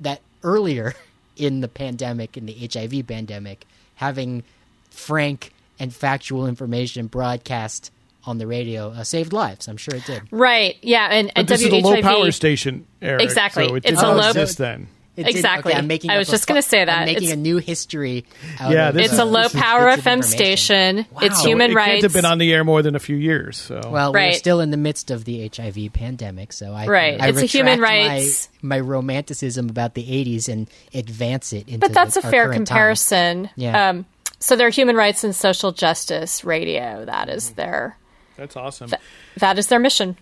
that 0.00 0.20
earlier 0.42 0.94
in 1.38 1.60
the 1.60 1.68
pandemic, 1.68 2.36
in 2.36 2.46
the 2.46 2.68
HIV 2.72 3.06
pandemic, 3.06 3.64
having 3.96 4.42
frank 4.90 5.52
and 5.78 5.94
factual 5.94 6.46
information 6.46 7.06
broadcast 7.06 7.90
on 8.24 8.38
the 8.38 8.46
radio 8.46 8.90
uh, 8.90 9.04
saved 9.04 9.32
lives. 9.32 9.68
I'm 9.68 9.76
sure 9.76 9.94
it 9.94 10.04
did. 10.04 10.22
Right. 10.30 10.76
Yeah. 10.82 11.06
And, 11.10 11.28
and 11.36 11.46
But 11.46 11.54
this 11.54 11.62
is 11.62 11.72
a 11.72 11.76
low 11.76 12.02
power 12.02 12.30
station, 12.32 12.86
Eric. 13.00 13.22
Exactly. 13.22 13.68
So 13.68 13.74
it 13.76 13.84
It's 13.84 13.86
did 13.86 13.98
a 13.98 14.02
not 14.02 14.16
low- 14.16 14.28
exist 14.28 14.58
then. 14.58 14.88
It 15.18 15.24
did- 15.26 15.34
Exactly. 15.36 15.72
okay, 15.72 15.78
I'm 15.78 15.86
making 15.88 16.10
I 16.10 16.18
was 16.18 16.28
just 16.28 16.46
gonna 16.46 16.62
say 16.62 16.80
I'm 16.82 16.86
that. 16.86 17.04
making 17.06 17.24
It's- 17.24 17.32
a 17.32 17.36
new 17.36 17.56
history. 17.58 18.24
Out 18.60 18.72
Yeah, 18.72 18.88
of, 18.88 18.94
this 18.94 19.04
It's 19.06 19.14
is- 19.14 19.18
a 19.18 19.24
low 19.24 19.42
this 19.42 19.52
power 19.54 19.86
bits 19.90 20.02
FM 20.06 20.12
information. 20.18 20.22
station. 20.38 20.98
It's 21.22 21.38
Wow. 21.38 21.44
human 21.44 21.70
it 21.72 21.74
rights. 21.74 21.90
can't 21.90 22.02
have 22.04 22.12
been 22.12 22.24
on 22.24 22.38
the 22.38 22.52
air 22.52 22.62
more 22.64 22.82
than 22.82 22.94
a 22.94 22.98
few 23.00 23.16
years. 23.16 23.56
So 23.56 23.80
Well, 23.90 24.12
we're 24.12 24.32
still 24.34 24.60
in 24.60 24.70
the 24.70 24.76
midst 24.76 25.10
of 25.10 25.24
the 25.24 25.42
HIV 25.44 25.88
pandemic, 25.90 26.52
so 26.52 26.72
I 26.72 26.86
Right. 26.86 27.20
I 27.20 27.28
It's 27.28 27.42
a 27.42 27.46
human 27.46 27.80
retract 27.80 28.00
my- 28.02 28.08
rights- 28.08 28.48
My, 28.62 28.78
romanticism 28.80 29.68
about 29.68 29.94
the 29.94 30.10
'80s 30.10 30.48
and 30.48 30.68
advance 30.94 31.52
it 31.52 31.66
into. 31.66 31.78
but 31.78 31.92
that's 31.92 32.14
the- 32.14 32.20
a 32.20 32.24
our 32.24 32.30
fair 32.30 32.44
current 32.46 32.54
time. 32.68 32.74
comparison. 32.76 33.50
Yeah. 33.56 33.88
Um, 33.90 34.06
so 34.38 34.54
they're 34.56 34.70
human 34.70 34.94
rights 34.96 35.24
and 35.24 35.34
social 35.34 35.72
justice 35.72 36.44
radio. 36.44 37.04
That 37.04 37.28
is 37.28 37.50
their 37.50 37.96
that's 38.36 38.56
awesome. 38.56 38.92
that 39.38 39.58
is 39.58 39.66
their 39.66 39.80
mission. 39.80 40.16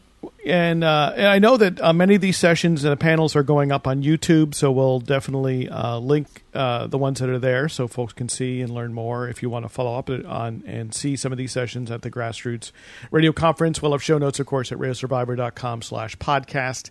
And, 0.47 0.85
uh, 0.85 1.13
and 1.17 1.27
I 1.27 1.39
know 1.39 1.57
that 1.57 1.81
uh, 1.81 1.93
many 1.93 2.15
of 2.15 2.21
these 2.21 2.37
sessions 2.37 2.85
and 2.85 2.99
panels 3.01 3.35
are 3.37 3.43
going 3.43 3.73
up 3.73 3.87
on 3.87 4.03
YouTube, 4.03 4.55
so 4.55 4.71
we'll 4.73 5.01
definitely 5.01 5.69
uh, 5.69 5.99
link 5.99 6.45
uh, 6.55 6.87
the 6.87 6.99
ones 6.99 7.21
that 7.21 7.29
are 7.29 7.39
there 7.39 7.69
so 7.69 7.89
folks 7.89 8.13
can 8.13 8.29
see 8.29 8.61
and 8.61 8.73
learn 8.73 8.93
more. 8.95 9.29
If 9.29 9.43
you 9.43 9.51
want 9.51 9.65
to 9.65 9.69
follow 9.69 9.99
up 9.99 10.09
on 10.11 10.63
and 10.67 10.95
see 10.95 11.17
some 11.17 11.33
of 11.33 11.39
these 11.39 11.53
sessions 11.53 11.91
at 11.91 12.03
the 12.03 12.11
Grassroots 12.11 12.73
Radio 13.11 13.33
Conference, 13.33 13.81
we'll 13.83 13.93
have 13.93 14.03
show 14.03 14.19
notes, 14.19 14.39
of 14.41 14.47
course, 14.47 14.71
at 14.73 14.79
radiosurvivor.com 14.79 15.83
slash 15.83 16.17
podcast. 16.19 16.91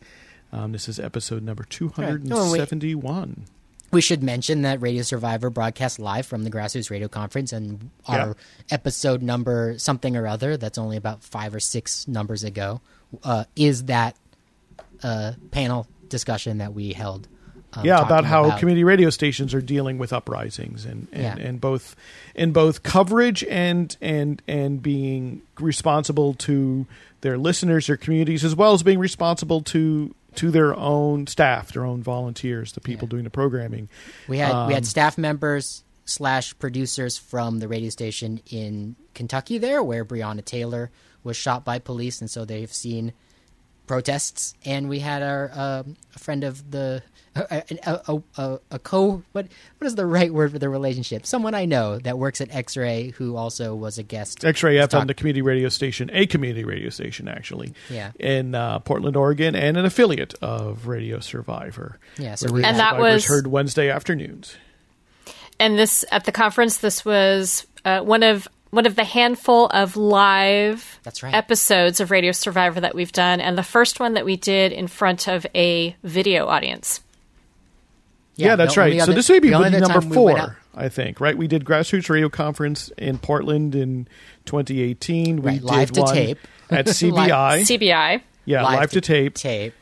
Um, 0.51 0.71
this 0.71 0.87
is 0.87 0.99
episode 0.99 1.43
number 1.43 1.63
271. 1.63 3.45
We 3.91 4.01
should 4.01 4.23
mention 4.23 4.63
that 4.63 4.81
Radio 4.81 5.03
Survivor 5.03 5.49
broadcast 5.49 5.99
live 5.99 6.25
from 6.25 6.43
the 6.43 6.49
Grassroots 6.51 6.89
Radio 6.89 7.07
Conference, 7.07 7.53
and 7.53 7.91
our 8.07 8.29
Yeah. 8.29 8.33
episode 8.71 9.21
number 9.21 9.75
something 9.77 10.17
or 10.17 10.27
other 10.27 10.57
that's 10.57 10.77
only 10.77 10.97
about 10.97 11.23
five 11.23 11.53
or 11.55 11.59
six 11.59 12.07
numbers 12.07 12.43
ago 12.43 12.81
uh, 13.23 13.45
is 13.55 13.85
that 13.85 14.15
uh, 15.03 15.33
panel 15.51 15.87
discussion 16.09 16.59
that 16.59 16.73
we 16.73 16.93
held. 16.93 17.27
um, 17.73 17.85
yeah, 17.85 17.99
about 18.01 18.23
how 18.25 18.45
about- 18.45 18.59
community 18.59 18.83
radio 18.85 19.09
stations 19.09 19.53
are 19.53 19.61
dealing 19.61 19.97
with 19.97 20.13
uprisings 20.13 20.85
and, 20.85 21.07
and, 21.11 21.39
Yeah. 21.39 21.47
and 21.47 21.59
both 21.59 21.95
in 22.33 22.51
both 22.53 22.83
coverage 22.83 23.43
and 23.43 23.95
and 24.01 24.41
and 24.47 24.81
being 24.81 25.41
responsible 25.59 26.33
to 26.35 26.85
their 27.21 27.37
listeners, 27.37 27.87
their 27.87 27.97
communities, 27.97 28.45
as 28.45 28.55
well 28.55 28.73
as 28.73 28.81
being 28.83 28.99
responsible 28.99 29.61
to 29.63 30.15
to 30.35 30.51
their 30.51 30.73
own 30.75 31.27
staff, 31.27 31.71
their 31.73 31.85
own 31.85 32.01
volunteers, 32.03 32.71
the 32.73 32.81
people 32.81 33.07
Yeah. 33.07 33.11
doing 33.11 33.23
the 33.25 33.29
programming. 33.29 33.89
We 34.29 34.37
had 34.37 34.51
we 34.51 34.57
Um, 34.57 34.71
had 34.71 34.85
staff 34.85 35.17
members 35.17 35.83
slash 36.05 36.57
producers 36.59 37.17
from 37.17 37.59
the 37.59 37.67
radio 37.67 37.89
station 37.89 38.39
in 38.51 38.95
Kentucky 39.13 39.57
there, 39.57 39.81
where 39.83 40.05
Breonna 40.05 40.45
Taylor 40.45 40.91
was 41.25 41.35
shot 41.35 41.65
by 41.65 41.79
police, 41.79 42.21
and 42.21 42.29
so 42.31 42.45
they've 42.45 42.71
seen 42.73 43.11
protests. 43.87 44.55
And 44.65 44.89
we 44.89 44.99
had 44.99 45.21
our 45.21 45.51
um, 45.53 45.95
a 46.15 46.19
friend 46.19 46.43
of 46.43 46.71
the 46.71 47.03
a, 47.35 47.63
a, 47.85 48.01
a, 48.07 48.23
a, 48.37 48.59
a 48.71 48.79
co 48.79 49.21
what 49.33 49.47
what 49.77 49.87
is 49.87 49.95
the 49.95 50.05
right 50.05 50.33
word 50.33 50.51
for 50.53 50.59
the 50.59 50.69
relationship? 50.69 51.25
Someone 51.25 51.53
I 51.53 51.65
know 51.65 51.99
that 51.99 52.17
works 52.17 52.39
at 52.41 52.53
X 52.55 52.77
Ray 52.77 53.09
who 53.09 53.35
also 53.35 53.75
was 53.75 53.97
a 53.97 54.03
guest. 54.03 54.45
X-Ray 54.45 54.75
FM, 54.77 54.89
Talk- 54.89 55.07
the 55.07 55.13
community 55.13 55.41
radio 55.41 55.69
station, 55.69 56.09
a 56.13 56.25
community 56.25 56.63
radio 56.63 56.89
station 56.89 57.27
actually, 57.27 57.73
Yeah. 57.89 58.11
in 58.19 58.55
uh, 58.55 58.79
Portland, 58.79 59.15
Oregon, 59.17 59.53
and 59.55 59.75
an 59.77 59.85
affiliate 59.85 60.33
of 60.41 60.87
Radio 60.87 61.19
Survivor. 61.19 61.99
Yeah, 62.17 62.35
so 62.35 62.47
Radio 62.49 62.69
And 62.69 62.79
that 62.79 62.97
was- 62.99 63.25
heard 63.25 63.47
Wednesday 63.47 63.89
afternoons. 63.89 64.55
And 65.59 65.77
this 65.79 66.03
at 66.11 66.25
the 66.25 66.31
conference, 66.33 66.77
this 66.77 67.05
was 67.05 67.65
uh, 67.85 67.99
one 68.01 68.23
of 68.23 68.47
one 68.75 68.85
of 68.85 68.95
the 68.95 69.03
handful 69.05 69.67
of 69.67 69.95
live 69.95 70.99
That's 71.03 71.23
right. 71.23 71.33
episodes 71.33 72.01
of 72.01 72.11
Radio 72.11 72.33
Survivor 72.33 72.81
that 72.81 72.93
we've 72.93 73.11
done, 73.11 73.39
and 73.39 73.57
the 73.57 73.63
first 73.63 73.99
one 74.01 74.15
that 74.15 74.25
we 74.25 74.35
did 74.35 74.73
in 74.73 74.87
front 74.87 75.27
of 75.29 75.47
a 75.55 75.95
video 76.03 76.45
audience. 76.47 76.99
Yeah, 78.35 78.57
that's 78.57 78.75
the 78.75 78.81
only 78.81 78.97
right. 78.97 79.05
so 79.05 79.13
this 79.13 79.29
may 79.29 79.39
be 79.39 79.49
number 79.51 79.67
other 79.67 79.79
time 80.01 80.09
we 80.09 80.13
four, 80.13 80.57
I 80.75 80.89
think. 80.89 81.21
Right? 81.21 81.37
We 81.37 81.47
did 81.47 81.63
grassroots 81.63 82.09
radio 82.09 82.27
conference 82.27 82.91
in 82.97 83.17
Portland 83.17 83.75
in 83.75 84.09
2018. 84.43 85.41
We 85.41 85.51
Right, 85.51 85.61
live 85.63 85.87
did 85.87 85.95
to 85.95 86.01
one 86.01 86.13
tape. 86.13 86.37
at 86.69 86.85
CBI. 86.87 87.61
CBI. 87.61 88.21
yeah, 88.43 88.61
live, 88.61 88.91
to 88.91 88.99
tape. 88.99 89.35
Tape. 89.35 89.73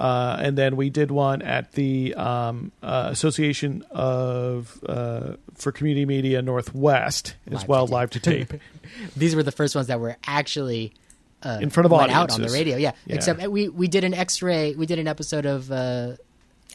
Uh, 0.00 0.34
and 0.40 0.56
then 0.56 0.76
we 0.76 0.88
did 0.88 1.10
one 1.10 1.42
at 1.42 1.72
the 1.72 2.14
um, 2.14 2.72
uh, 2.82 3.08
Association 3.12 3.84
of 3.90 4.82
uh, 4.88 5.34
for 5.56 5.72
Community 5.72 6.06
Media 6.06 6.40
Northwest 6.40 7.34
as 7.46 7.52
Live 7.52 7.60
to 7.60 7.68
well, 7.68 7.86
tape. 7.86 7.92
live 7.92 8.10
to 8.10 8.20
tape. 8.20 8.52
These 9.16 9.36
were 9.36 9.42
the 9.42 9.52
first 9.52 9.74
ones 9.74 9.88
that 9.88 10.00
were 10.00 10.16
actually 10.26 10.94
uh, 11.42 11.58
In 11.60 11.68
front 11.68 11.84
of 11.84 11.92
went 11.92 12.12
out 12.12 12.32
on 12.32 12.40
the 12.40 12.48
radio. 12.48 12.78
Yeah. 12.78 12.92
Yeah. 13.04 13.16
except 13.16 13.46
we 13.48 13.68
we 13.68 13.88
did 13.88 14.04
an 14.04 14.14
X-ray. 14.14 14.74
We 14.74 14.86
did 14.86 14.98
an 14.98 15.06
episode 15.06 15.44
of 15.44 15.70
uh, 15.70 15.74
early 15.74 16.18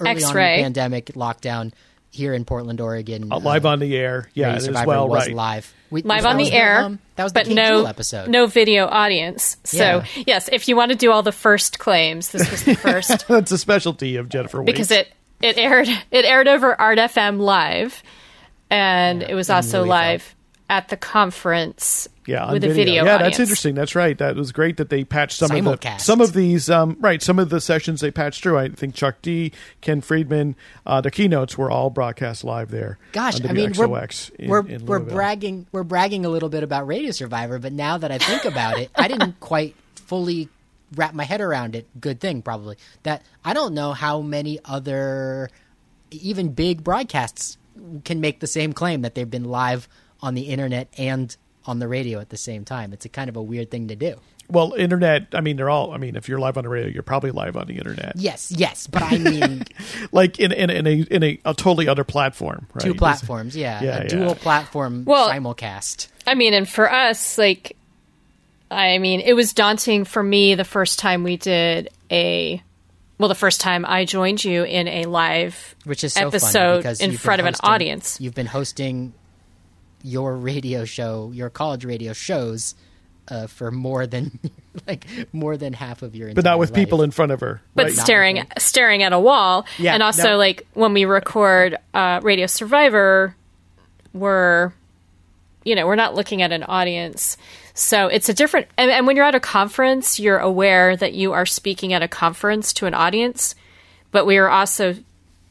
on 0.01 0.07
in 0.07 0.17
X-ray. 0.17 0.57
the 0.57 0.63
pandemic 0.63 1.05
lockdown 1.07 1.73
here 2.15 2.33
in 2.33 2.45
Portland, 2.45 2.79
Oregon. 2.81 3.31
Uh, 3.31 3.39
live 3.39 3.65
on 3.65 3.79
the 3.79 3.95
air. 3.95 4.29
Yeah, 4.33 4.53
Radio 4.53 4.71
as 4.79 4.85
well, 4.87 5.07
was 5.09 5.27
right. 5.27 5.35
live. 5.35 5.73
We, 5.91 6.01
live 6.01 6.25
on 6.25 6.37
the 6.37 6.51
air, 6.51 6.81
um, 6.81 6.99
that 7.15 7.23
was 7.23 7.33
the 7.33 7.39
but 7.41 7.45
King 7.47 7.55
no 7.55 7.65
Jewel 7.67 7.87
episode. 7.87 8.29
no 8.29 8.47
video 8.47 8.87
audience. 8.87 9.57
So 9.63 9.77
Yeah. 9.77 10.05
yes, 10.25 10.49
if 10.51 10.67
you 10.67 10.75
want 10.75 10.91
to 10.91 10.97
do 10.97 11.11
all 11.11 11.21
the 11.23 11.31
first 11.31 11.77
claims, 11.79 12.29
this 12.31 12.49
was 12.49 12.63
the 12.63 12.75
first 12.75 13.27
That's 13.27 13.51
a 13.51 13.57
specialty 13.57 14.15
of 14.15 14.29
Jennifer 14.29 14.59
Waits. 14.63 14.71
because 14.71 14.91
it 14.91 15.11
it 15.41 15.57
aired 15.57 15.87
it 15.87 16.25
aired 16.25 16.47
over 16.47 16.79
Art 16.79 16.97
FM 16.97 17.39
live, 17.39 18.01
and 18.69 19.21
it 19.21 19.35
was 19.35 19.49
also 19.49 19.79
Louisville. 19.79 19.89
live 19.89 20.34
at 20.69 20.87
the 20.89 20.97
conference. 20.97 22.07
yeah, 22.25 22.45
on 22.45 22.53
with 22.53 22.63
a 22.63 22.69
video. 22.69 23.05
Yeah, 23.05 23.15
audience. 23.15 23.37
that's 23.37 23.39
interesting. 23.39 23.75
That's 23.75 23.95
right. 23.95 24.17
That 24.17 24.35
was 24.35 24.51
great 24.51 24.77
that 24.77 24.89
they 24.89 25.03
patched 25.03 25.37
some 25.37 25.51
of 25.51 25.79
the 25.79 25.97
some 25.97 26.21
of 26.21 26.33
these. 26.33 26.69
Um, 26.69 26.97
right, 26.99 27.21
some 27.21 27.39
of 27.39 27.49
the 27.49 27.61
sessions 27.61 28.01
they 28.01 28.11
patched 28.11 28.41
through. 28.41 28.57
I 28.57 28.69
think 28.69 28.95
Chuck 28.95 29.21
D, 29.21 29.51
Ken 29.81 30.01
Freedman, 30.01 30.55
uh, 30.85 31.01
the 31.01 31.11
keynotes 31.11 31.57
were 31.57 31.69
all 31.69 31.89
broadcast 31.89 32.43
live 32.43 32.71
there. 32.71 32.97
Gosh, 33.11 33.39
on 33.41 33.49
I 33.49 33.53
mean, 33.53 33.73
we're, 33.77 33.85
in- 33.85 34.49
we're, 34.49 34.67
in 34.67 34.85
we're 34.85 34.99
bragging 34.99 35.67
we're 35.71 35.83
bragging 35.83 36.25
a 36.25 36.29
little 36.29 36.49
bit 36.49 36.63
about 36.63 36.87
Radio 36.87 37.11
Survivor, 37.11 37.59
but 37.59 37.73
now 37.73 37.97
that 37.97 38.11
I 38.11 38.17
think 38.17 38.45
about 38.45 38.79
it, 38.79 38.89
I 38.95 39.07
didn't 39.07 39.39
quite 39.39 39.75
fully 39.95 40.49
wrap 40.95 41.13
my 41.13 41.23
head 41.23 41.41
around 41.41 41.75
it. 41.75 41.87
Good 41.99 42.19
thing, 42.19 42.41
probably 42.41 42.77
that 43.03 43.23
I 43.43 43.53
don't 43.53 43.73
know 43.73 43.93
how 43.93 44.21
many 44.21 44.59
other 44.65 45.49
even 46.11 46.53
big 46.53 46.83
broadcasts 46.83 47.57
can 48.03 48.21
make 48.21 48.39
the 48.39 48.47
same 48.47 48.73
claim 48.73 49.01
that 49.01 49.15
they've 49.15 49.29
been 49.29 49.43
live 49.43 49.87
on 50.21 50.33
the 50.35 50.43
internet 50.43 50.87
and 50.97 51.35
on 51.65 51.79
the 51.79 51.87
radio 51.87 52.19
at 52.19 52.29
the 52.29 52.37
same 52.37 52.63
time. 52.65 52.93
It's 52.93 53.05
a 53.05 53.09
kind 53.09 53.29
of 53.29 53.35
a 53.35 53.41
weird 53.41 53.71
thing 53.71 53.87
to 53.89 53.95
do. 53.95 54.15
Well, 54.47 54.73
internet. 54.73 55.27
I 55.33 55.41
mean, 55.41 55.57
they're 55.57 55.71
all. 55.71 55.91
I 55.91 55.97
mean, 55.97 56.15
if 56.15 56.29
you're 56.29 56.37
live 56.39 56.55
on 56.57 56.63
the 56.65 56.69
radio, 56.69 56.89
you're 56.91 57.01
probably 57.01 57.31
live 57.31 57.57
on 57.57 57.65
the 57.65 57.77
internet. 57.79 58.13
Yes, 58.15 58.51
yes, 58.51 58.85
but 58.85 59.01
I 59.01 59.17
mean 59.17 59.63
Like 60.11 60.39
in 60.39 60.51
in, 60.51 60.69
in 60.69 60.85
a 60.85 60.91
in 61.09 61.23
a, 61.23 61.39
a 61.45 61.53
totally 61.55 61.87
other 61.87 62.03
platform. 62.03 62.67
Right? 62.73 62.83
two 62.83 62.93
platforms. 62.93 63.55
Yeah, 63.57 63.81
Yeah, 63.83 63.97
a 63.97 64.01
yeah. 64.03 64.07
dual 64.07 64.35
platform 64.35 65.03
Well- 65.05 65.29
simulcast. 65.29 66.09
I 66.27 66.35
mean, 66.35 66.53
and 66.53 66.69
for 66.69 66.91
us, 66.91 67.37
like 67.39 67.75
I 68.69 68.99
mean, 68.99 69.21
it 69.21 69.33
was 69.33 69.53
daunting 69.53 70.05
for 70.05 70.21
me 70.21 70.53
the 70.55 70.63
first 70.63 70.99
time 70.99 71.23
we 71.23 71.37
did 71.37 71.89
a 72.11 72.61
well, 73.17 73.29
the 73.29 73.35
first 73.35 73.61
time 73.61 73.85
I 73.85 74.05
joined 74.05 74.43
you 74.43 74.63
in 74.63 74.87
a 74.87 75.05
live 75.05 75.75
which 75.85 76.03
is 76.03 76.13
so 76.13 76.19
funny 76.19 76.27
episode 76.27 76.77
because 76.77 76.99
in 77.01 77.11
you've 77.11 77.21
front 77.21 77.39
of 77.41 77.47
an 77.47 77.55
audience. 77.63 78.19
You've 78.21 78.35
been 78.35 78.45
hosting 78.45 79.13
your 80.05 80.35
radio 80.35 80.85
show, 80.85 81.31
your 81.33 81.49
college 81.49 81.83
radio 81.83 82.13
shows, 82.13 82.75
uh, 83.27 83.47
for 83.47 83.71
more 83.71 84.05
than 84.05 84.39
like 84.87 85.05
more 85.33 85.57
than 85.57 85.73
half 85.73 86.03
of 86.03 86.15
your. 86.15 86.27
but 86.33 86.43
not 86.43 86.51
entire 86.51 86.57
with 86.57 86.73
people 86.73 87.01
in 87.01 87.11
front 87.11 87.31
of 87.31 87.39
her. 87.39 87.61
but 87.73 87.87
right? 87.87 87.95
staring 87.95 88.35
Not 88.35 88.61
staring 88.61 89.03
at 89.03 89.13
a 89.13 89.19
wall. 89.19 89.65
Yeah, 89.79 89.93
and 89.93 90.03
also 90.03 90.31
no. 90.31 90.37
like 90.37 90.67
when 90.73 90.93
we 90.93 91.05
record 91.05 91.77
uh, 91.93 92.19
Radio 92.23 92.45
Survivor, 92.45 93.35
we're 94.13 94.71
you 95.63 95.75
know 95.75 95.87
we're 95.87 95.95
not 95.95 96.13
looking 96.13 96.43
at 96.43 96.51
an 96.51 96.63
audience, 96.63 97.37
so 97.73 98.07
it's 98.07 98.29
a 98.29 98.33
different. 98.33 98.67
And, 98.77 98.91
and 98.91 99.07
when 99.07 99.15
you're 99.15 99.25
at 99.25 99.35
a 99.35 99.39
conference, 99.39 100.19
you're 100.19 100.39
aware 100.39 100.95
that 100.95 101.13
you 101.13 101.33
are 101.33 101.47
speaking 101.47 101.93
at 101.93 102.03
a 102.03 102.07
conference 102.07 102.73
to 102.73 102.85
an 102.85 102.93
audience, 102.93 103.55
but 104.11 104.27
we 104.27 104.37
are 104.37 104.49
also 104.49 104.95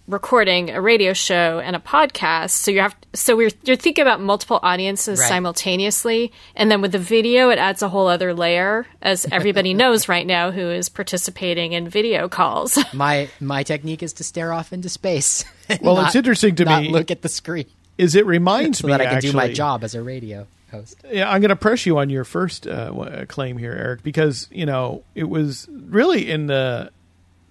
recording 0.06 0.68
a 0.70 0.80
radio 0.82 1.14
show 1.14 1.60
and 1.60 1.74
a 1.74 1.78
podcast 1.78 2.50
so 2.50 2.70
you 2.70 2.80
have 2.80 2.94
so 3.14 3.34
we're 3.34 3.50
you're 3.62 3.74
thinking 3.74 4.02
about 4.02 4.20
multiple 4.20 4.60
audiences 4.62 5.18
Right. 5.18 5.28
simultaneously 5.28 6.30
and 6.54 6.70
then 6.70 6.82
with 6.82 6.92
the 6.92 6.98
video 6.98 7.48
it 7.48 7.58
adds 7.58 7.80
a 7.80 7.88
whole 7.88 8.06
other 8.06 8.34
layer 8.34 8.86
as 9.00 9.26
everybody 9.32 9.72
knows 9.72 10.06
right 10.06 10.26
now 10.26 10.50
who 10.50 10.68
is 10.68 10.90
participating 10.90 11.72
in 11.72 11.88
video 11.88 12.28
calls 12.28 12.78
My 12.92 13.30
my 13.40 13.62
technique 13.62 14.02
is 14.02 14.12
to 14.14 14.24
stare 14.24 14.52
off 14.52 14.72
into 14.72 14.88
space. 14.90 15.44
Well, 15.80 15.96
not- 15.96 16.06
it's 16.08 16.16
interesting 16.16 16.54
to 16.56 16.64
not 16.66 16.82
me 16.82 16.90
look 16.90 17.10
at 17.10 17.22
the 17.22 17.28
screen 17.30 17.64
is 17.96 18.14
it 18.14 18.26
reminds 18.26 18.80
so 18.80 18.86
me 18.88 18.92
that 18.92 19.00
I 19.00 19.06
can 19.06 19.20
do 19.20 19.32
my 19.32 19.50
job 19.52 19.82
as 19.84 19.94
a 19.94 20.02
radio 20.02 20.46
host. 20.70 20.96
Yeah, 21.10 21.30
I'm 21.30 21.40
going 21.40 21.48
to 21.50 21.56
press 21.56 21.86
you 21.86 21.96
on 21.98 22.10
your 22.10 22.24
first 22.24 22.66
uh, 22.66 23.24
claim 23.28 23.56
here, 23.56 23.72
Eric, 23.72 24.02
because 24.02 24.48
you 24.50 24.66
know 24.66 25.04
it 25.14 25.28
was 25.28 25.66
really 25.70 26.28
in 26.30 26.46
the 26.46 26.90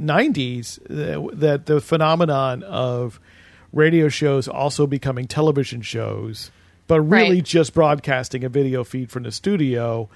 '90s 0.03 0.79
that, 0.89 1.65
the 1.65 1.81
phenomenon 1.81 2.63
of 2.63 3.19
radio 3.71 4.09
shows 4.09 4.47
also 4.47 4.85
becoming 4.85 5.27
television 5.27 5.81
shows, 5.81 6.51
but 6.87 7.01
really 7.01 7.35
Right. 7.37 7.43
just 7.43 7.73
broadcasting 7.73 8.43
a 8.43 8.49
video 8.49 8.83
feed 8.83 9.09
from 9.09 9.23
the 9.23 9.31
studio 9.31 10.09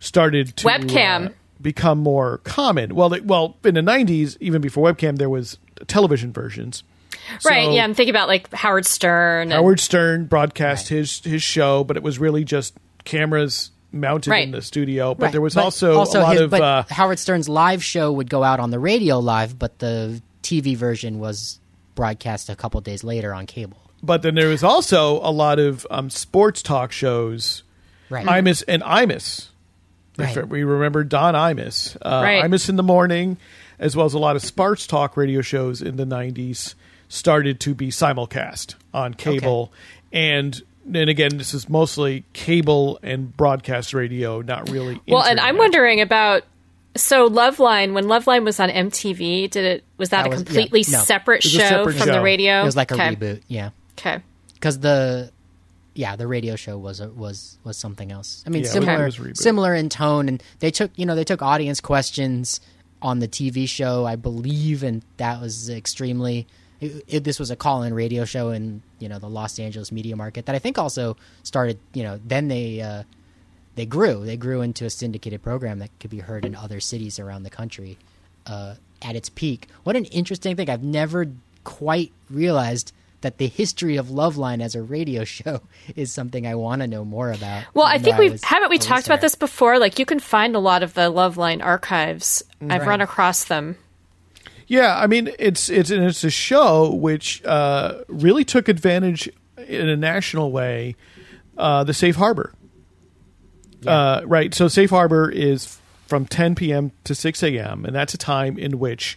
started 0.00 0.56
to 0.56 0.66
Webcam. 0.66 1.26
uh, 1.28 1.30
become 1.60 1.98
more 1.98 2.38
common. 2.38 2.94
Well, 2.94 3.08
they, 3.10 3.20
well, 3.20 3.56
in 3.64 3.74
the 3.74 3.80
'90s, 3.82 4.36
even 4.40 4.60
before 4.60 4.90
webcam, 4.92 5.18
there 5.18 5.30
was 5.30 5.58
television 5.86 6.32
versions. 6.32 6.82
right 7.44 7.64
So- 7.66 7.72
yeah 7.72 7.82
i'm 7.82 7.92
thinking 7.94 8.14
about 8.14 8.28
like 8.28 8.52
howard 8.54 8.86
stern 8.86 9.44
and- 9.44 9.52
Howard 9.54 9.80
Stern 9.80 10.26
broadcast 10.26 10.88
his 10.88 11.20
his 11.24 11.42
show, 11.42 11.82
but 11.82 11.96
it 11.96 12.02
was 12.02 12.18
really 12.18 12.44
just 12.44 12.74
cameras 13.04 13.70
mounted 14.00 14.30
Right. 14.30 14.44
in 14.44 14.50
the 14.52 14.62
studio. 14.62 15.14
But 15.14 15.24
Right, 15.26 15.32
there 15.32 15.40
was 15.40 15.54
but 15.54 15.64
also, 15.64 15.94
a 15.94 16.04
lot 16.04 16.32
his- 16.32 16.40
of 16.42 16.50
but 16.50 16.62
uh, 16.62 16.84
Howard 16.90 17.18
Stern's 17.18 17.48
live 17.48 17.82
show 17.82 18.12
would 18.12 18.30
go 18.30 18.42
out 18.42 18.60
on 18.60 18.70
the 18.70 18.78
radio 18.78 19.18
live, 19.18 19.58
but 19.58 19.78
the 19.78 20.20
TV 20.42 20.76
version 20.76 21.18
was 21.18 21.58
broadcast 21.94 22.48
a 22.48 22.56
couple 22.56 22.80
days 22.80 23.02
later 23.04 23.32
on 23.34 23.46
cable. 23.46 23.78
but 24.02 24.22
then 24.22 24.34
there 24.34 24.48
was 24.48 24.62
also 24.62 25.16
a 25.26 25.32
lot 25.32 25.58
of 25.58 25.86
um, 25.90 26.10
sports 26.10 26.62
talk 26.62 26.92
shows. 26.92 27.62
Right. 28.10 28.24
Imus 28.26 28.62
and 28.68 28.82
Imus. 28.82 29.48
Right. 30.18 30.48
We 30.48 30.62
remember 30.64 31.02
Don 31.04 31.34
Imus. 31.34 31.96
Uh, 32.00 32.20
Right. 32.22 32.44
Imus 32.44 32.68
in 32.68 32.76
the 32.76 32.82
morning, 32.82 33.36
as 33.78 33.96
well 33.96 34.06
as 34.06 34.14
a 34.14 34.18
lot 34.18 34.36
of 34.36 34.42
sports 34.42 34.86
talk 34.86 35.16
radio 35.16 35.40
shows 35.40 35.82
in 35.82 35.96
the 35.96 36.04
90s, 36.06 36.74
started 37.08 37.58
to 37.60 37.74
be 37.74 37.88
simulcast 37.88 38.74
on 38.94 39.14
cable. 39.14 39.72
And 40.12 40.62
and 40.86 41.10
again, 41.10 41.36
this 41.36 41.52
is 41.54 41.68
mostly 41.68 42.24
cable 42.32 42.98
and 43.02 43.36
broadcast 43.36 43.92
radio, 43.94 44.40
not 44.40 44.68
really. 44.70 45.00
well 45.08 45.22
and 45.22 45.40
i'm 45.40 45.56
wondering 45.58 46.00
about 46.00 46.44
so 46.96 47.28
loveline 47.28 47.92
when 47.92 48.04
loveline 48.04 48.44
was 48.44 48.58
on 48.58 48.70
mtv 48.70 49.50
did 49.50 49.64
it 49.64 49.84
was 49.98 50.08
that, 50.10 50.22
That 50.22 50.26
a 50.26 50.30
was- 50.30 50.40
yeah, 50.40 50.44
completely 50.46 50.84
no. 50.88 51.00
separate 51.02 51.44
a 51.44 51.48
show 51.48 51.58
separate 51.58 51.96
from 51.96 52.06
show. 52.06 52.12
the 52.14 52.22
radio 52.22 52.62
It 52.62 52.64
was 52.64 52.76
like 52.76 52.90
a 52.90 52.94
okay. 52.94 53.14
reboot, 53.16 53.42
yeah. 53.48 53.70
okay 53.98 54.22
Because 54.54 54.78
the 54.80 55.30
yeah, 55.94 56.14
the 56.14 56.26
radio 56.26 56.56
show 56.56 56.76
was 56.76 57.00
was 57.00 57.56
was 57.64 57.78
something 57.78 58.12
else. 58.12 58.44
I 58.46 58.50
mean, 58.50 58.64
Yeah, 58.64 58.68
similar 58.70 59.04
was 59.06 59.18
a 59.18 59.22
reboot. 59.22 59.36
similar 59.38 59.74
in 59.74 59.88
tone, 59.88 60.28
and 60.28 60.42
they 60.58 60.70
took 60.70 60.90
you 60.96 61.06
know 61.06 61.14
they 61.14 61.24
took 61.24 61.40
audience 61.40 61.80
questions 61.80 62.60
on 63.00 63.18
the 63.20 63.28
TV 63.28 63.66
show, 63.66 64.04
I 64.04 64.16
believe, 64.16 64.82
and 64.82 65.02
that 65.16 65.40
was 65.40 65.70
extremely. 65.70 66.46
It, 66.80 67.04
it, 67.08 67.24
this 67.24 67.38
was 67.38 67.50
a 67.50 67.56
call-in 67.56 67.94
radio 67.94 68.24
show 68.24 68.50
in 68.50 68.82
you 68.98 69.08
know 69.08 69.18
the 69.18 69.28
Los 69.28 69.58
Angeles 69.58 69.90
media 69.90 70.16
market 70.16 70.46
that 70.46 70.54
I 70.54 70.58
think 70.58 70.78
also 70.78 71.16
started. 71.42 71.78
You 71.94 72.02
know, 72.02 72.20
then 72.24 72.48
they 72.48 72.80
uh, 72.80 73.02
they 73.76 73.86
grew. 73.86 74.24
They 74.24 74.36
grew 74.36 74.60
into 74.62 74.84
a 74.84 74.90
syndicated 74.90 75.42
program 75.42 75.78
that 75.78 75.90
could 76.00 76.10
be 76.10 76.20
heard 76.20 76.44
in 76.44 76.54
other 76.54 76.80
cities 76.80 77.18
around 77.18 77.42
the 77.44 77.50
country 77.50 77.98
uh, 78.46 78.74
at 79.02 79.16
its 79.16 79.28
peak. 79.28 79.68
What 79.84 79.96
an 79.96 80.04
interesting 80.06 80.56
thing! 80.56 80.68
I've 80.70 80.82
never 80.82 81.26
quite 81.64 82.12
realized 82.30 82.92
that 83.22 83.38
the 83.38 83.48
history 83.48 83.96
of 83.96 84.06
Loveline 84.08 84.62
as 84.62 84.74
a 84.74 84.82
radio 84.82 85.24
show 85.38 85.60
is 85.96 86.12
something 86.12 86.46
I 86.46 86.54
want 86.54 86.82
to 86.82 86.86
know 86.86 87.04
more 87.04 87.32
about. 87.32 87.64
Well, 87.74 87.86
I 87.86 87.98
think 87.98 88.18
we've 88.18 88.32
was 88.32 88.44
haven't 88.44 88.68
we 88.70 88.78
talked 88.78 89.06
about 89.06 89.20
this 89.20 89.34
before. 89.34 89.78
Like 89.78 89.98
you 89.98 90.04
can 90.06 90.20
find 90.20 90.54
a 90.54 90.58
lot 90.60 90.82
of 90.82 90.94
the 90.94 91.10
Loveline 91.10 91.64
archives. 91.64 92.42
I've 92.60 92.82
Right. 92.82 92.88
run 92.88 93.00
across 93.00 93.44
them. 93.44 93.76
Yeah, 94.66 94.96
I 94.98 95.06
mean 95.06 95.30
it's 95.38 95.68
it's 95.68 95.90
and 95.90 96.04
it's 96.04 96.24
a 96.24 96.30
show 96.30 96.92
which 96.92 97.44
uh, 97.44 98.04
really 98.08 98.44
took 98.44 98.68
advantage 98.68 99.28
in 99.66 99.88
a 99.88 99.96
national 99.96 100.50
way 100.50 100.96
uh, 101.56 101.84
the 101.84 101.94
safe 101.94 102.16
harbor. 102.16 102.52
Uh, 103.86 104.22
right, 104.24 104.52
so 104.52 104.66
safe 104.66 104.90
harbor 104.90 105.30
is 105.30 105.78
from 106.08 106.26
10 106.26 106.56
p.m. 106.56 106.90
to 107.04 107.14
6 107.14 107.42
a.m. 107.44 107.84
and 107.84 107.94
that's 107.94 108.14
a 108.14 108.18
time 108.18 108.58
in 108.58 108.80
which 108.80 109.16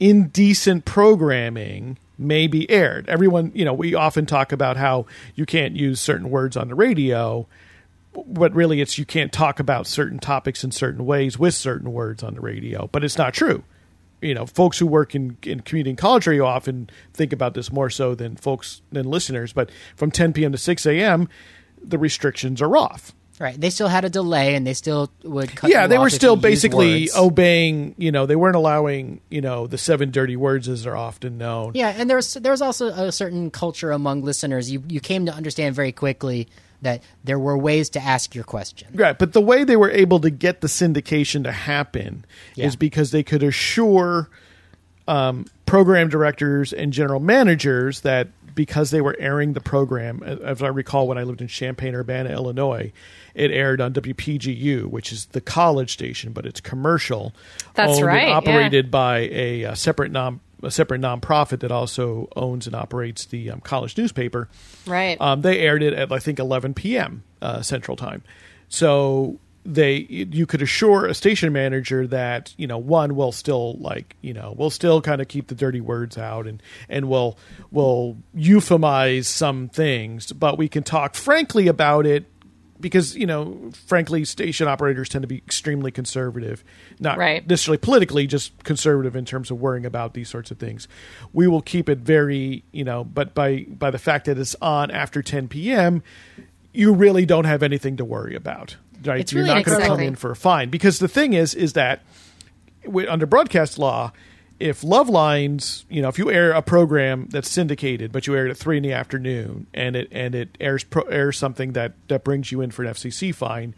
indecent 0.00 0.86
programming 0.86 1.98
may 2.18 2.46
be 2.46 2.70
aired. 2.70 3.08
Everyone, 3.08 3.52
you 3.54 3.64
know, 3.64 3.74
we 3.74 3.94
often 3.94 4.24
talk 4.24 4.52
about 4.52 4.76
how 4.76 5.06
you 5.34 5.44
can't 5.44 5.76
use 5.76 6.00
certain 6.00 6.30
words 6.30 6.56
on 6.56 6.68
the 6.68 6.74
radio, 6.74 7.46
but 8.26 8.54
really 8.54 8.80
it's 8.80 8.96
you 8.96 9.04
can't 9.04 9.32
talk 9.32 9.60
about 9.60 9.86
certain 9.86 10.18
topics 10.18 10.64
in 10.64 10.70
certain 10.70 11.04
ways 11.04 11.38
with 11.38 11.54
certain 11.54 11.92
words 11.92 12.22
on 12.22 12.34
the 12.34 12.40
radio. 12.40 12.88
But 12.90 13.04
it's 13.04 13.18
not 13.18 13.34
true. 13.34 13.64
You 14.22 14.34
know, 14.34 14.46
folks 14.46 14.78
who 14.78 14.86
work 14.86 15.14
in, 15.14 15.36
in 15.42 15.60
community 15.60 15.90
and 15.90 15.98
college 15.98 16.26
radio 16.26 16.46
often 16.46 16.88
think 17.12 17.32
about 17.32 17.54
this 17.54 17.70
more 17.70 17.90
so 17.90 18.14
than 18.14 18.36
folks 18.36 18.82
than 18.90 19.10
listeners. 19.10 19.52
But 19.52 19.70
from 19.94 20.10
10 20.10 20.32
p.m. 20.32 20.52
to 20.52 20.58
6 20.58 20.86
a.m., 20.86 21.28
the 21.82 21.98
restrictions 21.98 22.62
are 22.62 22.76
off. 22.76 23.12
Right. 23.38 23.60
They 23.60 23.68
still 23.68 23.88
had 23.88 24.06
a 24.06 24.08
delay, 24.08 24.54
and 24.54 24.66
they 24.66 24.72
still 24.72 25.10
would 25.22 25.54
cut. 25.54 25.68
yeah, 25.68 25.86
they 25.86 25.98
were 25.98 26.08
still 26.08 26.36
basically 26.36 27.10
obeying. 27.14 27.94
You 27.98 28.10
know, 28.10 28.24
they 28.24 28.36
weren't 28.36 28.56
allowing 28.56 29.20
you 29.28 29.42
know 29.42 29.66
the 29.66 29.76
seven 29.76 30.10
dirty 30.10 30.36
words 30.36 30.68
as 30.70 30.84
they're 30.84 30.96
often 30.96 31.36
known. 31.36 31.72
Yeah, 31.74 31.92
and 31.94 32.08
there's 32.08 32.32
there's 32.34 32.62
also 32.62 32.86
a 32.86 33.12
certain 33.12 33.50
culture 33.50 33.90
among 33.90 34.22
listeners. 34.22 34.70
You 34.70 34.82
you 34.88 35.00
came 35.00 35.26
to 35.26 35.34
understand 35.34 35.74
very 35.74 35.92
quickly 35.92 36.48
that 36.82 37.02
there 37.24 37.38
were 37.38 37.56
ways 37.56 37.88
to 37.90 38.00
ask 38.02 38.34
your 38.34 38.44
question. 38.44 38.88
Right, 38.94 39.18
but 39.18 39.32
the 39.32 39.40
way 39.40 39.64
they 39.64 39.76
were 39.76 39.90
able 39.90 40.20
to 40.20 40.30
get 40.30 40.60
the 40.60 40.68
syndication 40.68 41.42
to 41.44 41.52
happen 41.52 42.24
Yeah. 42.54 42.66
is 42.66 42.76
because 42.76 43.10
they 43.10 43.22
could 43.22 43.42
assure 43.42 44.28
um, 45.08 45.46
program 45.66 46.08
directors 46.08 46.72
and 46.72 46.92
general 46.92 47.20
managers 47.20 48.00
that 48.00 48.28
because 48.54 48.90
they 48.90 49.02
were 49.02 49.14
airing 49.18 49.52
the 49.52 49.60
program, 49.60 50.22
as 50.22 50.62
I 50.62 50.68
recall 50.68 51.06
when 51.06 51.18
I 51.18 51.24
lived 51.24 51.42
in 51.42 51.46
Champaign, 51.46 51.94
Urbana, 51.94 52.30
Illinois, 52.30 52.90
it 53.34 53.50
aired 53.50 53.82
on 53.82 53.92
WPGU, 53.92 54.86
which 54.86 55.12
is 55.12 55.26
the 55.26 55.42
college 55.42 55.92
station, 55.92 56.32
but 56.32 56.46
it's 56.46 56.60
commercial. 56.60 57.34
That's 57.74 57.90
owned 57.90 57.98
and 57.98 58.06
right, 58.06 58.28
yeah. 58.28 58.34
operated 58.34 58.90
by 58.90 59.18
a, 59.30 59.64
uh 59.66 59.74
separate 59.74 60.10
non 60.10 60.40
a 60.62 60.70
separate 60.70 61.00
nonprofit 61.00 61.60
that 61.60 61.70
also 61.70 62.28
owns 62.36 62.66
and 62.66 62.74
operates 62.74 63.26
the 63.26 63.50
um, 63.50 63.60
college 63.60 63.96
newspaper. 63.96 64.48
Right. 64.86 65.20
Um, 65.20 65.42
they 65.42 65.60
aired 65.60 65.82
it 65.82 65.92
at 65.92 66.10
I 66.10 66.18
think 66.18 66.38
11 66.38 66.74
p.m. 66.74 67.22
Uh, 67.42 67.62
Central 67.62 67.96
Time. 67.96 68.22
So 68.68 69.38
they 69.66 70.06
you 70.08 70.46
could 70.46 70.62
assure 70.62 71.06
a 71.06 71.14
station 71.14 71.52
manager 71.52 72.06
that 72.06 72.54
you 72.56 72.66
know 72.66 72.78
one 72.78 73.16
will 73.16 73.32
still 73.32 73.74
like 73.78 74.14
you 74.20 74.32
know 74.32 74.54
we'll 74.56 74.70
still 74.70 75.02
kind 75.02 75.20
of 75.20 75.26
keep 75.26 75.48
the 75.48 75.54
dirty 75.54 75.80
words 75.80 76.16
out 76.16 76.46
and 76.46 76.62
and 76.88 77.08
we'll 77.08 77.36
will 77.70 78.16
euphemize 78.34 79.24
some 79.24 79.68
things, 79.68 80.32
but 80.32 80.56
we 80.56 80.68
can 80.68 80.82
talk 80.82 81.14
frankly 81.14 81.66
about 81.66 82.06
it 82.06 82.26
because 82.80 83.16
you 83.16 83.26
know 83.26 83.70
frankly 83.86 84.24
station 84.24 84.68
operators 84.68 85.08
tend 85.08 85.22
to 85.22 85.28
be 85.28 85.38
extremely 85.38 85.90
conservative. 85.90 86.64
Not 87.00 87.18
Right. 87.18 87.46
necessarily 87.48 87.78
politically 87.78 88.26
just 88.26 88.62
conservative 88.64 89.16
in 89.16 89.24
terms 89.24 89.50
of 89.50 89.60
worrying 89.60 89.86
about 89.86 90.14
these 90.14 90.28
sorts 90.28 90.50
of 90.50 90.58
things. 90.58 90.88
We 91.32 91.46
will 91.48 91.62
keep 91.62 91.88
it 91.88 91.98
very 91.98 92.64
you 92.72 92.84
know 92.84 93.04
but 93.04 93.34
by 93.34 93.64
by 93.68 93.90
the 93.90 93.98
fact 93.98 94.26
that 94.26 94.38
it's 94.38 94.56
on 94.60 94.90
after 94.90 95.22
10 95.22 95.48
p.m 95.48 96.02
you 96.72 96.92
really 96.92 97.24
don't 97.24 97.46
have 97.46 97.62
anything 97.62 97.96
to 97.96 98.04
worry 98.04 98.34
about 98.34 98.76
right? 99.04 99.20
It's 99.20 99.32
you're 99.32 99.44
really 99.44 99.56
not 99.56 99.64
going 99.64 99.80
to 99.80 99.86
come 99.86 100.00
in 100.00 100.16
for 100.16 100.30
a 100.30 100.36
fine. 100.36 100.70
Because 100.70 100.98
the 100.98 101.08
thing 101.08 101.32
is 101.32 101.54
is 101.54 101.74
that 101.74 102.02
under 103.08 103.26
broadcast 103.26 103.78
law, 103.78 104.12
if 104.58 104.82
Love 104.82 105.08
Lines, 105.08 105.84
you 105.90 106.00
know, 106.02 106.08
if 106.08 106.18
you 106.18 106.30
air 106.30 106.52
a 106.52 106.62
program 106.62 107.26
that's 107.30 107.50
syndicated, 107.50 108.12
but 108.12 108.26
you 108.26 108.34
air 108.34 108.46
it 108.46 108.50
at 108.50 108.56
three 108.56 108.76
in 108.78 108.82
the 108.82 108.92
afternoon, 108.92 109.66
and 109.74 109.96
it 109.96 110.08
and 110.10 110.34
it 110.34 110.56
airs 110.60 110.84
pro, 110.84 111.02
airs 111.04 111.36
something 111.38 111.72
that 111.72 111.92
that 112.08 112.24
brings 112.24 112.50
you 112.52 112.60
in 112.60 112.70
for 112.70 112.82
an 112.84 112.90
FCC 112.92 113.34
fine, 113.34 113.74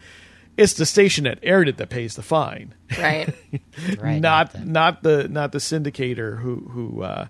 it's 0.56 0.74
the 0.74 0.86
station 0.86 1.24
that 1.24 1.38
aired 1.42 1.68
it 1.68 1.76
that 1.78 1.88
pays 1.88 2.14
the 2.16 2.22
fine, 2.22 2.74
Right. 2.96 3.34
Right, 4.00 4.20
not 4.20 4.52
the- 4.52 4.60
not 4.64 5.02
the 5.02 5.28
not 5.28 5.52
the 5.52 5.59
syndicator 5.59 6.38
who 6.40 6.68
who 6.70 7.02
uh, 7.02 7.26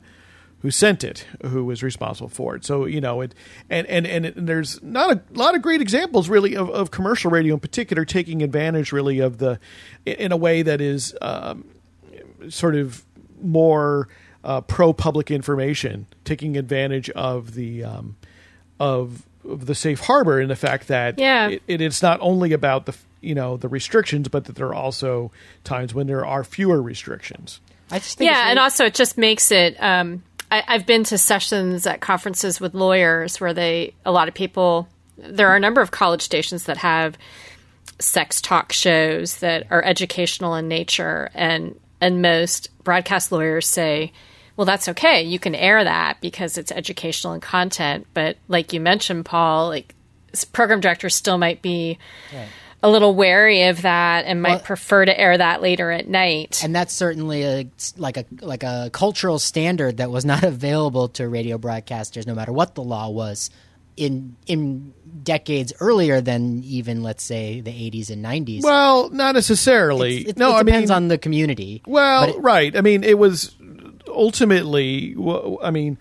who 0.60 0.70
sent 0.70 1.04
it, 1.04 1.24
who 1.46 1.64
was 1.64 1.82
responsible 1.82 2.28
for 2.28 2.56
it. 2.56 2.64
So 2.64 2.84
you 2.84 3.00
know 3.00 3.20
it, 3.22 3.34
and 3.70 3.86
and 3.86 4.06
and, 4.06 4.26
it, 4.26 4.36
and 4.36 4.48
there's 4.48 4.82
not 4.82 5.10
a 5.10 5.20
lot 5.32 5.54
of 5.54 5.62
great 5.62 5.80
examples 5.80 6.28
really 6.28 6.54
of, 6.56 6.68
of 6.70 6.90
commercial 6.90 7.30
radio 7.30 7.54
in 7.54 7.60
particular 7.60 8.04
taking 8.04 8.42
advantage 8.42 8.92
really 8.92 9.20
of 9.20 9.38
the 9.38 9.58
in 10.04 10.32
a 10.32 10.36
way 10.36 10.62
that 10.62 10.80
is 10.80 11.14
um, 11.22 11.64
sort 12.48 12.74
of 12.76 13.04
more 13.42 14.08
uh, 14.44 14.60
pro 14.60 14.92
public 14.92 15.30
information, 15.30 16.06
taking 16.24 16.56
advantage 16.56 17.10
of 17.10 17.54
the 17.54 17.84
um, 17.84 18.16
of, 18.80 19.26
of 19.48 19.66
the 19.66 19.74
safe 19.74 20.00
harbor 20.00 20.40
and 20.40 20.50
the 20.50 20.56
fact 20.56 20.88
that 20.88 21.18
Yeah. 21.18 21.48
it, 21.48 21.62
it, 21.66 21.80
it's 21.80 22.02
not 22.02 22.18
only 22.20 22.52
about 22.52 22.86
the 22.86 22.96
you 23.20 23.34
know 23.34 23.56
the 23.56 23.68
restrictions, 23.68 24.28
but 24.28 24.44
that 24.44 24.54
there 24.56 24.68
are 24.68 24.74
also 24.74 25.32
times 25.64 25.92
when 25.94 26.06
there 26.06 26.24
are 26.24 26.44
fewer 26.44 26.80
restrictions. 26.80 27.60
I 27.90 27.98
just 27.98 28.18
think 28.18 28.30
it's 28.30 28.38
yeah, 28.38 28.50
and 28.50 28.58
also 28.58 28.84
it 28.84 28.94
just 28.94 29.18
makes 29.18 29.50
it. 29.50 29.76
Um, 29.82 30.22
I, 30.50 30.62
I've 30.68 30.86
been 30.86 31.04
to 31.04 31.18
sessions 31.18 31.86
at 31.86 32.00
conferences 32.00 32.60
with 32.60 32.74
lawyers 32.74 33.40
where 33.40 33.52
they, 33.52 33.92
a 34.06 34.12
lot 34.12 34.28
of 34.28 34.34
people, 34.34 34.88
there 35.18 35.48
are 35.48 35.56
a 35.56 35.60
number 35.60 35.80
of 35.80 35.90
college 35.90 36.22
stations 36.22 36.64
that 36.64 36.76
have 36.78 37.18
sex 37.98 38.40
talk 38.40 38.72
shows 38.72 39.38
that 39.38 39.66
are 39.70 39.82
educational 39.82 40.54
in 40.54 40.68
nature, 40.68 41.30
and 41.34 41.78
and 42.00 42.22
most 42.22 42.70
broadcast 42.88 43.30
lawyers 43.30 43.66
say, 43.66 44.12
well, 44.56 44.64
that's 44.64 44.88
okay. 44.88 45.22
You 45.22 45.38
can 45.38 45.54
air 45.54 45.84
that 45.84 46.20
because 46.22 46.56
it's 46.56 46.72
educational 46.72 47.34
and 47.34 47.42
content. 47.42 48.06
But 48.14 48.38
like 48.48 48.72
you 48.72 48.80
mentioned, 48.80 49.24
Paul, 49.26 49.68
like 49.68 49.94
program 50.52 50.80
directors 50.80 51.14
still 51.14 51.36
might 51.38 51.60
be. 51.62 51.98
A 52.80 52.88
little 52.88 53.12
wary 53.14 53.64
of 53.64 53.82
that, 53.82 54.24
and 54.26 54.40
might 54.40 54.50
Well- 54.50 54.58
prefer 54.60 55.04
to 55.04 55.20
air 55.20 55.36
that 55.36 55.60
later 55.60 55.90
at 55.90 56.06
night. 56.08 56.60
and 56.62 56.72
that's 56.74 56.94
certainly 56.94 57.42
a 57.42 57.66
like 57.96 58.16
a 58.16 58.24
like 58.40 58.62
a 58.62 58.88
cultural 58.92 59.40
standard 59.40 59.96
that 59.96 60.12
was 60.12 60.24
not 60.24 60.44
available 60.54 61.08
to 61.08 61.28
radio 61.28 61.58
broadcasters, 61.58 62.24
no 62.24 62.34
matter 62.36 62.52
what 62.52 62.76
the 62.76 62.82
law 62.84 63.08
was, 63.08 63.50
in 63.98 64.36
in 64.46 64.94
decades 65.22 65.72
earlier 65.80 66.20
than 66.20 66.62
even 66.64 67.02
let's 67.02 67.22
say 67.24 67.60
the 67.60 67.70
80s 67.70 68.10
and 68.10 68.24
90s. 68.24 68.62
Well, 68.62 69.10
not 69.10 69.34
necessarily. 69.34 70.28
it, 70.28 70.38
no, 70.38 70.50
it 70.50 70.54
I 70.54 70.62
depends 70.62 70.90
mean, 70.90 70.96
on 70.96 71.08
the 71.08 71.18
community. 71.18 71.82
Well, 71.86 72.24
it- 72.24 72.38
right. 72.40 72.74
I 72.76 72.80
mean, 72.80 73.04
it 73.04 73.18
was 73.18 73.54
ultimately. 74.06 75.14
I 75.62 75.70
mean, 75.70 75.98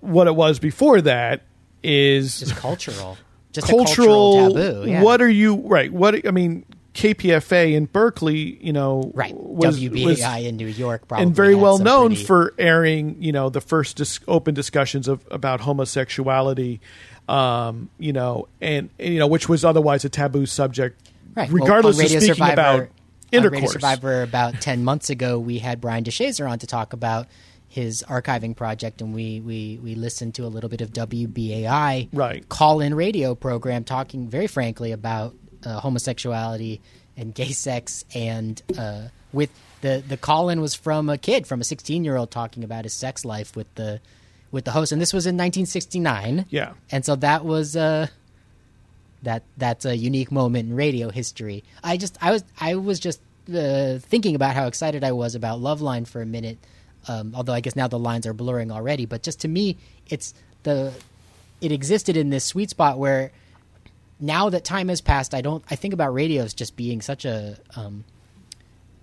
what 0.00 0.26
it 0.26 0.34
was 0.34 0.58
before 0.58 1.00
that 1.02 1.42
is 1.82 2.40
just 2.40 2.56
cultural, 2.56 3.16
just 3.52 3.68
cultural. 3.68 4.46
a 4.48 4.50
cultural 4.50 4.54
taboo. 4.54 4.90
Yeah. 4.90 5.02
What 5.02 5.20
are 5.22 5.28
you 5.28 5.56
right? 5.56 5.92
What 5.92 6.26
I 6.26 6.30
mean, 6.30 6.64
KPFA 6.94 7.72
in 7.74 7.86
Berkeley, 7.86 8.58
you 8.60 8.72
know, 8.72 9.10
right? 9.14 9.34
was, 9.34 9.78
WBAI 9.80 10.04
was- 10.04 10.20
in 10.46 10.56
New 10.56 10.66
York, 10.66 11.08
probably 11.08 11.24
and 11.26 11.34
very 11.34 11.54
well 11.54 11.78
known 11.78 12.08
pretty- 12.10 12.24
for 12.24 12.54
airing, 12.58 13.16
you 13.20 13.32
know, 13.32 13.48
the 13.48 13.60
first 13.62 13.96
dis- 13.96 14.20
open 14.28 14.54
discussions 14.54 15.08
of 15.08 15.24
about 15.30 15.60
homosexuality, 15.60 16.80
um, 17.28 17.88
you 17.98 18.12
know, 18.12 18.48
and, 18.60 18.90
and, 18.98 19.14
you 19.14 19.18
know, 19.18 19.26
which 19.26 19.48
was 19.48 19.64
otherwise 19.64 20.04
a 20.04 20.08
taboo 20.08 20.46
subject, 20.46 21.00
Right. 21.34 21.50
Regardless 21.50 21.96
Radio 21.98 22.16
of 22.18 22.22
speaking 22.24 22.34
Survivor, 22.34 22.52
about 22.52 22.88
on 23.34 23.42
Radio. 23.52 23.70
Survivor 23.70 24.22
about 24.22 24.60
ten 24.60 24.84
months 24.84 25.08
ago, 25.08 25.38
we 25.38 25.60
had 25.60 25.80
Brian 25.80 26.04
DeShazor 26.04 26.50
on 26.50 26.58
to 26.58 26.66
talk 26.66 26.92
about 26.92 27.26
his 27.68 28.04
archiving 28.06 28.54
project, 28.54 29.00
and 29.00 29.14
we 29.14 29.40
we 29.40 29.80
we 29.82 29.94
listened 29.94 30.34
to 30.34 30.44
a 30.44 30.48
little 30.48 30.68
bit 30.68 30.82
of 30.82 30.92
WBAI 30.92 32.08
Right. 32.12 32.46
call-in 32.50 32.94
radio 32.94 33.34
program 33.34 33.84
talking 33.84 34.28
very 34.28 34.46
frankly 34.46 34.92
about 34.92 35.34
uh, 35.64 35.80
homosexuality 35.80 36.80
and 37.16 37.34
gay 37.34 37.52
sex, 37.52 38.04
and 38.14 38.60
uh, 38.78 39.08
with 39.32 39.50
the 39.80 40.02
the 40.06 40.16
call-in 40.16 40.60
was 40.60 40.74
from 40.74 41.08
a 41.08 41.18
kid, 41.18 41.46
from 41.46 41.60
a 41.60 41.64
sixteen 41.64 42.04
year 42.04 42.16
old 42.16 42.30
talking 42.30 42.64
about 42.64 42.84
his 42.84 42.94
sex 42.94 43.24
life 43.24 43.56
with 43.56 43.72
the 43.74 44.00
with 44.50 44.64
the 44.64 44.70
host, 44.70 44.92
and 44.92 45.00
this 45.00 45.12
was 45.12 45.26
in 45.26 45.34
1969. 45.36 46.46
Yeah. 46.50 46.72
and 46.90 47.04
so 47.04 47.16
that 47.16 47.44
was. 47.44 47.76
Uh, 47.76 48.08
that 49.22 49.44
that's 49.56 49.84
a 49.84 49.96
unique 49.96 50.32
moment 50.32 50.68
in 50.68 50.76
radio 50.76 51.08
history. 51.10 51.64
I 51.82 51.96
just 51.96 52.18
I 52.20 52.32
was 52.32 52.44
I 52.60 52.74
was 52.74 52.98
just 52.98 53.20
uh, 53.48 53.98
thinking 53.98 54.34
about 54.34 54.54
how 54.54 54.66
excited 54.66 55.04
I 55.04 55.12
was 55.12 55.34
about 55.34 55.60
Loveline 55.60 56.06
for 56.06 56.20
a 56.20 56.26
minute. 56.26 56.58
Um, 57.08 57.32
although 57.34 57.52
I 57.52 57.60
guess 57.60 57.74
now 57.74 57.88
the 57.88 57.98
lines 57.98 58.26
are 58.26 58.32
blurring 58.32 58.70
already, 58.70 59.06
but 59.06 59.22
just 59.22 59.40
to 59.40 59.48
me, 59.48 59.76
it's 60.08 60.34
the 60.62 60.92
it 61.60 61.72
existed 61.72 62.16
in 62.16 62.30
this 62.30 62.44
sweet 62.44 62.70
spot 62.70 62.98
where 62.98 63.32
now 64.22 64.48
that 64.48 64.64
time 64.64 64.88
has 64.88 65.00
passed, 65.00 65.34
I 65.34 65.42
don't 65.42 65.62
I 65.70 65.76
think 65.76 65.92
about 65.92 66.14
radio 66.14 66.44
as 66.44 66.54
just 66.54 66.76
being 66.76 67.02
such 67.02 67.24
a 67.24 67.58
um, 67.76 68.04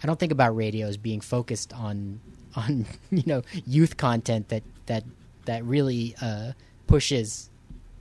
I 0.01 0.07
don't 0.07 0.17
think 0.17 0.31
about 0.31 0.55
radio 0.55 0.87
as 0.87 0.97
being 0.97 1.21
focused 1.21 1.73
on 1.73 2.21
on 2.55 2.85
you 3.11 3.23
know 3.27 3.43
youth 3.65 3.97
content 3.97 4.49
that 4.49 4.63
that 4.87 5.03
that 5.45 5.63
really 5.65 6.15
uh, 6.21 6.53
pushes 6.87 7.49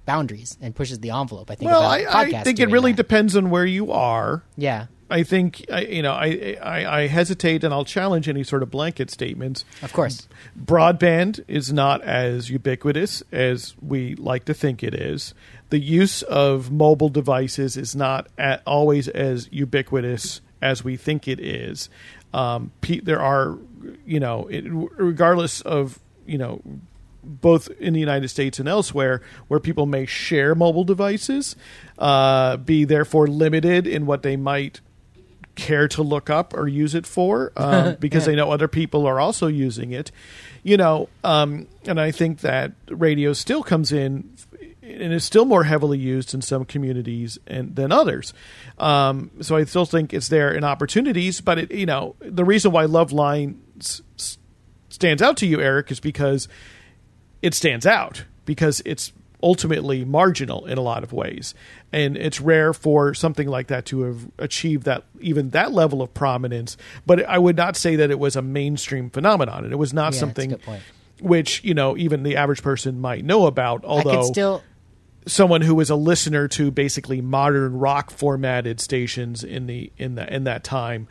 boundaries 0.07 0.57
and 0.63 0.75
pushes 0.75 1.01
the 1.01 1.11
envelope. 1.11 1.51
I 1.51 1.55
think. 1.57 1.71
well, 1.71 1.83
I, 1.83 2.07
I 2.09 2.43
think 2.43 2.61
it 2.61 2.71
really 2.71 2.93
that. 2.93 2.97
depends 2.97 3.37
on 3.37 3.51
where 3.51 3.67
you 3.67 3.93
are. 3.93 4.43
Yeah, 4.57 4.87
I 5.11 5.23
think 5.23 5.65
I, 5.73 5.81
you 5.83 6.03
know 6.03 6.13
I, 6.13 6.57
I 6.63 7.01
I 7.01 7.07
hesitate 7.07 7.65
and 7.65 7.75
I'll 7.75 7.85
challenge 7.85 8.29
any 8.29 8.45
sort 8.45 8.63
of 8.63 8.71
blanket 8.71 9.11
statements. 9.11 9.65
of 9.83 9.93
course. 9.93 10.29
Broadband 10.59 11.45
is 11.49 11.73
not 11.73 12.03
as 12.03 12.51
ubiquitous 12.51 13.23
as 13.33 13.75
we 13.81 14.15
like 14.15 14.45
to 14.47 14.55
think 14.55 14.83
it 14.83 14.95
is. 14.95 15.35
The 15.71 15.79
use 15.79 16.23
of 16.23 16.71
mobile 16.71 17.09
devices 17.09 17.77
is 17.77 17.95
not 17.95 18.29
at, 18.39 18.63
always 18.67 19.09
as 19.09 19.49
ubiquitous 19.53 20.41
as 20.63 20.83
we 20.83 20.97
think 20.97 21.29
it 21.29 21.41
is. 21.41 21.89
Um, 22.33 22.73
there 23.03 23.21
are, 23.21 23.59
you 24.07 24.21
know, 24.21 24.47
it, 24.49 24.65
regardless 24.67 25.61
of 25.63 25.99
you 26.27 26.39
know 26.39 26.61
both 27.23 27.69
in 27.79 27.93
the 27.93 28.01
United 28.01 28.29
States 28.29 28.59
and 28.59 28.69
elsewhere, 28.69 29.23
where 29.49 29.61
people 29.61 29.87
may 29.87 30.07
share 30.07 30.55
mobile 30.55 30.85
devices, 30.85 31.57
uh, 31.99 32.57
be 32.57 32.85
therefore 32.85 33.27
limited 33.27 33.87
in 33.87 34.07
what 34.07 34.23
they 34.23 34.37
might 34.37 34.81
care 35.55 35.89
to 35.89 36.03
look 36.03 36.31
up 36.31 36.55
or 36.55 36.69
use 36.69 36.95
it 36.95 37.07
for 37.07 37.53
um, 37.57 37.97
because 38.01 38.25
they 38.25 38.37
know 38.37 38.51
other 38.51 38.69
people 38.69 39.07
are 39.07 39.21
also 39.21 39.47
using 39.49 39.93
it. 39.93 40.11
You 40.63 40.77
know, 40.77 41.09
um, 41.25 41.67
and 41.85 42.01
I 42.01 42.11
think 42.11 42.41
that 42.41 42.73
radio 42.89 43.33
still 43.33 43.63
comes 43.63 43.93
in 43.93 44.31
and 44.89 45.13
is 45.13 45.25
still 45.25 45.45
more 45.45 45.65
heavily 45.65 45.99
used 45.99 46.35
in 46.35 46.41
some 46.43 46.65
communities 46.65 47.39
and 47.47 47.77
than 47.77 47.93
others. 47.93 48.33
Um, 48.79 49.31
so 49.41 49.57
I 49.57 49.65
still 49.65 49.85
think 49.85 50.13
it's 50.15 50.29
there 50.29 50.53
in 50.53 50.65
opportunities, 50.65 51.41
but 51.41 51.59
it, 51.59 51.71
you 51.73 51.87
know, 51.87 52.17
the 52.21 52.45
reason 52.45 52.73
why 52.73 52.85
Loveline 52.87 53.57
s- 53.81 54.39
stands 54.89 55.23
out 55.23 55.37
to 55.39 55.47
you, 55.47 55.61
Eric, 55.61 55.91
is 55.91 56.01
because 56.01 56.49
it 57.43 57.55
stands 57.55 57.87
out 57.87 58.25
because 58.45 58.83
it's 58.85 59.13
ultimately 59.41 60.05
marginal 60.05 60.67
in 60.67 60.79
a 60.79 60.81
lot 60.81 61.05
of 61.05 61.13
ways 61.13 61.55
and 61.93 62.17
it's 62.17 62.41
rare 62.41 62.73
for 62.75 63.15
something 63.15 63.47
like 63.47 63.69
that 63.69 63.85
to 63.87 64.01
have 64.03 64.29
achieved 64.37 64.83
that 64.83 65.05
even 65.21 65.51
that 65.51 65.71
level 65.71 66.03
of 66.03 66.13
prominence 66.13 66.77
but 67.07 67.25
i 67.27 67.39
would 67.39 67.57
not 67.57 67.77
say 67.77 67.95
that 67.95 68.11
it 68.11 68.19
was 68.19 68.35
a 68.35 68.43
mainstream 68.43 69.09
phenomenon 69.09 69.63
and 69.63 69.73
it 69.73 69.77
was 69.77 69.95
not 69.95 70.13
Yeah, 70.13 70.19
something 70.19 70.57
which 71.21 71.63
you 71.63 71.73
know 71.73 71.97
even 71.97 72.25
the 72.25 72.35
average 72.35 72.63
person 72.65 73.01
might 73.01 73.25
know 73.25 73.47
about 73.47 73.85
I 73.85 73.87
although 73.89 74.23
could 74.23 74.25
still. 74.33 74.63
Someone 75.29 75.61
who 75.61 75.75
was 75.75 75.91
a 75.91 75.97
listener 75.97 76.49
to 76.49 76.71
basically 76.71 77.21
modern 77.21 77.79
rock 77.79 78.11
formatted 78.11 78.81
stations 78.81 79.45
in 79.45 79.67
the 79.67 79.93
in 79.97 80.17
the 80.17 80.35
in 80.35 80.45
that 80.45 80.65
time 80.65 81.07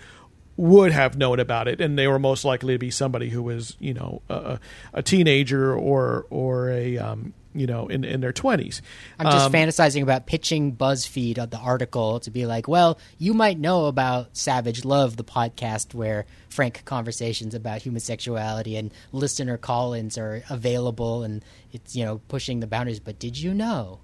would 0.57 0.91
have 0.91 1.15
known 1.15 1.39
about 1.39 1.67
it 1.67 1.79
and 1.79 1.97
they 1.99 2.07
were 2.07 2.17
most 2.17 2.43
likely 2.43 2.73
to 2.73 2.79
be 2.79 2.89
somebody 2.89 3.29
who 3.29 3.43
was 3.43 3.75
you 3.79 3.93
know 3.93 4.21
a, 4.27 4.59
a 4.93 5.03
teenager 5.03 5.73
or 5.73 6.25
or 6.31 6.71
a 6.71 6.97
um, 6.97 7.31
you 7.53 7.67
know 7.67 7.87
in 7.87 8.03
in 8.03 8.21
their 8.21 8.33
20s 8.33 8.81
I'm 9.19 9.27
just 9.27 9.45
Um, 9.45 9.51
fantasizing 9.53 10.01
about 10.01 10.25
pitching 10.25 10.75
BuzzFeed 10.75 11.37
of 11.37 11.51
the 11.51 11.57
article 11.59 12.19
to 12.21 12.31
be 12.31 12.45
like, 12.47 12.67
well, 12.67 12.97
you 13.19 13.33
might 13.35 13.59
know 13.59 13.85
about 13.85 14.35
Savage 14.35 14.83
Love, 14.83 15.15
the 15.15 15.23
podcast 15.23 15.93
where 15.93 16.25
frank 16.49 16.83
conversations 16.85 17.53
about 17.53 17.83
homosexuality 17.83 18.75
and 18.77 18.91
listener 19.11 19.57
call-ins 19.57 20.17
are 20.17 20.43
available, 20.49 21.23
and 21.23 21.45
it's 21.71 21.95
you 21.95 22.03
know 22.03 22.19
pushing 22.27 22.61
the 22.61 22.67
boundaries. 22.67 22.99
But 22.99 23.19
did 23.19 23.37
you 23.39 23.53
know 23.53 23.99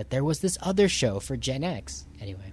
that 0.00 0.08
there 0.08 0.24
was 0.24 0.40
this 0.40 0.56
other 0.62 0.88
show 0.88 1.20
for 1.20 1.36
Gen 1.36 1.62
X? 1.62 2.06
Anyway, 2.22 2.52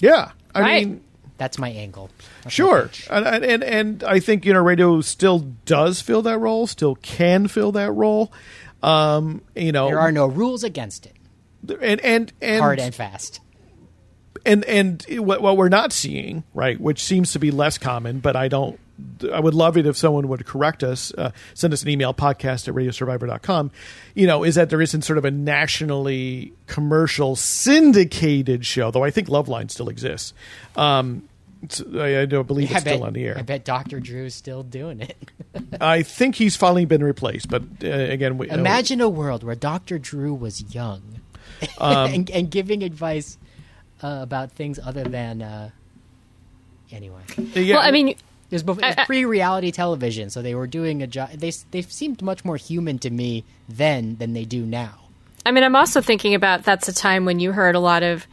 yeah 0.00 0.32
i 0.52 0.60
Right. 0.60 0.86
mean 0.88 1.00
that's 1.36 1.56
my 1.56 1.68
angle. 1.70 2.10
That's 2.42 2.52
Sure, 2.52 2.82
pitch. 2.88 3.06
and, 3.08 3.44
and 3.44 3.62
and 3.62 4.02
I 4.02 4.18
think 4.18 4.44
you 4.44 4.52
know 4.52 4.60
radio 4.60 5.00
still 5.02 5.38
does 5.64 6.00
fill 6.00 6.22
that 6.22 6.38
role, 6.40 6.66
still 6.66 6.96
can 6.96 7.46
fill 7.46 7.70
that 7.72 7.92
role. 7.92 8.32
Um, 8.82 9.42
you 9.54 9.70
know, 9.70 9.86
There 9.86 10.00
are 10.00 10.10
no 10.10 10.26
rules 10.26 10.64
against 10.64 11.06
it. 11.06 11.14
and 11.80 12.00
and 12.00 12.32
and 12.42 12.60
Hard 12.60 12.80
and 12.80 12.92
fast. 12.92 13.38
and 14.44 14.64
and 14.64 15.04
what, 15.10 15.40
what 15.40 15.56
we're 15.56 15.68
not 15.68 15.92
seeing, 15.92 16.42
right, 16.54 16.80
which 16.80 17.04
seems 17.04 17.30
to 17.34 17.38
be 17.38 17.52
less 17.52 17.78
common, 17.78 18.18
but 18.18 18.34
I 18.34 18.48
don't 18.48 18.80
I 19.32 19.40
would 19.40 19.54
love 19.54 19.76
it 19.76 19.86
if 19.86 19.96
someone 19.96 20.28
would 20.28 20.44
correct 20.46 20.82
us, 20.82 21.12
uh, 21.16 21.30
send 21.54 21.72
us 21.72 21.82
an 21.82 21.88
email, 21.88 22.12
podcast 22.14 22.68
at 22.68 22.74
radiosurvivor.com, 22.74 23.70
you 24.14 24.26
know, 24.26 24.44
is 24.44 24.56
that 24.56 24.70
there 24.70 24.82
isn't 24.82 25.02
sort 25.02 25.18
of 25.18 25.24
a 25.24 25.30
nationally 25.30 26.52
commercial 26.66 27.36
syndicated 27.36 28.66
show, 28.66 28.90
though 28.90 29.04
I 29.04 29.10
think 29.10 29.28
Loveline 29.28 29.70
still 29.70 29.88
exists. 29.88 30.34
Um, 30.76 31.28
I, 31.94 32.20
I 32.20 32.26
don't 32.26 32.46
believe 32.46 32.70
I 32.70 32.74
it's 32.74 32.80
still 32.82 32.98
bet, 32.98 33.06
on 33.06 33.12
the 33.14 33.24
air. 33.24 33.36
I 33.36 33.42
bet 33.42 33.64
Dr. 33.64 33.98
Drew's 33.98 34.34
still 34.34 34.62
doing 34.62 35.00
it. 35.00 35.16
I 35.80 36.02
think 36.02 36.36
he's 36.36 36.56
finally 36.56 36.84
been 36.84 37.02
replaced, 37.02 37.48
but 37.48 37.62
uh, 37.82 37.88
again, 37.88 38.38
we, 38.38 38.48
Imagine 38.50 39.00
a 39.00 39.08
world 39.08 39.42
where 39.42 39.56
Dr. 39.56 39.98
Drew 39.98 40.34
was 40.34 40.74
young 40.74 41.02
Um, 41.78 42.12
and, 42.12 42.30
and 42.30 42.50
giving 42.50 42.82
advice 42.82 43.38
uh, 44.02 44.18
about 44.22 44.52
things 44.52 44.78
other 44.78 45.04
than. 45.04 45.42
Uh, 45.42 45.70
anyway, 46.92 47.20
uh, 47.36 47.42
yeah, 47.58 47.76
Well, 47.76 47.84
I 47.84 47.90
mean, 47.90 48.14
it 48.50 48.54
was, 48.54 48.62
before, 48.62 48.84
it 48.84 48.96
was 48.96 49.06
pre-reality 49.06 49.70
television, 49.72 50.30
so 50.30 50.40
they 50.42 50.54
were 50.54 50.66
doing 50.66 51.02
a 51.02 51.06
job. 51.06 51.30
They 51.32 51.50
they 51.70 51.82
seemed 51.82 52.22
much 52.22 52.44
more 52.44 52.56
human 52.56 52.98
to 53.00 53.10
me 53.10 53.44
then 53.68 54.16
than 54.16 54.32
they 54.32 54.44
do 54.44 54.64
now. 54.64 55.00
I 55.46 55.50
mean, 55.50 55.64
I'm 55.64 55.76
also 55.76 56.00
thinking 56.00 56.34
about 56.34 56.64
that's 56.64 56.88
a 56.88 56.94
time 56.94 57.24
when 57.24 57.40
you 57.40 57.52
heard 57.52 57.74
a 57.74 57.80
lot 57.80 58.02
of, 58.02 58.26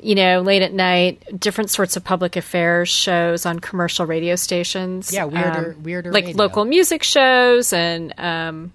you 0.00 0.14
know, 0.14 0.40
late 0.40 0.62
at 0.62 0.72
night, 0.72 1.22
different 1.38 1.70
sorts 1.70 1.96
of 1.96 2.02
public 2.04 2.36
affairs 2.36 2.88
shows 2.88 3.46
on 3.46 3.58
commercial 3.60 4.06
radio 4.06 4.34
stations. 4.36 5.12
Yeah, 5.12 5.24
weirder- 5.24 5.76
weirder 5.82 6.12
like 6.12 6.26
radio. 6.26 6.36
local 6.42 6.64
music 6.64 7.02
shows, 7.02 7.72
and 7.72 8.12
um, 8.18 8.72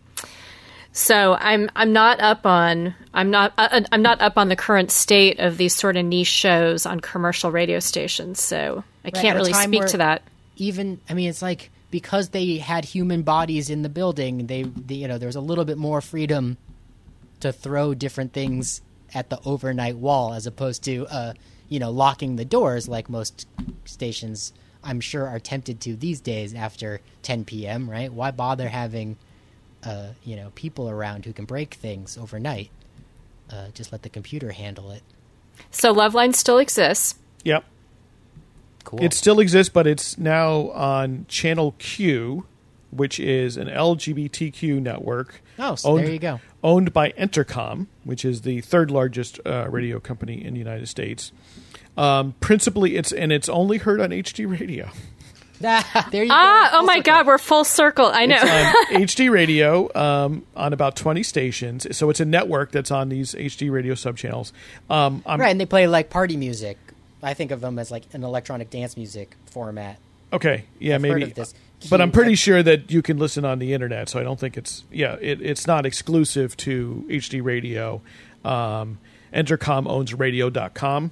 so 0.92 1.36
I'm 1.40 1.70
I'm 1.76 1.94
not 1.94 2.20
up 2.22 2.46
on 2.46 2.96
I'm 3.14 3.32
not 3.32 3.54
uh, 3.58 3.82
I'm 3.92 4.02
not 4.02 4.22
up 4.22 4.38
on 4.38 4.50
the 4.50 4.56
current 4.56 4.92
state 4.92 5.40
of 5.40 5.58
these 5.58 5.76
sort 5.76 5.98
of 5.98 6.06
niche 6.06 6.28
shows 6.28 6.86
on 6.86 7.00
commercial 7.00 7.52
radio 7.52 7.80
stations. 7.80 8.42
So 8.42 8.84
I 9.06 9.10
at 9.10 9.14
can't 9.16 9.38
really 9.38 9.54
speak 9.54 9.80
where- 9.80 9.88
to 9.90 9.98
that. 9.98 10.22
Even 10.60 11.00
I 11.10 11.14
mean 11.14 11.30
it's 11.30 11.42
like 11.42 11.72
because 11.92 12.30
they 12.30 12.58
had 12.58 12.86
human 12.86 13.24
bodies 13.24 13.70
in 13.70 13.82
the 13.82 13.90
building, 13.90 14.48
they, 14.48 14.64
they 14.64 14.96
you 14.96 15.08
know 15.08 15.18
there 15.18 15.28
was 15.28 15.36
a 15.36 15.42
little 15.42 15.66
bit 15.66 15.78
more 15.78 16.02
freedom 16.02 16.58
to 17.40 17.52
throw 17.52 17.94
different 17.94 18.34
things 18.34 18.82
at 19.14 19.30
the 19.30 19.40
overnight 19.46 19.98
wall 19.98 20.34
as 20.34 20.46
opposed 20.46 20.84
to 20.84 21.08
uh, 21.08 21.34
you 21.68 21.80
know 21.80 21.90
locking 21.90 22.36
the 22.36 22.46
doors 22.46 22.88
like 22.88 23.10
most 23.10 23.48
stations 23.86 24.54
I'm 24.84 25.02
sure 25.02 25.28
are 25.28 25.40
tempted 25.40 25.82
to 25.82 25.96
these 25.96 26.22
days 26.22 26.54
after 26.54 27.02
10 27.24 27.46
p.m. 27.46 27.90
Right? 27.90 28.12
Why 28.12 28.32
bother 28.32 28.70
having 28.70 29.18
uh, 29.84 30.10
you 30.24 30.36
know 30.36 30.52
people 30.56 30.90
around 30.90 31.26
who 31.26 31.34
can 31.34 31.46
break 31.46 31.76
things 31.76 32.18
overnight? 32.18 32.70
Uh, 33.52 33.70
just 33.74 33.92
let 33.92 34.04
the 34.04 34.10
computer 34.10 34.52
handle 34.52 34.92
it. 34.92 35.02
So 35.72 35.94
Loveline 35.94 36.36
still 36.36 36.60
exists. 36.60 37.16
yep. 37.44 37.66
Cool. 38.90 39.04
It 39.04 39.14
still 39.14 39.40
exists, 39.40 39.72
but 39.72 39.86
it's 39.86 40.18
now 40.18 40.70
on 40.72 41.26
Channel 41.28 41.76
Q, 41.78 42.46
which 42.90 43.20
is 43.20 43.56
an 43.56 43.68
LGBTQ 43.68 44.82
network. 44.82 45.44
Oh, 45.60 45.76
so 45.76 45.96
there 45.98 46.10
you 46.12 46.18
go. 46.18 46.40
Owned 46.64 46.92
by 46.92 47.12
Entercom, 47.12 47.86
which 48.04 48.26
is 48.26 48.42
the 48.42 48.62
third 48.62 48.90
largest 48.90 49.40
uh, 49.46 49.68
radio 49.70 50.00
company 50.00 50.44
in 50.44 50.54
the 50.54 50.60
United 50.60 50.88
States. 50.88 51.32
Um, 51.98 52.34
principally, 52.40 52.96
it's 52.96 53.12
and 53.12 53.32
it's 53.32 53.48
only 53.48 53.78
heard 53.78 54.02
on 54.02 54.10
HD 54.10 54.50
radio. 54.50 54.90
there 55.60 56.24
you 56.24 56.30
Ah, 56.32 56.70
go. 56.72 56.80
oh 56.80 56.84
my 56.84 57.00
God, 57.02 57.28
we're 57.28 57.38
full 57.38 57.66
circle. 57.66 58.08
I 58.08 58.26
know. 58.26 58.40
It's 58.42 58.92
on 58.96 59.02
HD 59.28 59.30
radio 59.30 59.94
um, 59.94 60.46
on 60.56 60.74
about 60.74 60.96
20 60.96 61.22
stations. 61.22 61.86
So 61.96 62.10
it's 62.10 62.22
a 62.22 62.26
network 62.26 62.72
that's 62.72 62.90
on 62.92 63.10
these 63.10 63.34
HD 63.36 63.70
radio 63.70 63.94
subchannels. 63.94 64.52
Um, 64.90 65.22
Right, 65.28 65.50
and 65.52 65.60
they 65.62 65.66
play 65.68 65.86
like 65.88 66.10
party 66.10 66.38
music. 66.38 66.78
I 67.22 67.34
think 67.34 67.52
of 67.52 67.62
them 67.62 67.80
as 67.80 67.92
like 67.92 68.06
an 68.14 68.24
electronic 68.24 68.70
dance 68.70 68.96
music 68.98 69.36
format. 69.46 69.98
Okay, 70.32 70.66
yeah, 70.80 70.96
I've 70.96 71.02
heard 71.02 71.20
maybe. 71.20 71.24
of 71.24 71.36
this. 71.36 71.54
But 71.90 72.02
I'm 72.02 72.12
pretty 72.12 72.36
sure 72.36 72.62
that 72.62 72.92
you 72.92 73.02
can 73.02 73.18
listen 73.18 73.46
on 73.46 73.60
the 73.60 73.74
internet, 73.74 74.10
so 74.10 74.20
I 74.20 74.24
don't 74.24 74.40
think 74.40 74.58
it's 74.58 74.84
yeah, 74.92 75.16
it, 75.22 75.42
it's 75.42 75.66
not 75.66 75.86
exclusive 75.86 76.56
to 76.58 77.06
HD 77.10 77.44
radio. 77.44 78.02
Um, 78.44 79.00
Entercom 79.34 79.88
owns 79.88 80.14
radio.com. 80.14 81.12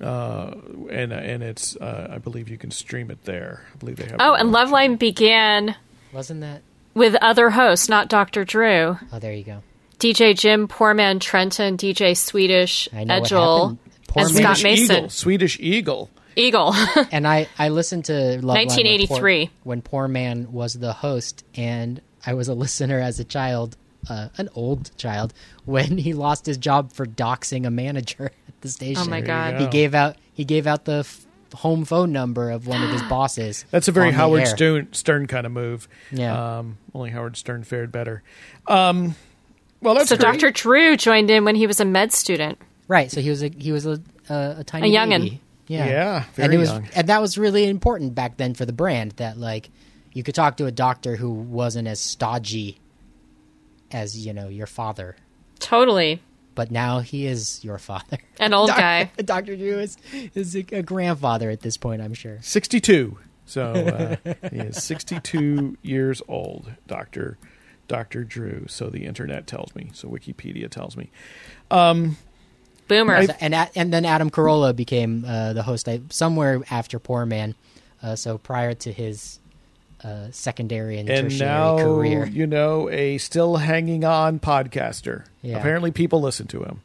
Uh, 0.00 0.54
and 0.90 1.12
and 1.12 1.42
it's 1.42 1.76
uh, 1.76 2.08
I 2.10 2.16
believe 2.18 2.48
you 2.48 2.56
can 2.56 2.70
stream 2.70 3.10
it 3.10 3.22
there. 3.24 3.66
I 3.74 3.76
believe 3.76 3.96
they 3.96 4.06
have. 4.06 4.16
oh, 4.18 4.32
and 4.32 4.48
Loveline 4.48 4.98
began 4.98 5.76
Wasn't 6.10 6.40
that? 6.40 6.62
with 6.94 7.14
other 7.16 7.50
hosts, 7.50 7.90
not 7.90 8.08
Dr. 8.08 8.44
Drew. 8.44 8.96
Oh, 9.12 9.18
there 9.18 9.34
you 9.34 9.44
go. 9.44 9.62
DJ 9.98 10.34
Jim, 10.38 10.68
Poor 10.68 10.94
Man 10.94 11.18
Trenton, 11.20 11.76
DJ 11.76 12.16
Swedish, 12.16 12.88
I 12.94 13.04
know 13.04 13.20
what 13.20 13.26
Egil, 13.30 13.58
happened. 13.68 13.78
Poor 14.10 14.24
and 14.24 14.34
Scott 14.34 14.56
Swedish 14.56 14.64
Mason. 14.64 14.96
Egil, 14.96 15.08
Swedish 15.10 15.60
Egil. 15.60 16.10
Egil. 16.36 16.74
And 17.12 17.26
I 17.26 17.48
I 17.58 17.68
listened 17.68 18.06
to 18.06 18.12
Loveline 18.12 18.66
1983. 18.66 19.46
Poor, 19.46 19.52
when 19.62 19.82
Poor 19.82 20.08
Man 20.08 20.52
was 20.52 20.74
the 20.74 20.92
host, 20.92 21.44
and 21.54 22.00
I 22.26 22.34
was 22.34 22.48
a 22.48 22.54
listener 22.54 22.98
as 22.98 23.20
a 23.20 23.24
child, 23.24 23.76
uh, 24.08 24.28
an 24.36 24.48
old 24.54 24.90
child, 24.96 25.32
when 25.64 25.96
he 25.98 26.12
lost 26.12 26.46
his 26.46 26.56
job 26.58 26.92
for 26.92 27.06
doxing 27.06 27.66
a 27.66 27.70
manager 27.70 28.26
at 28.48 28.60
the 28.62 28.68
station. 28.68 29.04
Oh 29.06 29.10
my 29.10 29.18
you 29.18 29.24
God. 29.24 29.52
go. 29.58 29.64
He 29.64 29.66
gave 29.68 29.94
out 29.94 30.16
he 30.32 30.44
gave 30.44 30.66
out 30.66 30.84
the 30.86 31.00
f- 31.00 31.26
home 31.54 31.84
phone 31.84 32.12
number 32.12 32.50
of 32.50 32.66
one 32.66 32.82
of 32.82 32.90
his 32.90 33.02
bosses. 33.08 33.64
That's 33.70 33.86
a 33.88 33.92
very 33.92 34.10
Howard. 34.10 34.48
Stern, 34.48 34.92
Stern 34.92 35.26
kind 35.28 35.46
of 35.46 35.52
move. 35.52 35.88
Yeah. 36.10 36.58
Um, 36.58 36.78
only 36.94 37.10
Howard 37.10 37.36
Stern 37.36 37.62
fared 37.64 37.92
better. 37.92 38.22
Um, 38.66 39.14
well, 39.82 39.94
that's 39.94 40.10
so 40.10 40.16
great. 40.16 40.40
Dr. 40.40 40.50
Drew 40.50 40.96
joined 40.96 41.30
in 41.30 41.44
when 41.44 41.54
he 41.54 41.66
was 41.66 41.80
a 41.80 41.84
med 41.84 42.12
student. 42.12 42.58
Right. 42.90 43.08
So 43.10 43.20
he 43.20 43.30
was 43.30 43.42
a 43.44 43.48
he 43.48 43.70
was 43.70 43.86
a 43.86 44.00
a, 44.28 44.56
a 44.58 44.64
tiny 44.64 44.94
A 44.94 44.98
youngin'. 44.98 45.22
baby. 45.22 45.40
Yeah. 45.68 45.86
Yeah, 45.86 46.16
and 46.24 46.34
very 46.34 46.54
it 46.56 46.58
was 46.58 46.68
young. 46.70 46.88
and 46.96 47.08
that 47.08 47.20
was 47.22 47.38
really 47.38 47.68
important 47.68 48.16
back 48.16 48.36
then 48.36 48.54
for 48.54 48.66
the 48.66 48.72
brand 48.72 49.12
that 49.18 49.38
like 49.38 49.70
you 50.12 50.24
could 50.24 50.34
talk 50.34 50.56
to 50.56 50.66
a 50.66 50.72
doctor 50.72 51.14
who 51.14 51.30
wasn't 51.30 51.86
as 51.86 52.00
stodgy 52.00 52.80
as 53.92 54.26
you 54.26 54.32
know 54.32 54.48
your 54.48 54.66
father, 54.66 55.14
Totally. 55.60 56.20
but 56.56 56.72
now 56.72 56.98
he 56.98 57.26
is 57.26 57.62
your 57.64 57.78
father. 57.78 58.18
An 58.40 58.52
old 58.52 58.68
Doc- 58.70 58.78
guy. 58.78 59.10
Doctor 59.24 59.54
Drew 59.54 59.78
is 59.78 59.96
is 60.34 60.56
a, 60.56 60.64
a 60.72 60.82
grandfather 60.82 61.50
at 61.50 61.60
this 61.60 61.76
point. 61.76 62.02
I'm 62.02 62.14
sure. 62.14 62.38
62. 62.40 63.18
So 63.46 63.72
uh, 63.72 64.34
he 64.50 64.58
is 64.58 64.82
62 64.82 65.76
years 65.82 66.20
old, 66.26 66.72
Doctor 66.88 67.38
Doctor 67.86 68.24
Drew. 68.24 68.66
So 68.68 68.90
the 68.90 69.04
internet 69.04 69.46
tells 69.46 69.72
me. 69.76 69.90
So 69.94 70.08
Wikipedia 70.08 70.68
tells 70.68 70.96
me. 70.96 71.10
Boomer. 72.90 73.26
So- 73.26 73.34
and 73.40 73.54
a- 73.54 73.70
and 73.74 73.90
then 73.92 74.04
Adam 74.04 74.28
Carolla 74.30 74.76
became 74.76 75.24
uh, 75.26 75.54
the 75.54 75.62
host 75.62 75.88
I, 75.88 76.00
somewhere 76.10 76.60
after 76.70 76.98
Poor 76.98 77.24
Man. 77.24 77.54
Uh, 78.02 78.16
so 78.16 78.36
prior 78.38 78.74
to 78.74 78.92
his 78.92 79.38
uh, 80.04 80.26
secondary 80.30 80.98
and, 80.98 81.08
And 81.08 81.30
tertiary 81.30 81.48
now 81.48 81.76
career. 81.78 82.24
you 82.26 82.46
know 82.46 82.88
a 82.90 83.18
still 83.18 83.56
hanging 83.56 84.04
on 84.04 84.38
podcaster. 84.40 85.24
Yeah. 85.42 85.58
Apparently, 85.58 85.90
people 85.90 86.20
listen 86.20 86.46
to 86.48 86.62
him. 86.62 86.80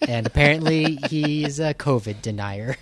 and 0.00 0.26
apparently 0.26 0.96
he's 1.08 1.58
a 1.60 1.74
COVID 1.74 2.22
denier. 2.22 2.76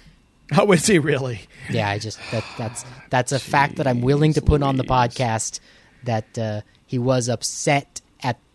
How 0.51 0.71
is 0.73 0.87
he 0.87 0.99
really? 0.99 1.43
Yeah, 1.71 1.89
I 1.89 1.99
just 2.01 2.19
that 2.33 2.45
that's 2.59 2.85
that's 3.09 3.31
a 3.33 3.39
fact 3.39 3.77
that 3.77 3.87
I'm 3.87 4.01
willing 4.01 4.33
to 4.33 4.43
put 4.43 4.63
on 4.63 4.77
the 4.77 4.85
podcast. 4.85 5.61
That 6.05 6.37
uh, 6.39 6.63
he 6.87 6.99
was 6.99 7.29
upset 7.29 7.87
at 7.87 8.01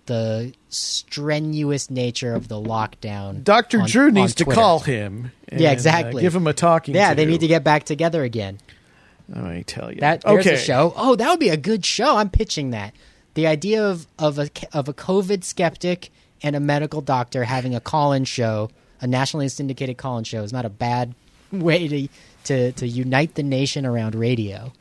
the 0.06 0.54
strenuous 0.70 1.90
nature 1.90 2.34
of 2.34 2.48
the 2.48 2.56
lockdown. 2.62 3.44
Doctor 3.44 3.82
on- 3.82 3.88
Drew 3.88 4.12
needs 4.12 4.36
to 4.36 4.46
call 4.46 4.80
him. 4.80 5.32
and, 5.50 5.62
Yeah, 5.62 5.70
uh, 5.70 5.74
exactly. 5.74 6.22
give 6.22 6.36
him 6.36 6.48
a 6.48 6.54
talking. 6.54 6.96
Yeah, 6.96 7.10
to. 7.10 7.16
they 7.16 7.26
need 7.26 7.42
to 7.42 7.48
get 7.48 7.64
back 7.64 7.84
together 7.84 8.24
again. 8.24 8.60
I 9.34 9.64
tell 9.66 9.92
you. 9.92 10.02
That 10.02 10.22
there's 10.22 10.46
okay. 10.46 10.56
a 10.56 10.60
show. 10.60 10.94
Oh, 10.96 11.16
that 11.16 11.30
would 11.30 11.40
be 11.40 11.50
a 11.50 11.58
good 11.58 11.84
show. 11.86 12.18
I'm 12.18 12.30
pitching 12.30 12.70
that. 12.72 12.94
The 13.34 13.48
idea 13.48 13.84
of 13.84 14.08
of 14.20 14.38
a 14.38 14.50
of 14.72 14.88
a 14.88 14.94
COVID 14.94 15.44
skeptic 15.44 16.12
and 16.44 16.56
a 16.56 16.60
medical 16.60 17.02
doctor 17.02 17.44
having 17.44 17.74
a 17.74 17.80
call-in 17.80 18.26
show, 18.26 18.70
a 19.02 19.08
nationally 19.08 19.50
syndicated 19.50 19.98
call-in 19.98 20.24
show, 20.26 20.44
is 20.44 20.54
not 20.54 20.66
a 20.66 20.70
bad 20.70 21.16
way 21.52 21.88
to 21.88 22.08
to 22.46 22.72
to 22.74 22.88
unite 22.88 23.36
the 23.36 23.44
nation 23.44 23.86
around 23.86 24.14
radio. 24.16 24.72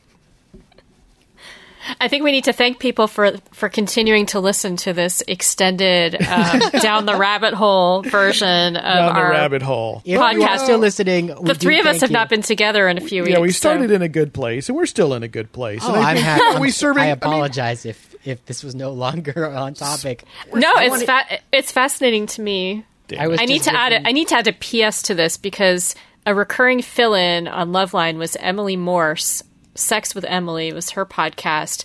I 2.01 2.09
think 2.09 2.25
we 2.25 2.33
need 2.33 2.45
to 2.45 2.53
thank 2.53 2.79
people 2.79 3.07
for 3.07 3.37
for 3.53 3.69
continuing 3.69 4.27
to 4.27 4.41
listen 4.41 4.77
to 4.79 4.93
this 4.93 5.23
extended 5.29 6.15
um, 6.27 6.61
down 6.81 7.07
the 7.07 7.17
rabbit 7.17 7.55
hole 7.55 8.03
version 8.03 8.77
of 8.77 8.83
Down 8.83 9.15
the 9.15 9.21
our 9.21 9.31
rabbit 9.31 9.63
hole. 9.63 10.03
If 10.05 10.19
Podcast. 10.21 10.33
you 10.35 10.43
are 10.43 10.59
still 10.59 10.79
listening, 10.79 11.27
we 11.41 11.49
The 11.49 11.55
three 11.55 11.81
of 11.81 11.87
us 11.87 12.01
have 12.01 12.11
you. 12.11 12.15
not 12.15 12.29
been 12.29 12.43
together 12.43 12.89
in 12.89 12.99
a 12.99 13.01
few 13.01 13.23
weeks. 13.23 13.33
Yeah, 13.35 13.41
we 13.41 13.51
so- 13.53 13.59
started 13.59 13.91
in 13.91 14.03
a 14.03 14.09
good 14.09 14.33
place, 14.33 14.69
and 14.69 14.77
we're 14.77 14.87
still 14.87 15.15
in 15.15 15.23
a 15.23 15.29
good 15.29 15.53
place. 15.53 15.83
Oh, 15.85 15.95
I 15.95 16.11
I'm 16.13 16.17
happy. 16.17 16.55
you 16.57 16.61
we 16.61 16.71
serving. 16.71 17.03
I 17.03 17.07
mean, 17.07 17.13
apologize 17.15 17.85
if 17.87 18.15
if 18.25 18.45
this 18.47 18.65
was 18.65 18.75
no 18.75 18.91
longer 18.93 19.47
on 19.55 19.75
topic. 19.75 20.25
No, 20.53 20.73
I 20.75 20.85
it's 20.85 20.91
wanna- 20.91 21.07
fa- 21.07 21.39
it's 21.53 21.71
fascinating 21.73 22.27
to 22.29 22.41
me. 22.43 22.85
I 23.19 23.29
was 23.29 23.39
I 23.41 23.45
need 23.45 23.57
just 23.59 23.69
to 23.69 23.77
add 23.79 23.93
looking- 23.93 24.07
a, 24.07 24.09
I 24.09 24.13
need 24.13 24.29
to 24.29 24.37
add 24.37 24.47
a 24.49 24.53
PS 24.89 25.03
to 25.03 25.15
this 25.15 25.37
because 25.37 25.95
a 26.27 26.35
recurring 26.35 26.81
fill-in 26.81 27.47
on 27.47 27.71
Loveline 27.73 28.17
was 28.17 28.35
Emily 28.41 28.77
Morse. 28.77 29.43
Sex 29.75 30.15
with 30.15 30.25
Emily 30.25 30.73
was 30.73 30.91
her 30.91 31.05
podcast, 31.07 31.85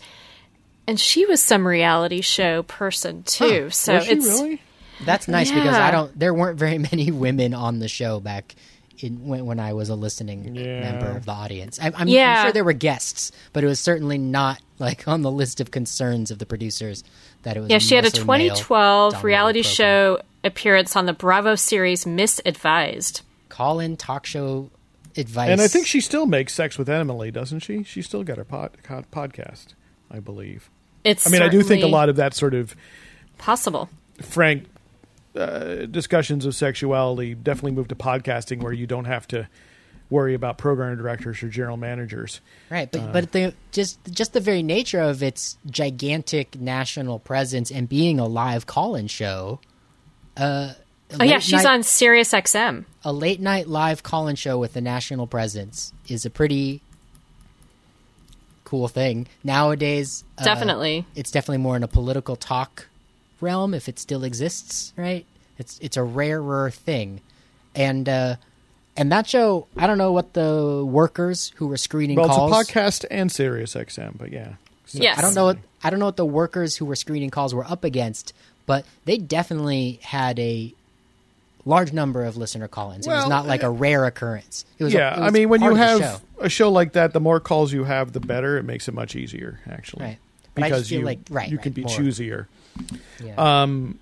and 0.87 0.99
she 0.99 1.25
was 1.25 1.41
some 1.41 1.67
reality 1.67 2.21
show 2.21 2.63
person 2.63 3.23
too. 3.23 3.69
So 3.69 3.95
was 3.95 4.05
she 4.05 4.11
it's 4.11 4.25
really? 4.27 4.61
That's 5.05 5.27
nice 5.27 5.49
because 5.49 5.75
I 5.75 5.91
don't. 5.91 6.17
There 6.17 6.33
weren't 6.33 6.59
very 6.59 6.77
many 6.91 7.11
women 7.11 7.53
on 7.53 7.79
the 7.79 7.87
show 7.87 8.19
back 8.19 8.55
in 8.99 9.25
when, 9.25 9.45
when 9.45 9.59
I 9.61 9.71
was 9.73 9.87
a 9.89 9.95
listening 9.95 10.55
Yeah. 10.55 10.81
member 10.81 11.07
of 11.15 11.25
the 11.25 11.31
audience. 11.31 11.79
I, 11.81 11.87
I'm, 11.87 11.95
I'm 11.95 12.07
Yeah. 12.09 12.43
sure 12.43 12.51
there 12.51 12.65
were 12.65 12.73
guests, 12.73 13.31
but 13.53 13.63
it 13.63 13.67
was 13.67 13.79
certainly 13.79 14.17
not 14.17 14.59
like 14.77 15.07
on 15.07 15.21
the 15.21 15.31
list 15.31 15.61
of 15.61 15.71
concerns 15.71 16.31
of 16.31 16.39
the 16.39 16.45
producers 16.45 17.03
that 17.43 17.55
it 17.55 17.61
was. 17.61 17.69
Yeah, 17.69 17.77
she 17.77 17.95
had 17.95 18.03
a 18.05 18.11
2012 18.11 19.23
reality 19.23 19.61
program. 19.61 19.73
show 19.73 20.19
appearance 20.43 20.95
on 20.97 21.05
the 21.05 21.13
Bravo 21.13 21.55
series 21.55 22.05
Miss 22.05 22.41
Advised. 22.45 23.21
call-in 23.47 23.95
talk 23.95 24.25
show 24.25 24.69
advice, 25.17 25.49
And 25.49 25.61
I 25.61 25.67
think 25.67 25.87
she 25.87 26.01
still 26.01 26.25
makes 26.25 26.53
sex 26.53 26.77
with 26.77 26.89
Emily, 26.89 27.31
doesn't 27.31 27.59
she? 27.59 27.83
She 27.83 28.01
still 28.01 28.23
got 28.23 28.37
her 28.37 28.43
pod, 28.43 28.77
podcast, 29.11 29.73
I 30.11 30.19
believe. 30.19 30.69
It's 31.03 31.25
I 31.27 31.29
mean, 31.29 31.41
I 31.41 31.49
do 31.49 31.61
think 31.61 31.83
a 31.83 31.87
lot 31.87 32.09
of 32.09 32.15
that 32.17 32.33
sort 32.33 32.53
of 32.53 32.75
possible. 33.37 33.89
frank 34.21 34.65
uh, 35.35 35.85
discussions 35.85 36.45
of 36.45 36.55
sexuality 36.55 37.35
definitely 37.35 37.71
moved 37.71 37.89
to 37.89 37.95
podcasting, 37.95 38.61
where 38.61 38.73
you 38.73 38.85
don't 38.87 39.05
have 39.05 39.27
to 39.29 39.47
worry 40.09 40.33
about 40.33 40.57
program 40.57 40.97
directors 40.97 41.41
or 41.43 41.49
general 41.49 41.77
managers. 41.77 42.41
right, 42.69 42.91
but 42.91 43.01
Uh. 43.01 43.11
but 43.13 43.31
the 43.31 43.53
just 43.71 43.99
just 44.09 44.33
the 44.33 44.39
very 44.39 44.63
nature 44.63 44.99
of 44.99 45.21
its 45.23 45.57
gigantic 45.67 46.59
national 46.59 47.19
presence 47.19 47.69
and 47.71 47.87
being 47.87 48.19
a 48.19 48.25
live 48.27 48.65
call-in 48.65 49.07
show. 49.07 49.59
Uh, 50.35 50.73
a 50.73 50.75
Oh 51.19 51.23
yeah, 51.23 51.39
she's 51.39 51.63
night- 51.63 51.65
on 51.73 51.83
Sirius 51.83 52.31
XM. 52.33 52.85
a 53.03 53.11
late 53.13 53.39
night 53.39 53.67
live 53.67 54.03
call-in 54.03 54.35
show 54.35 54.57
with 54.59 54.75
a 54.75 54.81
national 54.81 55.25
presence 55.27 55.91
is 56.07 56.25
a 56.25 56.29
pretty 56.29 56.81
cool 58.63 58.87
thing 58.87 59.27
nowadays. 59.43 60.23
uh, 60.37 60.43
Definitely. 60.43 61.05
it's 61.15 61.31
definitely 61.31 61.57
more 61.57 61.75
in 61.75 61.83
a 61.83 61.87
political 61.87 62.35
talk 62.35 62.87
realm 63.41 63.73
if 63.73 63.89
it 63.89 63.97
still 63.99 64.23
exists. 64.23 64.93
Right? 64.95 65.25
It's 65.57 65.79
it's 65.79 65.97
a 65.97 66.03
rarer 66.03 66.69
thing, 66.69 67.21
and 67.75 68.07
uh, 68.07 68.35
and 68.95 69.11
that 69.11 69.27
show 69.27 69.67
I 69.75 69.87
don't 69.87 69.97
know 69.97 70.11
what 70.11 70.33
the 70.33 70.85
workers 70.85 71.51
who 71.55 71.67
were 71.67 71.77
screening 71.77 72.17
Well, 72.17 72.27
calls. 72.29 72.61
it's 72.61 72.69
a 72.69 72.73
podcast 72.73 73.05
and 73.09 73.31
Sirius 73.31 73.73
XM, 73.75 74.17
but 74.17 74.31
yeah. 74.31 74.53
Yes. 74.91 75.17
I 75.19 75.21
don't 75.21 75.35
know 75.35 75.45
what 75.45 75.57
I 75.83 75.89
don't 75.89 75.99
know 75.99 76.05
what 76.05 76.17
the 76.17 76.25
workers 76.25 76.75
who 76.77 76.85
were 76.85 76.95
screening 76.95 77.29
calls 77.29 77.53
were 77.53 77.65
up 77.65 77.83
against, 77.83 78.33
but 78.65 78.85
they 79.05 79.17
definitely 79.17 79.99
had 80.03 80.39
a 80.39 80.73
large 81.69 81.93
number 81.93 82.23
of 82.25 82.35
listener 82.35 82.67
call-ins. 82.67 83.07
it 83.07 83.09
was 83.11 83.29
not 83.29 83.45
like 83.47 83.63
a 83.63 83.69
rare 83.69 84.05
occurrence. 84.05 84.65
It 84.77 84.83
was. 84.83 84.93
a- 84.93 84.97
Yeah, 84.97 85.17
it 85.17 85.23
I 85.23 85.29
mean, 85.29 85.47
when 85.49 85.61
you 85.61 85.75
have 85.75 85.99
show. 85.99 86.17
a 86.41 86.49
show 86.49 86.71
like 86.71 86.93
that, 86.93 87.13
the 87.13 87.19
more 87.19 87.39
calls 87.39 87.71
you 87.71 87.83
have, 87.85 88.11
the 88.11 88.19
better. 88.19 88.57
It 88.57 88.63
makes 88.63 88.87
it 88.87 88.93
much 88.93 89.15
easier, 89.15 89.59
actually. 89.69 90.05
Right. 90.05 90.17
Because 90.55 90.91
you, 90.91 91.03
like- 91.03 91.19
right, 91.29 91.47
you 91.49 91.57
right, 91.57 91.63
can 91.63 91.71
be 91.73 91.83
more. 91.83 91.91
choosier. 91.95 92.47
yeah. 93.23 93.35
Um, 93.63 93.99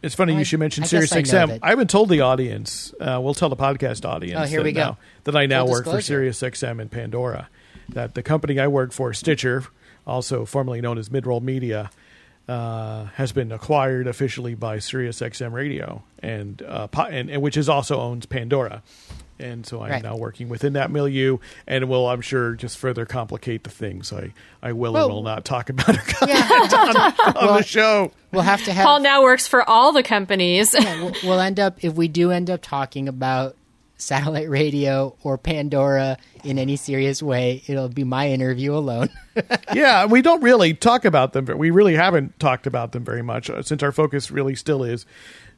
It's 0.00 0.14
funny 0.14 0.32
Well, 0.32 0.38
you 0.40 0.44
should 0.44 0.60
mention 0.60 0.84
I 0.84 0.86
Sirius 0.86 1.12
I 1.12 1.22
XM. 1.22 1.58
I 1.60 1.70
haven't 1.70 1.90
told 1.90 2.08
the 2.08 2.20
audience. 2.20 2.94
Uh, 3.00 3.18
we'll 3.20 3.34
tell 3.34 3.48
the 3.48 3.56
podcast 3.56 4.04
audience. 4.08 4.38
Oh, 4.40 4.44
here 4.44 4.60
that 4.60 4.64
we 4.64 4.70
go. 4.72 4.80
Now, 4.80 4.98
that 5.24 5.34
I 5.36 5.46
now 5.46 5.64
Full 5.64 5.72
work 5.72 5.84
for 5.84 5.96
disclosure. 5.96 6.06
Sirius 6.30 6.40
XM 6.40 6.80
in 6.80 6.88
Pandora. 6.88 7.48
That 7.88 8.14
the 8.14 8.22
company 8.22 8.60
I 8.60 8.68
work 8.68 8.92
for, 8.92 9.12
Stitcher, 9.12 9.64
also 10.06 10.44
formerly 10.44 10.80
known 10.80 10.98
as 10.98 11.08
Midroll 11.08 11.42
Media, 11.42 11.90
uh, 12.48 13.04
has 13.14 13.32
been 13.32 13.52
acquired 13.52 14.06
officially 14.06 14.54
by 14.54 14.78
Sirius 14.78 15.20
XM 15.20 15.52
Radio, 15.52 16.02
and, 16.20 16.62
uh, 16.66 16.86
po- 16.86 17.02
and 17.02 17.28
and 17.30 17.42
which 17.42 17.56
is 17.56 17.68
also 17.68 18.00
owns 18.00 18.26
Pandora. 18.26 18.82
And 19.40 19.64
so 19.64 19.82
I'm 19.84 19.90
Right. 19.92 20.02
now 20.02 20.16
working 20.16 20.48
within 20.48 20.72
that 20.72 20.90
milieu, 20.90 21.38
and 21.66 21.88
will 21.88 22.08
I'm 22.08 22.20
sure 22.22 22.54
just 22.54 22.76
further 22.76 23.06
complicate 23.06 23.62
the 23.62 23.70
things. 23.70 24.12
I 24.12 24.32
I 24.62 24.72
will 24.72 24.94
Well- 24.94 25.04
and 25.06 25.14
will 25.14 25.22
not 25.22 25.44
talk 25.44 25.70
about 25.70 25.90
it 25.90 26.00
yeah. 26.26 27.32
on 27.36 27.56
the 27.58 27.62
show. 27.66 28.10
we'll 28.32 28.42
have 28.42 28.64
to 28.64 28.72
have. 28.72 28.84
Paul 28.84 28.98
now 29.00 29.22
works 29.22 29.46
for 29.46 29.62
all 29.68 29.92
the 29.92 30.02
companies. 30.02 30.74
we'll, 30.76 31.12
we'll 31.22 31.40
end 31.40 31.60
up 31.60 31.84
if 31.84 31.94
we 31.94 32.08
do 32.08 32.32
end 32.32 32.50
up 32.50 32.62
talking 32.62 33.06
about 33.08 33.54
satellite 33.98 34.48
radio 34.48 35.14
or 35.22 35.36
Pandora 35.36 36.16
in 36.44 36.58
any 36.58 36.76
serious 36.76 37.22
way. 37.22 37.62
It'll 37.66 37.88
be 37.88 38.04
my 38.04 38.30
interview 38.30 38.74
alone. 38.74 39.10
yeah, 39.74 40.06
we 40.06 40.22
don't 40.22 40.42
really 40.42 40.72
talk 40.74 41.04
about 41.04 41.32
them. 41.32 41.44
but 41.44 41.58
We 41.58 41.70
really 41.70 41.94
haven't 41.94 42.38
talked 42.38 42.66
about 42.66 42.92
them 42.92 43.04
very 43.04 43.22
much 43.22 43.50
uh, 43.50 43.62
since 43.62 43.82
our 43.82 43.92
focus 43.92 44.30
really 44.30 44.54
still 44.54 44.82
is 44.82 45.04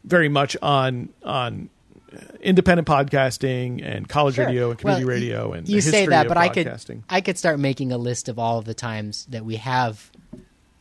very 0.05 0.29
much 0.29 0.57
on 0.63 1.11
on 1.23 1.69
uh, 2.13 2.19
independent 2.41 2.89
podcasting 2.89 3.85
and 3.85 4.09
college 4.09 4.39
radio 4.39 4.71
and 4.71 4.79
community 4.79 5.05
Well, 5.05 5.15
radio 5.15 5.53
and 5.53 5.69
you 5.69 5.81
say 5.81 6.07
that, 6.07 6.27
but 6.27 6.37
I 6.37 6.49
could. 6.49 7.03
I 7.09 7.21
could 7.21 7.39
start 7.39 7.61
making 7.61 7.93
a 7.93 7.99
list 7.99 8.29
of 8.29 8.39
all 8.39 8.59
of 8.59 8.65
the 8.65 8.75
times 8.75 9.27
that 9.27 9.45
we 9.45 9.57
have 9.57 10.11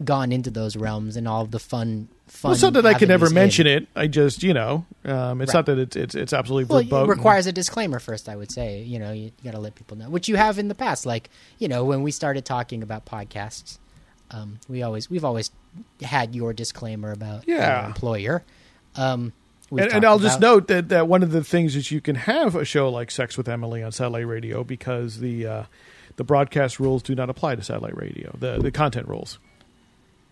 gone 0.03 0.31
into 0.31 0.49
those 0.49 0.77
realms 0.77 1.17
and 1.17 1.27
all 1.27 1.41
of 1.41 1.51
the 1.51 1.59
fun. 1.59 2.07
Fun 2.29 2.49
Well, 2.49 2.53
it's 2.53 2.61
not 2.63 2.73
that 2.73 2.85
I 2.85 2.93
can 2.93 3.07
never 3.09 3.27
in. 3.27 3.33
mention 3.33 3.67
it. 3.67 3.87
I 3.95 4.07
just, 4.07 4.43
you 4.43 4.53
know, 4.53 4.85
um, 5.05 5.41
it's 5.41 5.49
Right. 5.53 5.59
not 5.59 5.65
that 5.65 5.79
it's 5.79 5.95
it's, 5.95 6.15
it's 6.15 6.33
absolutely 6.33 6.65
Well, 6.73 6.83
verboten. 6.83 7.05
it 7.09 7.15
requires 7.15 7.45
a 7.47 7.51
disclaimer 7.51 7.99
first. 7.99 8.29
I 8.29 8.35
would 8.35 8.51
say, 8.51 8.81
you 8.81 8.99
know, 8.99 9.11
you, 9.11 9.25
you 9.25 9.31
got 9.43 9.51
to 9.51 9.59
let 9.59 9.75
people 9.75 9.97
know, 9.97 10.09
which 10.09 10.27
you 10.29 10.35
have 10.37 10.57
in 10.59 10.67
the 10.67 10.75
past. 10.75 11.05
Like, 11.05 11.29
you 11.57 11.67
know, 11.67 11.83
when 11.83 12.01
we 12.03 12.11
started 12.11 12.45
talking 12.45 12.81
about 12.83 13.05
podcasts, 13.05 13.77
um, 14.31 14.59
we 14.69 14.83
always 14.83 15.09
we've 15.09 15.25
always 15.25 15.51
had 16.01 16.35
your 16.35 16.53
disclaimer 16.53 17.11
about 17.11 17.43
Yeah. 17.47 17.79
your 17.81 17.87
employer. 17.87 18.43
Um, 18.95 19.33
and, 19.71 19.81
and 19.81 20.05
I'll 20.05 20.17
just 20.17 20.39
note 20.39 20.67
that, 20.69 20.89
that 20.89 21.07
one 21.07 21.21
of 21.21 21.31
the 21.31 21.43
things 21.43 21.75
is 21.75 21.91
you 21.91 22.01
can 22.01 22.15
have 22.15 22.55
a 22.55 22.65
show 22.65 22.89
like 22.89 23.11
Sex 23.11 23.37
with 23.37 23.47
Emily 23.47 23.83
on 23.83 23.91
satellite 23.91 24.25
radio 24.25 24.63
because 24.63 25.19
the 25.19 25.45
uh, 25.45 25.63
the 26.15 26.23
broadcast 26.23 26.79
rules 26.79 27.03
do 27.03 27.13
not 27.13 27.29
apply 27.29 27.55
to 27.55 27.61
satellite 27.61 27.95
radio. 27.95 28.35
The 28.39 28.57
the 28.59 28.71
content 28.71 29.07
rules 29.07 29.37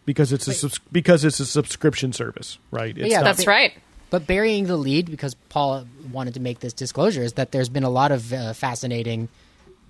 because 0.08 0.32
it's 0.34 0.48
a 0.48 0.54
subs- 0.54 0.80
because 0.92 1.24
it's 1.24 1.40
a 1.40 1.46
subscription 1.46 2.12
service, 2.14 2.58
right? 2.72 2.98
It's 2.98 3.12
Yeah, 3.12 3.18
not- 3.20 3.26
That's 3.36 3.46
right. 3.46 3.74
But 4.10 4.26
burying 4.26 4.68
the 4.68 4.78
lead, 4.78 5.12
because 5.12 5.36
Paul 5.50 5.86
wanted 6.14 6.34
to 6.36 6.40
make 6.40 6.62
this 6.62 6.72
disclosure, 6.72 7.22
is 7.24 7.34
that 7.34 7.52
there's 7.52 7.68
been 7.68 7.84
a 7.84 7.90
lot 7.90 8.14
of 8.14 8.32
uh, 8.32 8.54
fascinating 8.54 9.28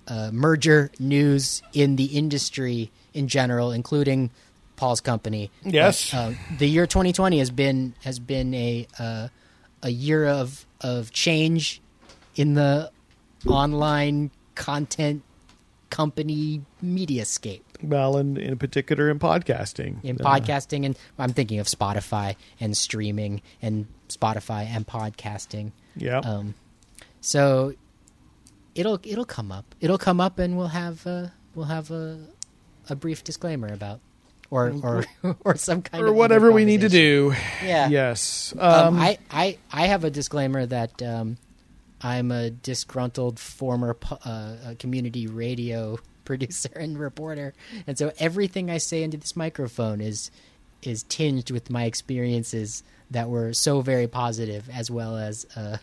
uh, 0.07 0.31
merger 0.33 0.89
news 0.97 1.61
in 1.71 1.97
the 1.97 2.05
industry 2.05 2.89
in 3.13 3.27
general, 3.27 3.71
including 3.71 4.31
Paul's 4.75 5.01
company. 5.01 5.51
Yes. 5.63 6.11
Uh, 6.13 6.33
the 6.57 6.67
year 6.67 6.87
2020 6.87 7.37
has 7.37 7.51
been 7.51 7.93
has 8.03 8.17
been 8.17 8.53
a 8.55 8.87
uh, 8.97 9.27
a 9.83 9.89
year 9.89 10.25
of 10.25 10.65
of 10.81 11.11
change 11.11 11.79
in 12.35 12.55
the 12.55 12.89
online 13.45 14.31
content 14.55 15.21
company 15.91 16.61
mediascape 16.83 17.61
well, 17.81 18.17
in 18.17 18.37
in 18.37 18.57
particular 18.57 19.09
in 19.09 19.19
podcasting. 19.19 20.03
in 20.03 20.17
Uh, 20.21 20.23
podcasting 20.23 20.85
and 20.85 20.97
I'm 21.19 21.33
thinking 21.33 21.59
of 21.59 21.67
Spotify 21.67 22.35
and 22.59 22.75
streaming 22.77 23.41
and 23.61 23.87
Spotify 24.09 24.65
and 24.65 24.85
podcasting. 24.87 25.71
yeah. 25.95 26.19
Um, 26.19 26.55
so 27.21 27.73
it'll 28.75 28.99
it'll 29.03 29.25
come 29.25 29.51
up. 29.51 29.75
It'll 29.81 29.97
come 29.97 30.21
up, 30.21 30.39
and 30.39 30.57
we'll 30.57 30.67
have 30.67 31.05
uh, 31.07 31.27
we'll 31.55 31.65
have 31.65 31.91
a 31.91 32.19
a 32.89 32.95
brief 32.95 33.23
disclaimer 33.23 33.67
about 33.67 33.99
or 34.49 34.71
or 34.81 35.05
or 35.43 35.55
some 35.67 35.81
kind 35.81 36.03
or 36.03 36.07
of 36.07 36.15
whatever 36.15 36.51
we 36.51 36.63
need 36.65 36.81
to 36.81 36.89
do. 36.89 37.33
Yeah. 37.63 37.89
Yes. 37.89 38.53
Um, 38.57 38.95
Um, 38.95 38.99
I, 38.99 39.17
I 39.29 39.57
I 39.71 39.87
have 39.87 40.03
a 40.03 40.09
disclaimer 40.09 40.65
that 40.65 41.01
um, 41.03 41.37
I'm 42.01 42.31
a 42.31 42.49
disgruntled 42.51 43.39
former 43.39 43.97
uh, 44.11 44.15
uh, 44.25 44.55
community 44.79 45.27
radio 45.27 45.97
producer 46.27 46.69
and 46.75 46.99
reporter, 46.99 47.53
and 47.85 47.97
so 47.97 48.11
everything 48.19 48.69
I 48.69 48.77
say 48.77 49.03
into 49.03 49.17
this 49.17 49.35
microphone 49.35 50.01
is 50.01 50.31
is 50.83 51.03
tinged 51.03 51.49
with 51.51 51.69
my 51.69 51.85
experiences 51.85 52.83
that 53.09 53.29
were 53.29 53.53
so 53.53 53.81
very 53.81 54.07
positive 54.07 54.69
as 54.69 54.91
well 54.91 55.17
as 55.17 55.45
uh, 55.55 55.77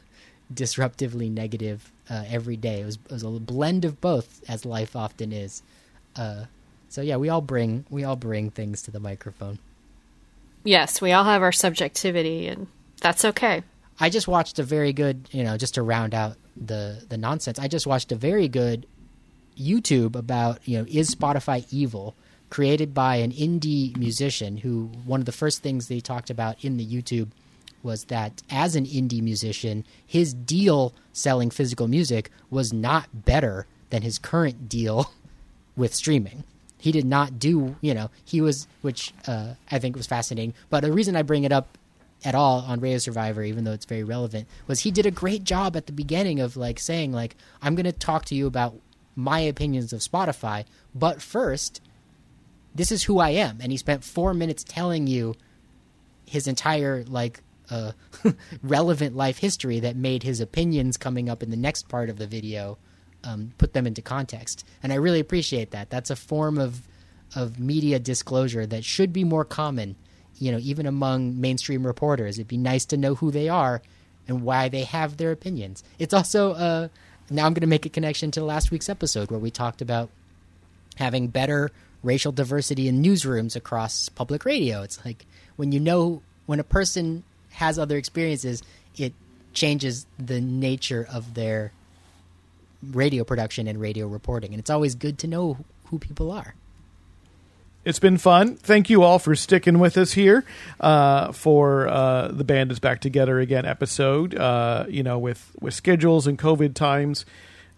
disruptively 0.53 1.31
negative 1.31 1.91
uh, 2.09 2.25
every 2.29 2.57
day. 2.57 2.81
It 2.81 2.85
was, 2.85 2.99
it 3.07 3.13
was 3.13 3.23
a 3.23 3.31
blend 3.31 3.85
of 3.85 4.01
both, 4.01 4.43
as 4.49 4.65
life 4.65 4.95
often 4.95 5.33
is. 5.33 5.63
Uh, 6.15 6.45
so 6.89 7.01
yeah, 7.01 7.17
we 7.17 7.29
all 7.29 7.41
bring 7.41 7.85
we 7.91 8.05
all 8.05 8.17
bring 8.17 8.51
things 8.51 8.83
to 8.83 8.91
the 8.91 9.01
microphone. 9.01 9.59
Yes, 10.63 11.01
we 11.01 11.13
all 11.13 11.25
have 11.25 11.43
our 11.43 11.53
subjectivity, 11.53 12.47
and 12.47 12.69
that's 13.01 13.25
okay. 13.25 13.63
I 13.99 14.11
just 14.11 14.29
watched 14.29 14.59
a 14.59 14.63
very 14.63 14.93
good, 14.93 15.29
you 15.33 15.45
know, 15.45 15.57
just 15.57 15.75
to 15.75 15.83
round 15.83 16.15
out 16.15 16.37
the 16.57 17.05
the 17.09 17.19
nonsense. 17.19 17.59
I 17.59 17.69
just 17.69 17.87
watched 17.87 18.13
a 18.13 18.17
very 18.17 18.49
good 18.49 18.87
YouTube 19.57 20.17
about, 20.17 20.67
you 20.67 20.79
know, 20.79 20.87
is 20.89 21.15
Spotify 21.15 21.67
evil? 21.71 22.15
Created 22.51 22.95
by 22.95 23.17
an 23.17 23.33
indie 23.33 23.97
musician 23.97 24.59
who 24.59 24.87
one 25.05 25.21
of 25.21 25.27
the 25.27 25.33
first 25.33 25.63
things 25.63 25.89
they 25.89 25.99
talked 25.99 26.31
about 26.31 26.65
in 26.65 26.77
the 26.77 26.87
YouTube 26.87 27.31
was 27.83 28.05
that 28.05 28.43
as 28.51 28.77
an 28.77 28.87
indie 28.87 29.23
musician, 29.23 29.85
his 30.07 30.33
deal 30.33 30.95
selling 31.13 31.51
physical 31.51 31.89
music 31.89 32.31
was 32.51 32.73
not 32.73 33.25
better 33.25 33.67
than 33.91 34.03
his 34.03 34.19
current 34.19 34.69
deal 34.69 35.13
with 35.77 35.95
streaming. 35.95 36.45
He 36.79 36.93
did 36.93 37.07
not 37.07 37.39
do, 37.39 37.77
you 37.81 37.95
know, 37.95 38.11
he 38.25 38.41
was, 38.41 38.67
which 38.83 39.15
uh, 39.27 39.55
I 39.71 39.79
think 39.79 39.97
was 39.97 40.07
fascinating. 40.07 40.55
But 40.69 40.81
the 40.81 40.93
reason 40.93 41.17
I 41.17 41.23
bring 41.23 41.45
it 41.45 41.53
up 41.53 41.79
at 42.25 42.35
all 42.35 42.61
on 42.61 42.81
Radio 42.81 42.99
Survivor, 42.99 43.43
even 43.43 43.65
though 43.65 43.73
it's 43.73 43.85
very 43.85 44.05
relevant, 44.05 44.49
was 44.67 44.81
he 44.81 44.91
did 44.91 45.07
a 45.07 45.11
great 45.11 45.45
job 45.45 45.77
at 45.77 45.87
the 45.87 45.93
beginning 45.93 46.41
of 46.41 46.57
like 46.57 46.79
saying, 46.79 47.13
like, 47.13 47.37
I'm 47.63 47.75
going 47.75 47.85
to 47.85 47.93
talk 47.93 48.25
to 48.27 48.35
you 48.35 48.47
about 48.47 48.75
my 49.17 49.41
opinions 49.41 49.93
of 49.93 50.01
Spotify, 50.01 50.65
but 50.95 51.23
first, 51.23 51.81
this 52.75 52.91
is 52.91 53.05
who 53.05 53.19
I 53.19 53.31
am. 53.31 53.59
And 53.61 53.71
he 53.71 53.79
spent 53.79 54.05
four 54.05 54.35
minutes 54.35 54.65
telling 54.65 55.07
you 55.07 55.35
his 56.27 56.49
entire 56.49 57.05
like 57.05 57.41
uh, 57.71 57.93
relevant 58.63 59.17
life 59.17 59.39
history 59.39 59.81
that 59.81 59.97
made 59.97 60.23
his 60.23 60.41
opinions 60.41 60.97
coming 60.97 61.29
up 61.29 61.43
in 61.43 61.51
the 61.51 61.57
next 61.57 61.89
part 61.89 62.11
of 62.11 62.19
the 62.19 62.27
video 62.27 62.79
um, 63.25 63.53
put 63.59 63.73
them 63.73 63.87
into 63.87 64.03
context. 64.03 64.65
And 64.83 64.93
I 64.93 64.97
really 64.97 65.21
appreciate 65.21 65.71
that. 65.71 65.91
That's 65.91 66.11
a 66.11 66.17
form 66.17 66.59
of 66.59 66.87
of 67.35 67.59
media 67.59 67.99
disclosure 67.99 68.65
that 68.65 68.85
should 68.85 69.13
be 69.13 69.25
more 69.25 69.45
common. 69.45 69.97
You 70.37 70.53
know, 70.53 70.59
even 70.59 70.87
among 70.87 71.41
mainstream 71.41 71.87
reporters, 71.87 72.39
it'd 72.39 72.49
be 72.49 72.57
nice 72.57 72.85
to 72.87 72.97
know 72.97 73.15
who 73.15 73.31
they 73.31 73.49
are 73.49 73.83
and 74.29 74.43
why 74.43 74.69
they 74.69 74.85
have 74.85 75.17
their 75.17 75.33
opinions. 75.33 75.83
It's 75.99 76.15
also 76.15 76.53
uh, 76.53 76.89
now 77.31 77.47
I'm 77.47 77.55
going 77.55 77.63
to 77.63 77.67
make 77.67 77.87
a 77.87 77.91
connection 77.91 78.31
to 78.33 78.45
last 78.45 78.71
week's 78.71 78.89
episode 78.89 79.31
where 79.31 79.41
we 79.41 79.51
talked 79.51 79.81
about 79.81 80.11
having 80.97 81.29
better 81.29 81.71
racial 82.03 82.33
diversity 82.33 82.87
in 82.89 83.03
newsrooms 83.03 83.57
across 83.57 84.09
public 84.11 84.45
radio. 84.45 84.83
It's 84.83 85.05
like 85.05 85.25
when 85.57 85.73
you 85.73 85.81
know 85.81 86.23
when 86.47 86.61
a 86.61 86.65
person 86.65 87.25
has 87.53 87.79
other 87.79 87.97
experiences, 87.97 88.63
it 88.97 89.15
changes 89.53 90.07
the 90.19 90.41
nature 90.41 91.07
of 91.11 91.35
their 91.35 91.73
radio 92.93 93.25
production 93.25 93.67
and 93.67 93.81
radio 93.81 94.07
reporting. 94.07 94.53
And 94.53 94.61
it's 94.61 94.71
always 94.71 94.95
good 94.95 95.19
to 95.21 95.27
know 95.27 95.59
who 95.87 95.99
people 95.99 96.31
are. 96.31 96.55
It's 97.85 97.99
been 97.99 98.17
fun. 98.17 98.57
Thank 98.57 98.89
you 98.89 99.03
all 99.03 99.19
for 99.19 99.37
sticking 99.37 99.79
with 99.79 99.99
us 99.99 100.13
here 100.13 100.47
uh, 100.81 101.33
for 101.33 101.87
uh, 101.87 102.29
the 102.29 102.43
band 102.43 102.73
is 102.73 102.79
back 102.79 103.03
together 103.03 103.39
again 103.41 103.67
episode. 103.67 104.35
Uh, 104.35 104.87
you 104.89 105.03
know, 105.03 105.19
with 105.19 105.53
with 105.61 105.75
schedules 105.75 106.27
and 106.27 106.39
COVID 106.39 106.73
times, 106.73 107.27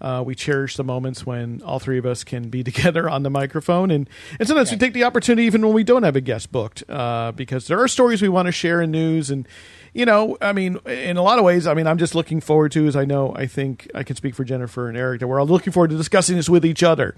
uh, 0.01 0.23
we 0.25 0.37
cherish 0.37 0.77
the 0.77 0.85
moments 0.85 1.27
when 1.27 1.61
all 1.63 1.81
three 1.81 1.99
of 1.99 2.07
us 2.07 2.23
can 2.23 2.51
be 2.51 2.63
together 2.71 3.11
on 3.11 3.25
the 3.25 3.31
microphone, 3.31 3.91
and 3.91 4.09
and 4.39 4.47
sometimes 4.47 4.71
we 4.71 4.77
take 4.77 4.93
the 4.93 5.03
opportunity 5.03 5.45
even 5.45 5.61
when 5.67 5.75
we 5.75 5.83
don't 5.83 6.05
have 6.05 6.15
a 6.15 6.21
guest 6.21 6.53
booked, 6.53 6.85
uh, 6.89 7.33
because 7.33 7.67
there 7.67 7.81
are 7.81 7.89
stories 7.89 8.23
we 8.23 8.29
want 8.29 8.47
to 8.47 8.53
share 8.53 8.81
in 8.81 8.93
news 8.93 9.31
and. 9.31 9.47
You 9.93 10.05
know, 10.05 10.37
I 10.43 10.53
mean, 10.53 10.77
in 10.85 11.17
a 11.17 11.23
lot 11.23 11.39
of 11.39 11.45
ways, 11.47 11.67
I 11.67 11.73
mean, 11.73 11.87
I'm 11.87 11.97
just 11.97 12.15
looking 12.15 12.43
forward 12.43 12.71
to, 12.73 12.87
as 12.87 12.97
I 12.97 13.07
know, 13.07 13.35
I 13.35 13.47
think 13.47 13.91
I 13.95 14.03
can 14.03 14.15
speak 14.15 14.35
for 14.35 14.45
Jennifer 14.45 14.91
and 14.91 14.99
Eric, 14.99 15.21
that 15.21 15.27
we're 15.27 15.41
all 15.41 15.47
looking 15.47 15.73
forward 15.73 15.89
to 15.89 15.97
discussing 15.97 16.37
this 16.37 16.51
with 16.51 16.67
each 16.67 16.83
other 16.83 17.15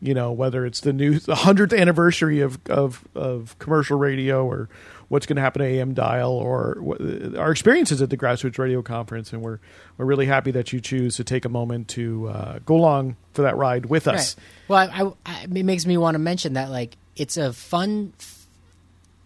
you 0.00 0.14
know 0.14 0.32
whether 0.32 0.64
it's 0.66 0.80
the 0.80 0.92
new 0.92 1.18
the 1.18 1.34
hundredth 1.34 1.72
anniversary 1.72 2.40
of, 2.40 2.58
of 2.68 3.06
of 3.14 3.58
commercial 3.58 3.98
radio 3.98 4.44
or 4.44 4.68
what's 5.08 5.26
going 5.26 5.36
to 5.36 5.42
happen 5.42 5.60
to 5.60 5.66
AM 5.66 5.92
dial 5.92 6.32
or 6.32 6.76
what, 6.80 7.00
our 7.36 7.50
experiences 7.50 8.00
at 8.00 8.10
the 8.10 8.16
grassroots 8.16 8.58
radio 8.58 8.80
conference 8.80 9.32
and 9.32 9.42
we're 9.42 9.58
we're 9.98 10.06
really 10.06 10.26
happy 10.26 10.50
that 10.52 10.72
you 10.72 10.80
choose 10.80 11.16
to 11.16 11.24
take 11.24 11.44
a 11.44 11.48
moment 11.48 11.88
to 11.88 12.28
uh, 12.28 12.58
go 12.64 12.76
along 12.76 13.16
for 13.34 13.42
that 13.42 13.56
ride 13.56 13.86
with 13.86 14.08
us. 14.08 14.36
Right. 14.68 14.90
Well, 14.92 15.16
I, 15.26 15.32
I, 15.32 15.42
it 15.42 15.64
makes 15.64 15.86
me 15.86 15.96
want 15.96 16.14
to 16.14 16.18
mention 16.18 16.54
that 16.54 16.70
like 16.70 16.96
it's 17.16 17.36
a 17.36 17.52
fun 17.52 18.12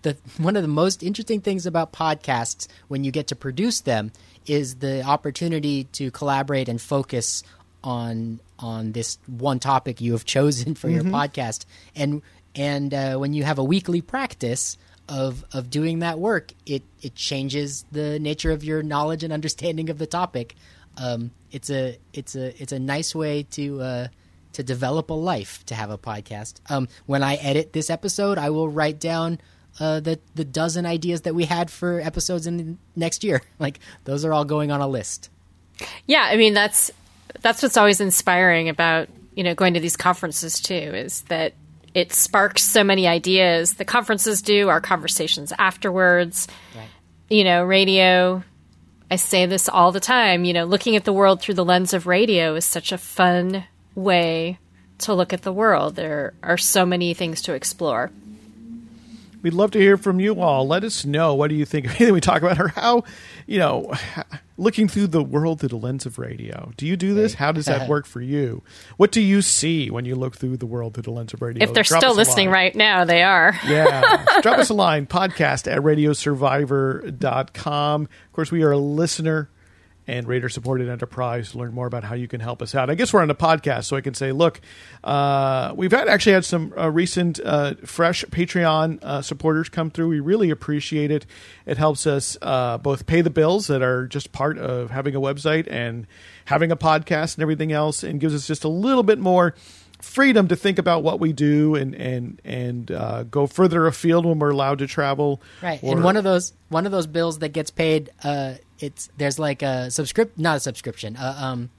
the 0.02 0.16
one 0.38 0.56
of 0.56 0.62
the 0.62 0.68
most 0.68 1.02
interesting 1.02 1.40
things 1.40 1.66
about 1.66 1.92
podcasts 1.92 2.68
when 2.88 3.04
you 3.04 3.10
get 3.10 3.28
to 3.28 3.36
produce 3.36 3.80
them 3.80 4.12
is 4.46 4.76
the 4.76 5.02
opportunity 5.02 5.84
to 5.84 6.10
collaborate 6.10 6.68
and 6.68 6.80
focus 6.80 7.42
on 7.84 8.40
on 8.58 8.92
this 8.92 9.18
one 9.26 9.60
topic 9.60 10.00
you 10.00 10.12
have 10.12 10.24
chosen 10.24 10.74
for 10.74 10.88
mm-hmm. 10.88 11.06
your 11.08 11.14
podcast. 11.14 11.66
And 11.94 12.22
and 12.56 12.92
uh, 12.92 13.16
when 13.16 13.34
you 13.34 13.44
have 13.44 13.58
a 13.58 13.64
weekly 13.64 14.00
practice 14.00 14.76
of 15.06 15.44
of 15.52 15.68
doing 15.68 15.98
that 15.98 16.18
work 16.18 16.52
it 16.64 16.82
it 17.02 17.14
changes 17.14 17.84
the 17.92 18.18
nature 18.18 18.50
of 18.50 18.64
your 18.64 18.82
knowledge 18.82 19.22
and 19.22 19.32
understanding 19.32 19.90
of 19.90 19.98
the 19.98 20.06
topic. 20.06 20.56
Um, 20.96 21.30
it's 21.52 21.70
a 21.70 21.98
it's 22.12 22.34
a 22.34 22.60
it's 22.60 22.72
a 22.72 22.78
nice 22.78 23.14
way 23.14 23.42
to 23.50 23.80
uh, 23.80 24.08
to 24.54 24.62
develop 24.62 25.10
a 25.10 25.14
life 25.14 25.64
to 25.66 25.74
have 25.74 25.90
a 25.90 25.98
podcast. 25.98 26.60
Um, 26.70 26.88
when 27.06 27.22
I 27.22 27.34
edit 27.34 27.72
this 27.74 27.90
episode 27.90 28.38
I 28.38 28.50
will 28.50 28.68
write 28.68 28.98
down 28.98 29.40
uh, 29.78 30.00
the 30.00 30.18
the 30.34 30.44
dozen 30.44 30.86
ideas 30.86 31.22
that 31.22 31.34
we 31.34 31.44
had 31.44 31.70
for 31.70 32.00
episodes 32.00 32.46
in 32.46 32.56
the 32.56 32.76
next 32.96 33.24
year. 33.24 33.42
Like 33.58 33.80
those 34.04 34.24
are 34.24 34.32
all 34.32 34.44
going 34.44 34.70
on 34.70 34.80
a 34.80 34.88
list. 34.88 35.28
Yeah 36.06 36.22
I 36.22 36.36
mean 36.36 36.54
that's 36.54 36.90
that's 37.40 37.62
what's 37.62 37.76
always 37.76 38.00
inspiring 38.00 38.68
about 38.68 39.08
you 39.34 39.44
know 39.44 39.54
going 39.54 39.74
to 39.74 39.80
these 39.80 39.96
conferences 39.96 40.60
too 40.60 40.74
is 40.74 41.22
that 41.22 41.54
it 41.94 42.12
sparks 42.12 42.62
so 42.64 42.82
many 42.82 43.06
ideas. 43.06 43.74
The 43.74 43.84
conferences 43.84 44.42
do 44.42 44.68
our 44.68 44.80
conversations 44.80 45.52
afterwards. 45.58 46.48
Right. 46.76 46.88
You 47.30 47.44
know, 47.44 47.64
radio. 47.64 48.42
I 49.10 49.16
say 49.16 49.46
this 49.46 49.68
all 49.68 49.92
the 49.92 50.00
time. 50.00 50.44
You 50.44 50.52
know, 50.52 50.64
looking 50.64 50.96
at 50.96 51.04
the 51.04 51.12
world 51.12 51.40
through 51.40 51.54
the 51.54 51.64
lens 51.64 51.94
of 51.94 52.06
radio 52.06 52.56
is 52.56 52.64
such 52.64 52.90
a 52.90 52.98
fun 52.98 53.64
way 53.94 54.58
to 54.98 55.14
look 55.14 55.32
at 55.32 55.42
the 55.42 55.52
world. 55.52 55.94
There 55.94 56.34
are 56.42 56.58
so 56.58 56.84
many 56.84 57.14
things 57.14 57.42
to 57.42 57.54
explore. 57.54 58.10
We'd 59.42 59.52
love 59.52 59.72
to 59.72 59.78
hear 59.78 59.96
from 59.96 60.20
you 60.20 60.40
all. 60.40 60.66
Let 60.66 60.84
us 60.84 61.04
know 61.04 61.34
what 61.34 61.48
do 61.48 61.54
you 61.54 61.66
think 61.66 61.86
of 61.86 61.90
anything 61.96 62.14
we 62.14 62.20
talk 62.20 62.42
about, 62.42 62.58
or 62.58 62.68
how, 62.68 63.04
you 63.46 63.58
know, 63.58 63.92
looking 64.56 64.88
through 64.88 65.08
the 65.08 65.22
world 65.22 65.60
through 65.60 65.68
the 65.70 65.76
lens 65.76 66.06
of 66.06 66.18
radio. 66.18 66.72
Do 66.76 66.86
you 66.86 66.96
do 66.96 67.12
this? 67.14 67.34
How 67.34 67.52
does 67.52 67.66
that 67.66 67.88
work 67.88 68.06
for 68.06 68.20
you? 68.20 68.62
What 68.96 69.12
do 69.12 69.20
you 69.20 69.42
see 69.42 69.90
when 69.90 70.04
you 70.04 70.14
look 70.14 70.36
through 70.36 70.58
the 70.58 70.66
world 70.66 70.94
through 70.94 71.02
the 71.02 71.10
lens 71.10 71.34
of 71.34 71.42
radio? 71.42 71.64
If 71.64 71.74
they're 71.74 71.82
Drop 71.82 72.00
still 72.00 72.14
listening 72.14 72.50
right 72.50 72.72
now, 72.74 73.04
they 73.04 73.22
are. 73.22 73.54
yeah. 73.66 74.24
Drop 74.42 74.58
us 74.58 74.70
a 74.70 74.74
line, 74.74 75.06
podcast 75.06 75.70
at 75.70 75.82
radiosurvivor.com. 75.82 78.02
Of 78.02 78.32
course, 78.32 78.50
we 78.52 78.62
are 78.62 78.72
a 78.72 78.78
listener 78.78 79.50
and 80.06 80.26
Raider 80.28 80.48
Supported 80.48 80.88
Enterprise 80.88 81.54
learn 81.54 81.72
more 81.72 81.86
about 81.86 82.04
how 82.04 82.14
you 82.14 82.28
can 82.28 82.40
help 82.40 82.60
us 82.60 82.74
out. 82.74 82.90
I 82.90 82.94
guess 82.94 83.12
we're 83.12 83.22
on 83.22 83.30
a 83.30 83.34
podcast, 83.34 83.84
so 83.84 83.96
I 83.96 84.00
can 84.00 84.14
say, 84.14 84.32
look, 84.32 84.60
uh, 85.02 85.72
we've 85.76 85.92
had 85.92 86.08
actually 86.08 86.32
had 86.32 86.44
some 86.44 86.74
uh, 86.76 86.90
recent 86.90 87.40
uh, 87.44 87.74
fresh 87.84 88.24
Patreon 88.26 89.02
uh, 89.02 89.22
supporters 89.22 89.68
come 89.68 89.90
through. 89.90 90.08
We 90.08 90.20
really 90.20 90.50
appreciate 90.50 91.10
it. 91.10 91.26
It 91.66 91.78
helps 91.78 92.06
us 92.06 92.36
uh, 92.42 92.78
both 92.78 93.06
pay 93.06 93.22
the 93.22 93.30
bills 93.30 93.66
that 93.68 93.82
are 93.82 94.06
just 94.06 94.32
part 94.32 94.58
of 94.58 94.90
having 94.90 95.14
a 95.14 95.20
website 95.20 95.66
and 95.70 96.06
having 96.46 96.70
a 96.70 96.76
podcast 96.76 97.36
and 97.36 97.42
everything 97.42 97.72
else, 97.72 98.02
and 98.02 98.20
gives 98.20 98.34
us 98.34 98.46
just 98.46 98.64
a 98.64 98.68
little 98.68 99.02
bit 99.02 99.18
more 99.18 99.54
freedom 100.04 100.48
to 100.48 100.56
think 100.56 100.78
about 100.78 101.02
what 101.02 101.18
we 101.20 101.32
do 101.32 101.74
and 101.74 101.94
and 101.94 102.40
and 102.44 102.90
uh, 102.90 103.24
go 103.24 103.46
further 103.46 103.86
afield 103.86 104.26
when 104.26 104.38
we're 104.38 104.50
allowed 104.50 104.78
to 104.78 104.86
travel. 104.86 105.40
Right, 105.62 105.82
or, 105.82 105.92
and 105.92 106.04
one 106.04 106.16
of 106.16 106.24
those 106.24 106.52
one 106.68 106.86
of 106.86 106.92
those 106.92 107.06
bills 107.06 107.40
that 107.40 107.50
gets 107.50 107.70
paid, 107.70 108.10
uh, 108.22 108.54
it's 108.78 109.08
there's 109.16 109.38
like 109.38 109.62
a 109.62 109.90
subscript, 109.90 110.38
not 110.38 110.58
a 110.58 110.60
subscription. 110.60 111.16
Uh, 111.16 111.36
um, 111.38 111.70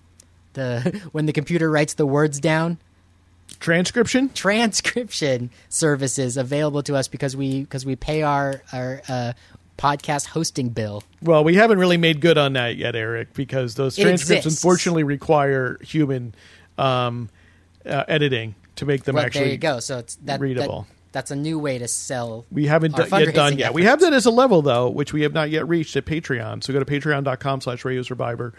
the 0.54 1.02
when 1.12 1.26
the 1.26 1.34
computer 1.34 1.70
writes 1.70 1.94
the 1.94 2.06
words 2.06 2.40
down. 2.40 2.78
Transcription, 3.60 4.30
transcription 4.34 5.52
services 5.70 6.36
available 6.36 6.82
to 6.84 6.96
us 6.96 7.08
because 7.08 7.38
we 7.38 7.62
because 7.62 7.86
we 7.86 7.96
pay 7.96 8.24
our 8.24 8.64
our 8.74 9.02
uh, 9.08 9.34
podcast 9.78 10.28
hosting 10.28 10.70
bill. 10.70 11.04
Well, 11.22 11.44
we 11.44 11.56
haven't 11.56 11.78
really 11.78 11.98
made 11.98 12.22
good 12.22 12.38
on 12.38 12.54
that 12.54 12.76
yet, 12.76 12.96
Eric, 12.96 13.34
because 13.34 13.76
those 13.76 13.96
transcripts 13.96 14.46
unfortunately 14.46 15.04
require 15.04 15.78
human 15.82 16.34
um, 16.78 17.30
uh, 17.86 18.04
editing 18.08 18.56
to 18.78 18.86
make 18.86 19.04
them 19.04 19.16
well, 19.16 19.26
actually. 19.26 19.46
There 19.46 19.52
you 19.52 19.58
go. 19.58 19.80
So 19.80 20.00
it's 20.00 20.16
that, 20.24 20.40
readable. 20.40 20.82
That, 20.82 20.96
that's 21.12 21.32
a 21.32 21.36
new 21.36 21.58
way 21.58 21.78
to 21.78 21.88
sell. 21.88 22.46
We 22.52 22.66
haven't 22.66 22.96
d- 22.96 23.04
yet 23.10 23.34
done 23.34 23.58
yet. 23.58 23.68
Efforts. 23.68 23.76
We 23.76 23.84
have 23.84 24.02
that 24.02 24.12
as 24.12 24.26
a 24.26 24.32
level 24.32 24.62
though, 24.62 24.90
which 24.90 25.14
we 25.14 25.22
have 25.22 25.34
not 25.34 25.50
yet 25.50 25.66
reached 25.68 25.96
at 25.96 26.06
Patreon. 26.06 26.62
So 26.62 26.74
go 26.74 26.80
to 26.80 26.86
patreon.com/slash 26.86 27.86
Radio 27.86 28.02
Survivor 28.02 28.54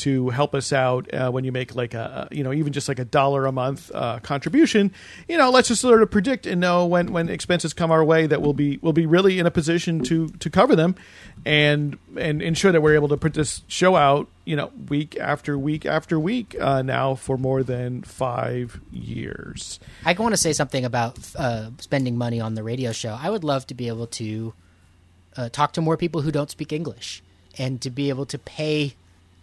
to 0.00 0.30
help 0.30 0.54
us 0.54 0.72
out 0.72 1.12
uh, 1.12 1.30
when 1.30 1.44
you 1.44 1.52
make 1.52 1.74
like 1.74 1.92
a 1.92 2.26
you 2.30 2.42
know 2.42 2.52
even 2.52 2.72
just 2.72 2.88
like 2.88 2.98
a 2.98 3.04
dollar 3.04 3.44
a 3.46 3.52
month 3.52 3.90
uh, 3.94 4.18
contribution 4.20 4.90
you 5.28 5.36
know 5.36 5.50
let's 5.50 5.68
just 5.68 5.82
sort 5.82 6.02
of 6.02 6.10
predict 6.10 6.46
and 6.46 6.60
know 6.60 6.86
when 6.86 7.12
when 7.12 7.28
expenses 7.28 7.74
come 7.74 7.90
our 7.90 8.02
way 8.02 8.26
that 8.26 8.40
we'll 8.40 8.54
be 8.54 8.78
we'll 8.82 8.94
be 8.94 9.06
really 9.06 9.38
in 9.38 9.46
a 9.46 9.50
position 9.50 10.02
to 10.02 10.28
to 10.28 10.48
cover 10.48 10.74
them 10.74 10.94
and 11.44 11.98
and 12.16 12.40
ensure 12.40 12.72
that 12.72 12.80
we're 12.80 12.94
able 12.94 13.08
to 13.08 13.16
put 13.16 13.34
this 13.34 13.62
show 13.68 13.94
out 13.94 14.26
you 14.44 14.56
know 14.56 14.70
week 14.88 15.18
after 15.18 15.58
week 15.58 15.84
after 15.84 16.18
week 16.18 16.56
uh, 16.58 16.80
now 16.80 17.14
for 17.14 17.36
more 17.36 17.62
than 17.62 18.02
five 18.02 18.80
years. 18.90 19.78
I 20.04 20.14
want 20.14 20.32
to 20.32 20.38
say 20.38 20.52
something 20.52 20.84
about 20.84 21.18
uh, 21.36 21.70
spending 21.78 22.16
money 22.16 22.40
on 22.40 22.54
the 22.54 22.62
radio 22.62 22.92
show. 22.92 23.18
I 23.20 23.28
would 23.28 23.44
love 23.44 23.66
to 23.68 23.74
be 23.74 23.88
able 23.88 24.06
to 24.06 24.54
uh, 25.36 25.48
talk 25.50 25.74
to 25.74 25.80
more 25.80 25.96
people 25.96 26.22
who 26.22 26.32
don't 26.32 26.50
speak 26.50 26.72
english 26.72 27.22
and 27.58 27.80
to 27.82 27.90
be 27.90 28.08
able 28.08 28.26
to 28.26 28.38
pay 28.38 28.94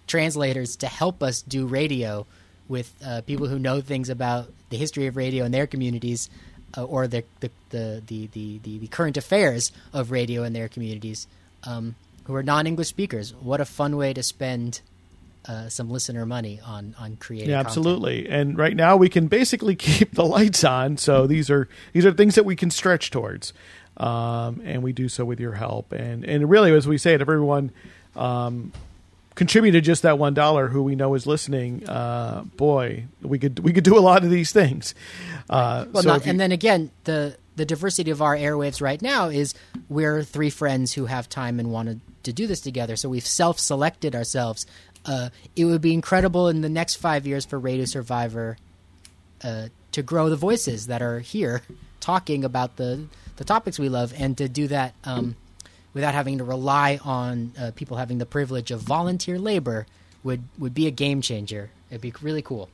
translators 0.07 0.75
to 0.77 0.87
help 0.87 1.21
us 1.21 1.41
do 1.41 1.65
radio 1.65 2.25
with 2.67 2.93
uh, 3.05 3.21
people 3.21 3.47
who 3.47 3.59
know 3.59 3.81
things 3.81 4.09
about 4.09 4.49
the 4.69 4.77
history 4.77 5.07
of 5.07 5.15
radio 5.15 5.45
in 5.45 5.51
their 5.51 5.67
communities 5.67 6.29
uh, 6.77 6.83
or 6.83 7.07
the 7.07 7.23
the, 7.39 7.51
the, 7.69 8.03
the, 8.07 8.59
the, 8.63 8.77
the 8.79 8.87
current 8.87 9.17
affairs 9.17 9.71
of 9.93 10.11
radio 10.11 10.43
in 10.43 10.53
their 10.53 10.67
communities 10.67 11.27
um, 11.63 11.95
who 12.25 12.35
are 12.35 12.43
non-English 12.43 12.87
speakers. 12.87 13.33
What 13.35 13.61
a 13.61 13.65
fun 13.65 13.95
way 13.95 14.13
to 14.13 14.23
spend 14.23 14.81
uh, 15.47 15.69
some 15.69 15.89
listener 15.89 16.25
money 16.25 16.59
on 16.65 16.93
on 16.99 17.15
creating. 17.15 17.51
Yeah, 17.51 17.59
absolutely. 17.59 18.23
Content. 18.23 18.49
And 18.49 18.57
right 18.57 18.75
now 18.75 18.97
we 18.97 19.09
can 19.09 19.27
basically 19.27 19.75
keep 19.87 20.13
the 20.13 20.25
lights 20.25 20.63
on. 20.63 20.97
So 20.97 21.25
these 21.25 21.49
are 21.49 21.69
these 21.93 22.05
are 22.05 22.11
things 22.11 22.35
that 22.35 22.43
we 22.43 22.55
can 22.55 22.69
stretch 22.69 23.11
towards, 23.11 23.53
um, 23.95 24.61
and 24.65 24.83
we 24.83 24.91
do 24.91 25.07
so 25.07 25.23
with 25.23 25.39
your 25.39 25.53
help. 25.53 25.93
And 25.93 26.25
and 26.25 26.49
really, 26.49 26.73
as 26.73 26.87
we 26.87 26.97
say 26.97 27.15
to 27.15 27.21
everyone, 27.21 27.71
um, 28.15 28.73
contributed 29.37 29.85
just 29.85 30.01
that 30.01 30.19
one 30.19 30.33
dollar, 30.33 30.67
who 30.67 30.83
we 30.83 30.95
know 30.95 31.13
is 31.13 31.25
listening, 31.25 31.87
uh, 31.87 32.43
boy, 32.57 33.05
we 33.21 33.39
could 33.39 33.59
we 33.59 33.71
could 33.71 33.85
do 33.85 33.97
a 33.97 34.01
lot 34.01 34.25
of 34.25 34.29
these 34.29 34.51
things. 34.51 34.93
Uh, 35.49 35.85
well, 35.93 36.03
so 36.03 36.09
not, 36.09 36.25
you, 36.25 36.31
and 36.31 36.39
then 36.39 36.51
again, 36.51 36.91
the 37.05 37.37
the 37.55 37.65
diversity 37.65 38.11
of 38.11 38.21
our 38.21 38.35
airwaves 38.35 38.81
right 38.81 39.01
now 39.01 39.29
is 39.29 39.53
we're 39.87 40.23
three 40.23 40.49
friends 40.49 40.93
who 40.93 41.05
have 41.05 41.29
time 41.29 41.59
and 41.59 41.71
wanted 41.71 42.01
to 42.23 42.33
do 42.33 42.47
this 42.47 42.59
together. 42.59 42.95
So 42.95 43.07
we've 43.07 43.25
self-selected 43.25 44.15
ourselves. 44.15 44.65
Uh, 45.05 45.29
it 45.55 45.65
would 45.65 45.81
be 45.81 45.93
incredible 45.93 46.49
in 46.49 46.61
the 46.61 46.69
next 46.69 46.95
five 46.95 47.25
years 47.25 47.45
for 47.45 47.57
Radio 47.57 47.85
Survivor 47.85 48.57
uh, 49.43 49.67
to 49.93 50.03
grow 50.03 50.29
the 50.29 50.35
voices 50.35 50.87
that 50.87 51.01
are 51.01 51.19
here 51.19 51.61
talking 51.99 52.43
about 52.43 52.75
the 52.75 53.05
the 53.37 53.45
topics 53.45 53.77
we 53.77 53.87
love, 53.87 54.13
and 54.17 54.37
to 54.37 54.49
do 54.49 54.67
that 54.67 54.95
um, 55.03 55.35
without 55.97 56.13
having 56.13 56.37
to 56.37 56.43
rely 56.43 56.99
on 57.03 57.51
uh, 57.59 57.71
people 57.75 57.97
having 57.97 58.19
the 58.19 58.25
privilege 58.25 58.69
of 58.69 58.81
volunteer 58.81 59.39
labor 59.39 59.87
would 60.23 60.43
would 60.59 60.75
be 60.75 60.85
a 60.85 60.91
game 60.91 61.21
changer. 61.21 61.71
It'd 61.89 62.01
be 62.01 62.13
really 62.21 62.43
cool. 62.43 62.69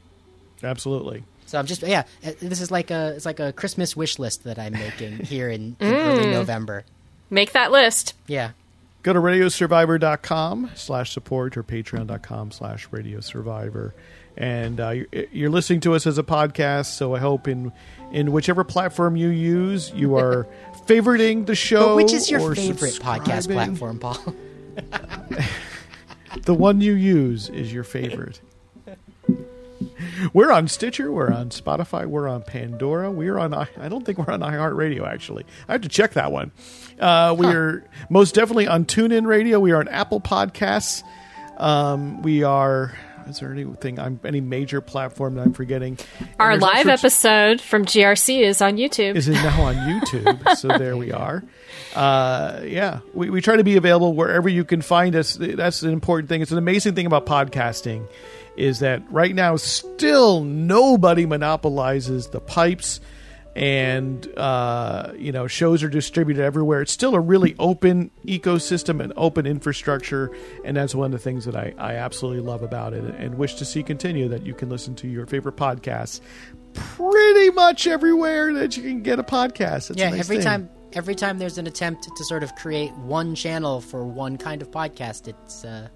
Absolutely. 0.61 1.23
So 1.45 1.57
I'm 1.57 1.65
just 1.65 1.83
yeah. 1.83 2.03
uh, 2.25 2.31
This 2.41 2.59
is 2.59 2.69
like 2.69 2.91
a 2.91 3.13
it's 3.15 3.25
like 3.25 3.39
a 3.39 3.53
Christmas 3.53 3.95
wish 3.95 4.19
list 4.19 4.43
that 4.43 4.59
I'm 4.59 4.73
making 4.73 5.19
here 5.25 5.49
in, 5.49 5.77
in 5.79 5.93
early 5.93 6.31
November. 6.31 6.83
Make 7.29 7.53
that 7.53 7.71
list. 7.71 8.13
Yeah. 8.27 8.51
Go 9.03 9.13
to 9.13 9.19
radiosurvivor.com 9.19 10.71
slash 10.75 11.13
support 11.13 11.55
or 11.55 11.63
patreon.com 11.63 12.51
slash 12.51 12.89
radiosurvivor. 12.89 13.93
And 14.35 14.79
uh, 14.79 14.89
you're, 14.89 15.07
you're 15.31 15.49
listening 15.49 15.79
to 15.81 15.93
us 15.93 16.07
as 16.07 16.17
a 16.17 16.23
podcast, 16.23 16.87
so 16.87 17.15
I 17.15 17.19
hope 17.19 17.47
in 17.47 17.71
in 18.11 18.31
whichever 18.31 18.63
platform 18.63 19.15
you 19.15 19.29
use, 19.29 19.91
you 19.95 20.15
are 20.17 20.47
favoriting 20.85 21.45
the 21.45 21.55
show. 21.55 21.89
But 21.89 21.95
which 21.97 22.13
is 22.13 22.29
your 22.29 22.41
or 22.41 22.55
favorite 22.55 22.95
podcast 22.95 23.51
platform, 23.51 23.99
Paul? 23.99 24.17
The 26.45 26.53
one 26.53 26.81
you 26.81 26.93
use 26.93 27.47
is 27.49 27.71
your 27.71 27.83
favorite. 27.83 28.41
We're 30.33 30.51
on 30.51 30.67
Stitcher. 30.67 31.11
We're 31.11 31.31
on 31.31 31.49
Spotify. 31.49 32.05
We're 32.05 32.27
on 32.27 32.41
Pandora. 32.43 33.11
We're 33.11 33.37
on. 33.37 33.53
I 33.53 33.67
I 33.79 33.87
don't 33.87 34.05
think 34.05 34.17
we're 34.17 34.33
on 34.33 34.39
iHeartRadio. 34.39 35.07
Actually, 35.07 35.45
I 35.67 35.73
have 35.73 35.81
to 35.81 35.89
check 35.89 36.13
that 36.13 36.31
one. 36.31 36.51
Uh, 36.99 37.35
we 37.37 37.47
are 37.47 37.87
most 38.09 38.35
definitely 38.35 38.67
on 38.67 38.85
TuneIn 38.85 39.25
Radio. 39.27 39.59
We 39.59 39.71
are 39.71 39.79
on 39.79 39.87
Apple 39.89 40.21
Podcasts. 40.21 41.03
Um, 41.57 42.21
we 42.23 42.43
are. 42.43 42.93
Is 43.27 43.39
there 43.39 43.51
anything? 43.51 43.99
I'm 43.99 44.19
any 44.23 44.41
major 44.41 44.81
platform 44.81 45.35
that 45.35 45.41
I'm 45.41 45.53
forgetting? 45.53 45.97
And 46.19 46.29
Our 46.39 46.57
live 46.57 46.87
episode 46.87 47.61
from 47.61 47.85
GRC 47.85 48.41
is 48.41 48.61
on 48.61 48.77
YouTube. 48.77 49.15
is 49.15 49.27
it 49.27 49.33
now 49.33 49.61
on 49.61 49.75
YouTube. 49.75 50.55
so 50.57 50.67
there 50.69 50.97
we 50.97 51.11
are. 51.11 51.43
Uh, 51.95 52.61
yeah, 52.63 52.99
we, 53.13 53.29
we 53.29 53.41
try 53.41 53.55
to 53.55 53.63
be 53.63 53.77
available 53.77 54.13
wherever 54.13 54.49
you 54.49 54.63
can 54.63 54.81
find 54.81 55.15
us. 55.15 55.37
That's 55.39 55.83
an 55.83 55.91
important 55.91 56.29
thing. 56.29 56.41
It's 56.41 56.51
an 56.51 56.57
amazing 56.57 56.95
thing 56.95 57.05
about 57.05 57.25
podcasting 57.25 58.07
is 58.55 58.79
that 58.79 59.01
right 59.11 59.33
now 59.33 59.55
still 59.55 60.43
nobody 60.43 61.25
monopolizes 61.25 62.27
the 62.27 62.39
pipes 62.39 62.99
and 63.55 64.27
uh, 64.37 65.11
you 65.17 65.31
know 65.31 65.47
shows 65.47 65.83
are 65.83 65.89
distributed 65.89 66.43
everywhere 66.43 66.81
it's 66.81 66.91
still 66.91 67.15
a 67.15 67.19
really 67.19 67.55
open 67.59 68.09
ecosystem 68.25 69.01
and 69.01 69.13
open 69.15 69.45
infrastructure 69.45 70.35
and 70.65 70.75
that's 70.75 70.95
one 70.95 71.05
of 71.05 71.11
the 71.11 71.19
things 71.19 71.45
that 71.45 71.55
i, 71.55 71.73
I 71.77 71.95
absolutely 71.95 72.41
love 72.41 72.63
about 72.63 72.93
it 72.93 73.03
and 73.03 73.35
wish 73.35 73.55
to 73.55 73.65
see 73.65 73.83
continue 73.83 74.27
that 74.29 74.45
you 74.45 74.53
can 74.53 74.69
listen 74.69 74.95
to 74.95 75.07
your 75.07 75.25
favorite 75.25 75.55
podcasts 75.55 76.19
pretty 76.73 77.49
much 77.51 77.87
everywhere 77.87 78.53
that 78.53 78.75
you 78.75 78.83
can 78.83 79.01
get 79.01 79.19
a 79.19 79.23
podcast. 79.23 79.87
That's 79.87 79.91
a 79.91 79.95
yeah. 79.95 80.09
nice 80.09 80.19
every 80.19 80.37
thing. 80.37 80.45
time 80.45 80.69
every 80.93 81.15
time 81.15 81.39
there's 81.39 81.57
an 81.57 81.67
attempt 81.67 82.09
to 82.15 82.25
sort 82.25 82.43
of 82.43 82.55
create 82.55 82.93
one 82.97 83.35
channel 83.35 83.81
for 83.81 84.05
one 84.05 84.37
kind 84.37 84.61
of 84.61 84.69
podcast, 84.71 85.27
it's 85.27 85.65
uh, 85.65 85.87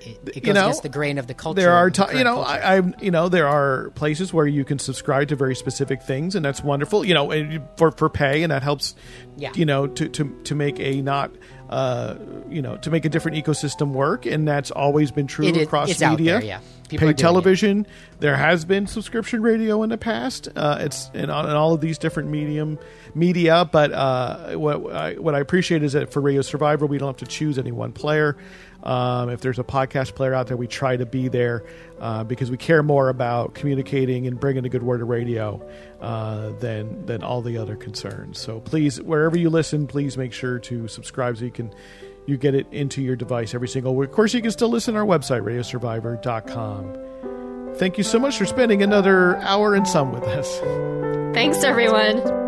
it, 0.00 0.06
it 0.06 0.24
goes 0.24 0.46
You 0.46 0.52
know, 0.52 0.60
against 0.66 0.82
the 0.82 0.88
grain 0.88 1.18
of 1.18 1.26
the 1.26 1.34
culture. 1.34 1.60
There 1.60 1.72
are, 1.72 1.90
the 1.90 2.08
you 2.16 2.24
know, 2.24 2.36
culture. 2.36 2.50
I, 2.50 2.76
I, 2.78 2.82
you 3.00 3.10
know, 3.10 3.28
there 3.28 3.48
are 3.48 3.90
places 3.90 4.32
where 4.32 4.46
you 4.46 4.64
can 4.64 4.78
subscribe 4.78 5.28
to 5.28 5.36
very 5.36 5.54
specific 5.54 6.02
things, 6.02 6.34
and 6.34 6.44
that's 6.44 6.62
wonderful. 6.62 7.04
You 7.04 7.14
know, 7.14 7.60
for 7.76 7.90
for 7.92 8.08
pay, 8.08 8.42
and 8.42 8.52
that 8.52 8.62
helps. 8.62 8.94
Yeah. 9.36 9.52
You 9.54 9.64
know, 9.66 9.86
to 9.86 10.08
to 10.08 10.40
to 10.44 10.54
make 10.54 10.80
a 10.80 11.00
not, 11.02 11.30
uh, 11.68 12.16
you 12.48 12.60
know, 12.62 12.76
to 12.78 12.90
make 12.90 13.04
a 13.04 13.08
different 13.08 13.36
ecosystem 13.44 13.92
work, 13.92 14.26
and 14.26 14.46
that's 14.48 14.70
always 14.70 15.10
been 15.12 15.26
true 15.26 15.46
It 15.46 15.56
across 15.56 15.88
media. 16.00 16.32
there, 16.40 16.42
yeah. 16.42 16.60
People 16.88 17.00
Pay 17.00 17.04
doing 17.06 17.10
it. 17.10 17.18
television. 17.18 17.86
There 18.20 18.34
has 18.34 18.64
been 18.64 18.86
subscription 18.86 19.42
radio 19.42 19.82
in 19.82 19.90
the 19.90 19.98
past. 19.98 20.48
Uh, 20.56 20.78
it's 20.80 21.10
in, 21.12 21.28
all- 21.28 21.44
in 21.46 21.54
all 21.54 21.74
of 21.74 21.82
these 21.82 21.98
different 21.98 22.30
medium 22.30 22.78
media, 23.14 23.68
but 23.70 23.92
uh, 23.92 24.54
what 24.54 24.90
I, 24.92 25.12
what 25.14 25.34
I 25.34 25.40
appreciate 25.40 25.82
is 25.82 25.92
that 25.92 26.10
for 26.12 26.20
Radio 26.22 26.40
Survivor, 26.40 26.86
we 26.86 26.96
don't 26.96 27.08
have 27.08 27.16
to 27.18 27.26
choose 27.26 27.58
any 27.58 27.72
one 27.72 27.92
player. 27.92 28.38
Um, 28.82 29.30
if 29.30 29.40
there's 29.40 29.58
a 29.58 29.64
podcast 29.64 30.14
player 30.14 30.34
out 30.34 30.46
there, 30.46 30.56
we 30.56 30.66
try 30.66 30.96
to 30.96 31.04
be 31.04 31.28
there 31.28 31.64
uh, 32.00 32.24
because 32.24 32.50
we 32.50 32.56
care 32.56 32.82
more 32.82 33.08
about 33.08 33.54
communicating 33.54 34.26
and 34.26 34.38
bringing 34.38 34.64
a 34.64 34.68
good 34.68 34.82
word 34.82 34.98
to 34.98 35.04
radio 35.04 35.60
uh, 36.00 36.50
than 36.60 37.04
than 37.06 37.22
all 37.22 37.42
the 37.42 37.58
other 37.58 37.76
concerns. 37.76 38.38
So 38.38 38.60
please, 38.60 39.00
wherever 39.02 39.36
you 39.36 39.50
listen, 39.50 39.86
please 39.86 40.16
make 40.16 40.32
sure 40.32 40.58
to 40.60 40.88
subscribe 40.88 41.38
so 41.38 41.44
you 41.44 41.50
can 41.50 41.74
you 42.26 42.36
get 42.36 42.54
it 42.54 42.66
into 42.70 43.02
your 43.02 43.16
device 43.16 43.54
every 43.54 43.68
single 43.68 43.96
week. 43.96 44.10
Of 44.10 44.14
course, 44.14 44.34
you 44.34 44.42
can 44.42 44.50
still 44.50 44.68
listen 44.68 44.94
to 44.94 45.00
our 45.00 45.06
website, 45.06 45.42
radiosurvivor.com. 45.42 47.74
Thank 47.76 47.96
you 47.96 48.04
so 48.04 48.18
much 48.18 48.36
for 48.36 48.44
spending 48.44 48.82
another 48.82 49.36
hour 49.38 49.74
and 49.74 49.88
some 49.88 50.12
with 50.12 50.24
us. 50.24 50.58
Thanks, 51.34 51.64
everyone. 51.64 52.47